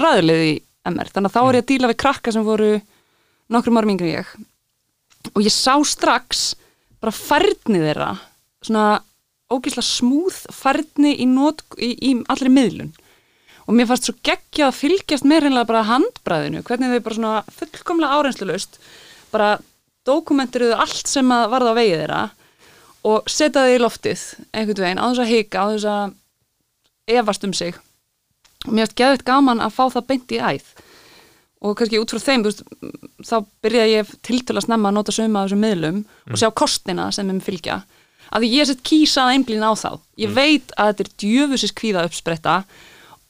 ræðulið 0.00 0.44
í 0.46 0.52
MR 0.88 1.10
þannig 1.12 1.30
að 1.30 1.34
þá 1.34 1.40
er 1.42 1.58
ég 1.58 1.64
að 1.64 1.70
díla 1.72 1.90
við 1.90 2.00
krakka 2.02 2.32
sem 2.32 2.46
voru 2.46 2.70
nokkrum 3.52 3.80
árum 3.80 3.92
yngri 3.94 4.14
ég. 4.14 4.30
Og 5.34 5.42
ég 5.44 5.52
sá 5.52 5.74
strax 5.84 6.54
bara 7.02 7.14
færni 7.14 7.82
þeirra 7.82 8.14
svona 8.64 9.00
ógeðslega 9.52 9.86
smúð 9.86 10.38
færni 10.54 11.12
í, 11.22 11.26
í, 11.26 11.90
í 11.90 12.12
allri 12.32 12.50
miðlun. 12.50 12.94
Og 13.66 13.74
mér 13.74 13.88
fannst 13.90 14.08
svo 14.08 14.14
geggjað 14.26 14.68
að 14.70 14.78
fylgjast 14.80 15.26
með 15.26 15.44
reynilega 15.44 15.68
bara 15.68 15.86
handbræðinu, 15.88 16.62
hvernig 16.66 16.92
þau 16.92 17.04
bara 17.06 17.18
svona 17.18 17.56
fullkomlega 17.58 18.18
áreinslulegust 18.20 18.78
bara 19.32 19.56
dokumenturuðu 20.06 20.76
allt 20.78 21.10
sem 21.10 21.32
að 21.34 21.48
varða 21.50 21.72
á 21.74 21.78
vegið 21.78 22.02
þeirra 22.02 22.20
og 23.10 23.30
setja 23.30 23.64
þau 23.66 23.74
í 23.74 23.80
loftið 23.82 24.22
einhvern 24.54 24.84
veginn, 24.84 25.02
á 25.02 25.06
þess 25.06 25.22
að 25.24 25.32
hika, 25.32 25.62
á 25.62 25.66
þess 25.74 25.88
að 25.90 26.14
efast 27.06 27.44
um 27.46 27.54
sig. 27.56 27.76
Og 28.66 28.72
mér 28.72 28.86
finnst 28.86 28.98
geðvitt 28.98 29.26
gaman 29.26 29.62
að 29.62 29.76
fá 29.76 29.84
það 29.94 30.08
beint 30.10 30.34
í 30.34 30.40
æð. 30.40 30.70
Og 31.66 31.76
kannski 31.78 32.00
út 32.00 32.12
frá 32.12 32.22
þeim 32.22 32.44
veist, 32.44 32.64
þá 33.24 33.36
byrjaði 33.64 33.94
ég 33.94 34.10
tiltölu 34.26 34.60
að 34.60 34.66
snemma 34.66 34.90
að 34.90 34.98
nota 34.98 35.14
sögum 35.14 35.38
af 35.38 35.46
þessum 35.46 35.62
miðlum 35.64 36.02
og 36.30 36.40
sjá 36.40 36.50
kostina 36.52 37.06
sem 37.14 37.30
þeim 37.30 37.40
fylgja. 37.44 37.78
Að 38.34 38.42
því 38.42 38.50
ég 38.52 38.68
sett 38.68 38.82
kýsa 38.86 39.24
að 39.24 39.36
einblíðin 39.36 39.70
á 39.70 39.72
þá. 39.78 39.90
Ég 40.18 40.34
veit 40.34 40.74
að 40.76 40.90
þetta 40.90 41.04
er 41.04 41.12
djöfusis 41.22 41.74
kvíða 41.78 42.04
uppspretta 42.08 42.56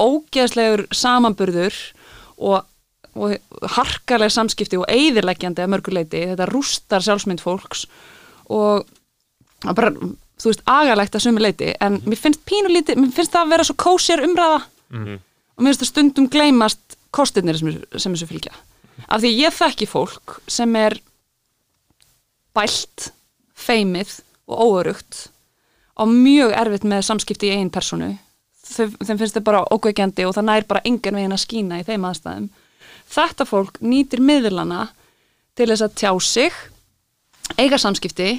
ógeðslegur 0.03 0.87
samanburður 0.95 1.77
og, 2.37 2.67
og 3.17 3.37
harkalega 3.77 4.33
samskipti 4.33 4.81
og 4.81 4.89
eigðirleggjandi 4.93 5.65
að 5.65 5.73
mörguleiti, 5.73 6.25
þetta 6.33 6.49
rústar 6.51 7.05
sjálfsmynd 7.05 7.43
fólks 7.45 7.87
og 8.53 8.87
bara, 9.65 9.93
þú 10.37 10.51
veist, 10.51 10.65
agalegt 10.69 11.17
að 11.17 11.25
sumi 11.27 11.43
leiti 11.43 11.73
en 11.81 12.01
mér 12.05 12.21
finnst 12.21 12.45
pínulítið, 12.49 13.01
mér 13.01 13.15
finnst 13.17 13.33
það 13.35 13.47
að 13.47 13.53
vera 13.55 13.69
svo 13.69 13.77
kósér 13.81 14.25
umræða. 14.27 14.61
Og 15.57 15.65
mér 15.65 15.73
finnst 15.73 15.85
það 15.85 15.93
stundum 15.93 16.29
gleymast 16.33 16.99
kostirnir 17.11 17.59
sem, 17.59 17.73
sem 17.97 18.13
þessu 18.13 18.29
fylgja. 18.29 18.53
Af 19.09 19.23
því 19.23 19.33
ég 19.37 19.57
þekki 19.57 19.89
fólk 19.89 20.39
sem 20.49 20.77
er 20.77 20.99
bælt, 22.57 23.11
feimið 23.57 24.21
og 24.49 24.61
óörugt 24.61 25.27
á 25.97 26.05
mjög 26.05 26.53
erfitt 26.53 26.85
með 26.85 27.07
samskipti 27.09 27.49
í 27.49 27.57
einn 27.57 27.73
personu 27.73 28.13
þeim 28.75 29.19
finnst 29.19 29.37
þau 29.37 29.45
bara 29.47 29.65
ókveikjandi 29.73 30.27
og 30.27 30.35
það 30.37 30.49
nær 30.49 30.67
bara 30.69 30.85
engan 30.89 31.19
veginn 31.19 31.35
að 31.35 31.43
skína 31.43 31.81
í 31.81 31.87
þeim 31.87 32.07
aðstæðum. 32.09 32.49
Þetta 33.13 33.47
fólk 33.47 33.81
nýtir 33.81 34.23
miðlana 34.25 34.89
til 35.57 35.69
þess 35.71 35.87
að 35.87 35.97
tjá 36.01 36.11
sig 36.25 36.57
eiga 37.61 37.79
samskipti 37.79 38.31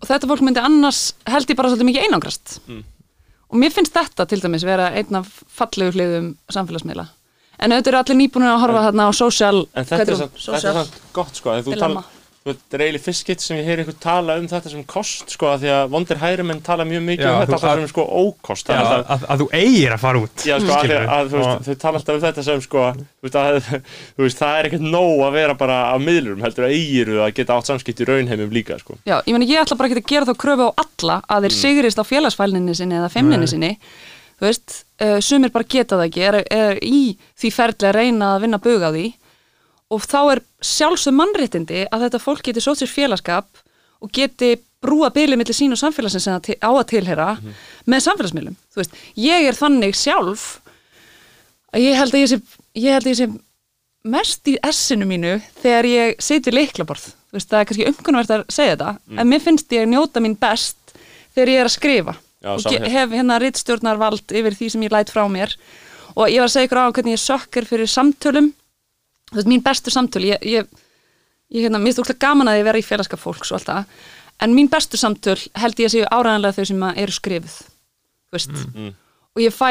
og 0.00 0.08
þetta 0.08 0.30
fólk 0.30 0.42
myndi 0.46 0.62
annars 0.64 1.02
held 1.28 1.50
ég 1.50 1.58
bara 1.58 1.70
svolítið 1.72 1.90
mikið 1.90 2.06
einangrast. 2.08 2.58
Mm. 2.66 2.82
og 3.50 3.58
mér 3.58 3.72
finnst 3.74 3.96
þetta 3.96 4.26
til 4.30 4.40
dæmis 4.42 4.64
vera 4.66 4.92
einn 4.94 5.16
af 5.18 5.30
fallegu 5.50 5.96
hliðum 5.96 6.28
samfélagsmiðla. 6.54 7.08
En 7.60 7.74
auðvitað 7.74 7.90
eru 7.90 7.98
allir 8.00 8.18
nýbúinir 8.20 8.52
að 8.54 8.62
horfa 8.62 8.84
þarna 8.86 9.06
á 9.06 9.12
social, 9.12 9.64
En 9.74 9.88
þetta 9.88 10.06
er, 10.06 10.20
samt, 10.22 10.38
þetta 10.40 10.70
er 10.70 10.76
samt 10.78 11.00
gott 11.12 11.40
sko. 11.40 11.50
Að 11.52 11.66
þú 11.66 11.80
tala, 11.82 12.04
þetta 12.40 12.76
er 12.78 12.82
eiginlega 12.86 13.04
fyrst 13.04 13.20
skitt 13.24 13.42
sem 13.44 13.58
ég 13.58 13.66
heyri 13.68 13.82
ykkur 13.84 13.96
tala 14.00 14.36
um 14.40 14.46
þetta 14.48 14.70
sem 14.72 14.84
kost 14.88 15.34
sko 15.34 15.50
að 15.50 15.64
því 15.66 15.70
að 15.74 15.90
vondir 15.92 16.20
hægri 16.22 16.44
menn 16.48 16.62
tala 16.64 16.86
mjög 16.88 17.02
mikið 17.04 17.26
Já, 17.26 17.30
um 17.30 17.36
þú- 17.36 17.42
þetta 17.50 17.56
alltaf 17.58 17.80
sem 17.82 17.90
sko 17.90 18.04
ókost. 18.22 18.70
Já, 18.70 18.78
það 18.78 18.86
að, 18.86 18.94
alltaf, 18.96 19.10
að, 19.10 19.26
að 19.34 19.42
þú 19.42 19.48
eigir 19.60 19.92
að 19.96 20.00
fara 20.04 20.22
út. 20.24 20.44
Já 20.48 20.54
sko 20.62 20.78
að, 20.78 20.94
að, 21.16 21.28
þú 21.34 21.42
veist, 21.42 21.68
þau 21.68 21.76
tala 21.84 22.00
alltaf 22.00 22.14
um 22.16 22.22
þetta 22.24 22.44
sem 22.48 22.62
sko 22.64 22.84
þú 22.96 23.28
veist, 23.28 23.36
að, 23.42 23.68
þú 24.16 24.24
veist 24.24 24.40
það 24.40 24.56
er 24.62 24.70
ekkert 24.70 24.86
nóg 24.96 25.24
að 25.26 25.36
vera 25.36 25.58
bara 25.60 25.78
á 25.92 25.96
miðlurum 26.00 26.44
heldur 26.46 26.68
að 26.70 26.74
eigiru 26.78 27.20
að 27.26 27.34
geta 27.36 27.58
átt 27.60 27.70
samskipt 27.74 28.00
í 28.00 28.08
raunheimum 28.08 28.56
líka 28.56 28.80
sko. 28.80 28.96
Já, 29.04 29.18
ég 29.26 29.36
meni 29.36 29.50
ég 29.52 29.60
ætla 29.60 29.76
bara 29.76 29.92
ekki 29.92 30.00
að 30.00 30.10
gera 30.14 30.30
þá 30.32 30.34
kröfu 30.46 30.70
á 30.72 30.72
alla 30.80 31.20
að 31.28 31.48
þeir 31.50 31.58
sigrist 31.60 32.00
á 32.00 32.04
félagsfælninni 32.08 32.74
sinni 32.80 32.96
eða 32.96 33.12
femninni 33.12 33.50
sinni. 33.52 33.74
Þú 34.40 34.48
veist, 34.48 34.78
uh, 35.04 35.18
sumir 35.20 35.52
bara 35.52 35.68
geta 35.68 35.98
það 36.00 36.06
ekki. 36.08 36.22
Er, 36.24 36.36
er 36.48 36.78
í 36.80 37.18
því 37.36 37.50
ferli 37.52 37.90
að 37.90 37.98
reyna 37.98 38.30
að 38.38 38.46
vinna 38.46 38.60
bug 38.64 38.80
á 38.80 38.90
því 38.96 39.10
og 39.90 40.06
þá 40.06 40.18
er 40.34 40.42
sjálfsög 40.64 41.16
mannréttindi 41.16 41.84
að 41.90 42.06
þetta 42.06 42.22
fólk 42.22 42.42
geti 42.46 42.62
sótt 42.64 42.82
sér 42.82 42.92
félagskap 42.92 43.62
og 44.00 44.12
geti 44.16 44.54
brúa 44.80 45.10
bylið 45.12 45.40
millir 45.40 45.56
sín 45.56 45.74
og 45.74 45.80
samfélagsins 45.80 46.28
á 46.30 46.70
að 46.70 46.86
tilhera 46.94 47.34
með 47.90 48.04
samfélagsmiðlum, 48.06 48.56
veist 48.76 48.96
ég 49.20 49.50
er 49.50 49.58
þannig 49.58 49.98
sjálf 49.98 50.48
að 51.74 51.84
ég 51.84 52.00
held 52.00 52.14
að 52.14 52.22
ég 52.22 52.32
sé, 52.32 52.40
ég 52.80 52.96
held 52.96 53.06
að 53.06 53.12
ég 53.12 53.20
sé 53.20 53.30
mest 54.10 54.48
í 54.48 54.56
essinu 54.64 55.04
mínu 55.08 55.36
þegar 55.60 55.90
ég 55.90 56.24
siti 56.24 56.54
leiklaborð 56.54 57.10
veist, 57.34 57.50
það 57.50 57.60
er 57.60 57.68
kannski 57.68 57.90
umkunnvært 57.90 58.34
að 58.38 58.46
segja 58.48 58.78
þetta 58.78 59.20
en 59.20 59.28
mér 59.28 59.44
finnst 59.44 59.76
ég 59.76 59.90
njóta 59.90 60.22
mín 60.24 60.38
best 60.40 60.96
þegar 61.34 61.52
ég 61.52 61.60
er 61.60 61.68
að 61.68 61.76
skrifa 61.76 62.16
Já, 62.40 62.54
og 62.56 62.88
hef 62.88 63.12
hérna 63.12 63.36
rittstjórnarvald 63.40 64.32
yfir 64.32 64.54
því 64.56 64.70
sem 64.72 64.84
ég 64.86 64.94
læt 64.94 65.10
frá 65.12 65.26
mér. 65.28 65.52
Og 66.16 66.30
ég 66.32 66.40
var 66.40 66.48
að 66.48 66.54
segja 66.54 66.68
ykkur 66.68 66.80
á 66.80 66.94
hvernig 66.96 67.16
ég 67.16 67.20
sökkar 67.20 67.66
fyrir 67.68 67.90
samtölum 67.90 68.48
þú 69.30 69.38
veist, 69.38 69.50
mín 69.50 69.62
bestu 69.64 69.90
samtöl 69.94 70.24
ég, 70.28 70.42
ég, 70.46 70.66
ég 71.54 71.66
hérna, 71.66 71.78
mér 71.78 71.92
finnst 71.92 72.02
úrlega 72.04 72.26
gaman 72.26 72.50
að 72.50 72.60
ég 72.60 72.68
vera 72.70 72.80
í 72.82 72.86
félagskap 72.86 73.22
fólks 73.22 73.52
og 73.52 73.60
allt 73.60 73.70
það 73.70 73.84
en 74.40 74.54
mín 74.56 74.70
bestu 74.72 74.96
samtöl 75.00 75.38
held 75.60 75.80
ég 75.82 75.90
að 75.90 75.94
séu 75.96 76.08
áræðanlega 76.10 76.56
þau 76.58 76.68
sem 76.70 76.84
eru 77.04 77.12
skrifuð 77.16 77.56
þú 77.60 78.36
veist, 78.38 78.50
Mm. 78.74 78.92
og 79.36 79.42
ég 79.42 79.54
fæ 79.54 79.70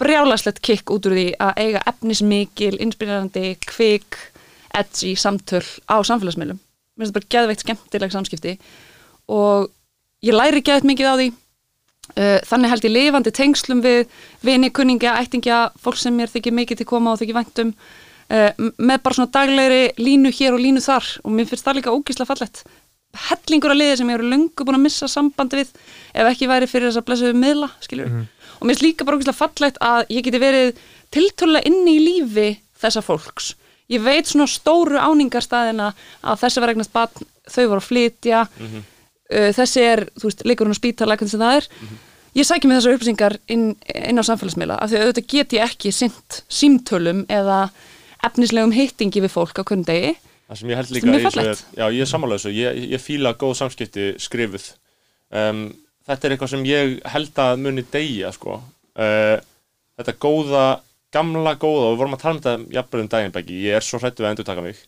brjálæslegt 0.00 0.62
kikk 0.64 0.90
út 0.94 1.06
úr 1.06 1.12
því 1.12 1.26
að 1.38 1.58
eiga 1.60 1.82
efnismikil, 1.90 2.76
inspirerandi, 2.80 3.56
kvik, 3.68 4.16
edgy 4.72 5.12
samtöl 5.18 5.60
á 5.90 6.00
samfélagsmiðlum. 6.08 6.56
Mér 6.96 7.04
finnst 7.04 7.12
það 7.12 7.18
bara 7.18 7.30
geðveikt 7.34 7.64
skemmtileg 7.66 8.14
samskipti 8.14 8.54
og 9.28 9.68
ég 10.24 10.32
læri 10.36 10.62
geðveikt 10.64 10.88
mikið 10.88 11.10
á 11.10 11.14
því. 11.20 11.28
Uh, 12.16 12.38
Þannig 12.48 12.72
held 12.72 12.86
ég 12.88 12.94
lifandi 12.94 13.30
tengslum 13.36 13.82
við 13.84 14.00
vini, 14.42 14.70
kunningja, 14.74 15.12
ættingja, 15.20 15.58
fólk 15.78 16.00
sem 16.00 16.16
mér 16.16 16.32
þykir 16.32 16.56
mikið 16.56 16.80
til 16.80 16.88
koma 16.88 17.12
og 17.12 17.20
þykir 17.20 17.36
væntum 17.36 17.74
með 18.30 19.00
bara 19.02 19.16
svona 19.16 19.32
daglegri 19.34 19.82
línu 19.98 20.30
hér 20.34 20.54
og 20.54 20.62
línu 20.62 20.82
þar 20.84 21.06
og 21.24 21.34
mér 21.34 21.48
finnst 21.50 21.66
það 21.66 21.80
líka 21.80 21.94
ógísla 21.94 22.26
fallett. 22.28 22.62
Hellingur 23.26 23.72
að 23.74 23.80
liði 23.80 23.96
sem 23.98 24.10
ég 24.12 24.20
eru 24.20 24.28
löngu 24.30 24.66
búin 24.66 24.78
að 24.78 24.84
missa 24.84 25.08
sambandi 25.10 25.58
við 25.58 25.72
ef 26.14 26.28
ekki 26.30 26.46
væri 26.50 26.68
fyrir 26.70 26.90
þess 26.90 27.00
að 27.00 27.08
blessuðu 27.08 27.38
miðla, 27.42 27.70
skiljur 27.82 28.12
og 28.60 28.68
mér 28.68 28.76
finnst 28.76 28.84
líka 28.84 29.06
bara 29.08 29.18
ógeðslega 29.18 29.40
fallegt 29.40 29.80
að 29.82 30.12
ég 30.14 30.26
geti 30.26 30.40
verið 30.42 30.84
tiltölulega 31.10 31.70
inni 31.70 31.96
í 31.96 32.04
lífi 32.04 32.48
þessa 32.80 33.02
fólks. 33.02 33.54
Ég 33.90 34.04
veit 34.04 34.28
svona 34.30 34.46
stóru 34.46 35.00
áningarstaðina 35.00 35.90
að 36.22 36.44
þessi 36.44 36.62
var 36.62 36.72
eignast 36.74 36.92
batn, 36.94 37.26
þau 37.50 37.64
voru 37.72 37.80
að 37.80 37.88
flytja, 37.88 38.44
uh, 38.46 39.50
þessi 39.56 39.82
er, 39.82 40.04
þú 40.14 40.28
veist, 40.28 40.44
leikur 40.46 40.68
hún 40.68 40.76
á 40.76 40.78
spítala, 40.78 41.16
hvernig 41.18 41.34
sem 41.34 41.42
það 41.42 41.56
er. 41.58 41.68
Ég 42.38 42.46
sækja 42.46 42.68
mig 42.70 42.78
þessar 42.78 42.94
upplýsingar 42.94 43.34
inn, 43.50 43.64
inn 43.90 44.22
á 44.22 44.28
samfélagsmiðla 44.28 44.76
af 44.78 44.92
því 44.92 45.00
að 45.00 45.06
auðvitað 45.08 45.30
get 45.32 45.56
ég 45.56 45.64
ekki 45.66 45.90
sint 45.90 46.42
símtölum 46.46 47.24
eða 47.26 47.64
efnislegum 48.26 48.72
hittingi 48.76 49.22
við 49.24 49.32
fólk 49.34 49.60
á 49.60 49.62
hvernig 49.64 49.86
degi. 49.88 50.12
Það 50.50 50.58
sem 50.60 50.70
ég 50.72 50.80
held 50.80 50.88
Sem 50.90 50.96
líka 50.96 51.08
er 51.08 51.14
í 51.14 51.22
þessu 51.24 51.38
fallegt. 51.38 51.60
er, 51.62 51.78
já 51.78 51.86
ég 51.94 52.04
er 52.04 52.10
sammála 52.10 52.36
þessu, 52.40 52.52
ég, 52.56 52.78
ég 52.90 53.02
fíla 53.04 53.32
góð 53.38 53.52
samskipti 53.60 54.06
skrifuð. 54.18 54.64
Um, 55.30 55.60
þetta 56.08 56.26
er 56.26 56.34
eitthvað 56.34 56.52
sem 56.56 56.64
ég 56.66 56.94
held 57.12 57.42
að 57.44 57.60
muni 57.66 57.84
deyja 57.92 58.32
sko. 58.34 58.56
Uh, 58.98 59.36
þetta 60.00 60.16
góða, 60.26 60.64
gamla 61.14 61.54
góða 61.60 61.84
og 61.90 61.94
við 61.94 62.00
vorum 62.02 62.16
að 62.18 62.24
tala 62.24 62.34
um 62.34 62.40
þetta 62.42 62.74
jafnvel 62.80 63.04
um 63.04 63.12
daginn 63.14 63.36
bæki, 63.36 63.60
ég 63.68 63.78
er 63.78 63.86
svo 63.86 64.00
hrættu 64.02 64.26
að 64.26 64.32
endur 64.32 64.48
taka 64.50 64.64
mig. 64.66 64.82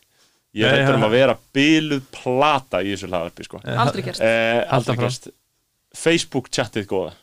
Ég 0.58 0.66
er 0.66 0.82
hrættur 0.82 0.98
um 0.98 1.06
að 1.06 1.14
vera 1.14 1.38
byluð 1.56 2.02
plata 2.18 2.82
í 2.82 2.90
þessu 2.92 3.08
hlaðarpi 3.12 3.46
sko. 3.46 3.62
Aldrei 3.86 4.02
gerst. 4.08 4.20
uh, 4.26 4.60
aldrei 4.76 4.98
gerst. 5.04 5.30
Facebook 5.94 6.50
chatið 6.50 6.90
góða. 6.90 7.14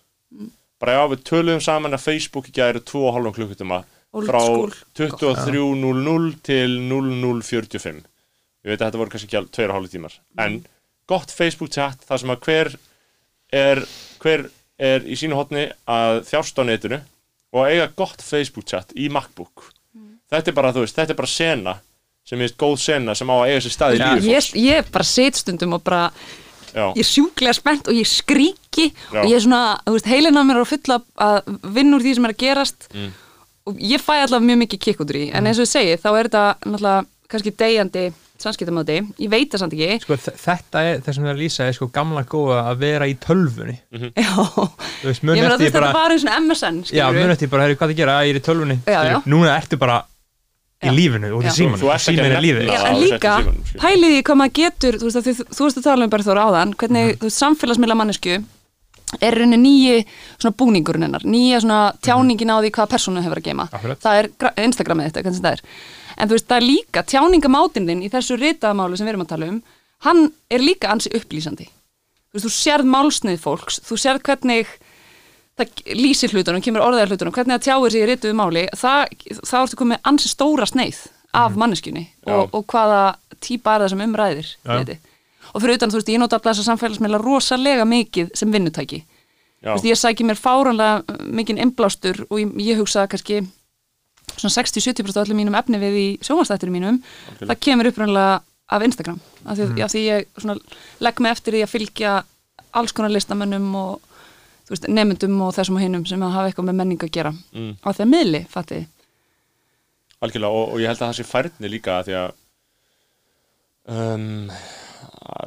Bara 0.79 0.95
já 0.95 1.03
við 1.11 1.23
töluðum 1.27 1.61
saman 1.61 1.97
að 1.97 2.05
Facebook 2.07 2.47
í 2.47 2.55
gæri 2.55 2.79
2,5 2.79 3.33
klukkutuma 3.35 3.81
Old 3.83 3.98
frá 4.13 4.39
school. 4.41 4.71
23.00 4.97 6.35
til 6.45 6.75
00.45 6.89 7.99
ég 8.59 8.71
veit 8.73 8.79
að 8.81 8.85
þetta 8.89 8.99
voru 9.01 9.13
kannski 9.13 9.27
ekki 9.29 9.39
alveg 9.39 9.53
2,5 9.59 9.91
tímar 9.93 10.15
en 10.43 10.59
gott 11.09 11.31
Facebook 11.33 11.71
chat 11.73 12.01
þar 12.09 12.21
sem 12.23 12.33
að 12.33 12.41
hver 12.47 12.71
er, 13.55 13.83
hver 14.21 14.47
er 14.79 15.05
í 15.09 15.15
sínu 15.19 15.37
hotni 15.39 15.67
að 15.89 16.23
þjást 16.29 16.59
á 16.59 16.63
netinu 16.67 16.99
og 17.53 17.61
að 17.63 17.71
eiga 17.75 17.87
gott 17.97 18.21
Facebook 18.25 18.67
chat 18.69 18.91
í 18.99 19.07
MacBook 19.13 19.69
þetta 20.29 20.51
er 20.51 20.57
bara, 20.59 20.73
þú 20.75 20.83
veist, 20.83 20.97
þetta 20.99 21.15
er 21.15 21.21
bara 21.21 21.31
sena 21.31 21.77
sem 22.29 22.41
er 22.45 22.51
góð 22.61 22.75
sena 22.83 23.15
sem 23.17 23.29
á 23.31 23.35
að 23.39 23.47
eiga 23.53 23.63
sér 23.65 23.73
stað 23.73 23.95
í 23.95 24.01
Já. 24.01 24.09
lífi 24.19 24.33
Ég, 24.35 24.49
ég 24.67 24.91
bara 24.93 25.07
set 25.07 25.39
stundum 25.39 25.73
og 25.79 25.81
bara 25.87 26.03
Já. 26.75 26.91
ég 26.93 27.01
er 27.01 27.07
sjúklega 27.09 27.55
spennt 27.57 27.87
og 27.89 27.97
ég 27.97 28.05
skríki 28.05 28.91
Já. 28.91 29.23
og 29.23 29.31
ég 29.31 29.39
er 29.39 29.45
svona, 29.47 29.63
þú 29.87 29.95
veist, 29.95 30.11
heilin 30.11 30.37
á 30.37 30.43
mér 30.45 30.59
er 30.59 30.65
að 30.67 30.71
fulla 30.75 30.99
að 31.25 31.49
vinna 31.79 31.97
úr 31.97 32.05
því 32.05 32.13
sem 32.19 32.27
er 32.29 32.35
að 32.35 32.43
gerast 32.43 32.89
Mm. 32.93 33.09
Og 33.69 33.77
ég 33.93 34.01
fæ 34.03 34.15
allavega 34.23 34.47
mjög 34.49 34.61
mikið 34.65 34.81
kikk 34.87 35.03
út 35.05 35.13
úr 35.13 35.19
því 35.21 35.29
en 35.37 35.47
eins 35.51 35.61
og 35.61 35.67
ég 35.67 35.71
segi, 35.75 35.93
þá 36.01 36.09
er 36.15 36.29
þetta 36.29 36.43
náttúrulega 36.65 37.05
kannski 37.29 37.53
deyjandi 37.61 38.03
samskiptamóti 38.39 38.93
ég 39.19 39.29
veit 39.33 39.49
það 39.51 39.59
samt 39.65 39.73
ekki 39.75 39.97
sko, 40.05 40.15
þetta 40.45 40.81
er 40.87 41.01
það 41.03 41.15
sem 41.17 41.23
það 41.25 41.29
er 41.29 41.35
að 41.35 41.41
lýsa 41.43 41.65
er 41.67 41.73
sko 41.75 41.87
gamla 41.93 42.21
góða 42.31 42.59
að 42.71 42.77
vera 42.85 43.07
í 43.11 43.15
tölvunni 43.19 43.75
Já, 44.15 44.29
þú 44.31 45.09
veist, 45.09 45.25
ég 45.25 45.27
þú 45.27 45.33
eftir 45.33 45.49
veist, 45.49 45.65
þetta 45.65 45.81
bara 45.81 45.89
var 45.97 46.13
eins 46.15 46.23
og 46.23 46.37
MSN 46.45 46.77
já, 46.95 47.03
mun 47.17 47.33
eftir 47.35 47.51
bara, 47.51 47.65
herri, 47.67 47.75
hvað 47.81 47.91
það 47.91 47.99
gera, 47.99 48.15
að 48.21 48.29
ég 48.29 48.31
er 48.35 48.39
í 48.39 48.45
tölvunni 48.47 48.77
Já, 48.87 48.99
já. 49.11 49.17
núna 49.27 49.57
ertu 49.59 49.79
bara 49.81 49.97
í 50.79 50.87
Já. 50.87 50.93
lífinu 50.95 51.33
og 51.35 51.43
Já. 51.43 51.49
í 51.51 51.55
símanu, 51.59 51.81
Þú 51.83 51.89
að 51.91 51.97
síminu 52.05 52.29
er 52.31 52.39
lífið. 52.45 52.69
Já, 52.69 52.71
Já, 52.71 52.83
en 52.87 52.95
þú 52.95 53.01
líka, 53.03 53.31
pæliði 53.83 54.19
hvað 54.29 54.37
maður 54.39 54.53
getur 54.61 54.95
þú 55.01 55.09
veist, 55.09 55.17
að 55.19 55.25
þið, 55.27 55.41
þú 55.57 55.65
veist 55.67 55.79
að 55.81 55.87
tala 55.89 56.05
um 56.07 56.13
bara 56.13 56.23
þóra 56.29 56.45
áðan 56.47 56.71
hvernig, 56.79 57.09
Mhm. 57.09 57.17
þú 57.19 57.27
veist, 57.27 57.41
samfélagsmiðla 57.43 57.97
mannesku 57.99 58.37
er 59.21 59.33
rauninni 59.39 59.57
nýji 59.63 60.03
svona 60.39 60.55
búningurinn 60.59 61.07
hennar, 61.07 61.23
nýja 61.25 61.61
svona 61.63 61.79
tjáningin 62.05 62.51
á 62.53 62.57
því 62.61 62.69
hvaða 62.75 62.91
persónu 62.93 63.23
hefur 63.25 63.41
að 63.41 63.47
geima 63.49 63.65
Akkurat. 63.71 63.99
það 64.03 64.19
er 64.21 64.29
gra- 64.39 64.53
Instagramið 64.65 65.07
þetta, 65.09 65.23
hvernig 65.25 65.41
það 65.41 65.55
er 65.57 65.63
en 66.19 66.29
þú 66.29 66.35
veist, 66.37 66.47
það 66.49 66.57
er 66.61 66.67
líka 66.67 67.03
tjáningamátinn 67.13 67.87
þinn 67.89 68.03
í 68.05 68.09
þessu 68.13 68.37
ritaðamáli 68.37 68.97
sem 68.99 69.07
við 69.07 69.13
erum 69.15 69.25
að 69.25 69.31
tala 69.33 69.49
um 69.49 69.59
hann 70.05 70.21
er 70.51 70.59
líka 70.63 70.91
ansi 70.93 71.09
upplýsandi 71.17 71.65
þú 71.65 72.37
veist, 72.37 72.45
þú 72.45 72.53
sérð 72.53 72.89
málsnið 72.93 73.39
fólks 73.41 73.81
þú 73.89 73.97
sérð 73.97 74.21
hvernig 74.29 74.67
það 75.59 75.81
lýsir 75.99 76.31
hlutunum, 76.31 76.61
kemur 76.63 76.85
orðaðar 76.85 77.09
hlutunum 77.15 77.33
hvernig 77.35 77.57
það 77.57 77.65
tjáir 77.65 77.91
sig 77.91 78.03
í 78.05 78.09
rituðu 78.13 78.35
máli 78.39 78.67
það, 78.79 79.15
það 79.43 79.63
ertu 79.65 79.79
komið 79.81 80.05
ansi 80.11 80.29
stóra 80.31 80.67
sneið 80.69 81.01
af 81.35 81.57
manneskjunni 81.59 82.05
og, 82.25 82.29
Já. 82.31 82.37
og 82.55 82.63
hvaða 82.71 83.01
típa 83.43 83.75
er 83.75 83.83
það 83.83 83.91
sem 83.95 84.05
umræðir 84.05 84.47
Já. 84.53 84.77
Og 85.53 85.63
fyrir 85.63 85.79
utan, 85.79 85.91
þú 85.91 85.99
veist, 85.99 86.11
ég 86.11 86.21
nota 86.21 86.37
alltaf 86.37 86.53
þessa 86.53 86.71
samfélagsmeila 86.71 87.21
rosalega 87.21 87.85
mikið 87.89 88.33
sem 88.37 88.51
vinnutæki. 88.53 89.03
Veist, 89.65 89.87
ég 89.87 89.99
sæki 89.99 90.27
mér 90.27 90.39
fáranlega 90.39 91.17
mikinn 91.27 91.59
innblástur 91.59 92.21
og 92.29 92.37
ég, 92.39 92.51
ég 92.63 92.79
hugsa 92.79 93.07
kannski 93.11 93.41
svona 94.35 94.53
60-70% 94.55 95.17
af 95.17 95.25
öllum 95.25 95.41
mínum 95.41 95.57
efni 95.57 95.79
við 95.81 95.97
í 95.99 96.05
sjónvastættunum 96.23 96.77
mínum 96.77 96.99
það 97.41 97.57
kemur 97.65 97.89
upprænlega 97.89 98.37
af 98.69 98.85
Instagram. 98.85 99.17
Af 99.45 99.57
því, 99.57 99.65
mm. 99.65 99.81
af 99.83 99.91
því 99.91 100.03
ég 100.05 100.29
svona, 100.37 100.55
legg 101.01 101.19
mig 101.19 101.33
eftir 101.33 101.57
því 101.57 101.63
að 101.65 101.73
fylgja 101.73 102.13
alls 102.77 102.93
konar 102.93 103.11
listamönnum 103.11 103.67
og 103.75 104.05
veist, 104.69 104.85
nemyndum 104.85 105.41
og 105.41 105.55
þessum 105.57 105.79
og 105.79 105.83
hinnum 105.83 106.05
sem 106.07 106.21
að 106.23 106.35
hafa 106.37 106.51
eitthvað 106.51 106.69
með 106.69 106.79
menning 106.83 107.03
að 107.03 107.13
gera. 107.17 107.33
Mm. 107.57 107.75
á 107.81 107.89
því 107.89 108.05
að 108.05 108.11
miðli, 108.13 108.43
fatti 108.53 108.83
algjörlega 110.23 110.59
og, 110.59 110.73
og 110.73 110.83
ég 110.83 110.91
held 110.91 110.99
að 110.99 111.07
það 111.07 111.17
sé 111.19 111.27
færni 111.27 111.71
líka 111.71 111.95
af 111.99 112.07
því 112.07 112.17
að 112.19 112.29
um, 113.95 114.51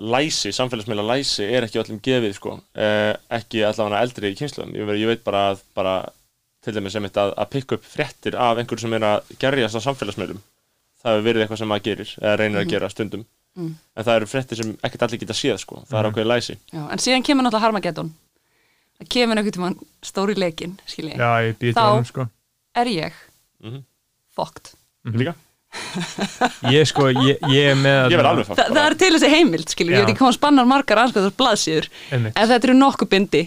læsi, 0.00 0.52
samfélagsmeila 0.52 1.04
læsi 1.06 1.44
er 1.44 1.66
ekki 1.66 1.80
öllum 1.82 2.00
gefið 2.04 2.34
sko. 2.38 2.56
Eh, 2.74 3.12
ekki 3.38 3.62
allavega 3.66 4.00
eldri 4.04 4.32
í 4.32 4.38
kynsluðum 4.38 4.74
ég, 4.76 4.92
ég 5.02 5.06
veit 5.12 5.24
bara 5.24 5.44
að 5.52 5.62
bara, 5.74 5.94
til 6.62 6.74
dæmis 6.76 6.92
sem 6.96 7.04
að, 7.08 7.34
að 7.36 7.50
pikka 7.50 7.74
upp 7.78 7.84
fréttir 7.84 8.36
af 8.38 8.58
einhverju 8.58 8.84
sem 8.86 8.94
er 8.98 9.06
að 9.08 9.32
gerjast 9.42 9.78
á 9.78 9.80
samfélagsmeilum 9.88 10.40
það 11.02 11.12
hefur 11.16 11.24
verið 11.26 11.42
eitthvað 11.46 11.58
sem 11.62 11.68
maður 11.72 11.86
gerir 11.88 12.10
eða 12.22 12.36
reynir 12.38 12.60
að 12.62 12.68
gera 12.70 12.88
stundum. 12.92 13.24
Mm. 13.52 13.72
en 13.96 14.04
það 14.06 14.14
eru 14.16 14.26
fréttir 14.30 14.56
sem 14.62 14.68
ekkert 14.80 15.02
allir 15.04 15.18
geta 15.20 15.34
séð 15.36 15.58
sko. 15.60 15.82
Það 15.84 15.98
er 15.98 16.06
ákveðið 16.08 16.28
læsi. 16.30 16.54
Já, 16.72 16.82
en 16.94 17.00
síðan 17.04 17.24
kemur 17.26 17.44
náttúrulega 17.44 17.66
Harmageddon. 17.66 18.12
Það 19.02 19.08
kemur 19.12 19.36
einhvern 19.42 19.56
tímann 19.58 19.76
stóri 20.08 20.36
leikin 20.38 20.78
skilji, 20.88 21.18
Já, 21.20 21.28
ég 21.44 21.58
býði 21.60 21.74
Þá- 21.76 21.82
honum 21.90 22.06
sko. 22.08 22.26
er 22.80 22.86
ég 22.86 23.12
Mhm. 23.60 23.82
fucked. 24.36 24.70
Líka, 25.04 25.34
Ég 26.72 26.86
sko, 26.88 27.08
ég, 27.10 27.38
ég 27.52 27.70
er 27.72 27.78
með 27.78 28.12
ég 28.14 28.22
alveg 28.22 28.48
Þa, 28.50 28.66
það 28.68 28.82
er 28.86 28.96
til 29.00 29.12
þessi 29.16 29.30
heimild, 29.32 29.70
skilju, 29.72 29.94
ég 29.94 30.02
veit 30.04 30.12
ekki 30.12 30.24
hvað 30.24 30.34
spannar 30.36 30.68
margar 30.68 31.00
anskoðar 31.04 31.32
blaðsíður, 31.38 31.88
Einmitt. 32.12 32.36
en 32.36 32.50
þetta 32.50 32.68
eru 32.68 32.76
nokkuð 32.78 33.10
bindi 33.14 33.42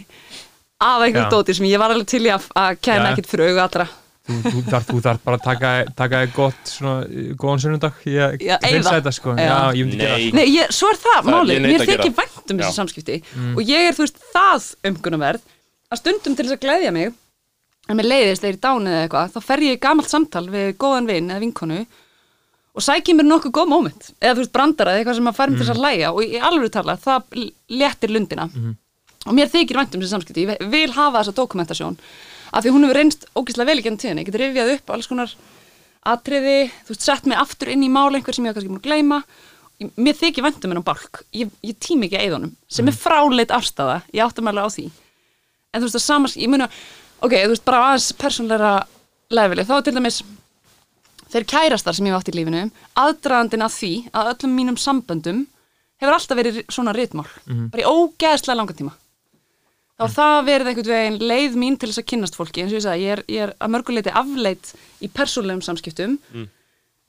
af 0.86 1.04
einhverjum 1.06 1.30
Já. 1.30 1.34
dóti 1.36 1.56
sem 1.58 1.68
ég 1.70 1.80
var 1.82 1.94
alveg 1.94 2.10
til 2.12 2.24
í 2.26 2.32
að, 2.34 2.48
Já. 2.56 2.98
ekkert 3.12 3.30
fyrir 3.32 3.54
auga 3.54 3.68
allra. 3.70 3.88
Þú, 4.26 4.36
þú, 4.42 4.62
þarf, 4.72 4.86
þú 4.90 5.00
þarf 5.06 5.20
bara 5.22 5.38
að 5.38 5.44
taka, 5.46 5.72
taka 5.94 6.20
þér 6.24 6.32
gott 6.34 6.70
svona, 6.72 6.94
eh, 7.06 7.26
góðan 7.38 7.60
sunnundag 7.62 8.00
eyða. 8.10 8.56
hreinsa 8.64 8.94
þetta 8.96 9.12
sko 9.14 9.36
Já. 9.38 9.44
Já, 9.46 9.58
ég 9.78 9.86
myndi 9.86 10.00
gera 10.02 10.16
Nei. 10.18 10.24
það 10.32 10.34
Nei, 10.40 10.46
ég, 10.50 10.72
svo 10.74 10.90
er 10.90 10.98
það, 10.98 11.20
Það- 11.20 11.28
ég 11.30 11.36
málið, 11.36 11.60
mér 11.68 11.84
þykir 11.86 12.16
vænt 12.18 12.50
um 12.56 12.58
þessi 12.64 12.74
samskipti 12.80 13.18
og 13.54 13.62
ég 13.70 13.86
er, 13.86 13.94
þú 13.94 14.02
veist, 14.08 14.18
það 14.34 14.66
umgunarverð 14.90 15.42
að 15.94 16.02
stundum 16.02 16.36
til 16.36 16.46
þess 16.48 16.58
að 16.58 16.64
gleðja 16.66 16.92
mig 16.98 17.14
að 17.86 17.96
mér 18.02 18.10
leiðist 18.10 18.42
þegar 18.42 18.56
ég 18.58 18.64
dánið 18.66 18.96
eða 18.96 19.04
eitthvað, 19.06 19.30
þá 19.36 19.40
fer 19.46 19.60
ég 19.68 19.78
í 19.78 19.82
gamalt 19.86 20.10
samtal 20.10 20.46
við 20.50 20.74
góðan 20.82 21.06
vin 21.14 21.30
eða 21.30 21.44
vinkonu 21.46 21.80
og 22.76 22.84
sæki 22.84 23.16
mér 23.16 23.28
nokkuð 23.30 23.54
góð 23.56 23.70
moment. 23.72 24.10
Eða 24.20 24.36
þú 24.36 24.44
veist, 24.44 24.54
brandara 24.56 24.94
eða 24.94 25.02
eitthvað 25.02 25.20
sem 25.20 25.30
að 25.32 25.38
færum 25.38 25.54
mm. 25.54 25.60
til 25.60 25.66
þess 25.66 25.76
að 25.76 25.84
læja 25.86 26.12
og 26.12 26.24
í 26.26 26.42
alveg 26.50 26.74
tala, 26.74 26.96
það 27.00 27.38
léttir 27.72 28.12
lundina. 28.12 28.48
Og 29.26 29.34
mér 29.34 29.52
þykir 29.52 29.80
vænt 29.80 29.96
um 29.96 30.04
þessi 30.04 30.14
samskipti. 30.14 30.46
Ég 30.46 30.72
vil 30.74 30.92
hafa 30.94 31.22
þessa 31.22 31.36
dokumentasjón. 31.40 31.98
Af 32.52 32.64
því 32.64 32.74
hún 32.76 32.86
hefur 32.86 33.00
reynst 33.00 33.28
ógeðslega 33.34 33.70
vel 33.72 33.80
í 33.80 33.86
gennum 33.86 34.02
tíðin 34.02 34.22
ég 34.22 34.28
get 34.28 34.38
rifjað 34.40 34.74
upp 34.76 34.92
alls 34.94 35.10
konar 35.10 35.32
atriði, 36.06 36.70
þú 36.86 36.94
veist, 36.94 37.06
sett 37.08 37.26
mig 37.26 37.40
aftur 37.42 37.72
inn 37.74 37.84
í 37.84 37.90
mál 37.90 38.14
einhver 38.14 38.36
sem 38.36 38.46
ég 38.46 38.54
kannski 38.54 38.70
múin 38.70 38.84
að 38.84 38.90
gleyma. 38.90 39.22
Mér 39.98 40.16
þykir 40.20 40.46
vænt 40.46 40.64
um 40.64 40.72
hennan 40.72 40.86
bálk. 40.86 41.24
Ég, 41.36 41.50
ég 41.66 41.80
tími 41.82 42.08
ekki 42.08 42.20
að 42.20 42.28
eða 42.28 42.38
honum, 42.38 42.54
sem 42.72 42.92
er 42.92 42.96
fráleit 42.96 43.52
afstafa, 43.56 43.98
ég 44.14 44.24
áttum 44.24 44.52
alveg 44.52 44.70
á 44.70 44.76
því. 44.76 44.86
En 45.74 45.82
þú 45.82 45.88
veist, 45.88 45.98
það 45.98 46.06
samars, 46.06 46.38
ég 46.40 46.52
muna 46.52 46.70
ok, 47.26 47.34
þú 47.34 47.52
veist, 47.56 47.66
bara 47.66 47.82
aðeins 47.90 48.12
persónleira 48.22 48.72
leveli, 49.34 49.66
þá 49.68 49.76
til 49.82 49.96
dæmis 49.98 50.22
þeir 51.36 51.48
kærastar 51.52 51.98
sem 51.98 52.08
ég 52.08 52.16
átt 52.16 52.32
í 52.32 52.36
lífinu 52.36 52.66
aðdraðandinn 53.02 53.66
að 53.66 53.76
því 53.76 53.94
að 54.16 54.32
öllum 54.34 54.56
mínum 54.56 54.80
samböndum 54.80 55.46
hefur 56.02 56.16
alltaf 56.16 56.40
verið 56.40 56.62
svona 56.72 56.94
ritmál, 56.96 57.28
bara 57.72 57.84
í 57.84 57.88
ógeðslega 57.88 58.58
langan 58.60 58.80
tíma. 58.80 58.96
Þá 59.96 60.04
mm. 60.04 60.14
það 60.16 60.38
verið 60.50 60.70
einhvern 60.70 60.92
veginn 60.92 61.22
leið 61.24 61.54
mín 61.60 61.78
til 61.80 61.88
þess 61.88 62.02
að 62.02 62.08
kynnast 62.12 62.36
fólki. 62.36 62.64
Eins 62.64 62.74
og 62.74 62.80
ég 62.82 62.84
sagði, 62.84 63.06
ég 63.06 63.14
er, 63.14 63.22
ég 63.32 63.46
er 63.46 63.54
að 63.64 63.72
mörguleiti 63.72 64.12
afleit 64.12 64.72
í 65.00 65.08
persónlegum 65.08 65.64
samskiptum. 65.64 66.18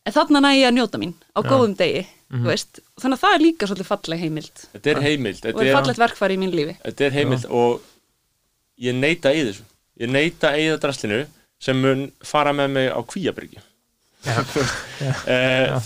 En 0.07 0.15
þarna 0.15 0.45
næ 0.45 0.53
ég 0.55 0.69
að 0.69 0.77
njóta 0.77 1.01
mín 1.03 1.17
á 1.35 1.43
góðum 1.43 1.75
degi, 1.79 2.05
þú 2.31 2.47
veist. 2.47 2.79
Þannig 3.03 3.19
að 3.19 3.25
það 3.25 3.35
er 3.35 3.43
líka 3.43 3.67
svolítið 3.67 3.89
falleg 3.91 4.23
heimild. 4.23 4.63
Þetta 4.77 4.93
er 4.93 5.03
heimild 5.03 5.41
og 5.41 5.49
þetta 5.49 5.67
er 5.67 5.79
fallegt 5.81 6.03
verkfæri 6.05 6.37
í 6.37 6.43
mín 6.45 6.55
lífi. 6.55 6.77
Þetta 6.85 7.09
er 7.09 7.17
heimild 7.19 7.49
og 7.51 7.89
ég 8.87 9.01
neita 9.03 9.35
í 9.35 9.43
þessu. 9.49 9.67
Ég 9.99 10.13
neita 10.13 10.55
í 10.55 10.69
það 10.71 10.83
draslinu 10.85 11.23
sem 11.67 11.83
mun 11.83 12.07
fara 12.23 12.55
með 12.55 12.71
mig 12.77 12.93
á 12.95 13.01
kvíabryggju. 13.03 13.59
eh, 13.59 13.76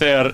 þegar 0.01 0.31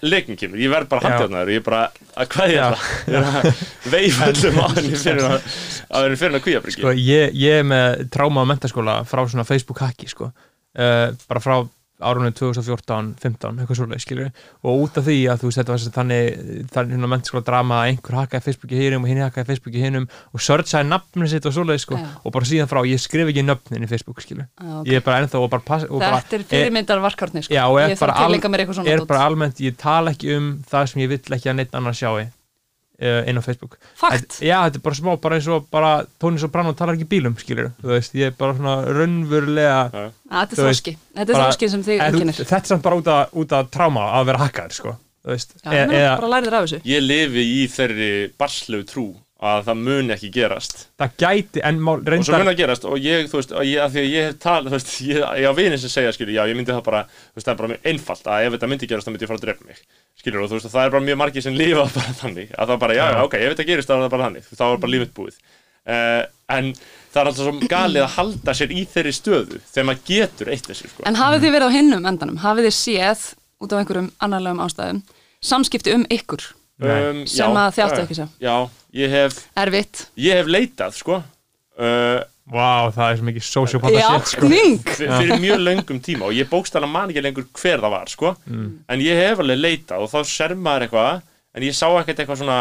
leikin 0.00 0.38
kemur, 0.40 0.60
ég 0.60 0.72
verð 0.72 0.88
bara 0.90 1.02
Já. 1.02 1.08
handjáðnaður 1.08 1.52
ég 1.52 1.60
er 1.60 1.66
bara 1.66 1.80
að 2.16 2.30
kveðja 2.34 2.60
Já. 2.60 2.68
það 2.70 3.14
ég 3.14 3.28
að 3.30 3.64
veifa 3.94 4.28
öllum 4.32 4.60
á 4.60 4.66
henni 4.76 5.00
fyrir 5.00 5.26
að 5.26 6.06
henni 6.06 6.20
fyrir 6.20 6.38
að 6.38 6.44
kvíabryggju 6.46 6.84
sko, 6.84 6.94
ég, 6.96 7.36
ég 7.40 7.60
er 7.60 7.68
með 7.68 8.06
tráma 8.14 8.44
á 8.44 8.50
mentaskóla 8.50 8.96
frá 9.08 9.24
svona 9.26 9.46
Facebook 9.48 9.82
hacki 9.84 10.08
sko. 10.10 10.30
uh, 10.30 11.06
bara 11.28 11.44
frá 11.44 11.56
árunni 12.00 12.30
2014-15 12.38 13.60
eitthvað 13.60 13.78
svoleið 13.78 14.02
skilur 14.04 14.30
og 14.64 14.82
út 14.84 14.98
af 15.00 15.06
því 15.06 15.16
að 15.32 15.42
þú 15.42 15.50
veist 15.50 15.60
þetta 15.60 15.74
var 15.74 15.82
sem 15.82 15.94
þannig 15.96 16.40
þannig 16.74 16.94
hérna 16.96 17.10
mentaskóla 17.12 17.44
drama 17.46 17.80
að 17.82 17.90
einhver 17.92 18.18
hakkaði 18.20 18.46
Facebooki 18.48 18.80
hinum 18.80 19.04
og 19.06 19.12
hinn 19.12 19.22
hakkaði 19.24 19.50
Facebooki 19.52 19.84
hinum 19.84 20.08
og 20.32 20.44
searchaði 20.46 20.88
nafninu 20.90 21.30
sitt 21.32 21.46
og 21.50 21.56
svoleið 21.56 21.82
sko 21.84 22.00
Já. 22.00 22.08
og 22.24 22.34
bara 22.36 22.50
síðan 22.50 22.70
frá 22.72 22.82
ég 22.88 23.02
skrif 23.02 23.30
ekki 23.32 23.46
nöfnin 23.46 23.86
í 23.86 23.90
Facebook 23.90 24.24
skilur 24.24 24.46
Já, 24.48 24.80
ok. 24.80 24.90
ég 24.90 25.00
er 25.00 25.06
bara 25.06 25.22
ennþá 25.24 25.40
og 25.44 25.48
bara, 25.52 25.66
pass, 25.72 25.86
og 25.88 26.00
bara 26.02 26.20
Þetta 26.20 26.36
er 26.40 26.48
fyrirmyndar 26.50 27.00
varkárni 27.04 27.44
sko. 27.44 27.54
Já, 27.54 27.64
er 27.80 27.94
Ég 27.94 28.00
þarf 28.00 28.14
að 28.14 28.18
al, 28.20 28.26
tilengja 28.28 28.50
mér 28.52 28.64
eitthvað 28.64 28.80
svona 28.80 28.92
er 28.94 29.00
dót. 29.02 29.08
bara 29.10 29.24
almennt, 29.28 29.60
ég 29.64 29.76
tala 29.80 30.12
ekki 30.14 30.36
um 30.36 30.50
það 30.70 30.90
sem 30.92 31.02
ég 31.04 31.10
vill 31.14 31.36
ekki 31.38 31.50
að 31.52 31.58
neitt 31.60 31.74
annar 31.78 31.96
sjái 31.96 32.26
uh, 32.26 32.39
inn 33.00 33.38
á 33.38 33.42
Facebook. 33.42 33.78
Fakt. 33.96 34.14
Þetta- 34.36 34.46
Já, 34.46 34.56
þetta 34.68 34.80
er 34.80 34.84
bara 34.86 34.94
smá, 35.00 35.10
bara 35.20 35.36
eins 35.38 35.48
og 35.48 35.66
bara 35.70 35.92
Tóni 36.20 36.38
Soprano 36.38 36.72
talar 36.76 36.94
ekki 36.98 37.08
bílum, 37.08 37.36
skilur 37.40 37.70
þú 37.82 37.94
veist, 37.94 38.14
ég 38.14 38.26
er 38.30 38.34
bara 38.38 38.54
svona 38.54 38.74
raunverulega. 38.86 39.90
Að 39.90 40.10
Þetta 40.30 40.58
er 40.58 40.64
þroski, 40.64 40.96
þetta 41.16 41.30
er 41.34 41.40
þroski 41.40 41.70
sem 41.70 41.82
þig 41.82 42.00
En 42.00 42.12
þú- 42.14 42.20
kynir 42.24 42.34
Þetta 42.44 42.60
er 42.60 42.70
samt 42.74 42.82
bara 42.82 42.96
út 43.00 43.06
af, 43.08 43.30
út 43.34 43.52
af 43.52 43.70
tráma 43.70 44.04
að 44.20 44.26
vera 44.26 44.38
hakkaður, 44.44 44.72
sko 44.72 44.96
Já, 45.70 46.16
af 46.54 46.64
þessu. 46.68 46.80
Ég 46.84 47.02
lifi 47.04 47.42
í 47.60 47.68
þeirri 47.68 48.32
barslegu 48.40 48.84
trú 48.88 49.06
að 49.40 49.62
það 49.70 49.78
mun 49.86 50.12
ekki 50.12 50.28
gerast 50.34 50.82
það 51.00 51.14
gæti, 51.22 51.62
en 51.64 51.78
mál, 51.80 51.94
og 51.96 52.04
svo 52.04 52.12
reyndar 52.12 52.42
mun 52.42 52.50
það 52.50 52.58
gerast 52.58 52.84
og 52.88 52.98
ég, 53.00 53.28
þú 53.30 53.38
veist, 53.38 53.54
að 53.56 53.68
ég, 53.70 53.78
að 53.80 53.94
því 53.94 54.02
að 54.02 54.10
ég 54.10 54.26
hef 54.28 54.36
tal, 54.42 54.58
þú 54.66 54.74
veist, 54.74 54.90
ég, 55.06 55.22
ég 55.40 55.48
á 55.48 55.54
vinið 55.56 55.80
sem 55.80 55.92
segja, 55.94 56.12
skilur, 56.16 56.34
já, 56.36 56.42
ég 56.50 56.58
myndi 56.58 56.74
það 56.74 56.82
bara, 56.90 57.00
þú 57.08 57.40
veist, 57.40 57.46
það 57.46 57.52
er 57.54 57.60
bara 57.62 57.70
mjög 57.72 57.88
einfalt 57.92 58.28
að 58.28 58.44
ef 58.44 58.54
þetta 58.56 58.70
myndi 58.72 58.90
gerast, 58.90 59.08
þá 59.08 59.12
myndi 59.14 59.26
ég 59.26 59.32
fara 59.32 59.40
að 59.40 59.46
drepa 59.46 59.70
mig, 59.70 59.80
skilur, 60.20 60.44
og 60.44 60.50
þú 60.50 60.58
veist, 60.58 60.70
það 60.74 60.84
er 60.84 60.94
bara 60.96 61.06
mjög 61.08 61.20
margir 61.22 61.46
sem 61.46 61.56
lifa 61.56 61.86
bara 61.96 62.14
þannig, 62.20 62.52
að 62.52 62.74
það 62.74 62.84
bara, 62.84 62.98
já, 63.00 63.04
já, 63.08 63.20
ok, 63.24 63.38
ef 63.40 63.54
þetta 63.54 63.68
gerist, 63.72 63.88
þá 63.88 63.96
er 63.96 64.04
það 64.04 64.14
bara 64.16 64.28
þannig, 64.28 64.52
þá 64.52 64.64
er 64.68 64.84
bara 64.84 64.94
lífið 64.96 65.12
búið. 65.16 65.40
Uh, 65.90 66.22
en 66.52 66.66
það 67.10 67.20
er 67.22 67.28
alltaf 67.30 67.46
svo 67.46 67.68
galið 67.72 68.04
að 68.04 68.16
halda 68.18 68.54
sér 68.54 68.74
í 68.76 68.82
þeirri 68.92 69.14
stöðu 69.16 69.60
þegar 69.72 69.86
maður 69.88 70.02
getur 70.10 70.50
eitt 70.52 70.68
þessu, 70.68 70.90
sko. 70.92 71.06
En 71.08 71.16
hafið 71.16 71.46
þið 71.46 71.54
verið 71.56 71.72
á 71.72 71.76
hinnum 71.78 72.08
endanum, 72.10 72.40
hafið 72.44 72.68
þið 72.68 72.76
séð 72.76 73.22
út 73.64 73.72
af 73.72 73.80
einhverjum 73.80 74.10
annarlegum 74.20 74.60
ástæðum 74.66 75.00
samskipti 75.40 75.96
um 75.96 76.04
ykkur 76.12 76.44
Um, 76.80 77.22
sem 77.28 77.56
að 77.60 77.74
þið 77.76 77.84
áttu 77.86 78.02
ekki 78.04 78.14
að 78.16 78.20
sjá. 78.22 78.28
Já, 78.40 78.54
ég 79.02 79.10
hef, 79.14 79.38
erfitt. 79.64 80.04
Ég 80.16 80.38
hef 80.40 80.46
leitað, 80.48 80.94
sko, 80.96 81.22
uh, 81.80 82.20
Vá, 82.50 82.90
það 82.90 83.04
er 83.12 83.18
svo 83.20 83.24
mikið 83.28 83.44
sociopata 83.46 84.00
shit, 84.02 84.30
sko. 84.32 84.48
fyr- 84.50 85.10
fyrir 85.20 85.36
mjög 85.38 85.60
löngum 85.62 86.00
tíma 86.02 86.24
og 86.26 86.32
ég 86.34 86.48
bókstala 86.50 86.88
man 86.90 87.12
ekki 87.12 87.22
lengur 87.22 87.44
hver 87.54 87.78
það 87.84 87.92
var 87.94 88.08
sko. 88.10 88.32
en 88.50 88.98
ég 89.04 89.14
hef 89.22 89.38
alveg 89.44 89.60
leitað 89.60 90.02
og 90.02 90.10
þá 90.10 90.24
ser 90.26 90.54
maður 90.58 90.88
eitthvað 90.88 91.20
en 91.54 91.62
ég 91.68 91.76
sá 91.78 91.86
ekkert 92.00 92.24
eitthvað 92.24 92.40
svona 92.42 92.56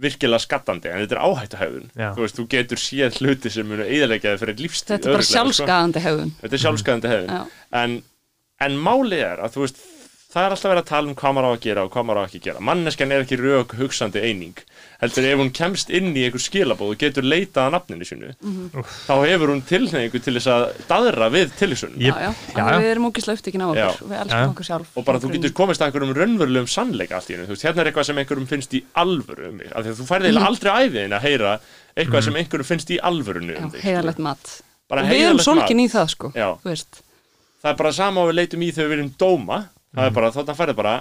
virkilega 0.00 0.40
skattandi 0.42 0.88
en 0.90 1.04
þetta 1.04 1.16
er 1.18 1.22
áhættuhæðun 1.28 1.86
Já. 2.00 2.08
þú 2.16 2.24
veist, 2.24 2.38
þú 2.40 2.46
getur 2.56 2.80
séð 2.82 3.18
hluti 3.20 3.50
sem 3.52 3.68
munu 3.68 3.84
eðalegjaði 3.84 4.40
fyrir 4.42 4.58
lífstíð 4.64 4.94
Þetta 4.96 5.06
er 5.06 5.12
bara 5.12 5.20
örugglega, 5.20 5.28
sko. 5.28 5.36
sjálfskaðandi 5.36 6.02
hegðun. 6.08 6.30
Þetta 6.40 6.56
er 6.58 6.62
sjálfskaðandi 6.64 7.10
hefðun 7.12 7.34
Já. 7.36 7.42
en, 7.84 7.96
en 8.66 8.78
málið 8.90 9.24
er 9.28 9.42
að 9.44 9.54
þú 9.54 9.66
veist 9.68 9.82
það 10.30 10.44
er 10.46 10.52
alltaf 10.54 10.70
verið 10.70 10.82
að 10.84 10.90
tala 10.90 11.08
um 11.10 11.14
hvað 11.18 11.32
maður 11.36 11.48
á 11.50 11.52
að 11.56 11.62
gera 11.64 11.82
og 11.86 11.90
hvað 11.94 12.04
maður 12.06 12.20
á 12.20 12.26
ekki 12.28 12.38
að 12.40 12.44
gera. 12.46 12.60
Manneskjan 12.68 13.12
er 13.16 13.24
ekki 13.24 13.38
rök 13.40 13.72
hugsandi 13.80 14.20
eining 14.22 14.60
heldur 15.00 15.24
ef 15.30 15.38
hún 15.40 15.50
kemst 15.56 15.88
inn 15.96 16.10
í 16.12 16.22
einhver 16.26 16.42
skilabóð 16.44 16.92
og 16.92 16.98
getur 17.00 17.24
leitað 17.24 17.64
að 17.66 17.72
nafninu 17.74 18.06
sinu 18.06 18.28
þá 19.08 19.12
hefur 19.24 19.50
hún 19.54 19.62
tilhneigingu 19.66 20.20
til 20.22 20.34
þess 20.36 20.50
að 20.52 20.64
daðra 20.90 21.30
við 21.32 21.54
tilhugsunum 21.56 21.96
Ég- 22.04 22.20
já, 22.20 22.30
já, 22.52 22.64
við 22.84 22.88
erum 22.92 23.08
ógislega 23.08 23.40
upptekinn 23.40 23.64
á 23.64 23.68
okkur. 23.72 24.10
Við 24.12 24.20
elskum 24.20 24.52
okkur 24.52 24.68
sjálf. 24.68 24.90
Og 25.00 25.06
bara 25.08 25.18
þú 25.24 25.32
getur 25.34 25.54
komist 25.56 25.80
að 25.80 25.88
einhverjum 25.90 26.14
raunverulegum 26.20 26.68
sannleika 26.70 27.16
allt 27.16 27.30
í 27.30 27.34
hennu, 27.34 27.48
þú 27.48 27.56
veist, 27.56 27.64
hérna 27.66 27.80
er 27.80 27.90
eitthvað 27.90 28.08
sem 28.10 28.20
einhverjum 28.22 28.48
finnst 28.52 28.76
í 28.76 28.82
alvöru 29.00 29.48
um 29.50 29.56
mig, 29.56 29.72
af 29.72 29.82
því 29.86 29.94
að 29.94 29.98
þú 30.02 30.08
færði 30.12 30.30
eiginlega 30.30 30.50
aldrei 30.52 30.70
æfiðin 30.84 31.16
að 31.16 31.26
heyra 31.26 31.54
eitthvað 31.96 32.24
sem 32.28 32.38
einhverjum 32.44 32.70
finnst 32.70 32.90
í 32.92 33.00
alvörunu 33.10 33.56
um 33.56 33.70
þig, 33.72 33.82
við 35.10 35.26
erum 35.30 35.38
solkin 35.48 35.80
í 35.80 35.88
það 35.90 36.08
sko 36.12 36.32
Já. 36.36 36.48
þú 36.60 36.68
veist. 36.74 37.02
Það 37.62 37.70
er 37.72 37.76
bara 37.80 37.92
sama 37.92 38.20
og 38.20 38.28
við 38.30 38.38
leitum 38.40 38.62
í 38.62 38.70
þegar 38.74 38.88
við 38.92 38.98
erum 39.00 39.14
dóma 39.20 39.58
það 39.96 40.06
er 40.06 40.14
bara, 40.18 40.30
þarna 40.36 40.56
færði 40.58 40.76
bara 40.80 40.94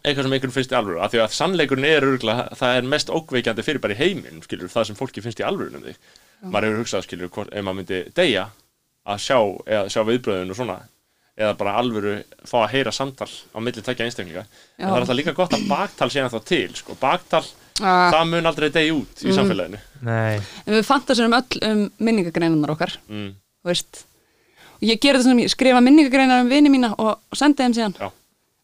eitthvað 0.00 0.22
sem 0.24 0.32
einhverjum 0.36 0.54
finnst 0.54 0.72
í 0.72 0.76
alvöru, 0.78 1.00
af 1.02 1.10
því 1.12 1.20
að 1.24 1.34
sannleikurinn 1.36 1.88
er 1.88 2.06
örgulega, 2.06 2.46
það 2.56 2.76
er 2.78 2.88
mest 2.92 3.10
ókveikjandi 3.10 3.64
fyrir 3.66 3.82
bara 3.82 3.96
í 3.96 3.98
heiminn, 3.98 4.42
skilur, 4.46 4.70
það 4.70 4.86
sem 4.88 4.98
fólki 5.00 5.24
finnst 5.24 5.42
í 5.42 5.46
alvöru 5.46 5.76
um 5.80 5.84
þig, 5.88 5.98
maður 6.46 6.68
hefur 6.68 6.82
hugsað, 6.84 7.04
skilur, 7.08 7.32
hvort, 7.34 7.50
ef 7.52 7.66
maður 7.66 7.80
myndi 7.80 8.00
deyja 8.16 8.46
að 9.10 9.22
sjá, 9.26 9.38
eða 9.66 9.90
sjá 9.90 10.02
viðbröðun 10.06 10.54
og 10.54 10.60
svona 10.60 10.78
eða 11.40 11.56
bara 11.56 11.74
alvöru 11.80 12.14
fá 12.44 12.56
að 12.62 12.72
heyra 12.74 12.92
samtal 12.92 13.28
á 13.28 13.58
milli 13.64 13.82
tekja 13.84 14.04
einstaklinga. 14.04 14.42
En 14.76 14.90
það 14.90 14.96
er 14.96 15.04
alltaf 15.06 15.16
líka 15.16 15.32
gott 15.38 15.54
að 15.56 15.62
baktal 15.70 16.10
sé 16.12 16.24
þá 16.28 16.38
til 16.44 16.74
sko. 16.76 16.96
baktal, 17.00 17.44
Ah, 17.80 18.10
það 18.12 18.26
mun 18.28 18.48
aldrei 18.50 18.68
deyja 18.74 18.92
út 18.92 19.22
í 19.24 19.32
samfélaginu. 19.32 19.78
Nei, 20.04 20.36
en 20.66 20.74
við 20.74 20.82
fantasirum 20.84 21.32
öll 21.38 21.60
um 21.64 21.82
minningagreinarnar 21.96 22.74
okkar. 22.74 22.96
Mm. 23.08 23.30
veist 23.64 24.02
og 24.80 24.86
ég 24.88 25.00
gera 25.00 25.18
þetta 25.18 25.28
svona, 25.28 25.44
ég 25.44 25.52
skrifa 25.52 25.82
minningagreinar 25.84 26.44
um 26.44 26.50
vini 26.50 26.72
mína 26.72 26.94
og, 26.96 27.12
og 27.20 27.38
sendi 27.38 27.62
þeim 27.62 27.76
síðan. 27.76 27.96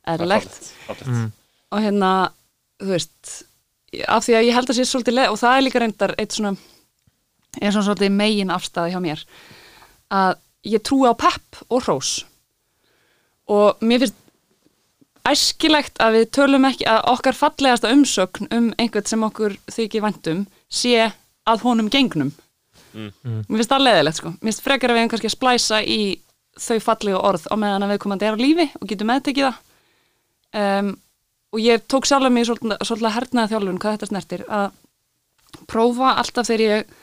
Fallegt. 0.07 0.73
Mm. 1.05 1.31
og 1.75 1.83
hérna, 1.83 2.11
þú 2.81 2.93
veist 2.95 3.37
af 4.07 4.25
því 4.27 4.37
að 4.39 4.47
ég 4.47 4.57
held 4.57 4.71
að 4.71 4.79
sé 4.79 4.87
svolítið 4.87 5.17
leið 5.17 5.33
og 5.33 5.39
það 5.41 5.57
er 5.57 5.65
líka 5.67 5.83
reyndar 5.83 6.15
eitt 6.21 6.37
svona 6.37 6.53
er 7.61 7.73
svona 7.73 7.87
svolítið 7.89 8.15
megin 8.15 8.53
afstæði 8.55 8.95
hjá 8.95 9.01
mér 9.03 9.25
að 10.15 10.39
ég 10.67 10.85
trúi 10.87 11.09
á 11.11 11.15
pepp 11.19 11.61
og 11.69 11.83
hrós. 11.85 12.13
Og 13.51 13.83
mér 13.83 14.05
finnst 14.05 14.23
æskilegt 15.27 16.01
að 16.03 16.21
við 16.21 16.27
tölum 16.39 16.67
ekki 16.69 16.87
að 16.91 17.07
okkar 17.13 17.37
fallegasta 17.37 17.91
umsögn 17.95 18.51
um 18.55 18.69
einhvern 18.79 19.09
sem 19.11 19.25
okkur 19.27 19.57
þykir 19.73 20.05
væntum 20.05 20.45
sé 20.71 21.09
að 21.47 21.65
honum 21.67 21.91
gengnum 21.91 22.33
Mm. 22.97 23.43
mér 23.45 23.59
finnst 23.61 23.73
það 23.73 23.85
leðilegt 23.85 24.21
sko. 24.21 24.33
Mér 24.41 24.51
finnst 24.51 24.65
frekar 24.65 24.93
að 24.93 24.97
við 24.97 25.03
hefum 25.03 25.13
kannski 25.15 25.31
að 25.31 25.37
splæsa 25.37 25.81
í 25.85 26.01
þau 26.57 26.79
fallegu 26.81 27.19
orð 27.21 27.45
á 27.53 27.55
meðan 27.61 27.85
að 27.85 27.93
við 27.93 28.03
komandi 28.07 28.29
er 28.29 28.39
á 28.39 28.41
lífi 28.41 28.67
og 28.81 28.89
getum 28.89 29.11
meðtekið 29.13 29.49
það. 29.49 29.59
Um, 30.57 30.95
og 31.53 31.61
ég 31.61 31.85
tók 31.89 32.09
sjálf 32.09 32.33
mig 32.33 32.47
svolítið, 32.49 32.79
að 32.81 33.17
hernaða 33.19 33.51
þjálfun 33.53 33.81
hvað 33.83 33.97
þetta 33.97 34.09
snertir 34.11 34.47
að 34.49 34.67
prófa 35.71 36.17
alltaf 36.21 36.49
þegar 36.49 36.65
ég 36.65 36.97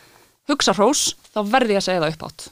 hugsa 0.50 0.76
hrós 0.76 1.14
þá 1.34 1.40
verði 1.50 1.76
ég 1.76 1.82
að 1.82 1.88
segja 1.88 2.04
það 2.04 2.14
upp 2.16 2.26
átt 2.28 2.50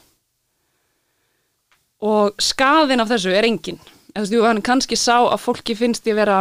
og 2.02 2.42
skaðin 2.42 3.02
af 3.04 3.12
þessu 3.12 3.34
er 3.36 3.46
engin 3.46 3.78
eða 4.12 4.26
þú 4.28 4.42
veist, 4.42 4.64
kannski 4.66 4.98
sá 4.98 5.16
að 5.20 5.40
fólki 5.44 5.76
finnst 5.78 6.08
ég 6.08 6.18
vera 6.18 6.40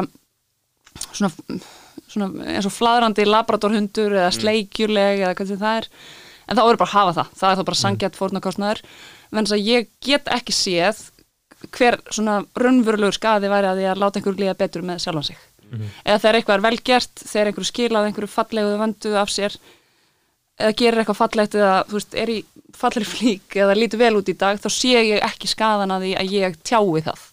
svona, 1.11 1.30
svona 2.10 2.48
eins 2.56 2.68
og 2.68 2.76
fladrandi 2.76 3.28
labradorhundur 3.28 4.18
eða 4.18 4.34
sleikjuleg 4.36 5.22
eða 5.22 5.36
hvað 5.38 5.53
sem 5.53 5.61
það 5.61 5.82
er 5.82 5.90
en 6.52 6.60
þá 6.60 6.64
er 6.65 6.80
bara 6.82 6.90
að 6.90 6.95
hafa 6.98 7.15
það, 7.18 7.34
það 7.40 7.52
er 7.52 7.60
þá 7.60 7.65
bara 7.69 7.82
sangjart 7.82 8.19
fórnarkostnaður, 8.19 8.84
en 9.32 9.41
þess 9.45 9.56
að 9.56 9.69
ég 9.72 9.90
get 10.03 10.32
ekki 10.36 10.56
séð 10.56 11.06
hver 11.72 11.99
svona 12.10 12.41
raunverulegur 12.57 13.15
skaði 13.15 13.52
væri 13.52 13.69
að 13.69 13.80
því 13.80 13.88
að 13.91 14.02
láta 14.02 14.19
einhverju 14.19 14.41
líða 14.41 14.57
betur 14.60 14.86
með 14.86 15.03
sjálfan 15.03 15.28
sig. 15.30 15.41
Eða 16.03 16.18
þegar 16.19 16.38
eitthvað 16.38 16.57
er 16.57 16.64
vel 16.65 16.80
gert, 16.90 17.22
þegar 17.22 17.49
einhverju 17.49 17.69
skilað 17.69 18.07
einhverju 18.10 18.32
fallegu 18.32 18.72
vöndu 18.82 19.14
af 19.22 19.32
sér 19.32 19.56
eða 20.60 20.73
gerir 20.82 21.02
eitthvað 21.02 21.19
fallegt 21.22 21.56
eða 21.56 21.78
veist, 21.90 22.15
er 22.18 22.32
í 22.34 22.40
fallegri 22.76 23.07
flík 23.14 23.57
eða 23.61 23.78
lítur 23.78 24.02
vel 24.02 24.14
út 24.19 24.32
í 24.32 24.36
dag, 24.38 24.60
þá 24.60 24.69
sé 24.73 24.95
ég 24.98 25.23
ekki 25.23 25.48
skadan 25.48 25.94
að 25.95 26.07
því 26.07 26.14
að 26.19 26.36
ég 26.36 26.57
tjái 26.68 27.06
það. 27.07 27.23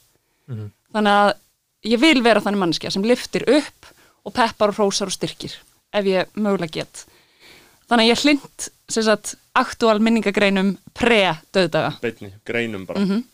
Þannig 0.95 1.19
að 1.24 1.32
ég 1.93 2.03
vil 2.05 2.23
vera 2.24 2.43
þannig 2.45 2.62
manneskja 2.62 2.95
sem 2.95 3.05
liftir 3.07 3.45
upp 3.59 3.90
og 4.24 4.35
peppar 4.36 4.73
og 4.73 4.78
hrósar 4.78 5.11
og 5.11 5.16
styrkir 5.16 5.59
ef 5.95 6.07
ég 6.09 6.31
mögulega 6.39 6.78
get. 6.81 7.05
Þannig 7.89 8.05
að 8.05 8.11
ég 8.12 8.24
hlind 8.24 8.70
sagt 8.89 9.35
aktúal 9.55 9.98
minningagreinum 10.01 10.77
pre-döðdaga 10.97 11.93
beinni, 12.02 12.32
greinum 12.47 12.86
bara 12.86 13.01
Mhm. 13.01 13.24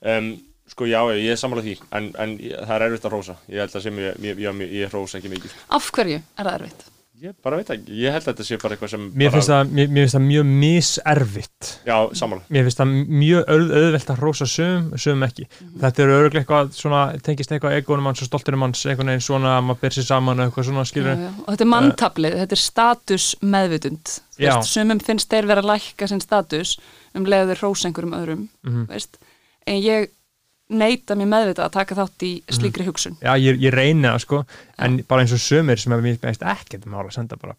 um, 0.00 0.30
sko 0.70 0.84
já, 0.86 1.00
ég 1.18 1.30
er 1.32 1.36
sammála 1.36 1.62
því 1.62 1.76
en, 1.92 2.12
en 2.18 2.38
það 2.38 2.74
er 2.76 2.82
erfitt 2.86 3.04
að 3.04 3.10
hrósa 3.12 3.36
ég 3.48 3.58
held 3.64 3.74
að 3.76 3.82
sem 3.82 3.98
ég, 3.98 4.20
ég, 4.22 4.38
ég, 4.38 4.60
ég, 4.70 4.88
hrósa 4.92 5.18
ekki 5.18 5.28
mikið 5.32 5.52
af 5.68 5.90
hverju 5.92 6.20
er 6.38 6.44
það 6.44 6.54
erfitt? 6.60 6.84
Ég 7.20 7.34
bara 7.44 7.56
veit 7.60 7.68
ekki, 7.74 7.92
ég 8.00 8.14
held 8.14 8.22
að 8.24 8.30
þetta 8.30 8.44
sé 8.48 8.56
bara 8.62 8.74
eitthvað 8.76 8.90
sem 8.94 9.02
mér 9.20 9.32
finnst 9.34 9.50
það, 9.52 9.72
mér, 9.76 9.88
mér 9.92 10.04
finnst 10.06 10.16
það 10.16 10.22
mjög 10.26 10.46
miserfitt 10.62 11.70
já, 11.86 11.96
sammála 12.20 12.42
Mér 12.54 12.66
finnst 12.66 12.80
það 12.80 12.92
mjög 13.20 13.50
auð, 13.54 13.72
auðvelt 13.80 14.12
að 14.14 14.20
hrósa 14.22 14.46
sum, 14.50 14.86
sum 15.00 15.24
ekki. 15.26 15.46
Þetta 15.82 16.02
er 16.04 16.12
öruglega 16.16 16.42
eitthvað 16.44 16.70
svona, 16.78 17.00
tengist 17.26 17.52
eitthvað 17.54 17.76
egonum 17.80 18.08
hans 18.10 18.22
og 18.24 18.30
stoltunum 18.30 18.64
hans, 18.66 18.84
einhvern 18.88 19.12
veginn 19.12 19.26
svona 19.26 19.56
að 19.58 19.66
maður 19.68 19.82
ber 19.84 19.96
sér 19.98 20.06
saman 20.08 20.40
og 20.40 20.48
eitthvað 20.48 20.68
svona 20.70 20.84
Já, 20.86 20.90
skilur. 20.92 21.20
já. 21.26 21.30
og 21.44 21.50
þetta 21.52 21.66
er 21.66 21.72
manntablið, 21.74 22.38
þetta 22.44 22.56
er 22.58 22.62
status 22.64 23.26
meðvitund 23.42 24.14
Þú 24.40 24.46
Já. 24.46 24.54
veist, 24.56 24.72
sumum 24.72 25.00
finnst 25.04 25.28
þeir 25.34 25.50
vera 25.50 25.60
að 25.64 25.70
lækka 25.74 26.08
sinn 26.08 26.22
status 26.24 26.76
um 27.14 27.26
leiður 27.28 27.60
hrós 27.60 27.84
einhverjum 27.84 28.16
öðrum 28.16 28.46
Mhm. 28.64 28.86
veist? 28.88 29.18
en 29.66 29.76
ég 29.84 30.08
neita 30.70 31.16
mér 31.18 31.28
meðvitað 31.30 31.66
að 31.66 31.72
taka 31.74 31.96
þátt 31.98 32.24
í 32.26 32.30
slíkri 32.54 32.86
hugsun 32.86 33.16
Já, 33.22 33.32
ég, 33.40 33.58
ég 33.62 33.74
reyni 33.74 34.06
það 34.08 34.20
sko, 34.24 34.40
en 34.78 35.00
bara 35.08 35.24
eins 35.24 35.34
og 35.34 35.42
sumir 35.42 35.80
sem 35.82 35.92
mér 35.92 36.18
finnst 36.22 36.42
ekkert 36.46 36.86
mála 36.86 37.08
að 37.10 37.16
senda 37.18 37.36
bara. 37.40 37.56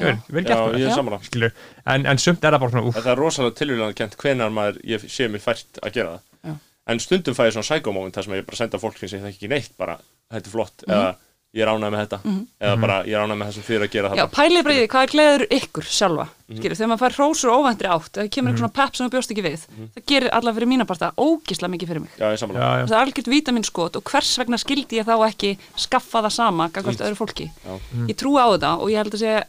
Já. 0.00 0.06
Vel, 0.06 0.16
vel 0.32 0.44
já, 0.44 0.48
gert 0.48 0.60
ég 0.80 0.92
það, 0.94 1.12
er 1.12 1.46
Já. 1.50 1.50
En, 1.94 2.06
en 2.08 2.18
sumt 2.18 2.44
er 2.44 2.54
það 2.54 2.60
bara 2.64 2.70
svona, 2.72 2.84
úf, 2.88 2.96
það 3.00 3.10
er 3.12 3.18
rosalega 3.20 3.56
tilvíðan 3.60 3.96
kent 3.98 4.16
hvenar 4.22 4.52
maður 4.56 4.78
ég 4.88 5.04
sé 5.12 5.28
mér 5.28 5.42
fært 5.44 5.80
að 5.84 5.92
gera 5.98 6.14
það 6.14 6.48
Já. 6.50 6.54
en 6.94 7.02
stundum 7.04 7.36
fæ 7.36 7.42
ég 7.48 7.52
svona 7.56 7.68
psycho-moment 7.68 8.16
þar 8.16 8.24
sem 8.28 8.36
ég 8.38 8.46
bara 8.48 8.56
senda 8.62 8.80
fólk 8.80 8.96
sem 9.02 9.08
ég 9.18 9.26
þekki 9.26 9.36
ekki 9.44 9.50
neitt 9.52 9.76
bara, 9.76 9.98
þetta 10.32 10.48
er 10.48 10.54
flott, 10.56 10.86
Mhm. 10.86 10.94
eða 10.96 11.10
ég 11.50 11.62
er 11.64 11.70
ánægð 11.70 11.90
með 11.90 12.00
þetta. 12.04 12.18
Eða 12.62 12.74
bara 12.80 12.96
ég 13.04 13.14
er 13.16 13.22
ánægð 13.24 13.38
með 13.40 13.46
það 13.50 13.54
sem 13.56 13.64
er 13.74 13.82
að 13.86 13.90
gera 13.90 14.08
Já, 14.10 14.14
þetta 14.22 14.36
pælið 14.36 14.62
bara 14.66 14.74
í 14.74 14.78
því, 14.80 14.88
hvað 14.92 15.02
er 15.06 15.10
gleður 15.14 15.44
ykkur 15.56 15.82
sjálfa? 15.90 16.26
Mhm. 16.50 16.58
skilur, 16.60 16.76
þegar 16.78 16.90
maður 16.90 17.02
fær 17.04 17.16
hrósur 17.18 17.50
og 17.50 17.58
óvæntri 17.64 17.88
átt 17.90 18.14
eða 18.20 18.30
kemur 18.30 18.50
eitthvað 18.50 18.58
svona 18.62 18.76
pepp 18.78 18.96
sem 18.96 19.06
þú 19.06 19.10
bjóst 19.14 19.30
ekki 19.34 19.44
við 19.46 19.60
Mhm. 19.70 19.88
það 19.96 20.04
gerir 20.06 20.30
alla 20.32 20.52
fyrir 20.54 20.68
mína 20.70 20.86
parta 20.86 21.12
ógislega 21.18 21.70
mikið 21.74 21.88
fyrir 21.90 22.00
mig. 22.00 22.10
Já, 22.18 22.26
ég 22.30 22.38
sammála. 22.38 22.58
Já, 22.60 22.70
já. 22.80 22.86
það 22.86 22.96
er 22.96 23.04
algjört 23.06 23.30
vítaminskot 23.34 23.96
og 23.96 24.02
hvers 24.04 24.38
vegna 24.38 24.56
skildi 24.58 24.98
ég 24.98 25.04
þá 25.06 25.16
ekki 25.30 25.58
skaffa 25.76 26.22
það 26.22 26.32
sama 26.32 26.68
gagvart 26.70 26.98
öðru 27.00 27.16
fólki? 27.18 27.50
Já. 27.66 27.78
ég 28.06 28.16
trúi 28.16 28.38
á 28.38 28.46
þetta 28.54 28.70
og 28.80 28.88
ég 28.90 28.96
held 28.96 29.14
að 29.14 29.18
sé 29.20 29.44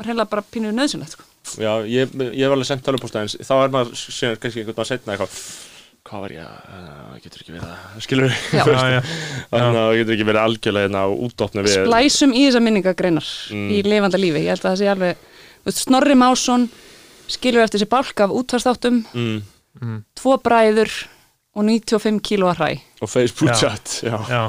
reynilega 0.00 0.28
bara 0.30 0.42
pínuð 0.42 0.74
nöðsynlegt 0.76 1.10
sko. 1.16 1.24
Já, 1.56 1.84
ég, 1.84 2.08
ég 2.36 2.48
hvað 6.10 6.22
var 6.24 6.32
ég 6.34 6.42
að, 6.42 6.56
uh, 6.74 7.14
getur 7.24 7.42
ekki 7.44 7.54
verið 7.54 7.70
að 7.70 8.04
skilur 8.06 8.32
já. 8.58 8.64
þannig 8.66 9.68
að 9.68 9.76
það 9.78 9.96
getur 10.00 10.14
ekki 10.16 10.26
verið 10.30 10.42
algjörlega 10.44 10.88
hérna 10.88 11.04
á 11.06 11.08
útdóttnu 11.26 11.64
við 11.66 11.76
splæsum 11.78 12.34
í 12.34 12.42
þessa 12.48 12.62
minningagreinar 12.66 13.28
Mm. 13.50 13.68
í 13.70 13.78
lifanda 13.86 14.18
lífi, 14.20 14.42
ég 14.44 14.52
held 14.54 14.64
að 14.64 14.70
það 14.72 14.80
sé 14.82 14.90
alveg 14.94 15.26
Snorri 15.76 16.14
Másson 16.18 16.68
skilur 17.30 17.62
eftir 17.62 17.82
sér 17.84 17.90
bálk 17.92 18.20
af 18.24 18.32
útvarstáttum 18.34 19.02
mm, 19.14 19.98
tvo 20.18 20.36
bræður 20.42 20.90
og 21.54 21.64
95 21.66 22.20
kíló 22.26 22.50
að 22.50 22.60
hræ 22.62 22.70
og 23.02 23.10
Facebook 23.10 23.50
Já. 23.54 23.58
chat 23.64 23.96
já. 24.06 24.16
já. 24.30 24.42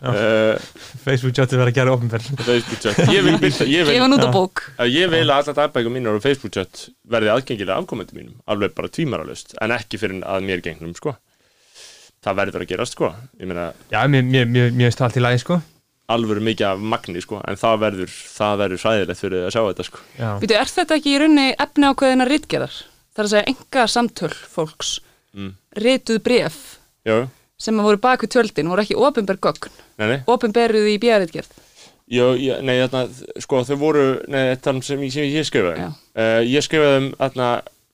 Uh, 0.00 0.56
Facebook 1.04 1.34
chatið 1.36 1.60
verið 1.60 1.72
að 1.74 1.76
gera 1.76 1.92
ofnverð. 1.92 2.28
Facebook 2.46 2.80
chat. 2.80 3.00
Ég 3.12 3.24
vil, 3.26 3.34
byrta, 3.42 3.66
ég 3.68 3.84
vil, 3.84 3.96
gefa 3.98 4.04
hann 4.06 4.16
út 4.16 4.24
á 4.24 4.32
bók. 4.32 4.62
Að 4.80 4.94
ég 4.94 5.10
vil 5.12 5.26
að 5.26 5.32
allar 5.34 5.56
dagbækum 5.58 5.92
mínar 5.92 6.16
og 6.16 6.22
Facebook 6.24 6.54
chat 6.56 6.86
verði 7.10 7.32
aðgengilega 7.34 7.76
afkomandi 7.82 8.16
mínum. 8.16 8.38
Alveg 8.48 8.72
bara 8.78 8.88
tvímaralust 8.88 9.52
en 9.60 9.74
ekki 9.76 10.00
fyrir 10.00 10.22
að 10.24 10.46
mér 10.46 10.62
gengnum 10.64 10.94
sko. 10.96 11.12
Það 12.24 12.38
verður 12.40 12.64
að 12.64 12.70
gerast 12.72 12.96
sko. 12.96 13.10
Ég 13.40 13.50
meina 13.50 13.70
Já, 13.92 14.00
mér, 14.08 14.94
það 14.94 15.04
allt 15.08 15.20
í 15.20 15.24
lagi 15.24 15.42
sko. 15.44 15.60
alvöru 16.10 16.42
mikið 16.42 16.66
af 16.66 16.80
magni 16.92 17.20
sko 17.22 17.38
en 17.46 17.58
það 17.60 17.76
verður, 17.84 18.14
það 18.34 18.62
verður 18.64 18.80
sæðilegt 18.82 19.20
fyrir 19.20 19.44
að 19.46 19.52
sjá 19.54 19.60
þetta 19.60 19.84
sko. 19.86 20.00
Já, 20.18 20.30
Býtu, 20.42 20.56
er 20.58 20.72
þetta 20.72 20.96
ekki 20.96 21.12
í 21.12 21.20
raunni 21.22 21.44
efni 21.54 21.90
ákveðina 21.92 22.26
ritgerðar? 22.26 22.80
Það 23.14 23.22
er 23.22 23.28
að 23.28 23.34
segja 23.34 23.52
enga 23.52 23.84
samtöl 23.94 24.32
fólks. 24.56 24.90
Mm. 25.36 25.52
Sem 27.60 27.76
að 27.80 27.88
voru 27.90 28.00
bak 28.02 28.22
við 28.24 28.32
tjöldin, 28.34 28.70
voru 28.72 28.82
ekki 28.86 28.96
opinber 28.96 29.36
gögn. 29.42 29.70
Nei, 30.00 30.06
nei. 30.14 30.18
Opinberuð 30.32 30.88
í 30.94 30.98
björðitgerð 31.02 31.58
Já, 32.10 32.24
já, 32.42 32.56
nei, 32.66 32.74
þarna, 32.82 33.04
sko, 33.44 33.60
þau 33.68 33.76
voru, 33.78 34.04
nei, 34.26 34.48
þetta 34.56 34.72
sem, 34.82 35.02
ég- 35.06 35.12
sem 35.14 35.28
ég 35.30 35.44
skrifaði. 35.46 35.84
Uh, 36.18 36.40
ég 36.42 36.64
skrifaði 36.66 36.96
um, 37.04 37.10
þarna, 37.20 37.50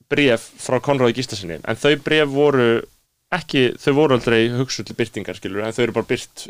bref 0.09 0.47
frá 0.63 0.79
Konráði 0.81 1.19
Gíslasinni, 1.19 1.59
en 1.61 1.77
þau 1.77 1.91
bref 2.01 2.31
voru 2.33 2.65
ekki, 3.37 3.67
þau 3.77 3.91
voru 3.99 4.17
aldrei 4.17 4.47
hugsuð 4.55 4.87
til 4.89 4.95
byrtingar, 4.97 5.37
skilur, 5.37 5.61
en 5.67 5.75
þau 5.75 5.83
eru 5.85 5.95
bara 5.99 6.09
byrt 6.09 6.47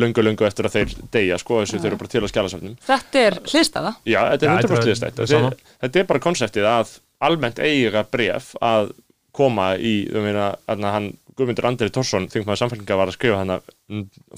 löngu 0.00 0.46
eftir 0.48 0.66
að 0.70 0.78
þeir 0.78 0.94
deyja, 1.14 1.36
sko, 1.42 1.60
þessu 1.60 1.82
þau 1.82 1.88
eru 1.90 1.98
bara 2.00 2.12
til 2.14 2.22
að 2.24 2.32
skjálasafnum. 2.32 2.78
Þetta 2.88 3.20
er 3.28 3.36
hliðstæða? 3.52 3.92
Já, 4.08 4.20
þetta 4.32 4.46
er 4.46 4.48
Já, 4.48 4.56
100% 4.56 5.04
þetta 5.04 5.26
er- 5.26 5.28
liðstætt. 5.28 5.68
þetta 5.84 6.00
er 6.00 6.08
bara 6.14 6.24
konseptið 6.24 6.70
að 6.72 6.94
almennt 7.28 7.60
eiga 7.62 8.02
bref 8.10 8.54
að 8.64 8.94
koma 9.36 9.74
í, 9.76 9.94
þú 10.08 10.24
meina, 10.24 10.48
þarna, 10.66 10.94
hann 10.96 11.12
Guðmundur 11.34 11.66
Andri 11.68 11.90
Tórsson, 11.90 12.28
þingmaður 12.30 12.60
samfélninga 12.60 12.98
var 12.98 13.10
að 13.10 13.16
skrifa 13.16 13.40
hann 13.40 13.54
að 13.56 13.72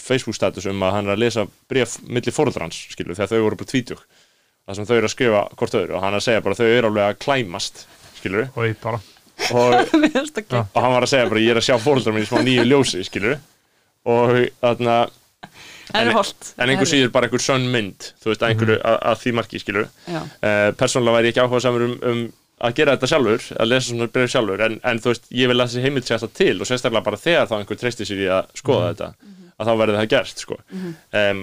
Facebook 0.00 0.36
status 0.38 0.68
um 0.70 0.84
að 0.86 0.94
hann 0.96 1.10
er 1.10 1.16
að 1.16 1.22
lesa 1.24 1.44
bref 1.68 1.98
milli 2.08 2.32
fóröldrans, 2.32 2.78
skilur, 2.94 3.16
þegar 3.18 3.34
þau 3.34 3.44
voru 3.46 3.58
bara 3.60 3.72
tvítug. 3.72 4.00
Það 4.66 4.78
sem 4.78 4.88
þau 4.88 4.96
eru 4.96 5.10
að 5.10 5.12
skrifa 5.12 5.42
hvort 5.60 5.76
öðru 5.78 5.98
og 5.98 6.02
hann 6.02 6.16
er 6.16 6.22
að 6.22 6.26
segja 6.26 6.44
bara 6.46 6.56
að 6.56 6.62
þau 6.62 6.78
eru 6.78 6.90
alveg 6.90 7.10
að 7.10 7.20
klæmast 7.26 7.84
skilur, 8.16 8.48
og 8.56 8.64
og, 9.52 9.74
og 10.72 10.80
hann 10.80 10.94
var 10.94 11.04
að 11.04 11.12
segja 11.12 11.28
bara 11.28 11.44
ég 11.44 11.52
er 11.52 11.60
að 11.60 11.66
sjá 11.68 11.76
fóröldrar 11.82 12.16
mín 12.16 12.24
í 12.24 12.30
smá 12.30 12.40
nýju 12.40 12.64
ljósi, 12.64 13.02
skilur 13.04 13.36
og 14.08 14.32
þarna 14.62 14.96
er 15.94 16.10
holdt. 16.14 16.54
en 16.56 16.72
einhver 16.72 16.88
síður 16.88 17.12
bara 17.14 17.28
einhver 17.28 17.42
sönn 17.42 17.68
mynd 17.72 18.10
þú 18.22 18.32
veist, 18.32 18.42
að 18.42 18.48
einhverju 18.48 18.78
að, 18.80 18.98
að 19.10 19.20
því 19.22 19.34
marki, 19.38 19.60
skilur 19.62 19.86
uh, 19.86 20.72
persónulega 20.78 21.18
væri 21.18 21.30
ég 21.30 21.34
ekki 21.34 21.44
áhuga 21.44 21.62
samur 21.66 21.86
um, 21.86 21.96
um 22.10 22.22
að 22.64 22.76
gera 22.78 22.96
þetta 22.96 23.10
sjálfur, 23.10 23.46
að 23.60 23.68
lesa 23.68 23.90
svona 23.90 24.08
bref 24.12 24.32
sjálfur 24.32 24.64
en, 24.64 24.78
en 24.88 25.00
þú 25.02 25.12
veist, 25.12 25.26
ég 25.36 25.50
vil 25.50 25.58
að 25.58 25.66
þessi 25.66 25.84
heimild 25.84 26.08
sé 26.08 26.16
alltaf 26.16 26.34
til 26.36 26.54
og 26.56 26.68
sérstaklega 26.68 27.04
bara 27.04 27.20
þegar 27.20 27.50
þá 27.50 27.56
einhver 27.58 27.80
treystir 27.80 28.08
sér 28.08 28.22
í 28.22 28.28
að 28.32 28.52
skoða 28.56 28.90
þetta, 28.92 29.08
að 29.56 29.68
þá 29.68 29.72
verði 29.82 29.98
það 29.98 30.10
gert 30.14 30.44
sko. 30.44 30.58
um, 31.20 31.42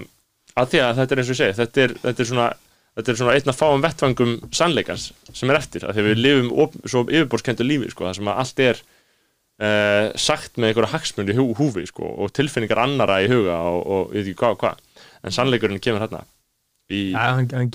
að 0.54 0.72
því 0.72 0.82
að 0.86 1.02
þetta 1.02 1.16
er 1.16 1.22
eins 1.22 1.30
og 1.30 1.36
ég 1.36 1.42
segi, 1.42 1.58
þetta 1.60 1.84
er, 1.84 1.96
þetta 2.08 2.24
er 2.24 2.30
svona 2.32 2.48
þetta 2.94 3.14
er 3.14 3.20
svona 3.20 3.38
einn 3.38 3.52
að 3.54 3.60
fáum 3.60 3.84
vettvangum 3.84 4.34
sannleikans 4.54 5.06
sem 5.34 5.50
er 5.50 5.60
eftir, 5.60 5.86
að 5.86 5.98
því 5.98 6.08
við 6.10 6.20
lifum 6.22 6.52
op, 6.66 6.76
svo 6.86 7.06
yfirborðskendu 7.08 7.66
lífi, 7.66 7.94
sko, 7.94 8.06
það 8.08 8.20
sem 8.20 8.30
að 8.30 8.42
allt 8.44 8.62
er 8.66 8.82
uh, 8.84 10.12
sagt 10.20 10.60
með 10.60 10.72
einhverja 10.72 10.92
hagsmundi 10.94 11.38
hú, 11.38 11.48
húfi, 11.58 11.88
sko, 11.90 12.10
og 12.22 12.34
tilfinningar 12.38 12.84
annara 12.84 13.22
í 13.24 13.30
huga 13.32 13.58
og, 13.72 13.82
og 13.82 14.14
ég 14.14 14.22
veit 14.22 14.34
ekki 14.34 14.42
hvað 14.44 14.56
og 14.58 14.62
hvað. 14.64 15.10
En 15.24 15.34
sannleikurinn 15.34 15.82
kemur 15.84 16.06
hérna 16.06 16.22
í, 16.92 17.02
Já, 17.16 17.34
hann, 17.34 17.50
hann 17.56 17.72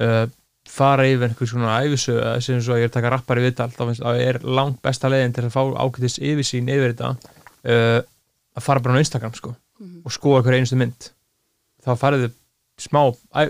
uh, 0.00 0.24
fara 0.72 1.06
yfir 1.10 1.28
einhver 1.28 1.50
svona 1.50 1.80
æfisögu, 1.82 2.22
sem 2.44 2.60
svo 2.62 2.78
ég 2.78 2.86
er 2.86 2.92
að 2.92 2.96
taka 2.96 3.12
rappar 3.12 3.40
í 3.40 3.44
viðtal, 3.44 3.68
þá 3.74 4.06
er 4.14 4.38
langt 4.46 4.78
besta 4.84 5.10
leiðin 5.10 5.34
til 5.36 5.46
að 5.48 5.54
fá 5.56 5.62
ákveðis 5.84 6.20
yfirsýn 6.22 6.70
yfir 6.70 6.94
þetta 6.94 7.12
uh, 7.12 7.98
að 8.56 8.66
fara 8.66 8.84
bara 8.84 9.00
á 9.00 9.02
Instagram 9.02 9.34
sko 9.36 9.56
og 9.82 10.14
skoða 10.14 10.44
hver 10.46 10.60
einustu 10.60 10.78
mynd 10.78 11.08
þá 11.82 11.96
farið 11.98 12.28
þið 12.28 12.36
smá 12.84 13.00
æ, 13.34 13.42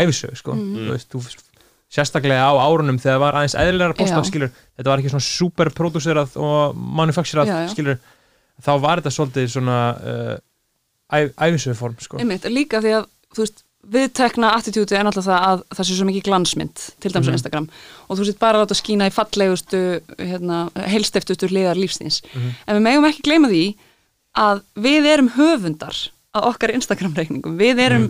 æfisögu 0.00 0.38
sko, 0.40 0.54
þú 0.56 0.86
veist, 0.94 1.10
þú 1.12 1.20
sérstaklega 1.94 2.48
á 2.48 2.52
árunum 2.58 2.98
þegar 2.98 3.14
það 3.14 3.22
var 3.22 3.38
aðeins 3.38 3.56
eðlilega 3.60 3.92
að 3.92 4.00
posta, 4.00 4.22
Já. 4.22 4.28
skilur, 4.30 4.54
þetta 4.78 4.90
var 4.90 5.02
ekki 5.02 5.12
svona 5.12 5.26
super 5.26 5.70
producerað 5.76 6.36
og 6.40 7.44
já. 7.44 7.68
skilur 7.70 8.00
þá 8.64 8.72
var 8.82 9.02
þetta 9.02 9.12
svolítið 9.14 9.52
svona 9.52 9.78
uh, 10.00 10.34
æfisögu 11.12 11.76
form 11.78 12.00
sko. 12.02 12.18
Einmitt, 12.22 12.48
líka 12.50 12.80
því 12.82 12.96
að, 12.98 13.06
þú 13.36 13.44
veist, 13.44 13.63
viðtekna 13.92 14.52
attitúti 14.56 14.96
er 14.96 15.04
náttúrulega 15.06 15.30
það 15.30 15.48
að 15.50 15.64
það 15.76 15.88
sé 15.88 15.96
svo 15.98 16.06
mikið 16.08 16.26
glansmynd 16.28 16.84
til 17.02 17.12
dæmis 17.12 17.30
á 17.30 17.36
Instagram. 17.36 17.68
Og 18.08 18.18
þú 18.18 18.28
sett 18.28 18.40
bara 18.42 18.58
að 18.58 18.64
láta 18.64 18.78
skína 18.78 19.08
í 19.10 19.14
fallegustu 19.14 19.82
hérna, 20.18 20.60
heilstiftustu 20.92 21.50
hliðar 21.50 21.80
lífstíns 21.80 22.22
en 22.34 22.78
við 22.78 22.84
megum 22.86 23.08
ekki 23.08 23.26
gleyma 23.26 23.50
því 23.52 23.64
að 24.44 24.62
við 24.86 25.10
erum 25.12 25.32
höfundar 25.36 25.98
að 26.34 26.48
okkar 26.50 26.74
Instagram-reikningum, 26.74 27.58
við 27.60 27.82
erum 27.84 28.08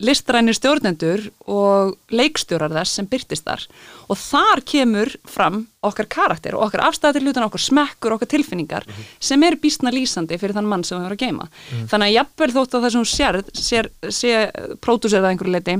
listrænir 0.00 0.56
stjórnendur 0.56 1.26
og 1.50 1.94
leikstjórar 2.14 2.72
þess 2.72 2.96
sem 2.98 3.08
byrtist 3.10 3.44
þar 3.44 3.66
og 4.10 4.18
þar 4.18 4.62
kemur 4.72 5.12
fram 5.28 5.62
okkar 5.84 6.08
karakter 6.10 6.56
og 6.56 6.66
okkar 6.66 6.86
afstæði 6.86 7.18
til 7.18 7.28
hlutan, 7.28 7.46
okkar 7.46 7.64
smekkur, 7.64 8.16
okkar 8.16 8.30
tilfinningar 8.32 8.86
sem 9.20 9.42
eru 9.46 9.60
býstna 9.60 9.92
lýsandi 9.94 10.38
fyrir 10.40 10.56
þann 10.56 10.70
mann 10.70 10.84
sem 10.86 10.98
við 10.98 11.06
hefur 11.06 11.16
að 11.18 11.24
geima. 11.24 11.48
Þannig 11.92 12.08
að 12.08 12.16
jafnvel 12.16 12.50
þótt 12.56 12.76
sem 12.80 13.00
hún 13.00 13.10
sér, 13.12 13.40
sér, 13.52 13.90
sé 14.08 14.34
pródúserað 14.80 15.28
að 15.28 15.34
einhverju 15.34 15.56
leiti, 15.56 15.78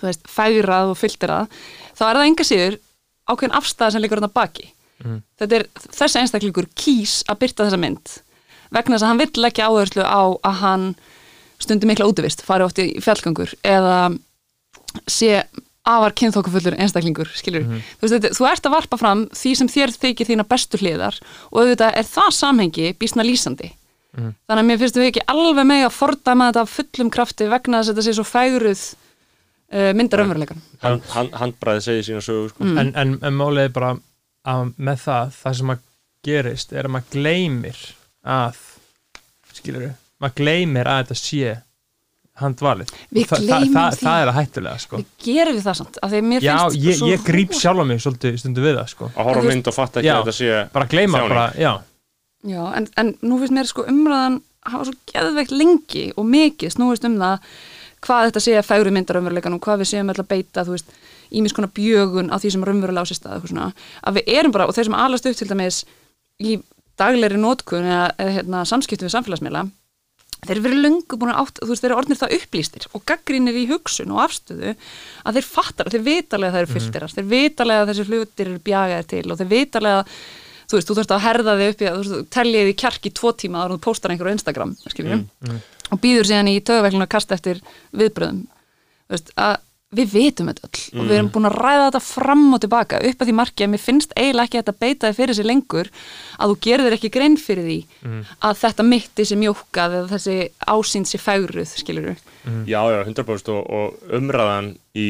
þú 0.00 0.08
veist, 0.08 0.28
færað 0.28 0.92
og 0.94 1.00
fylltirað, 1.00 1.58
þá 1.94 2.04
er 2.08 2.20
það 2.20 2.28
enga 2.28 2.48
síður 2.48 2.78
ákveðin 3.28 3.58
afstæða 3.60 3.94
sem 3.94 4.04
liggur 4.04 4.20
þarna 4.20 4.34
baki. 4.34 4.70
Þetta 5.40 5.56
er, 5.58 5.66
þessi 5.92 6.20
einstaklingur 6.20 6.68
kýs 6.78 7.22
að 7.28 7.40
byrta 7.44 7.66
þessa 7.66 7.80
mynd 7.82 8.20
vegna 8.74 8.96
þess 8.96 9.04
að 9.04 9.10
hann 9.12 9.20
vill 9.22 9.48
ekki 9.48 9.64
áherslu 9.64 10.04
á 10.06 10.22
að 10.34 10.56
hann 10.62 10.86
stundi 11.62 11.88
mikla 11.88 12.08
útivist, 12.10 12.42
fari 12.46 12.66
oft 12.66 12.80
í 12.82 12.88
fjallgangur 13.04 13.54
eða 13.62 13.98
sé 15.10 15.44
afar 15.84 16.14
kynþókufullur 16.16 16.78
einstaklingur 16.80 17.28
skilur, 17.36 17.66
þú, 17.66 18.02
veist, 18.06 18.14
þetta, 18.14 18.32
þú 18.38 18.46
ert 18.48 18.66
að 18.68 18.74
varpa 18.78 18.98
fram 19.00 19.24
því 19.36 19.54
sem 19.60 19.70
þér 19.70 19.92
þykir 20.00 20.30
þína 20.30 20.46
bestu 20.48 20.80
hliðar 20.80 21.18
og 21.50 21.58
auðvitað 21.60 21.98
er 22.00 22.08
það 22.08 22.30
samhengi 22.38 22.92
býsna 23.00 23.26
lýsandi. 23.26 23.72
Þannig 24.14 24.60
að 24.60 24.68
mér 24.68 24.78
finnst 24.80 24.98
við 24.98 25.08
ekki 25.10 25.24
alveg 25.32 25.66
með 25.66 25.88
að 25.88 25.96
fordæma 25.96 26.46
þetta 26.48 26.62
af 26.62 26.74
fullum 26.76 27.10
krafti 27.10 27.48
vegna 27.50 27.80
þess 27.80 27.90
að 27.90 27.96
þetta 27.96 28.04
sé 28.06 28.12
svo 28.14 28.24
fæguruð 28.28 28.82
uh, 29.74 29.90
myndar 29.98 30.22
ömveruleikan 30.22 30.62
hann, 30.84 31.00
hann, 31.14 31.30
handbræði 31.40 31.82
segir 31.88 32.06
sína 32.08 32.22
sögu 32.22 32.52
sko. 32.52 32.62
Mm. 32.62 32.78
en, 32.78 32.92
en, 33.00 33.16
en 33.26 33.36
málið 33.40 33.66
er 33.66 33.74
bara 33.74 33.90
að 34.46 34.70
með 34.76 35.02
það, 35.08 35.34
það 35.40 35.58
sem 35.58 35.74
að 35.74 35.82
gerist 36.24 36.74
er 36.74 36.88
að 36.88 36.94
maður 36.94 37.18
gleymir 37.18 37.82
að 38.22 38.62
skilur 39.54 39.86
við, 39.88 39.96
maður 40.24 40.36
gleymir 40.40 40.90
að 40.90 41.00
þetta 41.04 41.18
sé 41.20 41.54
handvalið 42.42 42.88
Þa- 42.90 43.38
það, 43.46 43.64
það, 43.70 43.96
það 44.00 44.16
er 44.24 44.30
að 44.32 44.36
hættulega 44.40 44.78
sko. 44.82 44.98
við 44.98 45.10
gerum 45.22 45.54
við 45.58 45.66
það 45.68 45.76
samt, 45.80 45.98
já, 46.42 46.56
ég, 46.74 46.96
svo 46.98 47.10
ég 47.12 47.28
rosa- 47.28 47.60
sjálf 47.60 47.78
á 47.78 47.84
mig 47.86 48.00
svolítið 48.02 48.38
stundu 48.42 48.64
við 48.64 48.74
það 48.80 48.88
sko. 48.90 49.10
að 49.14 49.28
horfa 49.28 49.44
mynd 49.52 49.68
og 49.70 49.76
fatta 49.76 50.00
ekki 50.00 50.08
Já. 50.10 50.14
að 50.16 50.24
þetta 50.24 50.34
sé 50.40 50.56
bara 50.74 50.88
gleyma, 50.90 51.20
bara, 51.28 51.44
já 51.54 51.72
Já, 52.44 52.60
en, 52.76 52.88
en 53.00 53.14
nú 53.24 53.38
finnst 53.40 53.54
mér 53.56 53.68
sko 53.70 53.86
umræðan 53.88 54.40
hafa 54.68 54.84
svo 54.90 54.94
geðveikt 55.08 55.54
lengi 55.54 56.02
og 56.18 56.26
mikið 56.28 56.74
snúist 56.74 57.06
um 57.08 57.14
það 57.22 57.38
hvað 58.04 58.26
þetta 58.28 58.42
sé 58.44 58.56
að 58.58 58.66
færu 58.68 58.90
myndar 58.92 59.16
raunveruleikan 59.16 59.54
og 59.56 59.62
hvað 59.64 59.80
við 59.80 59.88
séum 59.94 60.10
alltaf 60.12 60.26
beita, 60.28 60.64
þú 60.66 60.74
veist, 60.74 60.90
ímis 61.32 61.54
konar 61.56 61.70
bjögun 61.72 62.28
á 62.28 62.36
því 62.36 62.50
sem 62.52 62.66
raunverulega 62.66 63.06
á 63.06 63.08
sér 63.08 63.16
stað, 63.16 63.46
að 64.04 64.18
við 64.18 64.28
erum 64.34 64.52
bara, 64.52 64.66
og 64.68 64.74
þeir 64.76 64.90
sem 64.90 64.98
alast 64.98 65.24
upp 65.30 65.38
til 65.38 65.48
dæmis 65.48 65.78
í 66.44 66.58
daglegri 67.00 67.40
nótkun 67.40 67.86
eða, 67.88 68.10
eða 68.20 68.34
hérna, 68.36 68.64
samskipti 68.68 69.06
við 69.08 69.14
samfélagsmiðla, 69.16 69.64
þeir 70.46 70.54
eru 70.56 70.64
verið 70.66 70.84
löngu 70.84 71.18
búin 71.20 71.32
að 71.32 71.40
átt, 71.42 71.60
þú 71.62 71.70
veist, 71.70 71.84
þeir 71.84 71.90
eru 71.90 71.98
orðnir 72.00 72.20
það 72.20 72.36
upplýstir 72.38 72.86
og 72.92 73.04
gaggrínir 73.08 73.58
í 73.58 73.66
hugsun 73.70 74.14
og 74.14 74.22
afstöðu 74.24 74.72
að 75.24 75.38
þeir 75.38 75.48
fattar, 75.48 75.90
þeir 75.92 76.06
vitalega 76.06 76.50
að 76.50 76.56
það 76.56 76.64
eru 76.64 76.72
fylltirar, 76.74 77.14
þeir 77.14 77.28
vitalega 77.32 77.84
að 77.84 77.92
þessi 77.92 78.06
hlutir 78.10 78.50
eru 78.50 78.64
bjagaðir 78.68 79.10
til 79.14 79.24
og 79.28 79.40
þeir 79.40 79.50
vitalega 79.52 80.00
þú 80.64 80.78
veist, 80.78 80.88
þú 80.88 80.96
þarfst 80.98 81.14
að 81.14 81.24
herða 81.24 81.56
þig 81.60 81.72
upp 81.74 81.84
í 81.84 81.90
þú 81.90 82.00
veist, 82.00 82.32
teljið 82.38 82.70
í 82.70 82.78
kjark 82.84 83.06
í 83.08 83.14
tvo 83.18 83.32
tíma 83.36 83.62
áður 83.62 83.74
en 83.74 83.78
þú 83.78 83.84
postar 83.84 84.14
einhverju 84.14 84.32
á 84.32 84.36
Instagram, 84.38 84.74
skiljum 84.88 85.24
og 85.92 86.00
býður 86.00 86.30
síðan 86.30 86.50
í 86.50 86.58
tögaveglinu 86.64 87.04
að 87.04 87.14
kasta 87.14 87.36
eftir 87.36 87.60
viðbröðum 87.92 88.44
þú 88.48 89.16
veist, 89.16 89.32
að 89.36 89.58
við 89.98 90.14
vitum 90.14 90.50
þetta 90.50 90.68
öll 90.68 91.00
og 91.00 91.08
við 91.08 91.16
erum 91.18 91.30
búin 91.34 91.48
að 91.48 91.56
ræða 91.60 91.84
þetta 91.86 92.02
fram 92.06 92.44
og 92.56 92.62
tilbaka 92.64 93.00
upp 93.10 93.22
að 93.22 93.30
því 93.30 93.36
marki 93.40 93.66
að 93.66 93.72
mér 93.74 93.82
finnst 93.84 94.14
eiginlega 94.16 94.48
ekki 94.48 94.60
að 94.60 94.64
þetta 94.64 94.84
beita 94.84 95.10
þig 95.10 95.18
fyrir 95.20 95.38
sig 95.38 95.48
lengur 95.48 95.90
að 96.38 96.52
þú 96.52 96.58
gerir 96.66 96.88
þér 96.88 96.96
ekki 96.98 97.12
grein 97.14 97.38
fyrir 97.40 97.68
því 97.68 97.78
að 98.48 98.60
þetta 98.64 98.88
mitti 98.88 99.28
sé 99.28 99.38
mjókkað 99.40 99.96
eða 100.00 100.12
þessi 100.14 100.36
ásýnd 100.74 101.10
sé 101.10 101.20
fægruð, 101.22 101.76
skiljur 101.80 102.12
Já, 102.68 102.80
já, 102.92 102.98
100% 103.06 103.52
og, 103.54 103.62
og 103.72 104.16
umræðan 104.18 104.74
í 105.00 105.08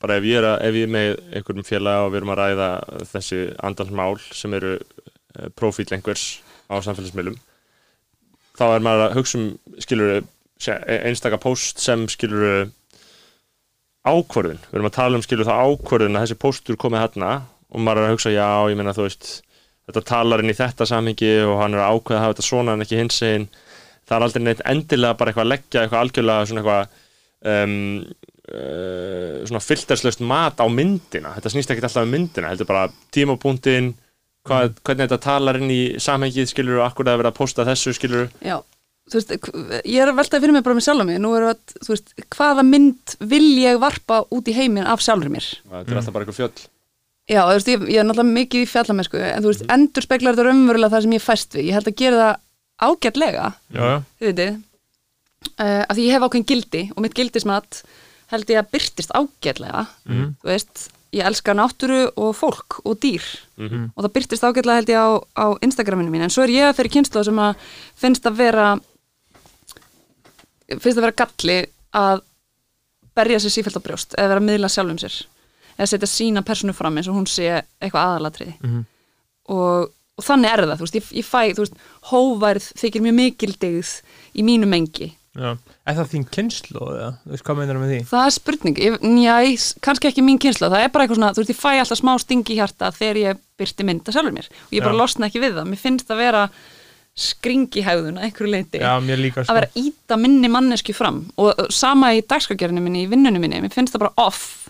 bara 0.00 0.16
ef 0.16 0.26
ég 0.28 0.40
er, 0.40 0.48
að, 0.48 0.58
ef 0.64 0.76
ég 0.78 0.88
er 0.88 0.92
með 0.92 1.10
einhverjum 1.36 1.68
félag 1.68 2.06
og 2.06 2.12
við 2.12 2.20
erum 2.20 2.32
að 2.34 2.40
ræða 2.40 2.68
þessi 3.12 3.40
andalsmál 3.68 4.18
sem 4.32 4.56
eru 4.56 4.74
uh, 4.80 5.48
profíl 5.56 5.88
einhvers 5.92 6.26
á 6.72 6.80
samfélagsmiðlum 6.84 7.36
þá 8.56 8.64
er 8.74 8.84
maður 8.84 9.06
að 9.06 9.16
hugsa 9.18 9.40
um 9.40 9.48
skilur 9.80 10.22
einstaka 10.60 11.40
post 11.40 11.80
sem 11.80 12.04
skilur 12.12 12.68
ákvörðun, 14.06 14.60
við 14.70 14.78
erum 14.78 14.88
að 14.88 14.96
tala 14.96 15.18
um 15.18 15.24
skilur 15.24 15.48
það 15.48 15.62
ákvörðun 15.70 16.18
að 16.18 16.26
þessi 16.26 16.40
postur 16.40 16.78
komið 16.80 17.04
hérna 17.04 17.32
og 17.70 17.82
maður 17.84 18.02
er 18.02 18.08
að 18.08 18.14
hugsa, 18.14 18.32
já, 18.34 18.48
ég 18.70 18.78
meina 18.78 18.94
þú 18.96 19.06
veist 19.06 19.32
þetta 19.90 20.06
talar 20.08 20.42
inn 20.42 20.52
í 20.52 20.56
þetta 20.56 20.86
samhengi 20.88 21.34
og 21.44 21.58
hann 21.60 21.76
er 21.76 21.84
að 21.84 21.98
ákveða 21.98 22.18
að 22.18 22.24
hafa 22.24 22.34
þetta 22.36 22.46
svona 22.46 22.74
en 22.76 22.84
ekki 22.86 23.00
hins 23.00 23.20
einn 23.26 23.46
það 24.10 24.16
er 24.16 24.26
aldrei 24.26 24.44
neitt 24.44 24.64
endilega 24.66 25.18
bara 25.18 25.32
eitthvað 25.32 25.46
að 25.46 25.52
leggja 25.52 25.84
eitthvað 25.84 26.04
algjörlega 26.04 26.48
svona 26.50 26.62
eitthvað 26.62 26.98
um, 27.50 27.74
uh, 28.50 29.40
svona 29.46 29.62
filterslaust 29.64 30.22
mat 30.26 30.62
á 30.62 30.66
myndina. 30.70 31.34
Þetta 31.36 31.52
snýst 31.54 31.74
ekki 31.74 31.84
alltaf 31.86 32.06
um 32.06 32.14
myndina 32.14 32.50
heldur 32.50 32.68
bara 32.70 32.88
tímapunktin 33.14 33.92
hvað, 34.48 34.74
hvernig 34.82 35.06
þetta 35.06 35.20
talar 35.26 35.60
inn 35.60 35.70
í 35.72 35.82
samhengið 36.02 36.50
skilur 36.50 36.80
og 36.80 36.88
akkur 36.88 37.06
það 37.06 37.14
er 37.14 37.22
verið 37.22 37.32
að 37.32 37.40
posta 37.40 37.68
þessu 37.68 37.94
skilur. 37.96 38.30
Já, 38.42 38.58
þú 39.10 39.20
veist, 39.20 39.32
ég 39.84 40.02
er 40.02 40.10
að 40.10 40.18
veltaði 40.20 40.44
fyrir 40.44 40.56
mig 40.56 40.64
bara 40.66 40.76
með 40.78 40.86
sjálf 40.86 41.06
mig, 41.08 41.18
nú 41.22 41.32
er 41.36 41.48
að, 41.50 41.62
þú 41.78 41.94
veist, 41.94 42.12
hvaða 42.36 42.64
mynd 42.66 43.14
vil 43.32 43.48
ég 43.60 43.80
varpa 43.82 44.20
út 44.30 44.50
í 44.50 44.54
heiminn 44.56 44.88
af 44.88 45.02
sjálfur 45.04 45.32
mér? 45.32 45.48
þetta 45.70 45.94
er 45.94 46.00
alltaf 46.00 46.14
bara 46.16 46.26
eitthvað 46.26 46.38
fjöll. 46.40 46.68
Já, 47.30 47.40
þú 47.46 47.56
veist, 47.56 47.70
ég, 47.70 47.82
ég 47.94 48.02
er 48.02 48.06
náttúrulega 48.08 48.36
mikið 48.40 48.64
í 48.64 48.70
fjallamennsku, 48.70 49.20
en 49.22 49.44
þú 49.44 49.52
veist, 49.52 49.66
endur 49.76 50.06
speklar 50.06 50.34
þetta 50.34 50.46
raunverulega 50.48 50.94
það 50.94 51.04
sem 51.06 51.16
ég 51.18 51.24
fæst 51.26 51.58
við, 51.58 51.66
ég 51.68 51.78
held 51.78 51.90
að 51.90 51.98
gera 52.00 52.22
það 52.22 52.90
ágætlega, 52.90 53.50
þið 54.18 54.30
veitir, 54.30 54.54
uh, 55.50 55.82
að 55.84 55.92
því 55.98 56.06
ég 56.06 56.16
hef 56.16 56.24
ákveðin 56.26 56.48
gildi 56.50 56.86
og 56.94 57.04
mitt 57.04 57.18
gildismat 57.18 57.82
held 58.32 58.50
ég 58.54 58.62
að 58.62 58.72
byrtist 58.74 59.14
ágætlega, 59.14 59.84
þú 60.40 60.50
veist, 60.50 60.88
ég 61.10 61.26
elska 61.26 61.54
náttúru 61.58 62.04
og 62.22 62.34
fólk 62.38 62.76
og 62.86 62.98
dýr. 63.02 63.24
Og 63.96 64.04
það 64.04 64.12
byrtist 64.14 64.44
ágætlega 64.46 64.78
held 64.78 64.92
ég 64.92 64.98
á, 65.02 65.10
á 65.34 65.46
Instagraminu 65.66 66.10
mín, 66.12 66.22
en 66.22 66.30
svo 66.30 66.44
er 66.46 66.52
ég 66.54 66.68
að 66.68 66.76
þeirri 66.78 66.92
kynslu 66.94 67.24
sem 67.26 67.40
að 67.42 67.64
finnst 67.98 68.26
að 68.30 68.38
vera 68.38 68.68
finnst 70.78 70.98
að 70.98 71.04
vera 71.06 71.18
galli 71.24 71.58
að 71.98 72.22
berja 73.18 73.40
sér 73.42 73.54
sífælt 73.56 73.78
á 73.80 73.86
brjóst 73.86 74.14
eða 74.16 74.32
vera 74.34 74.42
að 74.42 74.48
miðla 74.48 74.70
sjálfum 74.70 75.00
sér. 75.02 75.16
Eða 75.76 75.88
setja 75.92 76.10
sína 76.10 76.42
personu 76.46 76.74
fram 76.76 76.98
eins 77.00 77.08
og 77.10 77.16
hún 77.18 77.26
sé 77.30 77.48
eitthvað 77.80 78.02
aðalatriði. 78.06 78.54
Og, 79.50 79.88
og 79.90 80.24
þannig 80.26 80.52
er 80.52 80.62
það, 80.66 80.76
þú 80.76 80.86
veist, 80.86 80.98
ég, 81.00 81.08
ég 81.20 81.26
fæ 81.26 81.40
veist, 81.58 81.80
hóværð 82.10 82.68
þykir 82.80 83.06
mjög 83.06 83.16
mikildegð 83.18 83.94
í 84.36 84.44
mínu 84.46 84.68
mengi. 84.70 85.10
Já. 85.38 85.54
Er 85.86 85.94
það 85.94 86.08
þín 86.10 86.24
kynslu? 86.34 86.80
Það 88.10 88.24
er 88.26 88.34
spurning, 88.34 88.80
ég, 88.82 88.96
njá, 89.06 89.34
kannski 89.82 90.10
ekki 90.10 90.24
mín 90.26 90.40
kynsla, 90.42 90.70
það 90.72 90.84
er 90.84 90.90
bara 90.90 91.06
eitthvað 91.06 91.20
svona, 91.20 91.30
þú 91.36 91.44
veist, 91.44 91.52
ég 91.54 91.60
fæ 91.60 91.70
alltaf 91.78 92.00
smá 92.00 92.12
stingi 92.18 92.56
hjarta 92.58 92.90
þegar 92.96 93.20
ég 93.20 93.40
byrti 93.60 93.86
mynda 93.86 94.14
sjálfur 94.14 94.34
mér. 94.34 94.50
Og 94.66 94.74
ég 94.74 94.82
bara 94.84 94.96
Já. 94.96 95.00
losna 95.00 95.30
ekki 95.30 95.42
við 95.44 95.54
það, 95.58 95.70
mér 95.70 95.82
finnst 95.84 96.10
það 96.10 96.22
vera 96.24 96.42
skringi 97.18 97.82
hægðun 97.84 98.20
að 98.20 98.26
einhverju 98.28 98.50
leiti 98.52 98.80
Já, 98.80 98.92
sko. 99.00 99.42
að 99.44 99.56
vera 99.58 99.68
að 99.68 99.80
íta 99.80 100.18
minni 100.20 100.50
mannesku 100.52 100.94
fram. 100.96 101.24
Og 101.40 101.66
sama 101.74 102.12
í 102.16 102.22
dagskagerinu 102.22 102.82
minni, 102.84 103.04
í 103.04 103.10
vinnunum 103.10 103.42
minni, 103.42 103.60
mér 103.60 103.74
finnst 103.74 103.96
það 103.96 104.06
bara 104.06 104.28
off 104.28 104.68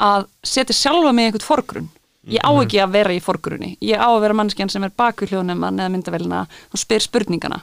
að 0.00 0.28
setja 0.46 0.76
sjálfa 0.76 1.14
mig 1.16 1.26
í 1.26 1.30
einhvern 1.30 1.46
forgrunn. 1.46 1.88
Ég 2.30 2.44
á 2.44 2.52
ekki 2.60 2.78
að 2.84 2.92
vera 2.94 3.14
í 3.16 3.20
forgrunni. 3.24 3.70
Ég 3.80 3.96
á 3.96 4.06
að 4.06 4.20
vera 4.22 4.36
manneskjan 4.36 4.68
sem 4.70 4.84
er 4.84 4.92
baku 4.92 5.26
hljónum 5.26 5.64
eða 5.66 5.88
myndavélina 5.90 6.42
og 6.46 6.78
spyr 6.78 7.00
spurningana. 7.00 7.62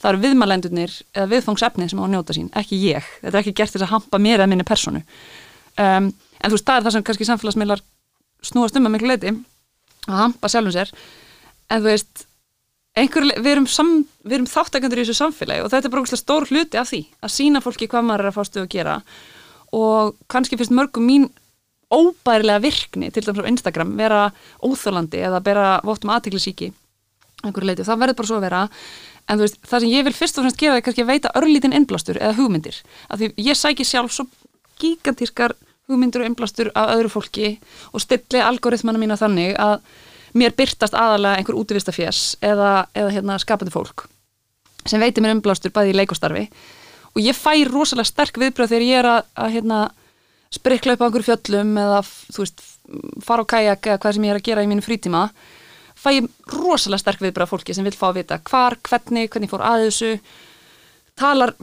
Það 0.00 0.10
eru 0.10 0.22
viðmælendurnir 0.22 0.94
eða 1.12 1.28
viðfangsefnið 1.34 1.92
sem 1.92 2.00
á 2.00 2.04
að 2.06 2.14
njóta 2.14 2.36
sín, 2.36 2.48
ekki 2.56 2.80
ég. 2.88 3.10
Þetta 3.20 3.36
er 3.36 3.42
ekki 3.42 3.54
gert 3.60 3.76
þess 3.76 3.84
að 3.84 3.92
hampa 3.92 4.20
mér 4.24 4.40
eða 4.40 4.48
minni 4.48 4.66
personu 4.66 5.04
um, 5.78 6.08
en 6.08 6.50
þú 6.50 6.56
veist, 6.56 6.66
það 6.66 6.80
er 6.80 6.86
það 6.86 6.94
sem 6.96 7.06
kannski 7.06 7.28
samfélagsmiðlar 7.28 7.84
snúast 8.48 8.78
um 8.78 8.88
að 8.88 8.94
miklu 8.94 9.10
leiti 9.12 9.34
að 10.08 10.20
hampa 10.22 10.50
sjálfum 10.52 10.74
sér. 10.74 10.92
En 11.68 11.82
þú 11.82 11.90
veist 11.90 12.24
einhver, 13.02 13.26
við 13.38 13.50
erum, 13.52 13.68
erum 14.28 14.48
þáttakandur 14.48 15.00
í 15.00 15.04
þessu 15.06 15.18
samfélagi 15.18 15.64
og 15.64 15.72
þetta 15.72 15.88
er 15.88 15.94
bara 15.94 16.20
stór 16.20 16.48
hluti 16.50 16.80
af 16.80 16.90
því 16.90 17.02
að 17.24 17.34
sína 17.34 17.62
fólki 17.64 17.88
hvað 17.90 18.08
maður 18.08 18.24
er 18.24 18.30
að 18.30 18.38
fá 18.38 18.48
stuð 18.48 18.64
að 18.64 18.72
gera. 18.74 18.96
Og 19.76 20.16
kannski 20.32 20.58
finnst 20.58 20.74
mörgum 20.74 21.06
mín 21.08 21.28
óbærilega 21.92 22.62
virkni 22.64 23.10
til 23.12 23.24
dæmis 23.24 23.44
á 23.44 23.50
Instagram 23.50 23.94
vera 23.96 24.22
óþólandi 24.60 25.22
eða 25.24 25.40
bera 25.44 25.68
vottum 25.84 26.12
aðtiklisíki 26.12 26.72
einhverju 27.44 27.68
leiti 27.70 27.84
og 27.84 27.88
það 27.88 28.02
verður 28.02 28.18
bara 28.18 28.30
svo 28.30 28.38
að 28.38 28.46
vera. 28.48 28.64
En 29.28 29.38
þú 29.38 29.44
veist, 29.44 29.58
það 29.68 29.84
sem 29.84 29.92
ég 29.92 30.04
vil 30.06 30.16
fyrst 30.16 30.38
og 30.38 30.44
fremst 30.44 30.60
gera 30.60 30.78
er 30.78 30.84
kannski 30.84 31.04
að 31.04 31.12
veita 31.12 31.32
örlítinn 31.38 31.76
innblástur 31.76 32.18
eða 32.18 32.36
hugmyndir. 32.38 32.76
Af 33.08 33.20
því 33.20 33.30
ég 33.44 33.58
sæki 33.58 33.86
sjálf 33.86 34.14
svo 34.14 34.26
gigantískar 34.80 35.54
hugmyndir 35.88 36.24
og 36.24 36.30
innblástur 36.30 36.72
af 36.74 36.94
öðru 36.96 37.12
fólki 37.12 37.50
og 37.92 38.02
stilli 38.04 38.42
algoritmana 38.44 39.00
mína 39.00 39.18
þannig 39.20 39.56
að 39.60 39.80
mér 40.36 40.56
byrtast 40.56 40.96
aðalega 40.96 41.40
einhver 41.40 41.58
útivistafjess 41.60 42.36
eða, 42.44 42.88
eða 42.96 43.14
hérna, 43.14 43.38
skapandi 43.40 43.72
fólk 43.74 44.08
sem 44.88 45.00
veitir 45.00 45.24
mér 45.24 45.36
umblástur 45.36 45.72
bæði 45.74 45.92
í 45.92 45.96
leikostarfi. 45.98 46.46
Og 47.12 47.20
ég 47.20 47.36
fæ 47.36 47.52
rosalega 47.68 48.08
sterk 48.08 48.38
viðbröð 48.40 48.70
þegar 48.72 48.84
ég 48.86 49.00
er 49.02 49.08
að, 49.10 49.26
að 49.36 49.54
hérna, 49.56 49.78
sprikla 50.54 50.94
upp 50.94 51.02
á 51.02 51.06
einhverju 51.08 51.26
fjöllum 51.26 51.72
eða 51.82 52.02
veist, 52.38 52.62
fara 53.24 53.44
á 53.44 53.50
kajak 53.52 53.88
eða 53.90 54.00
hvað 54.00 54.16
sem 54.16 54.28
ég 54.28 54.32
er 54.32 54.40
að 54.40 54.46
gera 54.48 54.64
í 54.64 54.70
mínu 54.70 54.84
frítíma 54.84 55.26
fæ 55.98 56.12
ég 56.14 56.28
rosalega 56.52 57.02
sterk 57.02 57.22
viðbröð 57.22 57.50
fólki 57.52 57.74
sem 57.74 57.86
vil 57.86 57.96
fá 57.96 58.08
að 58.10 58.20
vita 58.20 58.38
hvar, 58.48 58.78
hvernig, 58.86 59.30
hvernig 59.32 59.50
fór 59.50 59.64
að 59.66 59.88
þessu. 59.88 60.12
Talar 61.18 61.54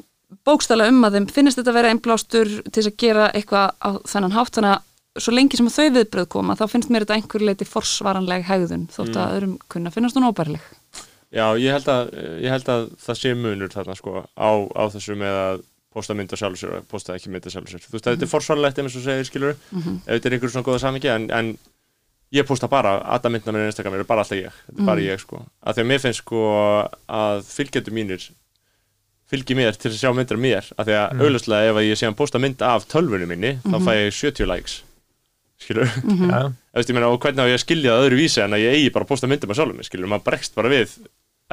bókstælega 0.45 0.91
um 0.91 1.05
að 1.07 1.19
þeim 1.19 1.29
finnst 1.31 1.59
þetta 1.59 1.71
að 1.71 1.79
vera 1.79 1.93
einblástur 1.93 2.51
til 2.73 2.83
að 2.83 2.97
gera 2.99 3.29
eitthvað 3.31 3.71
á 3.79 3.89
þennan 4.11 4.35
hátt. 4.35 4.57
Þannig 4.57 4.73
að 4.73 4.91
svo 5.19 5.33
lengi 5.35 5.59
sem 5.59 5.69
þau 5.71 5.91
viðbröð 5.95 6.27
koma 6.31 6.55
þá 6.59 6.65
finnst 6.71 6.91
mér 6.91 7.05
þetta 7.05 7.19
einhver 7.19 7.45
leiti 7.47 7.67
forsvaranleg 7.67 8.47
hegðun 8.47 8.87
þótt 8.93 9.19
að 9.19 9.35
öðrum 9.37 9.53
kunna 9.71 9.93
finnast 9.93 10.17
hún 10.17 10.27
óbærileg. 10.29 10.65
Já, 11.35 11.45
ég 11.59 11.75
held 11.75 11.87
að, 11.91 12.11
ég 12.43 12.51
held 12.53 12.69
að 12.71 12.89
það 13.05 13.21
sé 13.21 13.31
munur 13.35 13.71
þarna 13.73 13.95
sko 13.97 14.21
á, 14.23 14.49
á 14.71 14.83
þessu 14.93 15.17
með 15.19 15.39
að 15.41 15.63
posta 15.95 16.15
mynda 16.15 16.39
sjálfur 16.39 16.59
sér 16.59 16.75
og 16.77 16.87
posta 16.91 17.15
ekki 17.15 17.31
mynda 17.31 17.51
sjálfur 17.51 17.75
sér. 17.75 17.83
Þú 17.85 17.95
veist, 17.95 18.07
þetta 18.07 18.27
er 18.27 18.31
forsvarlegt 18.31 18.79
eins 18.81 18.95
og 18.99 19.03
segir, 19.03 19.27
skilur, 19.27 19.55
ef 19.55 20.09
þetta 20.09 20.29
er 20.29 20.35
einhver 20.37 20.51
svona 20.51 20.67
góða 20.67 20.81
samingi, 20.83 21.11
en, 21.11 21.27
en 21.31 21.51
ég 22.35 22.47
posta 22.47 22.67
bara, 22.71 22.97
alla 23.15 23.31
myndina 23.31 23.55
mér 23.55 23.69
í 23.69 23.71
Instagram 23.71 23.97
eru 23.99 24.07
bara 24.07 24.25
alltaf 24.25 24.39
ég, 24.39 24.57
þetta 24.67 24.83
er 24.83 24.89
bara 24.91 25.05
ég 25.05 25.21
sko. 25.23 25.43
Að 25.63 25.77
því 25.77 25.85
að 25.85 25.91
mér 25.91 26.03
finnst 26.03 26.23
sko 26.23 26.41
að 27.19 27.45
fylgjendur 27.47 27.95
mínir 27.95 28.27
fylgi 29.31 29.57
mér 29.57 29.77
til 29.79 29.91
að 29.91 29.99
sjá 29.99 30.11
myndir 30.13 30.37
af 30.37 30.43
mér, 30.43 30.67
að 30.75 30.89
því 30.89 30.97
að 30.99 31.05
mm. 31.05 31.23
auðvitað 31.23 31.69
ef 31.69 31.79
að 31.79 31.87
ég 31.87 31.99
sé 31.99 32.09
að 32.09 32.17
posta 32.19 32.41
mynd 32.41 32.65
af 32.65 32.85
tölvunni 32.91 33.29
minni, 33.29 33.55
þá 33.63 33.77
fæ 33.81 33.91
ég 33.97 34.17
70 34.19 34.51
likes, 34.51 34.75
skilur. 35.65 35.89
Já, 35.89 36.41
Þú 36.49 36.79
veist, 36.79 36.89
ég 36.91 36.97
meina, 36.97 37.09
og 37.11 37.19
hvernig 37.23 37.43
á 37.43 37.51
ég 37.51 37.57
að 37.59 37.63
skilja 37.65 37.93
það 37.95 38.05
öðru 38.07 38.19
vísi 38.21 38.41
en 38.45 38.55
að 38.57 38.63
ég 38.65 38.75
eigi 38.79 38.91
bara 38.95 39.05
að 39.07 39.11
posta 39.13 39.29
myndum 39.31 39.51
af 39.53 39.59
sjálfum 39.59 39.79
mig, 39.81 39.87
skilur, 39.89 40.09
maður 40.11 40.25
bregst 40.29 40.55
bara 40.57 40.71
við 40.73 40.95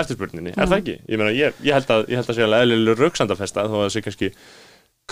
eftirspurninni, 0.01 0.53
er 0.57 0.69
það 0.71 0.79
ekki? 0.81 0.95
Ég 1.13 1.21
meina, 1.21 1.33
ég, 1.37 1.57
ég 1.67 1.77
held 1.77 1.91
að, 1.93 2.05
ég 2.13 2.21
held 2.21 2.31
að 2.33 2.37
sé 2.39 2.45
alveg 2.47 2.63
eðlilega 2.67 3.01
rauksandafesta 3.03 3.65
þó 3.69 3.75
að 3.77 3.83
það 3.87 3.93
sé 3.97 4.03
kannski 4.07 4.31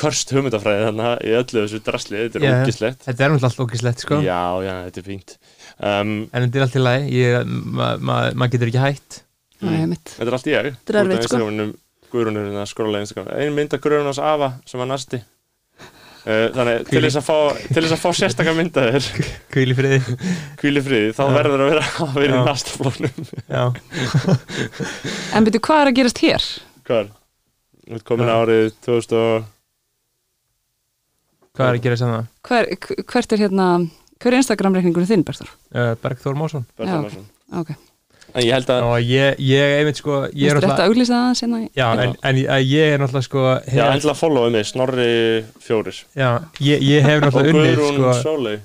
körst 0.00 0.30
hugmyndafræði 0.32 0.84
þannig 0.86 1.24
í 1.26 1.32
öllu 1.40 1.62
þessu 1.64 1.80
drasli, 1.84 2.20
þetta 2.22 2.38
er 2.40 2.44
Já. 2.46 2.52
ógislegt. 2.62 3.00
þetta 3.04 3.24
er 3.26 3.32
náttúrulega 3.34 3.48
allt 3.50 3.64
ógislegt 3.66 4.04
sko 4.04 4.20
Já, 4.24 4.38
já, 4.64 4.74
þetta 4.86 5.02
er 5.02 5.06
fínt. 5.10 5.34
Um, 5.82 6.12
En 6.32 6.46
þetta 6.46 6.60
er 6.60 6.64
allt 6.66 6.78
í 6.78 6.82
lagi, 6.84 7.10
ég- 7.18 7.50
ma- 7.50 7.96
ma- 7.98 8.30
maður 8.32 8.52
getur 8.54 8.70
ekki 8.70 8.84
hætt 8.86 9.18
Það 9.60 9.74
er 9.82 9.90
mitt 9.90 10.14
þetta 10.14 10.30
er 10.30 10.36
allt 10.38 10.46
í 10.48 10.54
ég. 10.54 10.70
Þetta 10.80 10.94
er 10.94 11.00
erfitt, 11.04 11.26
sko. 11.28 11.72
Guðrún 12.10 12.38
er 12.40 12.46
að 12.62 12.70
skróla 12.70 12.98
í 12.98 13.04
Instagram. 13.04 13.28
Ein 13.38 13.52
mynd 13.54 13.74
af 13.76 13.82
Guðrún 13.84 14.08
hans 14.08 14.18
afa 14.18 14.48
sem 14.66 14.80
var 14.80 14.88
nasti. 14.90 15.20
Uh, 16.20 16.50
þannig, 16.52 16.82
til 16.90 17.00
þess, 17.00 17.16
að 17.16 17.24
fá, 17.24 17.36
til 17.70 17.80
þess 17.80 17.94
að 17.96 18.00
fá 18.02 18.10
sérstakar 18.18 18.56
myndaðir 18.58 19.06
Kvíl 19.54 19.70
í 19.72 19.76
friði 19.78 20.00
kvíli 20.60 20.82
friði, 20.84 21.14
þá 21.16 21.22
Já. 21.24 21.30
verður 21.38 21.62
að 21.64 21.70
vera 21.70 21.84
að 22.04 22.18
vera 22.18 22.34
í 22.34 22.36
Já. 22.36 22.42
nastaflónum 22.50 23.30
Já, 23.48 23.62
En 25.38 25.46
byrju, 25.48 25.62
hvað 25.64 25.80
er 25.84 25.90
að 25.92 25.96
gerast 26.00 26.20
hér? 26.20 26.48
Hvað 26.84 27.00
er? 27.00 27.08
Þú 27.86 27.96
ert 27.96 28.06
komin 28.10 28.32
árið 28.34 28.68
2000 28.84 29.16
og 29.20 29.48
hvað 31.56 31.70
er 31.70 31.78
að 31.80 31.84
gera 31.88 32.00
sem 32.02 32.12
það? 32.12 32.28
Hver, 32.50 32.68
hvert 33.14 33.34
er 33.36 33.42
hérna 33.46 33.68
hver 34.20 34.34
er 34.34 34.42
Instagram-reikningunum 34.42 35.08
þinn, 35.08 35.24
Berður? 35.26 35.54
Uh, 35.72 35.94
Bergþór 36.04 36.36
Másson 36.36 36.68
Bergþór 36.76 37.16
Ok, 37.62 37.72
En 38.34 38.42
ég 38.44 38.52
held 38.54 38.70
að 38.70 38.86
Og 38.86 38.96
ég, 39.02 39.38
ég 39.42 39.74
einmitt 39.80 40.00
sko 40.00 40.22
Ég 40.30 40.54
er 40.54 40.64
auglýsa 40.86 41.18
það 41.18 41.36
sinna 41.40 41.60
Já, 41.74 41.86
en, 41.92 42.16
en 42.22 42.40
ég- 42.40 42.94
er 42.94 43.02
náttúrulega 43.02 43.26
sko 43.26 43.44
Já, 43.50 43.60
hef, 43.66 43.94
endilega 43.96 44.18
followa 44.18 44.50
mig, 44.54 44.66
Snorri 44.70 45.44
Fjóris 45.64 46.04
já, 46.14 46.28
ég, 46.62 46.84
ég 46.86 47.06
hef 47.06 47.24
náttúrulega 47.24 47.78
unnið 47.78 48.20
sko. 48.22 48.58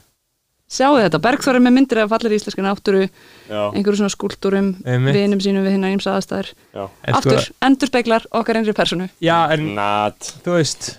Sjáu 0.76 0.96
þetta, 0.98 1.20
Bergþór 1.22 1.60
er 1.60 1.62
með 1.62 1.76
myndir 1.76 2.00
af 2.02 2.10
fallir 2.10 2.34
íslenska 2.34 2.64
náttúru, 2.66 3.04
Já, 3.46 3.60
einhverju 3.70 4.00
svona 4.00 4.10
skúltúrum 4.10 4.72
Einmitt. 4.82 5.14
vinum 5.14 5.42
sínum 5.44 5.62
við 5.62 5.76
hinnar 5.76 5.94
ímsa 5.94 6.16
aðstæður. 6.18 6.50
Já. 6.74 6.88
En 7.06 7.14
sko, 7.20 7.20
Aftur, 7.36 7.50
endur 7.68 7.92
speklar 7.92 8.26
okkar 8.34 8.58
einri 8.58 8.74
personu 8.74 9.06
Já, 9.22 9.38
en 9.54 9.76
Nat. 9.78 10.32
Þú 10.46 10.58
veist 10.58 10.96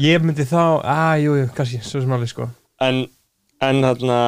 Ég 0.00 0.20
myndi 0.24 0.44
þá, 0.48 0.80
að, 0.84 1.14
jú, 1.24 1.32
jú, 1.40 1.48
kannski 1.56 1.80
Svo 1.84 2.00
sem 2.04 2.12
alveg 2.16 2.30
sko. 2.32 2.46
En, 2.84 3.02
en 3.66 3.80
þarna, 3.84 4.18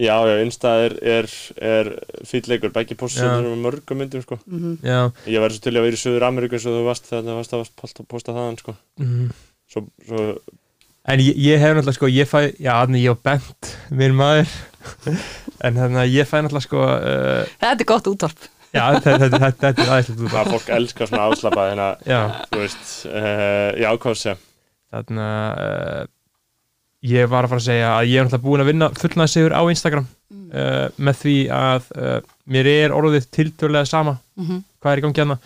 já, 0.00 0.14
já, 0.26 0.36
Insta 0.44 0.72
er, 0.86 0.94
er, 1.02 1.28
er 1.62 1.90
fýll 2.26 2.48
leikur. 2.50 2.72
Beggi 2.74 2.96
Já. 2.96 3.00
postur 3.00 3.28
með 3.44 3.58
mörgum 3.62 4.00
myndum, 4.02 4.24
sko. 4.24 4.40
Mm 4.50 4.78
Já, 4.86 4.98
Ég 5.30 5.44
væri 5.44 5.56
svo 5.56 5.64
til 5.66 5.74
að 5.76 5.86
vera 5.86 5.98
í 5.98 6.00
Suður 6.00 6.26
Ameríku 6.28 6.58
eins 6.58 6.66
og 6.66 6.78
þú 6.78 6.86
varst 6.88 7.10
þegar 7.10 7.28
þú 7.28 7.36
varst 7.38 7.54
að 7.56 7.70
posta, 7.82 8.06
posta 8.10 8.34
þaðan, 8.36 8.58
sko. 8.62 8.76
Mm. 9.02 9.30
Svo, 9.70 9.84
svo, 10.08 10.26
En 11.10 11.22
ég, 11.22 11.38
ég 11.40 11.62
hef 11.62 11.72
náttúrulega 11.74 11.96
sko, 11.96 12.10
ég 12.12 12.28
fæ, 12.28 12.40
já, 12.60 12.72
þannig 12.82 13.06
ég 13.06 13.14
og 13.14 13.22
Bent, 13.24 13.74
minn 13.90 14.16
maður. 14.18 14.56
En 15.64 15.76
þannig 15.76 16.00
að 16.02 16.14
ég 16.14 16.28
fæ 16.28 16.38
náttúrulega 16.40 16.66
sko 16.66 16.84
uh, 16.86 17.56
Þetta 17.60 17.84
er 17.84 17.88
gott 17.88 18.06
útvarp. 18.08 18.46
Já, 18.70 18.84
þetta, 18.94 19.16
þetta, 19.18 19.38
þetta, 19.42 19.56
þetta 19.64 19.82
er 19.82 19.90
aðeinslega 19.96 20.22
út 20.24 20.34
það 20.34 20.52
fólk 20.54 20.68
elskar 20.76 21.08
svona 21.10 21.24
afslappa 21.26 21.64
Þannig 21.72 21.86
að, 21.88 22.04
Já, 22.06 22.20
þú 22.52 22.60
veist, 22.62 22.92
uh, 23.10 23.70
já, 23.82 23.88
hvað 24.04 24.14
sé 24.20 24.34
þannig 24.90 25.24
að 25.24 25.60
uh, 25.64 26.06
Ég 27.02 27.28
var 27.32 27.44
að 27.46 27.48
fara 27.54 27.60
að 27.62 27.64
segja 27.70 27.90
að 27.96 28.08
ég 28.10 28.18
er 28.20 28.24
náttúrulega 28.26 28.44
búin 28.44 28.60
að 28.60 28.66
vinna 28.70 28.88
fullnaði 29.00 29.32
sigur 29.32 29.54
á 29.56 29.62
Instagram 29.72 30.06
uh, 30.52 30.88
Með 31.00 31.14
því 31.22 31.34
að 31.56 31.86
uh, 31.96 32.16
mér 32.52 32.66
er 32.68 32.92
orðið 32.96 33.28
tiltölulega 33.32 33.88
sama 33.88 34.18
mm 34.36 34.44
-hmm. 34.46 34.62
Hvað 34.82 34.92
er 34.92 34.98
í 34.98 35.04
gangi 35.06 35.20
hérna 35.22 35.38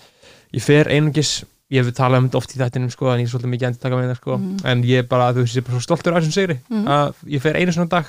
Ég 0.55 0.63
fer 0.63 0.89
einungis, 0.91 1.45
ég 1.71 1.85
hef 1.85 1.95
talað 1.95 2.19
um 2.19 2.27
þetta 2.29 2.39
oft 2.39 2.55
í 2.57 2.59
þættinum 2.59 2.91
sko, 2.91 3.11
En 3.13 3.21
ég 3.21 3.27
er 3.27 3.31
svolítið 3.31 3.53
mikið 3.55 3.67
endur 3.69 3.81
taka 3.83 3.97
með 3.97 4.11
það 4.11 4.17
sko 4.23 4.37
Mhm. 4.39 4.57
En 4.67 4.83
ég 4.85 4.99
er 4.99 5.07
bara, 5.07 5.33
þú 5.33 5.41
veist, 5.45 5.55
ég 5.57 5.63
er 5.63 5.67
bara 5.69 5.79
svo 5.79 5.81
stoltur 5.87 6.13
af 6.17 6.23
þessum 6.23 6.33
sigri 6.33 6.59
Mhm. 6.71 6.87
Að 6.89 7.15
ég 7.27 7.41
fer 7.41 7.55
einu 7.57 7.73
svona 7.73 7.89
dag 7.91 8.05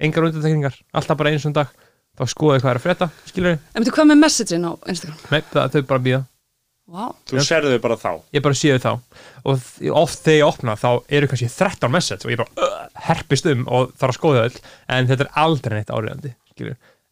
Engar 0.00 0.24
undantekningar, 0.24 0.74
alltaf 0.94 1.16
bara 1.18 1.30
einu 1.30 1.38
svona 1.38 1.54
dag 1.54 1.68
Þá 2.18 2.24
skoða 2.30 2.54
ég 2.56 2.62
hvað 2.62 2.70
er 2.70 2.78
að 2.78 2.82
frétta, 2.86 3.10
skilur 3.26 3.58
En 3.74 3.82
veitu 3.82 3.90
hvað 3.90 4.06
með 4.06 4.18
messagein 4.22 4.64
á 4.64 4.72
Instagram? 4.86 5.18
Nei, 5.30 5.42
það, 5.52 5.70
þau 5.72 5.82
bara 5.82 6.00
býða 6.00 6.22
Vá, 6.84 7.06
Þú 7.30 7.40
serðu 7.40 7.70
þau 7.72 7.80
bara 7.80 7.96
þá. 7.96 8.10
Ég 8.36 8.42
bara 8.44 8.54
séu 8.60 8.76
þá. 8.82 8.90
Og 9.48 9.60
oft 9.96 10.18
þegar 10.26 10.36
ég 10.36 10.48
opna 10.50 10.74
þá 10.76 10.88
eru 11.08 11.28
kannski 11.30 11.48
13 11.48 11.90
message 11.92 12.26
Og 12.26 12.32
ég 12.34 12.40
bara 12.42 12.50
uh, 12.60 12.88
herpist 13.06 13.46
um 13.48 13.62
og 13.72 13.94
þarf 13.96 14.12
að 14.12 14.18
skoða 14.18 14.42
öll. 14.50 14.58
En 14.92 15.08
þetta 15.08 15.24
er 15.24 15.30
aldrei 15.44 15.78
neitt 15.78 15.94
áriðandi 15.94 16.34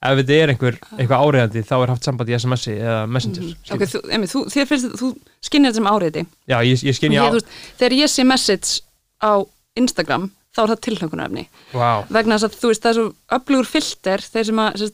Ef 0.03 0.19
þetta 0.19 0.35
er 0.35 0.51
einhver, 0.51 0.77
eitthvað 0.99 1.24
áriðandi 1.24 1.62
þá 1.62 1.74
er 1.78 1.90
haft 1.94 2.05
samband 2.09 2.31
í 2.32 2.35
SMS-i 2.36 2.73
eða 2.74 3.07
Messenger 3.09 3.43
Mhm. 3.43 3.53
skilur. 3.62 3.77
ok, 3.77 3.82
þú, 3.93 4.01
emi, 4.16 4.27
þú, 4.32 4.40
þér 4.51 4.66
finnst 4.66 4.97
þú 4.99 5.11
skinnir 5.47 5.70
þetta 5.70 5.78
sem 5.81 5.90
áriði 5.93 6.24
Já, 6.51 6.57
ég, 6.66 6.82
ég 6.89 6.97
skinn 6.99 7.12
Ég, 7.15 7.32
veist, 7.36 7.47
Þegar 7.78 7.94
ég 8.01 8.11
sé 8.11 8.24
message 8.27 8.81
á 9.23 9.32
Instagram 9.78 10.28
þá 10.53 10.59
er 10.65 10.73
það 10.74 10.81
tilhlökunarefni 10.89 11.44
Vá, 11.73 12.03
vegna 12.11 12.35
þess 12.36 12.49
að 12.51 12.59
þú 12.61 12.73
veist 12.73 12.82
það 12.82 12.90
er 12.90 12.99
svo 12.99 13.07
öflugur 13.39 13.70
filter 13.73 14.19
þeir 14.27 14.44
sem 14.51 14.59
að 14.66 14.90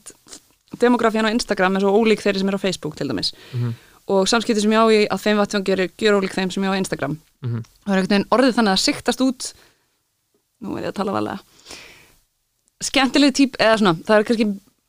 demografían 0.79 1.25
á 1.27 1.33
Instagram 1.33 1.77
er 1.81 1.81
svo 1.87 1.95
ólík 1.97 2.21
þeirri 2.23 2.39
sem 2.45 2.49
er 2.53 2.59
á 2.61 2.61
Facebook 2.61 2.95
til 3.01 3.09
dæmis. 3.09 3.33
Mhm. 3.57 3.73
Og 4.09 4.29
samskipti 4.31 4.65
sem 4.65 4.73
ég 4.73 4.81
á 4.81 4.87
í 4.89 5.01
að 5.07 5.25
þeim 5.25 5.41
vatnfangi 5.43 5.75
er 5.75 5.85
gjör 6.01 6.19
ólík 6.19 6.35
þeim 6.37 6.53
sem 6.55 6.65
ég 6.65 6.73
á 6.73 6.77
á 6.77 6.81
Instagram. 6.81 7.19
Mhm. 7.45 7.65
það 7.85 7.93
er 7.93 7.99
einhvern 7.99 8.15
veginn 8.15 8.31
orðið 8.35 8.57
þannig 8.59 8.75
að 8.75 8.85
siktast 8.85 9.21
út. 9.25 9.53
Nú 10.59 10.77
er 10.77 10.89
ég 10.89 10.93
að 10.93 10.99
tala 10.99 11.13
valega 11.13 11.39
skemmtileg 12.85 13.35
típ 13.35 13.59
eða 13.59 13.79
svona, 13.81 13.99
það 14.07 14.21
er 14.21 14.27
kannski 14.29 14.47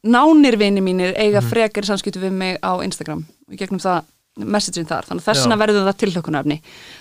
nánir 0.09 0.57
vini 0.61 0.83
mínir 0.83 1.15
eiga 1.19 1.41
frekar 1.43 1.87
samskiptu 1.87 2.21
við 2.21 2.35
mig 2.37 2.59
á 2.61 2.71
Instagram 2.85 3.25
og 3.25 3.55
í 3.55 3.59
gegnum 3.59 3.81
það 3.81 4.05
messagein 4.39 4.87
þar, 4.87 5.07
þannig 5.09 5.23
að 5.23 5.25
þess 5.25 5.43
vegna 5.43 5.55
Já. 5.57 5.61
verður 5.63 5.87
það 5.87 5.97
tilhlökunarefni 6.03 6.57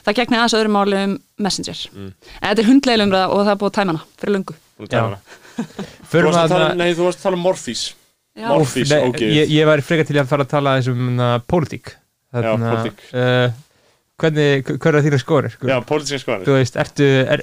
það 0.06 0.16
gegnir 0.18 0.40
aðeins 0.40 0.56
öðru 0.58 0.72
máli 0.74 1.02
um 1.04 1.12
messenger 1.44 1.82
en 1.94 2.08
þetta 2.40 2.64
er 2.64 2.70
hundlega 2.70 3.04
umræða 3.06 3.28
og 3.28 3.44
það 3.44 3.52
er 3.52 3.60
búið 3.60 3.70
að 3.70 3.76
tæma 3.78 3.92
hana 3.92 4.02
fyrir 4.18 4.34
lungu. 4.34 4.56
Þú 6.08 6.24
varst 6.24 6.40
að 6.40 6.52
tala 6.54 6.74
Nei, 6.78 6.88
þú 6.94 7.06
varst 7.06 7.20
að 7.20 7.28
tala 7.28 7.38
um. 7.38 7.46
Morphís, 8.38 8.90
Nei, 8.92 9.00
ok. 9.10 9.22
ég, 9.26 9.50
ég 9.50 9.66
væri 9.66 9.82
frekar 9.82 10.06
til 10.06 10.18
að 10.20 10.28
fara 10.30 10.44
að 10.46 10.52
tala 10.52 10.76
um 10.92 11.18
uh, 11.18 11.38
pólitík 11.50 11.90
Já, 12.28 12.50
pólitík. 12.60 13.02
uh, 13.14 13.50
hvernig, 14.20 14.72
hver 14.82 14.96
er 14.98 15.04
þína 15.06 15.20
skorir 15.22 15.52
sko? 15.54 15.68
Já, 15.70 15.78
pólitíska 15.88 16.18
skoðanir 16.24 16.48
þú 16.50 16.56
veist, 16.58 16.76
ertu 16.82 17.06
er, 17.34 17.42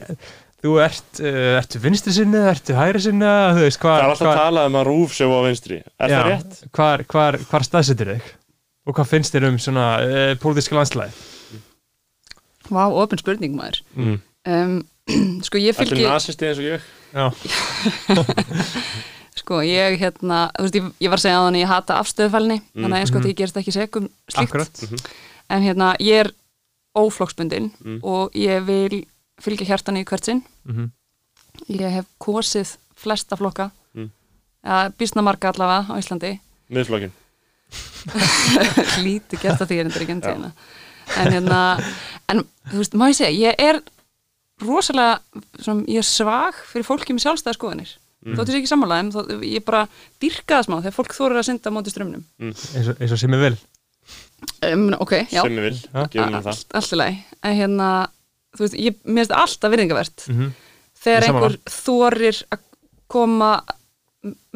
þú 0.65 0.73
ert, 0.85 1.21
uh, 1.21 1.51
ertu 1.59 1.81
vinstri 1.83 2.13
sinni 2.15 2.41
ertu 2.51 2.75
hægri 2.77 3.01
sinni, 3.07 3.31
þú 3.57 3.63
veist 3.65 3.81
Það 3.81 3.97
er 4.01 4.07
alltaf 4.11 4.27
hvar, 4.29 4.41
talað 4.43 4.69
um 4.71 4.77
að 4.81 4.87
rúf 4.91 5.15
sem 5.17 5.33
á 5.33 5.39
vinstri 5.47 5.79
Er 5.97 6.13
það 6.15 6.27
rétt? 6.29 6.59
hvar, 6.77 7.05
hvar, 7.15 7.39
hvar 7.49 7.65
staðsetur 7.69 8.13
þig 8.15 8.33
og 8.85 8.93
hvað 8.99 9.09
finnst 9.15 9.33
þér 9.33 9.47
um 9.49 9.57
svona 9.61 9.85
uh, 10.05 10.33
pólitíska 10.43 10.77
landslæði 10.77 11.13
Vá, 12.69 12.83
ofin 12.89 13.21
spurning 13.21 13.53
maður 13.57 13.81
Mm. 13.95 14.19
um, 14.49 14.75
Sko 15.45 15.57
ég 15.61 15.73
Ætli 15.73 15.85
fylgi 15.95 16.05
nasisti 16.09 16.47
eins 16.49 16.61
og 16.61 16.65
ég? 16.65 16.85
já, 17.13 17.25
Sko 19.35 19.59
ég 19.67 19.97
hérna, 19.99 20.45
þú 20.55 20.63
veist, 20.65 20.75
ég, 20.79 20.85
ég 21.03 21.11
var 21.11 21.19
að 21.19 21.25
segja 21.25 21.39
á 21.41 21.45
þannig 21.45 21.63
ég 21.65 21.71
hata 21.73 21.97
afstöðufælni, 21.99 22.57
þannig 22.71 22.95
að 22.95 23.01
eins 23.01 23.11
gott 23.11 23.25
ég 23.27 23.35
gerst 23.35 23.57
ekki 23.59 23.73
segum 23.75 24.05
slíkt. 24.31 24.37
Mhm. 24.37 24.45
akkurat 24.45 24.83
en 25.49 25.61
hérna, 25.65 25.89
ég 25.99 26.21
er 26.25 26.31
óflokksbundin 26.95 27.71
Mm. 27.83 27.99
og 28.03 28.31
ég 28.33 28.63
vil 28.65 29.05
fylgja 29.41 29.67
hjartan 29.67 29.97
í 29.99 30.05
hvert 30.05 30.23
sinn. 30.23 30.43
Mhm. 30.65 30.89
ég 31.69 31.91
hef 31.91 32.05
kosið 32.19 32.77
flesta 32.95 33.35
flokka. 33.35 33.71
Mm. 33.93 34.09
ja, 34.63 34.89
býsna 34.89 35.21
marga 35.21 35.51
allavega 35.51 35.91
á 35.91 35.93
Íslandi. 35.99 36.39
Miðflokkin 36.71 37.11
lítið 39.05 39.41
gert 39.41 39.61
að 39.61 39.67
því 39.67 39.77
er 39.79 39.85
endur 39.85 40.01
ekki 40.05 40.15
enn 40.15 40.51
en 41.17 41.31
hérna 41.33 41.59
en 42.31 42.43
þú 42.71 42.77
veist, 42.79 42.93
má 42.97 43.07
ég 43.09 43.15
segja, 43.17 43.49
ég 43.51 43.55
er 43.59 43.81
rosalega, 44.61 45.19
svona, 45.59 45.83
ég 45.91 45.97
er 46.01 46.07
svag 46.07 46.53
fyrir 46.71 46.85
fólki 46.87 47.13
með 47.13 47.25
sjálfstæða 47.25 47.57
skoðanir 47.57 47.91
Mm. 48.25 48.35
þóttu 48.39 48.51
sér 48.55 48.59
ekki 48.63 48.71
sammála 48.71 48.99
þeim, 48.99 49.09
þó, 49.13 49.19
ég 49.45 49.65
bara 49.67 49.83
dyrka 50.23 50.57
það 50.57 50.67
smá 50.67 50.75
þegar 50.81 50.95
fólk 50.97 51.13
þórar 51.13 51.39
að 51.41 51.47
synda 51.51 51.73
móti 51.75 51.91
strömmnum 51.93 52.23
eins 52.41 52.89
og, 52.89 52.95
eins 52.97 53.13
og 53.13 53.19
sem 53.21 53.35
ég 53.37 53.43
vil. 53.45 53.57
Um, 54.65 54.87
ok, 54.99 55.13
já, 55.29 55.41
Sem 55.45 55.57
ég 55.59 55.65
vil, 55.69 55.77
gefum 56.09 56.33
við 56.33 56.39
það. 56.39 56.49
Allt, 56.51 56.73
allt 56.79 56.93
í 56.95 56.97
lagi. 56.99 57.19
En 57.45 57.55
hérna, 57.59 57.89
þú 58.57 58.65
veist, 58.65 58.77
ég, 58.81 58.97
það 59.05 59.35
alltaf 59.43 59.75
virðingavert 59.75 60.25
mm 60.31 60.53
þegar 61.05 61.21
Ég 61.21 61.27
sammála. 61.29 61.49
einhver 61.51 61.75
þorir 61.85 62.37
að 62.55 62.61
koma 63.13 63.49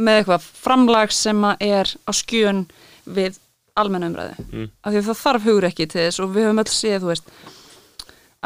með 0.01 0.19
eitthvað 0.23 0.45
framlag 0.65 1.11
sem 1.13 1.43
að 1.45 1.61
er 1.67 1.91
á 2.09 2.11
skjön 2.17 2.63
við 3.05 3.37
almenna 3.77 4.09
umræðu. 4.09 4.45
Mm. 4.49 4.69
af 4.81 4.91
því 4.91 4.97
að 5.03 5.09
það 5.11 5.19
þarf 5.21 5.45
hugur 5.45 5.67
ekki 5.69 5.85
til 5.87 6.01
þess 6.07 6.19
og 6.23 6.31
við 6.33 6.47
höfum 6.47 6.61
öll 6.63 6.71
séð, 6.73 7.03
þú 7.03 7.11
veist 7.11 7.29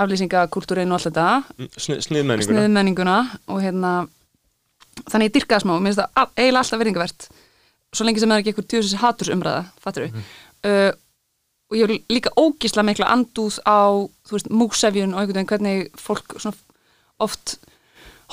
aflýsingakultúrin 0.03 0.91
og 0.91 0.97
allt 0.99 1.07
þetta. 1.09 1.27
Sni, 1.77 1.97
Sniðmenninguna 2.01 2.59
sniðmenninguna 2.59 3.15
og 3.53 3.61
hérna 3.63 3.93
þannig 5.11 5.29
ég 5.29 5.35
dyrka 5.37 5.57
það 5.57 5.65
smá, 5.65 5.73
mér 5.77 5.93
finnst 5.93 6.01
það 6.03 6.33
eiginlega 6.37 6.63
alltaf 6.63 6.81
virðingavert. 6.83 7.29
Svo 7.93 8.07
lengi 8.07 8.23
sem 8.23 8.31
það 8.31 8.35
er 8.35 8.43
ekki 8.43 8.53
eitthvað 8.53 8.69
tjóðsins 8.71 9.01
hatursumræða, 9.03 9.63
fattur 9.83 10.07
við 10.07 10.21
uh, 10.69 10.91
og 11.73 11.79
ég 11.79 11.89
vil 11.89 11.99
líka 12.13 12.33
ógísla 12.37 12.85
mikla 12.85 13.09
andúð 13.09 13.57
á, 13.65 14.05
þú 14.27 14.35
veist, 14.35 14.49
múksefjun 14.53 15.15
og 15.15 15.23
einhvern 15.23 15.39
veginn 15.39 15.49
hvernig 15.49 15.87
fólk 15.97 16.35
svona 16.37 16.57
oft 17.23 17.57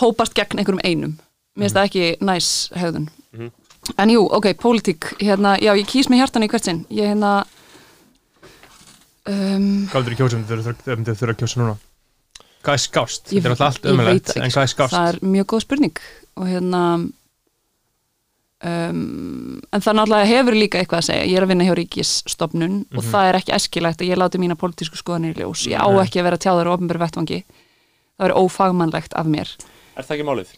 hópast 0.01 0.36
gegn 0.36 0.60
einhverjum 0.60 0.82
einum. 0.84 1.14
Mér 1.56 1.68
finnst 1.68 1.78
það 1.78 1.88
ekki 1.88 2.05
næs 2.26 2.51
hegðun. 2.76 3.09
Mhm. 3.32 3.51
en 3.97 4.10
jú, 4.10 4.26
ok, 4.28 4.52
pólitík. 4.60 5.14
Hérna, 5.20 5.56
já, 5.56 5.72
ég 5.74 5.88
kýs 5.88 6.10
með 6.10 6.20
hjartan 6.20 6.44
í 6.44 6.48
hvert 6.48 6.64
sinn. 6.64 6.84
Ég 6.90 7.09
hérna 7.10 7.44
um, 9.24 9.88
hvað 9.88 10.10
er 10.10 10.18
kjósa 10.18 10.36
um 10.36 10.44
þau 10.44 11.14
þurfa 11.14 11.32
að 11.32 11.40
kjósa 11.40 11.60
núna? 11.60 11.76
Hvað 12.60 12.76
er 12.76 12.82
skást, 12.84 13.30
þetta 13.30 13.48
er 13.48 13.55
alltaf 13.55 13.78
ekki, 13.80 14.40
en 14.40 14.52
hvað 14.52 14.62
er 14.66 14.72
skást? 14.74 14.92
Það 14.92 15.09
er 15.09 15.18
mjög 15.24 15.47
góð 15.48 15.62
spurning 15.64 16.02
og 16.36 16.47
hérna 16.47 16.82
um, 18.65 19.61
en 19.73 19.82
það 19.85 19.97
náttúrulega 19.98 20.31
hefur 20.31 20.57
líka 20.59 20.81
eitthvað 20.81 21.02
að 21.02 21.09
segja, 21.11 21.27
ég 21.31 21.36
er 21.40 21.47
að 21.47 21.52
vinna 21.55 21.66
hjá 21.69 21.74
ríkisstofnun 21.78 22.78
og 22.90 23.02
Mhm. 23.02 23.11
það 23.12 23.28
er 23.31 23.39
ekki 23.40 23.57
æskilegt 23.57 24.01
að 24.05 24.11
ég 24.12 24.19
láti 24.20 24.39
mína 24.43 24.57
pólitísku 24.57 24.97
skoðanir 25.01 25.35
í 25.36 25.40
ljós, 25.43 25.66
ég 25.66 25.78
á 25.81 25.89
ekki 26.05 26.20
að 26.20 26.27
vera 26.28 26.39
tjáður 26.39 26.69
á 26.70 26.74
ofnbæru 26.77 26.98
vettvangi, 27.05 27.44
það 28.19 28.27
er 28.28 28.36
ófagmannlegt 28.36 29.15
af 29.15 29.27
mér, 29.27 29.48
Er 29.97 30.02
það 30.05 30.16
ekki 30.16 30.24
málið? 30.28 30.51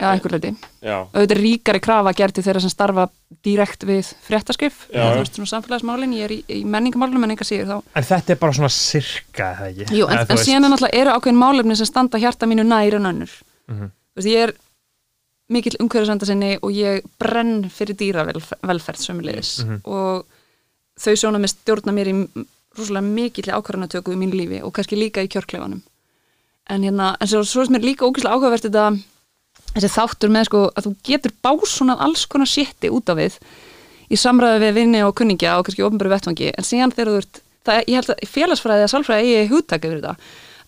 já, 0.00 0.10
einhver 0.10 0.32
leiti 0.32 0.56
Já, 0.82 1.06
auðvitað 1.14 1.38
ríkari 1.38 1.80
krafa 1.80 2.12
gerði 2.14 2.42
þeirra 2.42 2.60
sem 2.60 2.70
starfa 2.70 3.08
direkt 3.44 3.84
við 3.86 4.08
fréttaskrif 4.26 4.88
Já. 4.90 5.12
þú 5.14 5.18
veist, 5.20 5.34
svona 5.36 5.52
samfélagsmálin, 5.52 6.12
ég 6.16 6.24
er 6.24 6.30
í, 6.34 6.44
í 6.48 6.64
menningamálunum 6.64 7.22
en 7.24 7.30
enga 7.30 7.44
síður 7.46 7.68
þá 7.68 7.82
en 7.94 8.02
þetta 8.02 8.30
er 8.30 8.36
bara 8.40 8.52
svona 8.52 8.70
sirka, 8.70 9.54
það 9.54 9.68
ekki 9.84 9.94
Jú, 9.98 10.08
en, 10.08 10.18
Eða, 10.18 10.30
en 10.30 10.36
síðan 10.38 10.64
er 10.64 10.70
náttúrulega 10.74 10.98
eru 11.00 11.10
ákveðin 11.14 11.38
málefni 11.38 11.76
sem 11.76 11.86
standa 11.86 12.18
hjarta 12.18 12.46
mínu 12.46 12.64
nær 12.66 12.94
en 12.96 13.06
önnur. 13.06 13.30
Mhm. 13.68 13.90
Þú 14.14 14.16
veist, 14.16 14.28
ég 14.28 14.42
er 14.48 14.52
mikill 15.52 15.76
umhverfisenda 15.82 16.26
sinni 16.28 16.54
og 16.62 16.72
ég 16.72 17.02
brenn 17.20 17.66
fyrir 17.70 17.96
dýravelferð 18.00 19.00
sömulegis 19.04 19.64
Mhm. 19.64 19.80
og 19.84 20.24
þau 20.98 21.14
sjóna 21.18 21.40
með 21.42 21.52
stjórna 21.54 21.92
mér 21.92 22.08
í 22.12 22.46
rosalega 22.78 23.06
mikill 23.06 23.52
ákvarðanatöku 23.52 24.12
í 24.14 24.16
mínu 24.18 24.34
lífi 24.34 24.62
og 24.64 24.72
kannski 24.72 24.96
líka 24.96 25.22
í 25.22 25.28
kjörkleifanum. 25.28 25.82
En 26.70 26.82
hérna, 26.82 27.16
en 27.20 27.26
svo, 27.28 27.44
svo 27.44 27.62
er 27.62 27.68
mér 27.68 27.84
líka 27.84 28.06
ógeðslega 28.06 28.34
áhugavert 28.34 28.62
þetta 28.64 28.98
þessi 29.74 29.90
þáttur 29.94 30.30
með 30.32 30.44
sko 30.48 30.60
að 30.74 30.84
þú 30.86 30.92
getur 31.04 31.32
básonað 31.44 32.00
alls 32.00 32.24
konar 32.26 32.46
sétti 32.46 32.88
út 32.90 33.08
af 33.10 33.16
við 33.18 33.38
í 34.10 34.16
samræði 34.16 34.60
við 34.64 34.74
vinni 34.74 35.02
og 35.04 35.14
kunningja 35.14 35.58
og 35.58 35.64
kannski 35.66 35.82
ofnbæru 35.84 36.08
vettvangi 36.14 36.52
en 36.56 36.64
síðan 36.64 36.92
þegar 36.94 37.10
þú 37.12 37.16
ert, 37.20 37.40
það, 37.64 37.84
ég 37.88 37.94
held 37.94 38.10
að 38.14 38.28
félagsfræði 38.28 38.84
að 38.86 38.92
sálfræði 38.94 39.34
eigi 39.34 39.50
hugtaka 39.52 39.88
yfir 39.88 40.00
þetta 40.00 40.16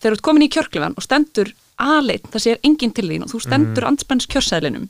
þegar 0.00 0.10
þú 0.10 0.16
ert 0.16 0.22
komin 0.28 0.42
í 0.46 0.48
kjörklifan 0.52 0.94
og 0.96 1.02
stendur 1.06 1.52
aðleitt, 1.82 2.28
það 2.32 2.44
sér 2.46 2.60
enginn 2.66 2.94
til 2.96 3.06
þín 3.10 3.26
og 3.26 3.32
þú 3.32 3.40
stendur 3.44 3.84
mm. 3.84 3.90
anspennst 3.90 4.30
kjörsæðlinum 4.32 4.88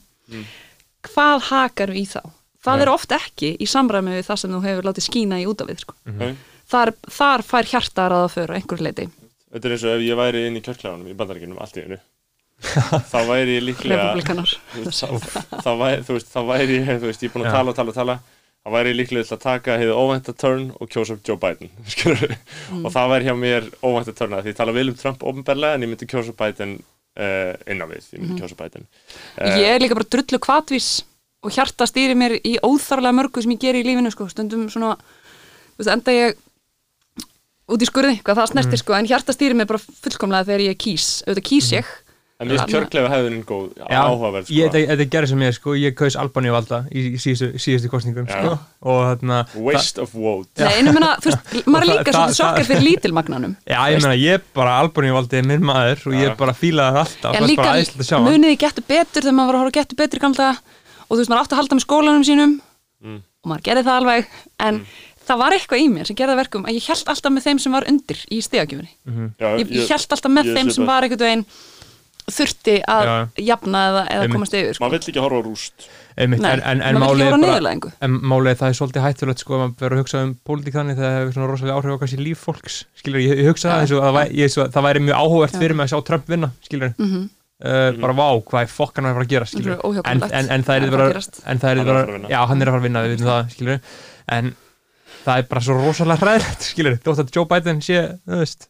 hvað 1.07 1.45
hakar 1.51 1.93
í 1.95 2.03
þá? 2.09 2.21
Það 2.67 2.79
Nei. 2.79 2.83
er 2.83 2.91
oft 2.91 3.15
ekki 3.15 3.53
í 3.61 3.67
samræmi 3.69 4.17
við 4.17 4.27
það 4.27 4.41
sem 4.41 4.53
þú 4.55 4.61
hefur 4.65 4.87
látið 4.89 5.07
skína 5.07 5.39
í 5.39 5.45
út 5.47 5.61
af 5.63 5.69
við 5.69 5.83
sko. 5.85 5.95
Nei. 6.19 6.31
þar, 6.67 6.93
þar 7.19 7.45
fær 7.47 7.69
hjarta 7.71 8.05
að 8.05 8.13
ráða 8.13 8.29
fyrir 8.33 8.57
einhver 8.57 8.83
leiti 8.83 9.07
Þetta 9.47 9.67
er 9.67 9.73
eins 9.73 9.85
og 9.87 9.93
ef 9.93 10.03
ég 10.03 10.19
væri 10.19 10.45
inn 10.49 10.59
í 10.59 10.63
kjörklæðunum 10.65 11.11
í 11.11 11.17
bandaríkinum 11.17 11.61
allt 11.63 11.77
í 11.79 11.85
einu 11.85 11.99
þá 13.11 13.19
væri 13.29 13.59
ég 13.59 13.63
líklega 13.67 14.15
þá 14.17 15.71
væri, 15.77 16.01
þú 16.07 16.15
veist, 16.17 16.31
þá 16.33 16.39
væri 16.49 16.79
ég, 16.79 16.89
þú 16.89 17.11
veist, 17.11 17.23
ég 17.23 17.29
er 17.29 17.35
búin 17.35 17.45
að 17.45 17.53
tala 17.53 17.71
og 17.71 17.77
tala 17.77 17.93
og 17.93 17.97
tala 17.99 18.15
þá 18.67 18.73
væri 18.75 19.05
til 19.07 19.21
að 19.23 19.39
taka 19.39 19.77
hefði 19.79 19.95
óvænta 19.95 20.33
turn 20.35 20.71
og 20.75 20.89
kjósa 20.91 21.15
upp 21.15 21.27
Joe 21.27 21.39
Biden. 21.39 21.71
Mm. 22.67 22.83
og 22.83 22.91
það 22.91 23.11
væri 23.13 23.27
hjá 23.27 23.35
mér 23.39 23.67
óvænta 23.79 24.11
turn 24.11 24.33
að 24.35 24.43
því 24.43 24.51
ég 24.51 24.57
tala 24.57 24.73
vel 24.75 24.89
um 24.91 24.95
Trump 24.99 25.21
ofnberlega 25.23 25.77
en 25.77 25.83
ég 25.85 25.89
myndi 25.91 26.07
kjósa 26.09 26.33
Biden 26.35 26.73
uh, 27.15 27.53
innan 27.63 27.87
við, 27.87 28.09
ég 28.11 28.19
myndi 28.19 28.41
kjósa 28.41 28.57
Biden 28.59 28.83
uh, 28.83 29.53
Ég 29.55 29.69
er 29.71 29.79
líka 29.79 29.95
bara 29.95 30.09
drullu 30.11 30.39
kvatvís 30.43 30.89
og 31.45 31.53
hjarta 31.55 31.87
stýri 31.87 32.17
mér 32.17 32.35
í 32.41 32.57
óþarlega 32.59 33.15
mörgu 33.15 33.43
sem 33.43 33.53
ég 33.55 33.61
geri 33.61 33.83
í 33.83 33.87
lífinu 33.87 34.11
sko. 34.11 34.27
stundum 34.27 34.67
svona 34.73 34.97
veist, 35.77 35.93
enda 35.93 36.11
ég 36.11 36.35
út 37.71 37.83
í 37.83 37.87
skurði, 37.87 38.19
hvað 38.19 38.41
það 38.41 38.51
snertir 38.51 38.83
sko, 38.83 38.97
en 38.97 39.07
hjarta 39.07 39.35
stýri 39.37 39.55
mér 39.55 39.69
bara 39.71 39.79
fullkomlega 39.79 40.49
þegar 40.49 40.65
ég 40.67 40.81
kýs 40.83 41.07
auðvitað 41.23 41.47
kýs 41.53 41.71
ég 41.77 41.95
en 42.37 42.47
mér 42.49 42.59
finnst 42.59 42.69
kjörklæðu 42.73 43.09
hefðunin 43.11 43.43
góð, 43.49 43.63
Já, 43.81 43.97
áhugaverð 44.03 44.45
sko. 44.45 44.53
ég, 44.57 44.67
þetta, 44.73 44.89
þetta 44.91 45.07
gerir 45.15 45.29
sem 45.31 45.43
ég 45.45 45.55
sko, 45.57 45.73
ég 45.81 45.95
kaus 45.97 46.17
Albaníu 46.21 46.53
valda 46.53 46.79
í, 46.93 47.03
síðustu, 47.17 47.47
síðustu 47.63 47.89
kostningum 47.89 48.27
sko, 48.29 48.51
og 48.91 48.99
þarna 49.07 49.39
waste 49.65 50.03
of 50.03 50.13
vote 50.13 50.61
Nei, 50.61 50.75
en 50.83 50.91
ég 50.91 50.97
meina, 50.99 51.09
þú 51.23 51.31
veist, 51.31 51.55
maður 51.73 51.87
er 51.87 51.91
líka 51.93 52.13
svolítið 52.13 52.37
sokkar 52.37 52.61
það- 52.61 52.69
fyrir 52.69 52.85
lítilmagnanum. 52.87 53.57
Já, 53.65 53.79
ég 53.95 54.03
meina, 54.05 54.15
ég 54.21 54.45
bara 54.57 54.77
Albaníu 54.83 55.17
valdi 55.17 55.43
minn 55.49 55.65
maður 55.65 56.05
og 56.11 56.19
ég 56.21 56.37
bara 56.37 56.53
fílaði 56.57 56.99
það 56.99 57.03
alltaf. 57.07 57.39
En 57.41 57.49
líka 57.49 57.63
bara 57.65 57.81
æðislegt 57.81 58.05
að 58.05 58.09
sjá 58.11 58.17
hann. 58.19 58.29
muniði 58.29 58.61
getur 58.67 58.87
betur 58.93 59.25
þegar 59.25 59.37
maður 59.41 59.49
var 59.51 59.57
að 59.57 59.65
horfa 59.65 59.77
getur 59.81 60.01
betur 60.03 60.25
daga 60.27 60.53
og 61.07 61.11
þú 61.15 61.21
veist, 61.23 61.31
maður 61.33 61.43
átti 61.43 61.55
að 61.57 61.61
halda 61.63 61.77
með 61.79 61.87
skólanum 61.87 62.25
sínum. 62.27 62.57
Mm. 62.97 63.19
og 63.45 63.49
maður 63.51 63.65
gerði 63.67 63.83
það 63.87 63.97
alveg. 64.01 64.29
En 64.67 64.79
það 65.27 65.39
var 65.41 65.55
eitthvað 65.57 65.81
í 65.83 65.87
mér 65.91 66.07
sem 66.09 66.17
gerði 66.17 66.33
það 66.33 66.39
verkum 66.41 66.67
að 66.67 66.77
ég 66.77 66.85
held 66.87 67.09
alltaf 67.11 67.33
með 67.35 67.47
þeim 67.47 67.59
sem 67.61 67.73
var 67.75 67.85
undir 67.91 68.21
í 68.31 68.37
stegagjöfunni 68.45 68.91
Já, 69.37 69.49
ég, 69.59 69.73
ég 69.75 69.89
held 69.91 70.15
alltaf 70.15 70.31
með 70.31 70.49
ég 70.49 70.57
þeim 70.57 70.71
sem 70.71 70.87
var 70.87 71.03
einhvern 71.07 71.25
veginn 71.25 71.43
þurfti 72.27 72.75
að 72.83 73.05
Já. 73.07 73.13
jafna 73.53 73.81
eða, 73.91 74.01
eða 74.11 74.27
komast 74.33 74.55
yfir 74.57 74.75
sko. 74.75 74.83
maður 74.83 74.97
vill 74.97 75.11
ekki 75.13 75.23
horfa 75.23 75.39
rúst. 75.45 75.85
Einmitt, 76.17 76.41
Nei, 76.41 76.49
en, 76.57 76.63
en, 76.73 76.81
en 76.81 76.97
málið 76.99 77.27
er 77.29 78.51
er 78.51 78.57
það 78.59 78.67
er 78.71 78.77
svolítið 78.79 79.05
hættulegt 79.05 79.43
sko 79.43 79.55
að 79.55 79.61
maður 79.61 79.83
verður 79.83 79.95
að 79.95 80.01
hugsa 80.01 80.23
um 80.25 80.33
pólitík 80.49 80.75
þannig 80.75 80.97
þegar 80.97 81.13
það 81.13 81.19
hefur 81.21 81.35
svona 81.37 81.49
rosalega 81.51 81.77
áhrif 81.77 81.95
á 81.95 82.01
kannski 82.01 82.19
líf 82.19 82.43
fólks 82.43 82.77
skilur, 82.97 83.21
ég, 83.21 83.41
ég 83.43 83.49
hugsa 83.51 83.69
það 83.69 83.83
eins 83.83 83.93
og 83.93 84.01
að 84.01 84.07
það 84.07 84.17
væri, 84.17 84.37
ég, 84.41 84.53
svo, 84.53 84.67
það 84.73 84.87
væri 84.87 85.03
mjög 85.05 85.21
áhugavert 85.21 85.59
fyrir 85.61 85.77
mig 85.77 85.85
að 85.85 85.91
sjá 85.93 86.05
Trump 86.09 86.31
vinna 86.33 86.49
skilur, 86.65 86.93
mm 86.97 87.11
-hmm. 87.11 87.27
uh, 87.69 87.89
bara 88.01 88.15
vá, 88.17 88.27
hvað 88.49 88.61
er 88.65 88.71
fokkan 88.73 89.05
að 89.05 89.19
fara 89.19 89.27
að 89.27 89.33
gera 89.35 89.49
skilur, 89.53 89.77
en, 90.03 90.23
en, 90.31 90.49
en 90.57 90.63
það 90.67 90.75
er 90.81 90.95
bara 90.97 91.09
gerast. 91.13 91.41
en 91.45 91.59
það 91.61 91.69
er 91.69 91.77
Hann 91.77 91.85
er 91.85 91.85
að 91.85 91.93
bara, 91.93 91.99
fara 92.01 92.09
að 92.09 92.17
vinna. 92.17 92.29
já, 92.33 92.39
hann 92.47 92.61
er 92.61 92.67
að 92.67 92.73
fara 92.73 92.81
að 92.81 92.87
vinna 92.89 93.03
við 93.05 93.13
veitum 93.13 93.29
það, 93.29 93.51
skilur, 93.53 93.79
en 94.27 94.55
það 95.27 95.37
er 95.37 95.45
bara 95.53 95.61
svo 95.61 95.77
rosalega 95.77 96.25
hræðilegt, 96.25 96.61
skilur 96.73 96.97
þótt 97.05 97.23
að 97.23 97.31
Joe 97.35 97.45
Biden 97.45 97.81
sé, 97.85 98.01
þú 98.25 98.41
veist 98.41 98.67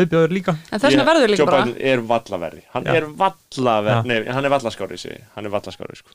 viðbjóður 0.00 0.34
líka 0.36 0.54
en 0.56 0.78
þess 0.80 0.90
vegna 0.92 1.08
verður 1.10 1.32
líka 1.34 1.42
Joe 1.42 1.50
bara 1.50 1.64
Biden 1.66 1.90
er 1.92 2.04
vallaverri 2.12 2.62
hann 2.76 2.86
Já. 2.86 2.94
er 3.00 3.08
vallaverri, 3.24 3.98
Já. 3.98 4.06
nei, 4.12 4.32
hann 4.38 4.44
er 4.48 4.54
vallaskári 4.56 5.02
hann 5.36 5.44
er 5.50 5.54
vallaskári 5.56 5.96
sko. 6.00 6.10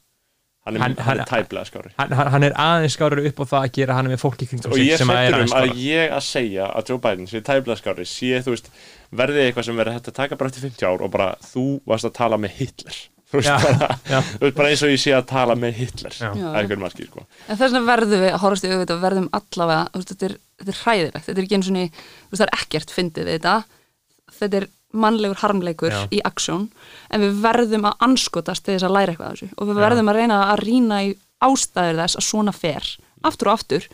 hann 0.65 0.75
er, 0.77 0.81
Hann- 0.83 0.97
hann, 1.01 1.19
er 1.23 1.25
tæplega 1.25 1.65
skári 1.65 1.89
hann, 1.97 2.11
hann 2.13 2.27
hann 2.35 2.43
er 2.45 2.53
aðeins 2.53 2.93
skárur 2.97 3.23
upp 3.25 3.39
á 3.41 3.45
það 3.49 3.63
að 3.65 3.71
gera 3.79 3.95
hann 3.97 4.09
með 4.11 4.19
fólki 4.21 4.45
kringum 4.49 4.71
og 4.71 4.77
sig 4.77 4.91
ég 4.91 4.99
sem 5.01 5.09
að 5.09 5.21
settur 5.25 5.37
aðeins 5.39 5.55
um 5.55 5.61
að 5.63 5.79
ég 5.87 6.11
að 6.17 6.25
segja 6.27 6.67
að 6.77 6.91
Joe 6.91 6.99
Biden 7.01 7.25
sé 7.31 7.41
tæplega 7.41 7.79
skári 7.81 8.05
sé 8.05 8.43
þú 8.45 8.53
veist 8.53 8.69
verði 9.11 9.47
eitthvað 9.47 9.65
sem 9.71 9.79
verði 9.81 9.95
hægt 9.97 10.11
að 10.11 10.19
taka 10.21 10.37
bara 10.37 10.51
eftir 10.53 10.67
50 10.69 10.85
ár 10.91 11.01
og 11.07 11.09
bara 11.17 11.31
þú 11.49 11.65
varst 11.89 12.05
að 12.05 12.13
tala 12.19 12.37
með 12.37 12.53
Hitler 12.61 12.99
þú 13.31 13.39
veist, 13.39 13.49
Já, 13.49 13.57
bara, 13.63 13.87
já. 14.11 14.19
þú 14.37 14.43
veist 14.45 14.55
bara 14.61 14.69
eins 14.75 14.81
og 14.85 14.89
ég 14.93 15.01
sé 15.01 15.11
að 15.17 15.25
tala 15.33 15.55
með 15.55 15.73
Hitler 15.81 16.15
að 16.19 16.39
einhverjum 16.61 16.81
marki 16.85 17.05
sko. 17.07 17.21
En 17.47 17.57
þess 17.57 17.71
vegna 17.71 17.81
verðum 17.87 18.21
við 18.25 18.33
að 18.35 18.41
horfast 18.43 18.65
í 18.67 18.71
auðvitað 18.75 18.99
verðum 19.05 19.29
allavega, 19.39 19.85
þú 19.93 20.01
veist, 20.01 20.11
þetta 20.11 20.27
er, 20.29 20.33
þetta 20.61 20.73
er 20.73 20.81
hræðilegt, 20.81 21.25
þetta 21.27 21.37
er 21.39 21.47
ekki 21.47 21.57
eins 21.57 21.71
og 21.71 21.75
niður, 21.77 22.05
það 22.31 22.45
er 22.45 22.53
ekkert 22.57 22.93
fyndið 22.95 23.27
við 23.27 23.37
þetta, 23.37 23.55
þetta 24.37 24.61
er 24.61 24.67
mannlegur 24.91 25.39
harmleikur 25.39 25.93
Já. 25.93 25.99
í 26.11 26.21
aksjón, 26.27 26.67
en 27.11 27.23
við 27.23 27.37
verðum 27.43 27.87
að 27.87 28.07
anskotast 28.07 28.65
til 28.65 28.75
þess 28.75 28.87
að 28.87 28.95
læra 28.97 29.13
eitthvað 29.13 29.29
af 29.29 29.37
þessu. 29.37 29.51
Og 29.57 29.69
við 29.69 29.81
verðum 29.85 30.11
að 30.11 30.17
reyna 30.19 30.39
að 30.49 30.63
rýna 30.65 30.97
í 31.07 31.13
ástæður 31.41 32.01
þess 32.01 32.19
að 32.19 32.27
svona 32.27 32.55
fer, 32.55 32.89
aftur 33.27 33.51
og 33.51 33.59
aftur, 33.59 33.87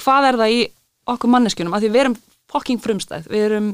hvað 0.00 0.28
er 0.30 0.40
það 0.40 0.54
í 0.54 0.62
okkur 1.12 1.34
manneskjunum, 1.34 1.76
af 1.76 1.82
því 1.82 1.92
við 1.92 2.04
erum 2.04 2.16
fucking 2.52 2.82
frumstæð, 2.82 3.28
við 3.32 3.44
erum, 3.50 3.68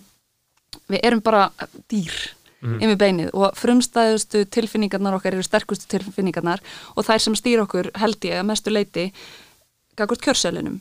við 0.90 1.06
erum 1.06 1.22
bara 1.24 1.44
dýr 1.90 2.16
mm. 2.60 2.78
yfir 2.82 2.98
beinið. 3.00 3.30
Og 3.36 3.55
frumstæðustu 3.59 4.44
tilfinningarnar 4.55 5.18
okkar 5.18 5.36
eru 5.36 5.46
sterkustu 5.46 5.88
tilfinningarnar. 5.94 6.62
Og 6.96 7.06
þær 7.06 7.24
sem 7.24 7.38
stýra 7.38 7.66
okkur 7.66 7.92
held 7.98 8.28
ég 8.28 8.40
að 8.40 8.50
mestu 8.50 8.74
leiti 8.74 9.09
gagvart 9.98 10.22
kjörselinum 10.24 10.78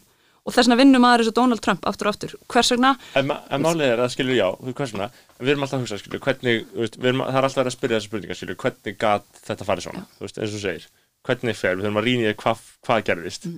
og 0.47 0.55
þess 0.55 0.69
vegna 0.69 0.77
vinnum 0.79 1.03
maður 1.03 1.23
eins 1.23 1.31
og 1.31 1.35
Donald 1.35 1.63
Trump 1.63 1.87
aftur 1.89 2.07
og 2.07 2.15
aftur. 2.15 2.35
Hvers 2.47 2.71
vegna, 2.71 2.93
en, 3.19 3.33
en 3.35 3.63
málið 3.63 3.91
er 3.91 4.03
að 4.05 4.13
skilur 4.13 4.37
já 4.37 4.47
svona, 4.87 5.09
en 5.35 5.43
við 5.43 5.53
erum 5.53 5.65
alltaf 5.67 5.77
að 5.77 5.83
hugsa 5.83 5.99
skilur 6.01 6.23
hvernig, 6.23 6.63
veist, 6.77 6.99
erum, 7.01 7.25
það 7.25 7.39
er 7.41 7.47
alltaf 7.49 7.65
að 7.65 7.75
spyrja 7.75 7.99
þessa 7.99 8.09
spurningar 8.11 8.39
skilur, 8.39 8.59
hvernig 8.63 8.99
gat 9.01 9.41
þetta 9.43 9.67
farið 9.67 9.87
svona? 9.89 10.05
Þú 10.15 10.27
veist, 10.27 10.39
eins 10.39 10.55
og 10.55 10.63
segir, 10.63 10.87
hvernig 11.27 11.59
fer? 11.59 11.75
Við 11.75 11.87
þurfum 11.87 12.01
að 12.01 12.07
rýna 12.07 12.31
í 12.31 12.37
hvað, 12.43 12.63
hvað 12.87 13.03
gerðist. 13.11 13.49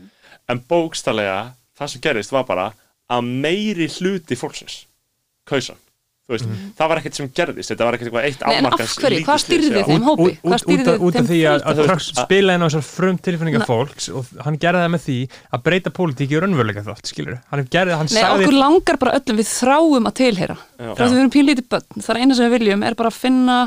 En 0.50 0.64
bókstallega, 0.72 1.38
það 1.78 1.94
sem 1.94 2.06
gerðist 2.08 2.34
var 2.34 2.50
bara 2.50 2.72
að 3.10 3.30
meiri 3.46 3.90
hluti 4.00 4.38
fólksins 4.40 4.82
kausan 6.30 6.50
þú 6.50 6.56
veist, 6.56 6.76
það 6.80 6.92
var 6.92 7.02
ekkert 7.02 7.20
sem 7.20 7.30
gerðist 7.40 7.74
þetta 7.74 7.88
var 7.90 7.98
ekkert 7.98 8.10
eitthvað 8.10 8.28
eitt 8.30 8.44
Nei, 8.46 8.56
en 8.60 8.70
af 8.70 8.76
hverju? 8.80 9.22
Hvað 9.26 9.40
lítið 9.40 9.44
stýrði 9.44 9.70
slys, 9.70 9.80
já. 9.80 9.88
þeim 9.90 10.08
hópi? 10.08 10.28
út, 10.30 10.40
Hvað 10.44 10.56
út, 10.56 10.64
stýrði 10.64 10.94
út, 10.94 11.04
út 11.10 11.18
þeim 11.18 11.26
af 11.26 11.30
því 11.34 11.40
að, 11.50 11.66
að? 11.74 11.82
Trump 11.90 12.06
spila 12.10 12.56
inn 12.56 12.64
á 12.64 12.68
þessar 12.70 12.86
frum 12.90 13.20
tilfinningar 13.28 13.68
fólks 13.70 14.10
og 14.14 14.34
hann 14.46 14.60
gerði 14.62 14.84
það 14.86 14.94
með 14.96 15.06
því 15.10 15.18
að 15.58 15.64
breyta 15.70 15.94
pólitíki 16.00 16.40
og 16.40 16.44
raunveruleika 16.46 16.86
þátt, 16.88 17.12
skilur 17.12 17.40
hann 17.52 17.68
gerði, 17.74 17.98
hann 18.00 18.12
Nei, 18.14 18.24
okkur 18.38 18.58
langar 18.60 19.00
bara 19.02 19.16
öllum, 19.20 19.40
við 19.42 19.50
þráum 19.52 20.10
að 20.10 20.18
tilheyra 20.24 20.58
Já. 20.60 20.92
frá 20.96 21.04
því 21.06 21.14
við 21.14 21.22
erum 21.24 21.34
pínlítið 21.36 21.70
börn, 21.74 22.04
það 22.04 22.14
er 22.16 22.22
eina 22.24 22.38
sem 22.40 22.50
við 22.50 22.56
viljum 22.60 22.86
er 22.88 23.00
bara 23.00 23.12
að 23.14 23.20
finna 23.20 23.58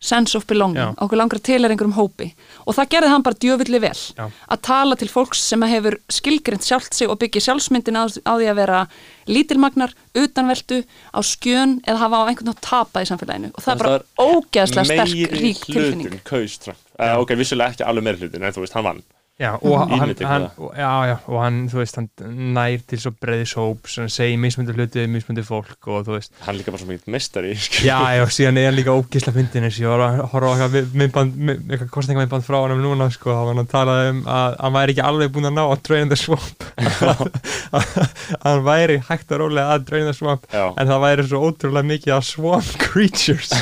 sense 0.00 0.34
of 0.36 0.46
belonging, 0.48 0.80
Já. 0.80 0.94
okkur 0.96 1.18
langar 1.20 1.40
til 1.44 1.60
er 1.60 1.74
einhverjum 1.74 1.92
hópi. 1.92 2.30
Og 2.64 2.74
það 2.76 2.88
gerði 2.94 3.10
hann 3.12 3.24
bara 3.26 3.36
djöfulli 3.44 3.80
vel. 3.82 4.00
Já. 4.16 4.30
að 4.48 4.62
tala 4.64 4.96
til 4.96 5.08
fólks 5.12 5.42
sem 5.44 5.60
hefur 5.68 5.98
skilgrind 6.08 6.64
sjálft 6.64 6.96
sig 6.96 7.08
og 7.08 7.18
byggja 7.20 7.44
sjálfsmyndin 7.44 8.00
á, 8.00 8.08
á 8.08 8.32
því 8.40 8.48
að 8.48 8.60
vera 8.62 8.80
lítilmagnar, 9.28 9.92
utanveldu 10.16 10.82
á 11.12 11.20
skjön 11.20 11.78
eða 11.84 12.00
hafa 12.00 12.16
á 12.16 12.28
einhvern 12.32 12.48
veginn 12.48 12.64
tapa 12.64 13.04
í 13.04 13.08
samfélaginu. 13.12 13.52
Og 13.52 13.60
það 13.60 13.74
er 13.74 13.84
bara 13.84 14.00
ógeðslega 14.16 14.88
sterk, 14.88 15.14
meiri 15.14 15.44
rík 15.44 15.64
tilfinning. 15.68 16.08
hlutin 16.08 16.24
kaus 16.24 16.58
Trump. 16.64 16.80
Uh, 16.96 17.20
ok, 17.20 17.36
vissulega 17.36 17.76
ekki 17.76 17.84
alveg 17.84 18.08
meiri 18.08 18.24
hlutin 18.24 18.44
en 18.44 18.56
þú 18.56 18.64
veist, 18.64 18.76
hann 18.76 18.88
vann 18.88 19.04
Já, 19.40 19.54
og 19.56 19.78
hann, 19.88 20.14
hann, 20.20 20.42
og, 20.60 20.74
já, 20.76 20.90
já, 21.08 21.14
og 21.26 21.38
hann, 21.40 21.60
þú 21.72 21.78
veist, 21.80 21.96
hann 21.96 22.08
nær 22.52 22.82
til 22.90 22.98
svo 23.00 23.12
breiði 23.16 23.46
sóp, 23.48 23.88
sem 23.88 24.08
segir 24.12 24.36
mismundi 24.40 24.74
hluti, 24.76 25.06
mismundi 25.08 25.44
fólk 25.46 25.88
og 25.88 26.04
þú 26.04 26.16
veist, 26.18 26.34
hann 26.44 26.58
líka 26.58 26.74
bara 26.74 26.82
svo 26.82 26.90
mikið 26.90 27.14
mestari 27.14 27.54
já, 27.88 27.96
já, 28.18 28.24
síðan 28.36 28.60
er 28.60 28.68
hann 28.68 28.76
líka 28.76 28.92
ógisla 28.92 29.32
fyndin 29.32 29.64
eins 29.64 29.78
og 29.80 29.86
ég 29.86 29.94
var 29.94 30.04
að 30.04 30.20
horfa 30.34 30.52
á 30.52 30.68
eitthvað 30.68 31.88
kostningamindband 31.94 32.44
frá 32.44 32.58
hann 32.60 32.84
núna, 32.84 33.08
sko, 33.14 33.32
þá 33.32 33.40
var 33.40 33.50
hann 33.54 33.64
að 33.64 33.70
tala 33.72 33.96
um 34.10 34.20
að 34.28 34.58
hann 34.60 34.76
væri 34.76 34.96
ekki 34.96 35.06
alveg 35.08 35.32
búin 35.32 35.48
að 35.48 35.56
ná 35.56 35.64
að 35.70 36.16
swamp. 36.20 36.68
Að 36.76 37.24
hann 38.44 38.62
væri 38.66 38.98
hægt 39.08 39.32
og 39.32 39.40
rólega 39.44 39.78
að 39.78 40.12
swamp 40.16 40.46
Já. 40.52 40.66
en 40.74 40.88
það 40.90 41.02
væri 41.04 41.26
svo 41.30 41.42
ótrúlega 41.48 41.86
mikið 41.86 42.14
af 42.16 42.26
swamp 42.28 42.70
creatures 42.82 43.52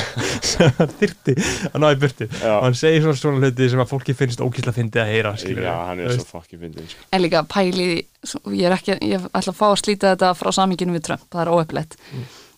sem 0.45 0.71
hann 0.79 0.93
þyrti 0.99 1.35
að 1.71 1.79
ná 1.83 1.89
í 1.93 1.99
burtu. 2.03 2.29
Já. 2.35 2.57
og 2.57 2.67
hann 2.67 2.77
segir 2.77 3.05
svona 3.05 3.19
svona 3.19 3.43
hluti 3.43 3.69
sem 3.71 3.83
að 3.83 3.91
fólki 3.93 4.17
finnst 4.17 4.43
ógisla 4.43 4.75
fyndið 4.75 5.03
að 5.05 5.13
heyra, 5.13 5.35
skilur 5.39 5.68
já, 5.69 5.77
hann 5.87 6.01
er 6.03 6.11
svo 6.15 6.25
fucking 6.27 6.61
fyndin 6.63 6.89
sko. 6.89 7.05
en 7.15 7.23
líka 7.23 7.43
pælið, 7.53 7.93
ég 8.57 8.65
er 8.67 8.75
ekki 8.75 8.97
ég 8.97 9.29
ætla 9.29 9.53
að 9.53 9.57
fá 9.59 9.65
að 9.69 9.79
slíta 9.83 10.11
þetta 10.13 10.33
frá 10.39 10.51
saminginu 10.57 10.95
við 10.97 11.05
Trump 11.07 11.25
það 11.29 11.41
er 11.45 11.53
óöflegt, 11.53 11.97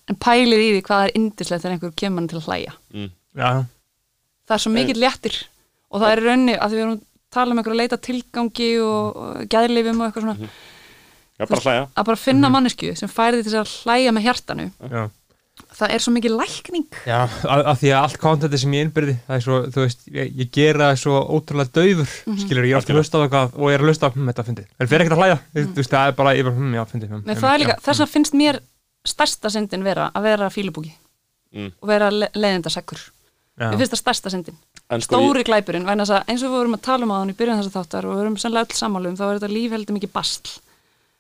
en 0.10 0.20
pælið 0.26 0.66
í 0.66 0.72
því 0.72 0.82
hvað 0.90 1.06
er 1.06 1.16
indislegt 1.20 1.66
þegar 1.66 1.78
einhver 1.78 1.96
kemur 2.04 2.22
hann 2.22 2.32
til 2.32 2.42
að 2.42 2.50
hlæja. 2.50 2.76
Já, 2.96 3.50
það 4.48 4.58
er 4.58 4.66
svo 4.66 4.74
mikill 4.76 5.00
léttir 5.04 5.40
og 5.92 6.04
það 6.04 6.12
er 6.12 6.24
í 6.24 6.28
raunni 6.28 6.58
að 6.58 6.76
við 6.76 6.84
erum 6.86 6.98
að 6.98 7.08
tala 7.32 7.54
um 7.54 7.62
einhver 7.62 7.76
að 7.78 7.82
leita 7.84 8.04
tilgangi 8.10 8.74
og, 8.84 9.24
og 9.24 9.50
gæðlifum 9.52 10.02
og 10.02 10.10
eitthvað 10.10 10.28
svona. 10.28 10.52
Já, 11.42 11.46
bara 11.48 11.64
hlæja. 11.66 11.88
að 11.96 12.08
bara 12.12 12.22
finna 12.22 12.50
mannesku 12.54 12.92
sem 13.00 13.10
því 13.10 13.40
til 13.40 13.48
þess 13.48 13.62
að 13.62 13.76
hlæja 13.86 14.12
með 14.14 14.28
hjartanu. 14.28 14.72
Já 14.92 15.04
það 15.82 15.94
er 15.96 16.04
svo 16.06 16.14
mikið 16.16 16.36
lækning. 16.38 16.88
Já, 17.10 17.20
að, 17.26 17.64
að 17.72 17.82
því 17.82 17.92
að 17.92 18.00
allt 18.02 18.20
kontenti 18.22 18.62
sem 18.62 18.76
ég 18.78 18.88
innbyrði 18.88 19.18
það 19.28 19.36
er 19.38 19.46
svo, 19.46 19.60
þú 19.76 19.86
veist, 19.86 20.08
ég, 20.16 20.32
ég 20.42 20.52
gera 20.56 20.90
það 20.92 21.02
svo 21.04 21.22
ótrúlega 21.36 21.76
daufur, 21.82 22.16
skilur, 22.46 22.70
ég 22.70 22.78
er 22.78 22.82
að 22.82 23.00
hlusta 23.02 23.18
á 23.18 23.24
eitthvað 23.26 23.56
og 23.58 23.66
ég 23.72 23.78
er 23.78 23.86
að 23.86 23.92
hlusta 23.92 24.10
á, 24.10 24.14
hm, 24.16 24.32
þetta 24.32 24.48
fyndi 24.50 24.66
en 24.68 24.92
fyrir 24.92 25.06
ekkert 25.06 25.18
að 25.18 25.24
hlæja, 25.26 25.38
þú 25.58 25.78
veist, 25.82 25.94
það 25.94 26.12
er 26.12 26.18
bara, 26.22 26.36
ég 26.38 26.48
bara, 26.48 26.58
hm, 26.58 26.74
já, 26.78 26.84
fyndi 26.92 27.12
hm, 27.12 27.24
Nei, 27.28 27.36
það 27.36 27.54
er 27.54 27.64
líka, 27.66 27.78
þess 27.88 28.06
að 28.06 28.12
finnst 28.16 28.38
mér 28.38 28.62
stærsta 29.12 29.54
syndin 29.54 29.84
vera 29.86 30.12
að 30.14 30.30
vera 30.30 30.52
fílubúki 30.54 30.94
Mm. 31.52 31.72
og 31.82 31.88
vera 31.90 32.08
le 32.12 32.30
leiðindaseggur. 32.32 33.02
Já, 33.60 33.66
mér 33.68 33.82
finnst 33.82 33.92
það 33.92 34.00
stærsta 34.00 34.32
syndin. 34.32 34.56
Sko, 34.88 35.00
stóri 35.04 35.44
glæpurinn, 35.44 35.84
vegna 35.84 36.06
þess 36.08 36.16
að 36.16 36.30
eins 36.32 36.44
og 36.44 36.48
við 36.48 36.56
vorum 36.56 36.78
að 36.78 36.86
tala 36.88 37.04
um 37.04 37.12
á 37.12 37.20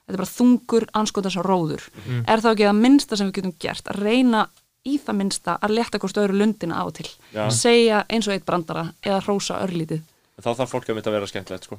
þetta 0.06 0.18
er 0.18 0.22
bara 0.24 0.32
þungur, 0.32 0.88
anskotans 1.02 1.38
og 1.38 1.46
róður. 1.48 1.86
Mhm. 2.02 2.24
er 2.28 2.44
þá 2.44 2.50
ekki 2.52 2.68
það 2.70 2.82
minnsta 2.82 3.18
sem 3.18 3.30
við 3.30 3.38
getum 3.40 3.56
gert 3.60 3.86
að 3.92 4.02
reyna 4.02 4.48
í 4.86 4.98
það 4.98 5.18
minnsta 5.20 5.58
að 5.62 5.76
leta 5.78 6.00
hvort 6.02 6.18
öðru 6.18 6.38
lundina 6.40 6.82
á 6.82 6.86
til. 6.92 7.10
Já. 7.34 7.50
segja 7.54 8.06
eins 8.10 8.28
og 8.28 8.34
eitt 8.34 8.46
brandara 8.46 8.94
eða 9.04 9.22
hrósa 9.22 9.62
örlítið. 9.62 10.02
Þá 10.42 10.52
þarf 10.58 10.72
fólk 10.74 10.90
að 10.90 10.96
mitt 10.96 11.08
að 11.08 11.14
vera 11.14 11.28
skemmtilegt 11.30 11.68
sko. 11.68 11.78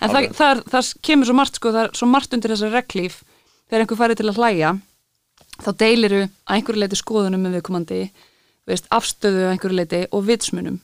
en 0.00 0.10
það, 0.10 0.32
það, 0.34 0.50
er, 0.50 0.62
það 0.72 0.92
kemur 1.02 1.28
svo 1.28 1.36
margt 1.38 1.58
sko, 1.60 1.72
það 1.72 1.84
er 1.84 1.90
svo 1.94 2.08
margt 2.10 2.34
undir 2.34 2.52
þessari 2.52 2.74
reglíf 2.74 3.22
þegar 3.70 3.84
einhver 3.84 4.00
farið 4.00 4.20
til 4.20 4.28
að 4.28 4.40
hlæja 4.40 4.72
þá 5.62 5.70
deiliru 5.80 6.22
að 6.26 6.56
einhverju 6.56 6.82
leiti 6.82 6.98
skoðunum 6.98 7.46
með 7.46 7.56
viðkomandi 7.58 8.00
veist, 8.66 8.88
afstöðu 8.90 9.46
að 9.46 9.52
einhverju 9.54 9.78
leiti 9.78 10.02
og 10.10 10.26
vitsmunum. 10.26 10.80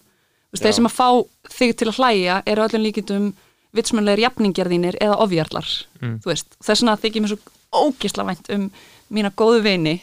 Veist, 0.53 0.65
þeir 0.65 0.77
sem 0.79 0.89
að 0.89 0.97
fá 0.97 1.09
þig 1.51 1.75
til 1.81 1.89
að 1.91 1.99
hlæja 1.99 2.39
eru 2.47 2.65
öllum 2.67 2.85
líkindum 2.87 3.29
vitsmunleir 3.77 4.21
jafningjarðínir 4.27 4.99
eða 5.01 5.19
ofjarlar. 5.25 5.69
Mm. 6.03 6.19
þess 6.25 6.83
vegna 6.83 6.97
þykir 7.01 7.25
mér 7.25 7.35
svo 7.35 7.53
ógisla 7.73 8.27
vænt 8.29 8.51
um 8.53 8.69
mína 9.13 9.33
góðu 9.37 9.63
vini 9.65 9.97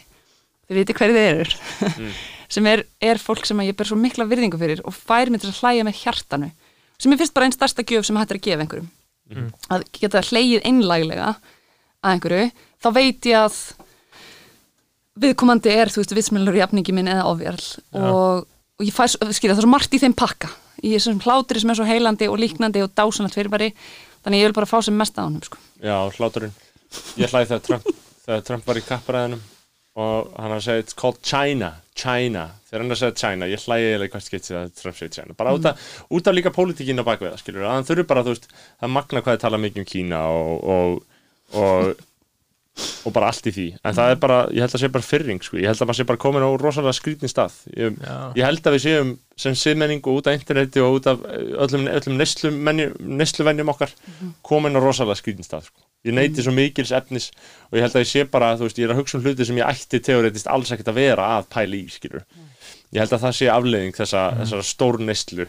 þið 0.70 0.80
viti 0.80 0.96
hverju 0.98 1.18
þið 1.18 1.28
eru 1.30 2.10
sem 2.54 2.70
er, 2.70 2.86
er 3.02 3.22
fólk 3.22 3.46
sem 3.46 3.62
ég 3.66 3.78
ber 3.78 3.90
svo 3.90 3.98
mikla 4.00 4.28
virðingu 4.30 4.60
fyrir 4.62 4.82
og 4.86 4.96
fær 4.96 5.30
mér 5.30 5.44
til 5.44 5.52
að 5.52 5.62
hlæja 5.62 5.86
með 5.86 6.02
hjartanu 6.04 6.50
sem 7.00 7.14
ég 7.14 7.22
finnst 7.22 7.36
bara 7.36 7.48
einn 7.48 7.56
stærsta 7.56 7.86
gjöf 7.86 8.08
sem 8.08 8.18
hættir 8.20 8.40
að 8.40 8.46
gefa 8.48 8.66
einhverjum. 8.66 8.90
Að 9.72 9.86
geta 9.96 10.24
hlegið 10.26 10.66
einlæglega 10.68 11.30
að 11.30 12.16
einhverju, 12.16 12.48
þá 12.82 12.90
veit 12.96 13.28
ég 13.30 13.38
að 13.40 13.60
viðkomandi 15.20 15.72
er, 15.72 15.92
þú 15.92 16.02
veist, 16.02 16.16
vitsmjölur 16.18 16.58
jafningi 16.60 16.96
minn 16.96 17.12
eða 17.12 17.28
ofjarl 17.30 17.68
og, 18.00 18.48
og 18.80 18.84
ég 18.88 18.96
fæ, 18.96 19.06
skilja, 19.08 19.54
það 19.54 19.62
er 19.62 19.66
svo 19.68 19.72
margt 19.72 19.96
í 19.96 20.02
þeim 20.02 20.16
pakka 20.18 20.52
í 20.84 20.96
þessum 20.96 21.22
hlátri 21.24 21.62
sem 21.62 21.72
er 21.72 21.80
svo 21.80 21.88
heilandi 21.88 22.30
og 22.32 22.40
líknandi 22.42 22.84
og 22.86 22.94
dásanlegt 22.98 23.38
fyrirbæri, 23.38 23.70
þannig 24.26 24.44
ég 24.44 24.50
vil 24.50 24.58
bara 24.58 24.70
fá 24.70 24.80
sem 24.86 24.98
mest 24.98 25.20
að 25.20 25.30
honum, 25.30 25.46
sko. 25.46 25.62
já, 25.84 25.96
hláturinn. 26.18 26.56
Ég 27.22 27.30
hlæði 27.30 27.52
þegar 27.52 27.64
Trump, 27.68 27.90
þegar 28.26 28.46
Trump 28.48 28.70
var 28.70 28.80
í 28.80 28.86
kapparæðinum 28.88 29.46
og 30.00 30.34
hann 30.40 30.56
að 30.56 30.66
segja 30.66 30.84
it's 30.84 30.98
called 30.98 31.20
China, 31.26 31.74
China. 31.98 32.48
Þegar 32.70 32.84
hann 32.84 32.96
að 32.96 33.02
segja 33.02 33.18
China, 33.20 33.50
ég 33.50 33.64
hlæði 33.66 33.94
eða 33.96 34.10
hvert 34.14 34.26
skipt 34.26 34.52
að 34.56 34.74
Trump 34.80 34.98
segja 34.98 35.16
China, 35.20 35.38
bara 35.38 35.56
af, 35.56 35.88
út 36.10 36.30
af 36.30 36.38
líka 36.38 36.54
pólitíkinn 36.56 37.02
á 37.02 37.06
bakveða, 37.08 37.40
hann 37.68 37.88
þurfi 37.88 38.08
bara 38.10 38.24
þú 38.26 38.36
veist, 38.36 38.48
það 38.80 38.94
magna 38.96 39.24
hvað 39.26 39.38
þið 39.38 39.44
tala 39.44 39.62
mikið 39.66 39.84
um 39.84 39.90
Kína 39.90 40.22
og, 40.34 40.70
og, 40.76 41.20
og 41.60 42.06
og 43.06 43.16
bara 43.16 43.32
allt 43.32 43.50
í 43.50 43.54
því, 43.56 43.68
en 43.84 43.98
það 43.98 44.14
er 44.14 44.22
bara 44.22 44.38
ég 44.54 44.66
held 44.66 44.76
að 44.78 44.84
sé 44.84 44.92
bara 44.94 45.08
fyrring, 45.08 45.42
sko, 45.44 45.58
ég 45.60 45.72
held 45.72 45.82
að 45.82 45.90
maður 45.90 46.00
sé 46.00 46.08
bara 46.10 46.22
komin 46.22 46.46
á 46.46 46.50
rosalega 46.62 46.96
skrýtnin 46.98 47.32
stað. 47.32 47.58
Ég, 47.74 48.00
ég 48.40 48.48
held 48.48 48.70
að 48.70 48.78
við 48.78 48.86
séum 48.86 49.14
sem 49.40 49.56
siðmenning 49.56 50.04
og 50.04 50.20
út 50.20 50.30
af 50.30 50.36
interneti 50.36 50.84
og 50.84 50.98
út 51.00 51.08
af 51.12 51.22
eh, 51.30 51.54
öllum, 51.66 51.86
öllum 51.92 52.18
neysluvenjum 53.20 53.72
okkar 53.72 53.94
komin 54.46 54.76
á 54.76 54.80
rosalega 54.84 55.20
skrýtnin 55.20 55.48
stað 55.48 55.70
sko. 55.70 55.86
ég 56.08 56.16
neyti 56.16 56.44
svo 56.44 56.54
mikils 56.56 56.92
efnis 56.96 57.30
og 57.70 57.80
ég 57.80 57.84
held 57.84 57.96
að 57.98 58.06
ég 58.06 58.12
sé 58.12 58.26
bara, 58.32 58.54
þú 58.60 58.68
veist, 58.68 58.78
ég 58.80 58.88
er 58.88 58.94
að 58.96 59.02
hugsa 59.02 59.18
um 59.20 59.24
hluti 59.26 59.48
sem 59.48 59.58
ég 59.60 59.68
ætti 59.68 60.00
teoretist 60.04 60.48
alls 60.48 60.72
ekkert 60.72 60.92
að 60.94 61.00
vera 61.02 61.26
að 61.38 61.50
pæla 61.56 61.76
í, 61.76 61.88
skilur 61.92 62.24
ég 62.96 63.04
held 63.04 63.16
að 63.16 63.26
það 63.26 63.36
sé 63.38 63.50
afleiðing 63.54 63.98
þessa, 63.98 64.24
þessara 64.40 64.68
stór 64.70 65.00
neyslu 65.04 65.48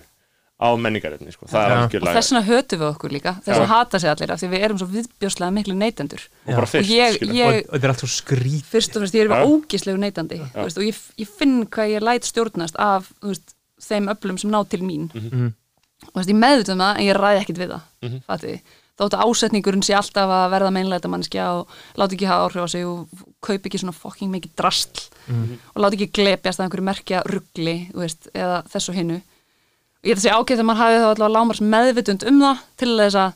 á 0.60 0.68
menningarefni, 0.76 1.32
sko, 1.32 1.46
er. 1.48 1.86
Og 1.88 2.08
þess 2.12 2.32
vegna 2.32 2.42
hötum 2.44 2.80
við 2.82 2.88
okkur 2.90 3.14
líka, 3.14 3.32
þess 3.46 3.62
að 3.62 3.70
hata 3.70 4.00
sig 4.02 4.10
allir 4.12 4.32
af 4.34 4.40
því 4.42 4.50
við 4.52 4.64
erum 4.66 4.80
svo 4.80 4.88
viðbjóslega 4.92 5.54
miklu 5.56 5.76
neytendur. 5.80 6.26
og 6.44 6.52
bara 6.52 6.68
fyrst, 6.68 6.90
og 6.90 6.96
ég, 6.96 7.16
og, 7.16 7.32
ég 7.38 7.62
og 7.64 7.72
þetta 7.72 7.88
er 7.88 7.94
allt 7.94 8.04
svo 8.04 8.10
skrít 8.12 8.68
fyrst 8.68 8.92
og 8.92 9.00
fremst, 9.00 9.16
ég 9.16 9.24
er 9.24 9.32
bara 9.32 9.48
ógislegu 9.48 10.02
neytandi 10.02 10.42
veist, 10.52 10.76
og 10.76 10.84
ég, 10.84 11.00
ég 11.22 11.32
finn 11.40 11.64
hvað 11.64 11.94
ég 11.94 12.04
læt 12.04 12.28
stjórnast 12.28 12.76
af 12.76 13.08
veist, 13.24 13.56
þeim 13.80 14.12
öflum 14.12 14.40
sem 14.40 14.52
ná 14.52 14.60
til 14.68 14.84
mín. 14.84 15.08
Mhm. 15.14 15.54
og 16.10 16.12
þú 16.12 16.20
veist, 16.20 16.34
ég 16.34 16.40
meðvita 16.44 16.76
um 16.76 16.84
það 16.84 17.00
en 17.00 17.08
ég 17.08 17.16
ræði 17.16 17.40
ekkit 17.40 17.64
við 17.64 17.74
það, 17.74 17.88
mm 18.04 18.60
þótt 19.00 19.16
að 19.16 19.22
ásetningurinn 19.24 19.84
sé 19.84 19.94
alltaf 19.96 20.28
að 20.28 20.50
verða 20.52 20.70
meinlega 20.74 21.08
mannskja 21.08 21.46
og 21.56 21.70
láti 21.96 22.18
ekki 22.18 22.28
hafa 22.28 22.48
áhrif 22.48 22.66
á 22.66 22.68
sig 22.68 22.84
og 22.84 23.22
kaupi 23.40 23.70
ekki 23.70 23.80
svona 23.80 23.96
fucking 23.96 24.28
mikið 24.34 24.52
drastl 24.60 25.06
og 25.72 25.80
láti 25.80 25.96
ekki 25.96 26.10
glepjast 26.20 26.60
að 26.60 26.66
einhverju 26.66 26.84
merkja 26.84 27.22
ruggli, 27.24 27.76
eða 28.34 28.62
þessu 28.68 28.92
hinnu 28.92 29.20
og 29.20 29.29
ég 30.04 30.14
ætla 30.14 30.20
að 30.20 30.24
segja 30.24 30.38
ágætt 30.40 30.62
að 30.62 30.68
maður 30.68 30.82
hafi 30.84 30.98
þá 31.00 31.08
allavega 31.10 31.34
lámars 31.36 31.62
meðvitund 31.74 32.26
um 32.30 32.42
það 32.44 32.66
til 32.80 32.92
þess 33.00 33.20
að 33.20 33.32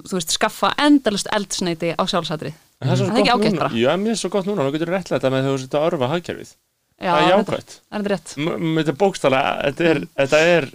þú 0.00 0.16
veist, 0.16 0.34
skaffa 0.36 0.72
endalust 0.80 1.30
eldsneiti 1.34 1.94
á 1.98 2.02
sjálfsætri 2.08 2.52
En 2.80 2.88
það 2.88 2.94
er 2.94 3.10
er 3.10 3.18
ekki 3.20 3.32
núna. 3.52 3.60
bara. 3.60 3.76
Já, 3.76 3.90
mér 4.00 4.14
er 4.14 4.18
svo 4.20 4.30
gott 4.32 4.46
núna, 4.48 4.64
þú 4.64 4.72
getur 4.72 4.90
réttlega 4.94 5.18
þetta 5.18 5.30
með 5.34 5.42
þegar 5.44 5.56
þú 5.56 5.62
setja 5.62 5.80
að 5.80 5.88
örfa 5.90 6.06
hagkerfið. 6.14 6.52
Já, 7.00 7.10
Það 7.10 7.18
er 7.20 7.30
jákvæmt 7.30 7.74
er 7.90 8.04
þetta 8.78 8.92
er 8.92 8.96
bókstala, 9.00 9.40
þetta 9.66 9.84
er, 9.90 10.00
þetta 10.20 10.40
er 10.54 10.68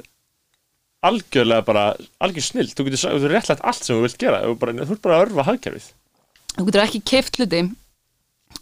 algjörlega 1.05 1.65
bara 1.65 1.85
algjör 2.25 2.45
snill, 2.45 2.67
þú 2.69 2.85
getur, 2.87 3.25
réttlega 3.33 3.65
allt 3.65 3.85
sem 3.85 3.95
þú 3.97 4.05
vilt 4.05 4.19
gera, 4.21 4.43
þú, 4.45 4.55
bara, 4.61 4.75
þú 4.81 4.95
ert 4.97 5.03
bara 5.05 5.17
að 5.17 5.25
örfa 5.25 5.47
hagkerfið. 5.49 5.87
Þú 6.55 6.67
getur 6.69 6.85
ekki 6.85 7.01
keift 7.13 7.39
hluti 7.41 7.61
um, 7.65 7.73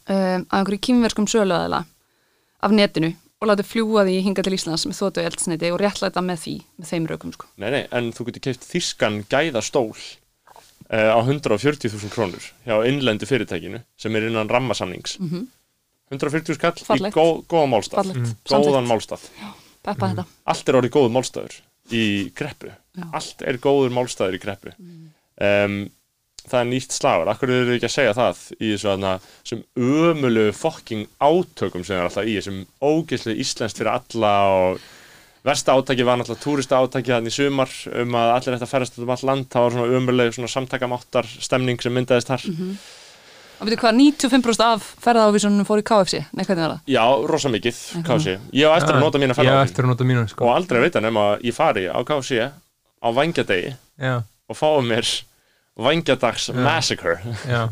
af 0.08 0.56
einhverju 0.60 0.82
kýmverskum 0.88 1.28
söluaðila 1.32 1.84
af 2.64 2.76
netinu 2.76 3.12
og 3.44 3.50
látið 3.52 3.68
fljúa 3.74 4.06
því 4.08 4.16
hinga 4.24 4.44
til 4.48 4.56
Íslands 4.56 4.86
með 4.88 5.00
þóttu 5.02 5.24
eldsneiti 5.28 5.72
og 5.76 5.82
réttlæta 5.84 6.24
með 6.24 6.38
því, 6.46 6.54
með 6.80 6.92
þeim 6.94 7.08
rökum 7.12 7.34
sko. 7.36 7.50
Nei, 7.60 7.70
nei, 7.76 7.82
en 7.92 8.12
þú 8.16 8.30
getur 8.30 8.46
keift 8.48 8.64
þískan 8.70 9.18
gæðastól 9.28 9.90
uh, 9.92 11.12
á 11.12 11.20
140.000 11.20 12.14
krónur 12.14 12.48
hjá 12.66 12.76
innlendu 12.88 13.28
fyrirtækinu 13.30 13.84
sem 14.00 14.16
er 14.20 14.30
innan 14.30 14.50
rammasamnings 14.52 15.18
140 16.14 16.56
skall 16.56 16.74
í 16.78 16.84
Mhm. 16.84 16.88
Fallegt. 16.88 17.16
gó, 17.16 17.44
góðan 17.50 17.72
málstað 17.74 18.00
Fallegt, 18.00 18.34
góðan 18.48 18.64
samþykkt. 18.64 18.90
málstað 18.92 19.28
Peppa 19.84 20.08
þetta 20.14 20.26
allt 20.54 20.70
er 20.70 20.78
orðið 20.80 20.94
góður 20.96 21.14
málstaður 21.18 21.56
í 21.92 22.04
kreppu 22.38 22.70
Já. 22.72 23.04
allt 23.14 23.42
er 23.44 23.58
góður 23.60 23.92
málstaður 23.98 24.38
í 24.38 24.42
kreppu 24.44 24.72
um, 24.78 25.90
það 26.50 26.60
er 26.60 26.68
nýtt 26.72 26.96
slagur. 26.96 27.30
Akkur 27.32 27.52
eru 27.54 27.70
þið 27.70 27.78
ekki 27.78 27.90
að 27.90 27.96
segja 27.98 28.16
það 28.18 28.42
í 28.60 28.72
þessu 28.74 28.90
aðna 28.94 29.14
sem 29.48 29.62
ömulu 29.78 30.48
fokking 30.58 31.06
átökum 31.24 31.86
sem 31.88 31.98
er 32.00 32.08
alltaf 32.10 32.28
í 32.28 32.36
þessum 32.40 32.64
ógeðslu 32.84 33.36
íslenskt 33.44 33.80
fyrir 33.80 33.94
alla 33.96 34.34
og 34.58 34.84
versta 35.44 35.76
átaki 35.76 36.06
var 36.08 36.20
náttúrulega 36.22 36.44
túrista 36.44 36.78
átaki 36.80 37.12
þannig 37.12 37.34
í 37.34 37.36
sumar 37.36 37.72
um 38.00 38.14
að 38.16 38.30
allir 38.38 38.56
þetta 38.58 38.70
ferðast 38.72 39.00
út 39.00 39.04
um 39.04 39.14
all 39.16 39.24
land, 39.28 39.48
það 39.52 39.66
var 39.66 39.74
svona 39.78 39.98
ömuleg 40.00 40.36
svona 40.38 40.52
samtakamáttar 40.54 41.28
stemning 41.44 41.82
sem 41.84 41.92
myndaðist 41.96 42.30
þar. 42.32 42.46
Og 43.64 43.68
veitu 43.70 43.78
hvað, 43.80 43.98
95% 44.00 44.64
af 44.66 44.86
ferðaávísunum 45.04 45.68
fór 45.68 45.80
í 45.80 45.84
KFC 45.88 46.24
nei, 46.36 46.42
hvernig 46.44 46.64
var 46.66 46.72
það? 46.74 46.80
já, 46.96 47.04
rosa 47.30 47.52
mikið, 47.54 47.82
KFC 48.08 48.32
ég 48.60 48.68
á 48.68 48.76
eftir 48.76 48.98
að 48.98 49.04
nota 49.06 49.22
mína 49.22 49.36
Ég 49.36 49.38
á 49.38 49.40
ferðaáætlun 49.40 49.68
eftir 49.70 49.86
að 49.86 49.92
nota 49.94 50.08
mínu 50.10 50.24
sko. 50.32 50.48
og 50.48 50.56
aldrei 50.58 50.80
að 50.82 50.86
vita 50.88 51.04
nema 51.06 51.24
að 51.36 51.46
ég 51.48 51.56
fari 51.56 51.86
á 51.88 52.00
KFC 52.08 52.40
á 53.04 53.08
vangjadegi 53.20 53.76
Já, 54.04 54.16
og 54.24 54.58
fáum 54.60 54.90
mér 54.90 55.08
vangjadags 55.80 56.50
massacre. 56.54 57.18
Já, 57.50 57.68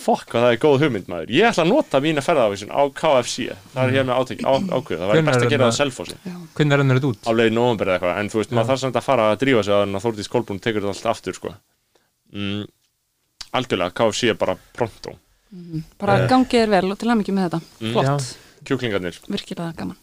fokk 0.00 0.30
hvað 0.30 0.44
það 0.44 0.52
er 0.54 0.60
góð 0.62 0.76
hugmynd 0.84 1.08
maður. 1.10 1.32
Ég 1.34 1.48
ætla 1.50 1.64
að 1.66 1.72
nota 1.72 2.00
mína 2.02 2.22
ferðavísun 2.24 2.70
á 2.72 2.82
KFC 2.96 3.48
það 3.74 3.80
er 3.82 3.94
hér 3.96 4.06
með 4.08 4.20
átek, 4.22 4.44
á, 4.46 4.52
ákveð, 4.56 5.02
það 5.02 5.12
væri 5.12 5.24
best 5.26 5.44
að 5.44 5.52
gera 5.54 5.66
það? 5.68 5.76
selfossi. 5.80 6.18
Hvernig 6.56 6.76
er 6.76 6.84
þetta 6.94 7.10
út? 7.10 7.26
á 7.26 7.32
leiði 7.34 7.54
nóvember 7.56 7.90
eða 7.90 7.98
eitthvað, 7.98 8.20
en 8.22 8.32
þú 8.32 8.40
veist, 8.40 8.54
maður 8.56 8.70
þarf 8.70 8.82
samt 8.84 9.00
að 9.00 9.06
fara 9.08 9.26
að 9.30 9.40
drífa 9.42 9.64
sig 9.66 9.74
að 9.76 9.82
hann 9.84 9.98
að 9.98 10.06
Þórdís 10.06 10.30
Kolbrún 10.32 10.62
tekur 10.62 10.86
þetta 10.86 10.94
allt 10.96 11.10
aftur 11.12 11.36
sko. 11.36 11.54
mm, 12.32 12.64
algjörlega, 13.60 13.96
KFC 14.00 14.32
er 14.32 14.40
bara 14.40 14.56
pronto. 14.78 15.16
Bara 16.00 16.20
gangið 16.30 16.62
er 16.62 16.74
vel 16.78 16.86
og 16.94 16.98
til 17.00 17.10
að 17.10 17.20
mikið 17.20 17.36
með 17.36 17.48
þetta. 17.48 17.62
Mm. 17.82 17.94
flott, 17.96 18.28
kjúklingarnir, 18.70 19.20
virkilega 19.26 19.74
gaman. 19.82 19.98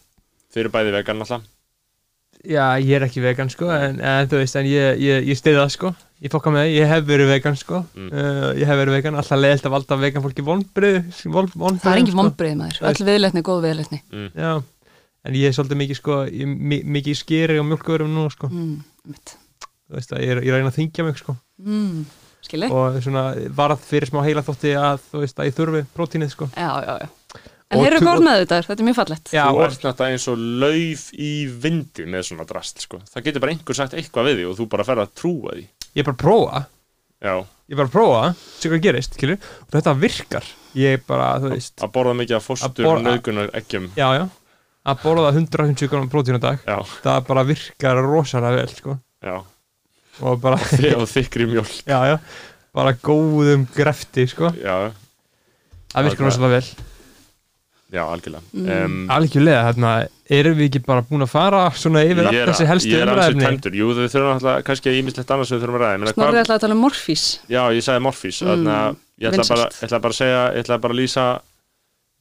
Þeir 0.52 0.66
eru 0.66 0.74
bæði 0.76 0.92
vegan 1.00 1.24
alltaf 1.24 1.48
Já, 2.48 2.64
ég 2.80 2.94
er 2.96 3.04
ekki 3.04 3.20
vegan 3.20 3.50
sko 3.52 3.66
en, 3.74 3.98
en 4.00 4.28
þú 4.30 4.38
veist, 4.40 4.56
en 4.56 4.64
ég, 4.70 5.00
ég, 5.04 5.26
ég 5.28 5.36
stiði 5.36 5.58
það 5.60 5.72
sko. 5.74 5.90
Ég 6.24 6.32
fokka 6.32 6.50
með 6.50 6.64
það, 6.64 6.70
ég 6.74 6.88
hef 6.90 7.02
verið 7.06 7.28
vegan 7.30 7.58
sko. 7.60 7.80
Mm. 7.94 8.06
uh, 8.08 8.46
ég 8.58 8.66
hef 8.70 8.78
verið 8.80 8.94
vegan, 8.96 9.18
alltaf 9.20 9.38
leiðilt 9.42 9.66
að 9.68 9.74
valda 9.76 9.98
vegan 10.00 10.24
fólki 10.24 10.44
vonbrið 10.46 10.96
von, 11.30 11.50
það 11.52 11.90
er 11.92 12.00
engin 12.00 12.14
sko. 12.14 12.22
vonbrið 12.22 12.54
maður, 12.58 12.80
öll 12.90 13.06
viðleitni, 13.10 13.42
góð 13.46 13.60
viðleitni. 13.68 14.00
Já, 14.32 14.54
en 15.28 15.36
ég 15.38 15.46
er 15.50 15.54
svolítið 15.58 15.80
mikið 15.82 16.00
sko 16.00 16.16
ég, 16.32 16.48
mi- 16.72 16.80
mikið 16.96 17.12
í 17.14 17.18
skeri 17.20 17.58
og 17.60 17.68
mjölkuverum 17.68 18.16
nú 18.16 18.24
sko. 18.32 18.48
Mm, 18.48 18.80
þú 19.12 20.00
veist 20.00 20.16
að 20.16 20.24
ég, 20.24 20.32
er- 20.38 20.42
ég 20.48 20.56
reyna 20.56 20.72
að 20.72 20.80
þingja 20.80 21.04
mig 21.06 21.20
sko. 21.20 21.36
Mm, 21.62 22.02
skilji, 22.48 22.72
og 22.72 22.98
svona 23.04 23.28
varð 23.60 23.84
fyrir 23.92 24.08
smá 24.10 24.24
heila 24.24 24.42
þótti 24.46 24.72
að 24.80 25.04
þú 25.12 25.22
veist 25.26 25.38
að 25.38 25.50
ég 25.52 25.56
þurfi 25.60 25.84
prótínið 25.94 26.32
sko. 26.34 26.48
Já, 26.56 26.72
já, 26.88 26.96
já 27.04 27.08
en 27.70 27.82
heyrðu 27.82 27.98
tu- 28.00 28.06
hvað 28.06 28.22
með 28.24 28.38
þetta, 28.42 28.58
þetta 28.68 28.80
er 28.82 28.86
mjög 28.88 28.96
fallett 28.98 29.32
Já, 29.34 29.44
þú 29.52 29.62
ert 29.66 29.82
náttúrulega 29.84 30.14
eins 30.14 30.26
og 30.32 30.38
lauf 30.62 31.02
í 31.12 31.30
vindi 31.66 32.06
með 32.08 32.22
svona 32.30 32.46
drast 32.48 32.80
sko. 32.84 33.00
það 33.12 33.24
getur 33.28 33.40
bara 33.44 33.52
einhver 33.52 33.76
sagt 33.76 33.92
eitthvað 33.98 34.28
við 34.30 34.36
því 34.40 34.46
og 34.50 34.56
þú 34.58 34.68
bara 34.72 34.84
fer 34.88 35.02
að 35.02 35.12
trúa 35.14 35.52
því. 35.56 35.64
Ég 35.94 36.00
er 36.02 36.08
bara 36.08 36.16
að 36.16 36.22
prófa. 36.24 36.62
Já, 37.18 37.34
ég 37.68 37.74
er 37.74 37.80
bara 37.82 37.88
að 37.88 37.94
prófa, 37.98 38.22
sé 38.60 38.68
hvað 38.70 38.82
gerist 38.86 39.14
skilur, 39.18 39.38
og 39.66 39.70
þetta 39.74 39.94
virkar. 39.98 40.44
Ég 40.78 41.02
bara, 41.08 41.28
þú 41.42 41.48
veist, 41.52 41.74
að 41.82 41.92
borða 41.92 42.14
mikið 42.20 42.36
af 42.38 42.46
fóstur 42.46 42.84
borða- 42.86 43.04
nöðgunar 43.08 43.50
eggjum 43.58 43.88
já, 43.96 44.08
já. 44.16 44.28
Að 44.88 45.00
borða 45.02 45.32
150 45.34 45.88
gráðum 45.90 46.08
prótín 46.12 46.38
á 46.38 46.40
dag 46.40 46.58
já, 46.64 46.78
það 47.02 47.26
bara 47.26 47.42
virkar 47.44 47.98
rosalega 48.06 48.56
vel 48.62 48.68
sko. 48.76 48.98
Já, 49.24 49.42
og 50.22 50.40
bara, 50.40 50.56
og 51.00 51.08
þykri 51.10 51.48
mjólk. 51.50 51.82
Já, 51.84 51.98
já. 52.14 52.18
Bara 52.72 52.92
góðum 52.94 53.66
grefti 53.74 54.28
sko. 54.30 54.52
Já, 54.54 54.92
það 55.92 56.04
virkar 56.08 56.22
Ok. 56.22 56.28
rosalega 56.30 56.60
vel 56.60 56.68
já, 57.92 58.02
algjörlega 58.04 58.42
Mm. 58.52 58.68
um, 58.84 58.96
algjörlega, 59.14 59.60
hérna, 59.68 59.90
erum 60.38 60.56
við 60.58 60.66
ekki 60.68 60.80
bara 60.86 61.02
búin 61.08 61.24
að 61.24 61.30
fara 61.32 61.60
svona 61.72 62.02
yfir 62.04 62.20
ég 62.20 62.26
allt 62.28 62.40
er, 62.42 62.50
þessi 62.52 62.66
helstu 62.68 62.90
ég 62.92 63.00
er 63.00 63.08
ansið 63.12 63.32
umræðefni 63.32 63.46
tæmdur 63.48 63.76
jú, 63.80 63.86
þau 63.96 64.08
þurfum 64.12 64.32
alltaf 64.34 64.64
kannski 64.68 64.94
ímislegt 64.98 65.30
annars 65.36 65.48
sem 65.48 65.58
við 65.58 65.64
þurfum 65.64 65.78
að 65.78 65.84
ræða 65.86 66.12
Snorri 66.12 66.14
hvað- 66.18 66.42
ætlaði 66.42 66.58
að 66.58 66.64
tala 66.66 66.76
um 66.76 66.82
morfís 66.84 67.24
já, 67.48 67.62
ég 67.72 67.82
sagði 67.88 68.02
morfís 68.08 68.42
Mm, 68.44 68.66
mm, 68.66 68.96
ég, 69.24 69.32
ætla 69.32 69.48
bara, 69.48 69.68
ætla 69.88 70.00
bara 70.04 70.12
að 70.12 70.20
segja 70.20 70.42
ég 70.52 70.60
ætla 70.66 70.78
bara 70.84 70.94
að 70.94 71.00
lýsa 71.00 71.26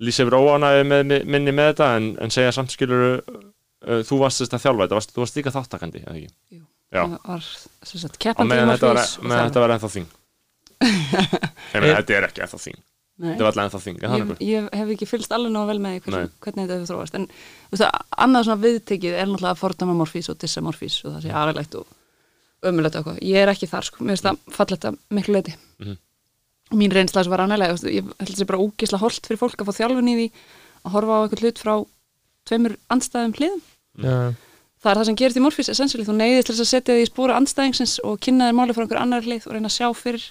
lýsa 0.08 0.24
yfir 0.24 0.38
óánæði 0.40 0.84
með, 0.88 1.26
minni 1.26 1.52
með 1.52 1.72
þetta 1.74 1.90
en, 1.98 2.10
en 2.22 2.30
segja 2.38 2.52
samt 2.56 2.72
skilur 2.72 3.04
uh, 3.20 4.02
þú 4.08 4.20
varst 4.24 4.42
þess 4.44 4.54
að 4.56 4.64
þjálfa 4.68 4.84
þetta, 4.88 4.98
varst, 5.02 5.14
þú 5.16 5.24
varst 5.26 5.36
líka 5.42 5.52
þáttakandi 5.56 6.04
eða 6.06 6.16
ekki? 6.16 6.32
Jú. 6.56 6.64
Já. 6.96 7.04
Það 7.04 7.20
var 7.28 7.44
sem 7.84 8.00
sagt, 8.00 8.16
og 8.16 8.22
keppandi 8.24 8.56
morfís 8.64 9.18
þetta 9.28 9.60
var 9.66 9.74
ennþá 9.76 9.90
þing 9.98 10.08
þetta 11.74 12.14
er 12.18 12.28
ekki 12.30 12.44
ennþá 12.46 12.60
þing. 12.62 12.78
Þetta 13.18 13.44
var 13.44 13.50
alltaf 13.52 13.64
ennþá 13.66 13.82
þing, 13.84 14.00
það 14.04 14.16
ég, 14.18 14.48
ég 14.48 14.68
hef 14.78 14.90
ekki 14.94 15.08
fylgst 15.10 15.32
alveg 15.34 15.52
nóg 15.56 15.68
vel 15.72 15.78
með 15.82 15.96
hversu, 16.06 16.32
hvernig 16.46 16.68
þetta 16.68 16.76
hefur 16.78 16.90
þróast. 16.92 17.16
En 17.18 17.26
þú 17.28 17.72
veist, 17.74 17.86
að 17.88 18.18
annað 18.28 18.44
svona 18.48 18.62
viðtekið 18.66 19.16
er 19.18 19.26
náttúrulega 19.32 19.54
að 19.56 19.62
fordama 19.64 19.96
morfís 19.98 20.30
og 20.30 20.38
dissa 20.44 20.62
morfís 20.62 20.98
og 21.06 21.16
það 21.16 21.24
sé 21.26 21.32
aðræðlegt 21.34 21.78
og 21.80 21.88
ömulegt 22.68 22.96
og 22.98 23.02
eitthvað. 23.08 23.22
Ég 23.26 23.42
er 23.42 23.52
ekki 23.54 23.70
þar 23.72 23.88
sko, 23.90 24.04
mér 24.04 24.18
finnst 24.18 24.28
það 24.28 24.56
fallegt 24.60 24.86
að 24.92 24.98
miklu 25.18 25.34
leiti 25.38 25.56
Mhm. 25.80 25.98
og 26.72 26.78
mín 26.78 26.92
reynsla 26.94 27.24
sem 27.24 27.32
var 27.32 27.40
annarlega 27.46 27.78
ég 27.88 28.04
held 28.04 28.14
að 28.20 28.28
það 28.28 28.40
sé 28.42 28.46
bara 28.50 28.60
ógisla 28.60 29.00
holt 29.00 29.26
fyrir 29.30 29.40
fólk 29.40 29.62
að 29.62 29.70
fá 29.70 29.78
þjálfun 29.82 30.10
í 30.12 30.16
því 30.18 30.32
að 30.86 30.92
horfa 30.92 31.14
á 31.16 31.20
eitthvað 31.24 31.42
hlut 31.46 31.62
frá 31.64 31.76
tveimur 32.48 32.76
andstæðum 32.92 33.34
hliðum. 33.38 33.62
Já, 33.98 34.34
það 34.84 34.92
er 34.92 34.98
það 35.00 35.06
sem 35.10 35.16
gerist 35.22 35.38
í 35.38 35.44
morfís 35.46 35.70
essentially, 35.72 36.06
þú 36.06 36.16
neyðist 36.18 36.48
til 36.48 36.56
þess 36.56 36.66
að 36.66 36.72
setja 36.74 36.94
því 36.98 37.06
í 37.06 37.10
spóra 37.10 37.38
andstæðingsins 37.40 37.96
og 38.04 38.20
kynna 38.20 38.50
þér 38.50 38.58
máli 38.60 38.76
frá 38.76 38.84
einhver 38.86 39.02
annar 39.02 39.22
hlið 39.26 39.48
og 39.48 39.54
reyna 39.56 39.68
að 39.72 39.78
sjá 39.78 39.88
fyrir 39.96 40.28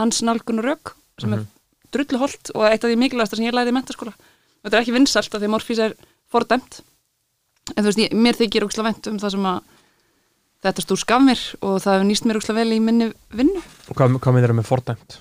hans 0.00 0.22
nálgun 0.24 0.58
og 0.62 0.64
rök 0.64 0.94
sem 1.20 1.32
er 1.36 1.44
drullu 1.94 2.20
holt 2.22 2.50
og 2.54 2.66
eitt 2.68 2.84
af 2.84 2.90
því 2.90 2.98
mikilvægasta 3.04 3.38
sem 3.38 3.46
ég 3.48 3.54
læði 3.56 3.72
í 3.72 3.76
mentaskóla 3.78 4.12
og 4.14 4.64
þetta 4.66 4.76
er 4.78 4.82
ekki 4.84 4.96
vinsælt 4.96 5.34
af 5.34 5.40
því 5.42 5.48
að 5.48 5.54
morfís 5.54 5.80
er 5.84 5.94
fordæmt. 6.32 6.80
En 7.76 7.80
þú 7.84 7.88
veist, 7.90 8.00
ég, 8.04 8.14
mér 8.16 8.36
þykir 8.38 8.64
úksla 8.66 8.84
vent 8.86 9.06
um 9.10 9.18
það 9.22 9.34
sem 9.36 9.46
að 9.50 9.60
þetta 10.64 10.84
stúr 10.84 11.00
skaf 11.00 11.22
mér 11.24 11.40
og 11.64 11.76
það 11.84 11.94
hefur 11.98 12.08
nýst 12.08 12.26
mér 12.28 12.38
úksla 12.40 12.54
vel 12.56 12.70
í 12.72 12.80
minni 12.80 13.10
vinnu. 13.36 13.60
Og 13.88 13.96
hvað, 13.98 14.16
hvað 14.24 14.34
með 14.36 14.44
þeirra 14.46 14.56
með 14.60 14.68
fordæmt? 14.70 15.18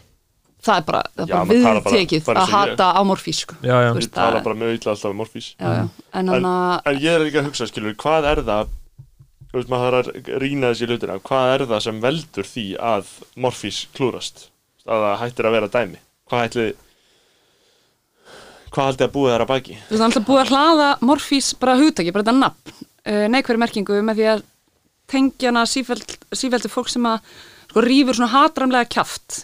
Það 0.64 0.78
er 0.80 0.86
bara, 0.88 1.00
það 1.18 1.24
er 1.24 1.32
bara 1.34 1.48
viðtekið 1.52 2.28
að 2.32 2.38
og 2.40 2.46
ég. 2.48 2.54
hata 2.56 2.86
á 2.96 3.02
morfís 3.04 3.40
sko. 3.44 3.56
já, 3.60 3.74
já, 3.84 3.90
Þú 3.92 3.92
Ég 3.92 3.98
veist, 4.00 4.14
tala 4.16 4.38
það- 4.38 4.46
bara 4.46 4.56
mjög 4.62 4.78
illa 4.78 4.92
alltaf 4.94 5.10
um 5.12 5.18
morfís. 5.20 5.48
Já, 5.60 5.68
já. 5.76 5.84
en 6.14 6.28
hann 6.32 6.46
að 6.48 6.88
En 6.88 7.00
ég 7.04 7.12
er 7.18 7.20
líka 7.26 7.42
að 7.42 7.48
hugsa, 7.50 7.68
skilur, 7.68 7.96
hvað 8.00 8.30
er 8.32 8.42
það 8.48 8.72
Þú 9.54 9.60
veist, 9.60 9.70
maður 9.70 9.92
þarf 9.94 10.08
að 10.08 10.40
rýna 10.42 10.70
þessi 10.72 10.88
hlutina. 10.90 11.20
Hvað 11.22 11.52
er 11.54 11.64
það 11.70 11.82
sem 11.86 11.98
veldur 12.02 12.48
því 12.50 12.64
að 12.80 13.12
morfís 13.44 13.82
klúrast 13.94 14.48
að 14.88 15.04
það 15.04 15.20
hættir 15.22 15.46
að 15.46 15.52
vera 15.60 15.68
dæmi 15.76 16.00
Hvað 16.34 16.48
ætli 16.48 16.70
Hvað 18.74 18.88
haldið 18.88 19.06
að 19.06 19.12
búið 19.14 19.30
þar 19.30 19.44
að 19.44 19.50
baki? 19.52 19.76
Þú 19.86 19.94
veist, 19.94 20.04
alltaf 20.08 20.24
búið 20.26 20.40
að 20.42 20.52
hlaða 20.54 20.86
morfís 21.06 21.50
bara 21.62 21.76
hugtaki, 21.78 22.14
bara 22.16 22.26
þetta 22.26 22.34
nafn, 22.40 22.72
uh, 23.06 23.26
neikværi 23.30 23.62
merkingu 23.62 24.00
með 24.02 24.18
því 24.18 24.26
að 24.32 24.42
tengja 25.14 25.52
hana 25.52 25.66
sífælt, 25.70 26.16
sífæltu 26.34 26.72
fólk 26.74 26.90
sem 26.90 27.06
að 27.06 27.36
sko 27.68 27.84
rýfur 27.86 28.18
svona 28.18 28.32
hatramlega 28.34 28.90
kjaft 28.96 29.44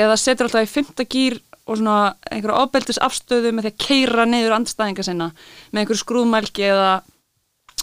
eða 0.00 0.16
setur 0.16 0.48
alltaf 0.48 0.64
í 0.64 0.72
fymta 0.72 1.04
gýr 1.04 1.36
og 1.66 1.76
svona 1.76 2.14
einhverja 2.32 2.64
ofbeldis 2.64 3.02
afstöðu 3.04 3.52
með 3.52 3.68
því 3.68 3.74
að 3.74 3.84
keira 3.84 4.26
niður 4.30 4.56
andstæðinga 4.56 5.04
sinna 5.10 5.28
með 5.34 5.82
einhverju 5.82 6.04
skrúðmælgi 6.06 6.68
eða 6.70 6.90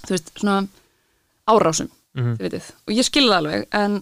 þú 0.01 0.15
veist, 0.15 0.33
svona 0.33 0.59
árásum, 1.45 1.93
þið 2.17 2.45
vitið. 2.47 2.73
Og 2.87 2.97
ég 2.97 3.05
skilði 3.05 3.35
það 3.35 3.39
alveg, 3.43 3.69
en 3.77 4.01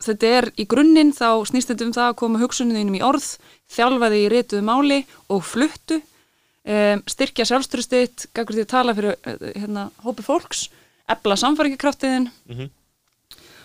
þetta 0.00 0.26
er 0.38 0.48
í 0.56 0.64
grunninn 0.70 1.12
þá 1.12 1.44
snýst 1.48 1.68
þetta 1.72 1.84
um 1.88 1.92
það 1.96 2.08
að 2.10 2.18
koma 2.22 2.40
hugsuninum 2.42 2.94
í 2.96 3.02
orð, 3.04 3.26
þjálfa 3.70 4.08
því 4.12 4.20
í 4.24 4.30
rituðu 4.32 4.62
máli 4.66 5.00
og 5.28 5.42
fluttu 5.44 6.00
um, 6.00 7.02
styrkja 7.10 7.44
sjálfströstiðt, 7.50 8.28
gaggur 8.36 8.56
því 8.58 8.64
að 8.66 8.70
tala 8.74 8.94
fyrir 8.96 9.16
uh, 9.16 9.36
hérna, 9.56 9.88
hópi 10.04 10.24
fólks, 10.26 10.68
ebla 11.10 11.36
samfæringakraftiðin 11.40 12.30
Mhm. 12.48 12.70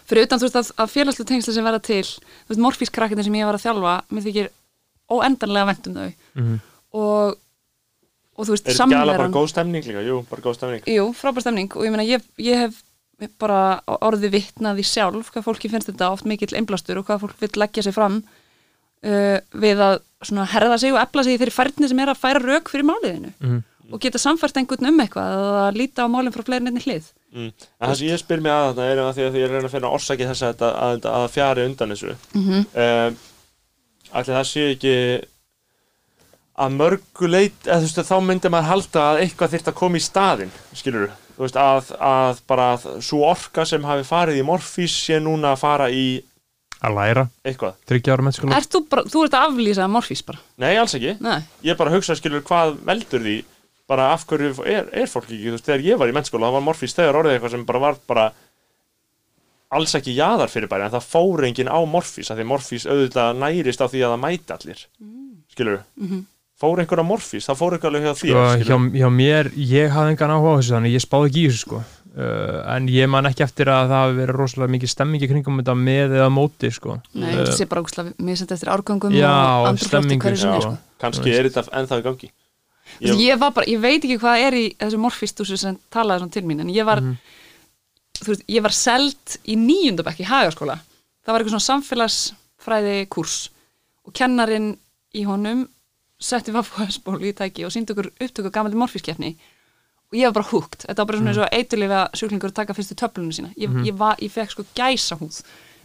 fyrir 0.06 0.28
utan 0.28 0.38
þú 0.40 0.46
veist 0.50 0.60
að, 0.60 0.68
að 0.84 0.92
félagslu 0.94 1.26
tengsli 1.26 1.54
sem 1.56 1.66
verða 1.66 1.82
til 1.82 2.04
þú 2.06 2.52
veist 2.52 2.62
morfískrakkinni 2.62 3.24
sem 3.26 3.34
ég 3.40 3.48
var 3.48 3.58
að 3.58 3.64
þjálfa 3.66 3.94
mér 4.14 4.26
þykir 4.28 4.50
óendanlega 5.10 5.66
vent 5.72 5.88
um 5.90 5.96
þau 5.98 6.12
Mhm. 6.36 6.60
og, 6.94 7.38
og 8.38 8.46
þú 8.46 8.52
veist 8.54 8.68
Er 8.68 8.74
þetta 8.76 8.86
ekki 8.86 9.00
alveg 9.02 9.18
bara 9.24 9.34
góð 9.34 9.48
stemning 9.50 9.84
líka? 9.88 10.04
Jú, 10.06 10.20
bara 10.30 10.42
góð 10.46 10.58
stemning 10.60 10.84
Jú, 10.94 11.08
frábær 11.18 11.42
stemning 11.46 11.72
og 11.76 11.86
ég 11.88 11.92
meina 11.96 12.06
ég, 12.06 12.22
ég 12.38 12.62
hef 12.66 12.84
bara 13.40 13.60
orði 14.04 14.30
vitnað 14.34 14.80
í 14.82 14.84
sjálf 14.88 15.30
hvað 15.32 15.46
fólki 15.48 15.70
finnst 15.72 15.88
þetta 15.92 16.10
oft 16.12 16.26
mikill 16.28 16.56
einblastur 16.58 16.98
og 17.00 17.06
hvað 17.08 17.22
fólk 17.24 17.38
vil 17.40 17.52
leggja 17.62 17.84
sig 17.86 17.94
fram 17.96 18.18
uh, 19.06 19.38
við 19.56 19.80
að 19.86 20.02
svona 20.26 20.46
herða 20.52 20.78
sig 20.82 20.92
og 20.94 21.00
efla 21.00 21.24
sig 21.24 21.38
í 21.38 21.40
þeirri 21.40 21.54
færni 21.56 21.88
sem 21.92 22.00
er 22.04 22.12
að 22.12 22.20
færa 22.24 22.42
rauk 22.44 22.70
fyrir 22.74 22.88
máliðinu 22.90 23.32
Mhm. 23.40 23.62
og 23.94 24.00
geta 24.02 24.18
samfært 24.18 24.58
einhvern 24.58 24.88
um 24.90 25.00
eitthvað 25.00 25.36
að 25.70 25.76
líta 25.78 26.04
á 26.04 26.10
málinn 26.10 26.34
frá 26.34 26.42
fleiri 26.44 26.66
nefnir 26.66 26.86
hlið 26.88 27.10
mm. 27.36 27.52
En 27.80 27.90
það 27.90 27.96
sem 28.00 28.08
ég 28.10 28.18
spyr 28.24 28.42
mig 28.42 28.52
að 28.52 28.66
þarna 28.74 28.88
er 28.92 29.02
að 29.04 29.14
því 29.16 29.26
að 29.28 29.36
ég 29.38 29.46
að 29.46 29.54
reyna 29.54 29.68
að 29.70 29.76
finna 29.76 29.92
orsaki 29.94 30.26
þess 30.26 30.42
að, 30.42 30.54
þetta- 30.56 30.72
að, 30.74 30.96
að, 31.06 31.06
að 31.22 31.28
fjari 31.36 31.66
undan 31.70 31.94
þessu 31.94 32.16
mm 32.34 32.44
-hmm. 32.50 32.66
um, 32.86 33.18
Ætli 34.16 34.34
það 34.34 34.48
sé 34.50 34.64
ekki 34.74 34.96
að 36.66 36.76
mörgu 36.80 37.28
leit 37.30 37.68
eða 37.68 37.80
þú 37.84 37.88
veist 37.90 38.10
þá 38.10 38.18
myndi 38.24 38.50
maður 38.54 38.70
halda 38.72 39.02
að 39.12 39.22
eitthvað 39.26 39.54
þyrft 39.56 39.70
að 39.72 39.78
koma 39.82 39.98
í 40.00 40.04
staðinn 40.06 40.52
skilur 40.74 41.06
þú 41.08 41.14
veist 41.44 41.58
að, 41.60 41.92
að 42.00 42.40
bara 42.48 42.68
svo 43.04 43.24
orka 43.30 43.66
sem 43.68 43.84
hafi 43.84 44.06
farið 44.08 44.40
í 44.40 44.46
morfís 44.48 44.94
sé 45.06 45.20
núna 45.20 45.52
að 45.56 45.60
fara 45.66 45.90
í 45.92 46.06
að 46.86 46.94
læra, 46.98 47.24
eitthvað. 47.48 47.76
Þryggja 47.90 48.14
ára 48.14 48.24
mennskóla 48.28 48.58
Ert 48.60 48.70
þú 48.76 48.82
bara, 48.92 49.04
þú 49.10 49.22
ert 49.26 49.36
að 49.40 49.46
aflýsa 49.50 49.88
morfís 49.90 50.22
bara? 50.28 50.40
Nei, 50.62 50.74
alls 50.78 50.94
ekki. 50.98 51.16
Nei, 51.24 51.40
ég 51.66 51.78
bara 51.80 51.94
hugsa 51.96 52.16
skilur 52.20 52.44
hvað 52.46 52.76
veldur 52.86 53.24
því? 53.26 53.36
Bara 53.90 54.10
af 54.14 54.26
hverju 54.30 54.52
er, 54.66 54.88
er 54.98 55.08
fólk 55.10 55.28
ekki 55.30 55.40
þú 55.46 55.56
veist, 55.56 55.66
þegar 55.68 55.86
ég 55.86 55.98
var 56.02 56.10
í 56.12 56.16
mennskóla, 56.18 56.48
það 56.50 56.58
var 56.58 56.66
morfís 56.68 56.96
þegar 56.98 57.20
orðið 57.22 57.36
eitthvað 57.38 57.56
sem 57.56 57.66
bara 57.70 57.82
var 57.84 58.00
bara 58.10 58.26
alls 59.76 59.96
ekki 59.98 60.14
jaðar 60.16 60.52
fyrir 60.52 60.70
bæri 60.72 60.86
en 60.88 60.94
það 60.94 61.08
fór 61.10 61.44
enginn 61.48 61.70
á 61.74 61.80
morfís 61.90 62.30
af 62.32 62.38
því 62.40 62.46
morfís 62.48 62.86
auðvitað 62.88 63.40
nærist 63.42 63.82
á 63.82 63.88
því 63.90 64.04
að 64.06 64.14
það 64.14 64.22
mæti 64.26 64.56
allir. 64.56 64.84
Skilur 65.56 65.80
Mhm. 66.00 66.24
Fór 66.56 66.80
einhver 66.80 67.02
á 67.04 67.06
morfís, 67.06 67.46
það 67.50 67.58
fór 67.60 67.76
einhver 67.76 67.92
alveg 67.92 68.06
hjá 68.08 68.14
því 68.22 68.30
sko, 68.32 68.46
hjá, 68.64 68.78
hjá 69.02 69.10
mér, 69.12 69.50
ég 69.60 69.92
hafði 69.92 70.14
engan 70.16 70.34
áhuga 70.38 70.54
á 70.56 70.58
þessu 70.62 70.76
þannig 70.78 70.94
ég 70.96 71.04
spáði 71.04 71.30
ekki 71.32 71.42
í 71.44 71.50
þessu 71.50 71.62
sko 71.66 71.80
uh, 71.82 72.60
en 72.76 72.88
ég 72.94 73.10
man 73.12 73.28
ekki 73.28 73.44
eftir 73.44 73.72
að 73.74 73.90
það 73.92 74.00
hafi 74.06 74.16
verið 74.22 74.40
rosalega 74.40 74.74
mikið 74.76 74.92
stemmingi 74.94 75.30
kringum 75.34 75.60
þetta 75.60 75.76
með 75.82 76.16
eða 76.22 76.30
móti 76.32 76.72
sko 76.72 76.96
nei, 77.14 77.28
Uh, 77.28 77.42
þetta 77.42 77.58
sé 77.60 77.68
bara 77.72 77.84
úkslega 77.84 78.14
mér 78.24 78.40
sendi 78.40 78.56
eftir 78.56 78.72
árgangum 78.72 79.16
Já, 79.20 79.28
og 79.36 79.68
andrúrslofti 79.74 79.92
stemmingu, 79.92 80.24
hverju 80.30 80.42
sinni 80.46 80.62
já. 80.62 80.66
sko. 80.70 80.74
kannski 81.04 81.36
er 81.36 81.50
þetta 81.52 81.76
ennþá 81.82 82.00
í 82.00 82.06
gangi 82.08 82.32
Ég, 83.02 83.18
ég, 83.18 83.40
var 83.42 83.50
bara, 83.52 83.66
ég 83.68 83.80
veit 83.82 84.04
ekki 84.06 84.20
hvað 84.22 84.44
er 84.46 84.56
í 84.56 84.66
þessu 84.80 85.00
morfístúsu 85.02 85.58
sem 85.60 85.76
talaði 85.92 86.22
svona 86.22 86.32
til 86.38 86.44
mín 86.46 86.62
en 86.62 86.70
ég 86.72 86.86
var, 86.86 87.02
Mhm. 87.02 87.16
þú 88.22 88.28
veist, 88.32 88.44
ég 88.48 88.62
var 88.64 88.72
selt 88.78 89.38
í 89.44 89.56
níundabekk 89.60 90.22
í 90.22 90.28
hagaskóla 90.30 90.78
setti 96.22 96.54
vaffuhæsból 96.56 97.20
í 97.24 97.34
tæki 97.36 97.66
og 97.68 97.74
síndi 97.74 97.94
okkur 97.94 98.12
upptöku 98.14 98.52
gamaldi 98.54 98.80
morfískeppni. 98.80 99.36
Og 100.12 100.20
ég 100.20 100.30
var 100.30 100.38
bara 100.38 100.50
húgt, 100.52 100.86
þetta 100.86 101.02
var 101.02 101.10
bara 101.10 101.20
svona 101.20 101.32
eins 101.34 101.42
og 101.44 101.56
eitulifa 101.58 102.02
sjúklingur 102.16 102.52
að 102.52 102.60
taka 102.62 102.76
fyrstu 102.78 102.98
töflunum 103.00 103.34
sína. 103.36 103.50
Ég, 103.60 103.74
ég, 103.88 103.96
var, 103.98 104.20
ég 104.22 104.32
fekk 104.32 104.54
sko 104.54 104.66
gæsa 104.78 105.18
húð 105.20 105.42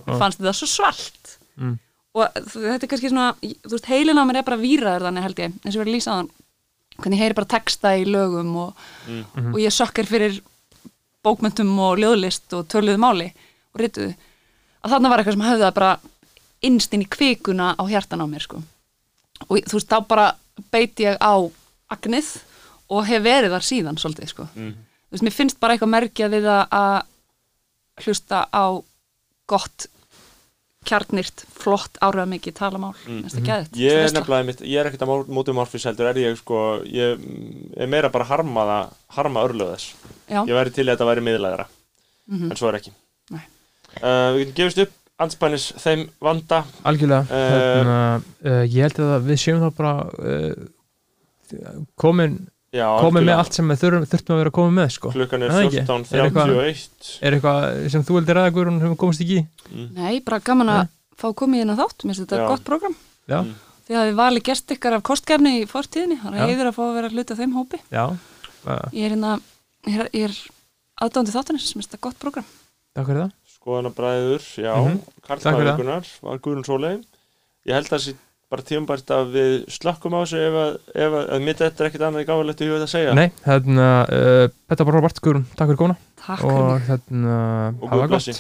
og 0.07 0.21
fannst 0.21 0.41
þetta 0.41 0.53
svo 0.57 0.69
svalt. 0.71 1.37
Mm. 1.61 1.75
og 2.17 2.39
þetta 2.49 2.87
er 2.87 2.89
kannski 2.91 3.11
svona 3.11 3.33
þú 3.43 3.75
veist, 3.75 3.89
heilin 3.91 4.19
á 4.19 4.25
mér 4.25 4.41
er 4.41 4.47
bara 4.47 4.59
víraður 4.59 5.05
þannig 5.07 5.25
held 5.27 5.43
ég 5.43 5.59
eins 5.61 5.75
og 5.77 5.83
erum 5.83 5.95
lýsaðan 5.95 6.31
hvernig 6.97 7.19
ég 7.19 7.23
heyri 7.25 7.37
bara 7.37 7.51
texta 7.53 7.93
í 7.99 8.07
lögum 8.09 8.55
og, 8.63 8.81
og 9.53 9.59
ég 9.61 9.75
sökkar 9.75 10.09
fyrir 10.09 10.41
bókmöntum 11.25 11.71
og 11.85 12.01
ljóðlist 12.01 12.57
og 12.57 12.67
töluðu 12.73 13.01
máli 13.03 13.29
og 13.75 13.83
rituðu. 13.83 14.15
Að 14.81 14.95
þarna 14.95 15.13
var 15.13 15.23
eitthvað 15.23 15.37
sem 15.37 15.47
höfði 15.47 15.67
það 15.67 15.77
bara 15.79 15.93
innst 16.71 16.97
inn 16.97 17.05
í 17.05 17.09
kvikuna 17.13 17.73
á 17.77 17.83
hjartan 17.89 18.25
á 18.25 18.27
mér 18.31 18.47
sko. 18.47 18.63
Og 19.49 19.59
þú 19.67 19.79
veist, 19.79 19.89
þá 19.91 19.99
bara 20.09 20.27
beiti 20.73 21.07
ég 21.09 21.17
á 21.21 21.35
agnið 21.91 22.29
og 22.91 23.07
hef 23.07 23.23
verið 23.23 23.51
þar 23.55 23.67
síðan 23.71 23.99
svolítið 24.03 24.29
sko. 24.35 24.49
Mhm. 24.55 24.73
þú 25.11 25.13
veist, 25.17 25.25
mér 25.27 25.37
finnst 25.39 25.61
bara 25.61 25.75
eitthvað 25.77 25.95
merkja 25.97 26.29
við 26.31 26.45
að- 26.51 27.07
hlusta 28.01 28.47
á 28.55 28.65
gott 29.47 29.87
kjarnirt, 30.89 31.43
flott 31.61 31.99
áraða 32.01 32.25
mikið 32.31 32.55
talamál, 32.57 32.95
mm. 33.05 33.19
næsta 33.27 33.43
geðið 33.45 33.75
ég 33.83 33.99
er 34.01 34.13
nefnilega 34.17 34.39
einmitt, 34.41 34.61
ég 34.65 34.81
er 34.81 34.89
ekkert 34.89 35.03
að 35.05 35.11
mó- 35.11 35.29
móti 35.37 35.53
morfís 35.53 35.85
heldur 35.85 36.09
er 36.09 36.21
ég 36.23 36.39
sko 36.41 36.61
ég 36.89 37.19
mm, 37.21 37.75
er 37.77 37.91
meira 37.93 38.09
bara 38.09 38.25
að 38.25 38.31
harma 38.33 38.65
það 38.71 38.95
harma 39.19 39.43
örlöð 39.45 39.75
þess 39.75 39.91
Já, 40.31 40.41
ég 40.49 40.57
væri 40.57 40.73
til 40.73 40.87
að 40.87 40.95
þetta 40.95 41.09
væri 41.11 41.25
miðlæðara 41.29 41.67
Mhm. 42.31 42.51
en 42.51 42.57
svo 42.57 42.69
er 42.71 42.79
ekki 42.81 42.93
Nei. 43.31 43.43
uh, 44.01 44.31
við 44.39 44.41
getum 44.47 44.57
gefist 44.57 44.79
upp 44.87 44.93
anspænis 45.21 45.69
þeim 45.83 46.07
vanda. 46.25 46.63
Algjörlega. 46.89 47.27
Eh, 47.31 47.57
hérna, 47.77 47.99
uh, 48.45 48.63
ég 48.65 48.81
held 48.87 49.01
að 49.05 49.27
við 49.29 49.41
séum 49.45 49.61
það 49.63 49.75
bara 49.77 49.95
uh, 50.09 50.69
komin, 52.01 52.37
já, 52.75 52.87
komin 53.03 53.27
með 53.27 53.41
allt 53.43 53.57
sem 53.59 53.71
við 53.73 53.81
þurfum, 53.83 54.07
þurftum 54.13 54.37
að 54.37 54.41
vera 54.45 54.53
komin 54.59 54.77
með 54.79 54.93
sko. 54.97 55.13
klukkan 55.15 55.43
er 55.47 55.55
Það 55.55 55.65
ekki? 55.67 55.83
14.31 55.89 57.11
er 57.27 57.37
eitthvað 57.37 57.89
sem 57.95 58.05
þú 58.07 58.19
vildi 58.19 58.37
ræða 58.39 58.53
Guðrún 58.57 58.79
sem 58.83 58.93
við 58.95 59.01
komast 59.03 59.25
ekki 59.25 59.41
í? 59.41 59.47
Nei, 59.97 60.21
bara 60.27 60.39
gaman 60.47 60.73
að 60.77 60.85
fá 61.21 61.27
komið 61.37 61.65
inn 61.67 61.75
á 61.75 61.81
þátt, 61.83 62.05
mér 62.07 62.15
finnst 62.17 62.25
þetta 62.27 62.39
Já. 62.45 62.47
gott 62.55 62.65
program 62.69 62.95
já, 63.31 63.41
Mm. 63.41 63.59
Þið 63.91 63.97
hafið 63.99 64.19
valið 64.21 64.43
gert 64.47 64.73
ykkar 64.77 64.95
af 64.95 65.03
kostgefni 65.03 65.51
í 65.59 65.67
fortíðinni, 65.67 66.17
þannig 66.23 66.41
að 66.45 66.51
heiður 66.53 66.69
að 66.71 66.75
fá 66.77 66.83
að 66.85 66.93
vera 66.95 67.09
hluti 67.11 67.33
af 67.35 67.39
þeim 67.41 67.55
hópi. 67.59 67.79
já, 67.91 68.05
uh, 68.07 68.85
Ég 68.95 69.03
er 69.09 69.11
hérna, 69.17 69.33
ég 69.91 69.97
er, 70.05 70.09
ég 70.15 70.25
er 70.29 70.37
aðdándi 71.03 71.35
þáttanins, 71.35 71.67
sem 71.67 71.81
finnst 71.81 71.91
þetta 71.91 72.01
gott 72.07 72.19
program. 72.23 72.47
takk 72.95 73.07
fyrir 73.11 73.25
það 73.25 73.33
skoðanabræður, 73.61 74.49
já. 74.65 74.73
Karl 75.27 75.45
Takk 75.45 75.55
fyrir 75.61 75.71
það. 75.71 75.71
Maðurkunar 75.71 76.11
var 76.27 76.43
Guðrún 76.45 76.67
Sólei 76.67 76.93
ég 77.69 77.77
held 77.77 77.87
að 77.91 77.95
það 77.95 78.05
sé 78.07 78.15
bara 78.51 78.65
tímabært 78.67 79.11
að 79.15 79.29
við 79.37 79.53
slökkum 79.71 80.15
á 80.17 80.21
þessu 80.25 80.39
ef 80.43 80.55
að, 80.59 80.71
ef 80.97 81.13
að, 81.21 81.27
að 81.37 81.45
mitt 81.47 81.61
þetta 81.61 81.85
er 81.85 81.89
ekkert 81.91 82.05
annað 82.09 82.25
í 82.25 82.29
gáðalegt 82.31 82.63
í 82.65 82.67
hugað 82.71 82.87
að 82.87 82.91
segja. 82.91 83.13
Nei, 83.15 83.29
hérna, 83.45 83.91
uh, 84.11 84.47
þetta 84.73 84.87
var 84.89 84.97
Robert 84.99 85.21
Guðrún, 85.23 85.45
takk 85.55 85.71
fyrir 85.71 85.79
góna 85.85 85.97
Takk 86.25 86.41
fyrir 86.43 86.65
og 86.65 86.89
hérna, 86.89 87.37
og 87.77 87.85
hafa 87.85 88.01
Guð 88.01 88.01
gott. 88.01 88.15
blessi 88.17 88.35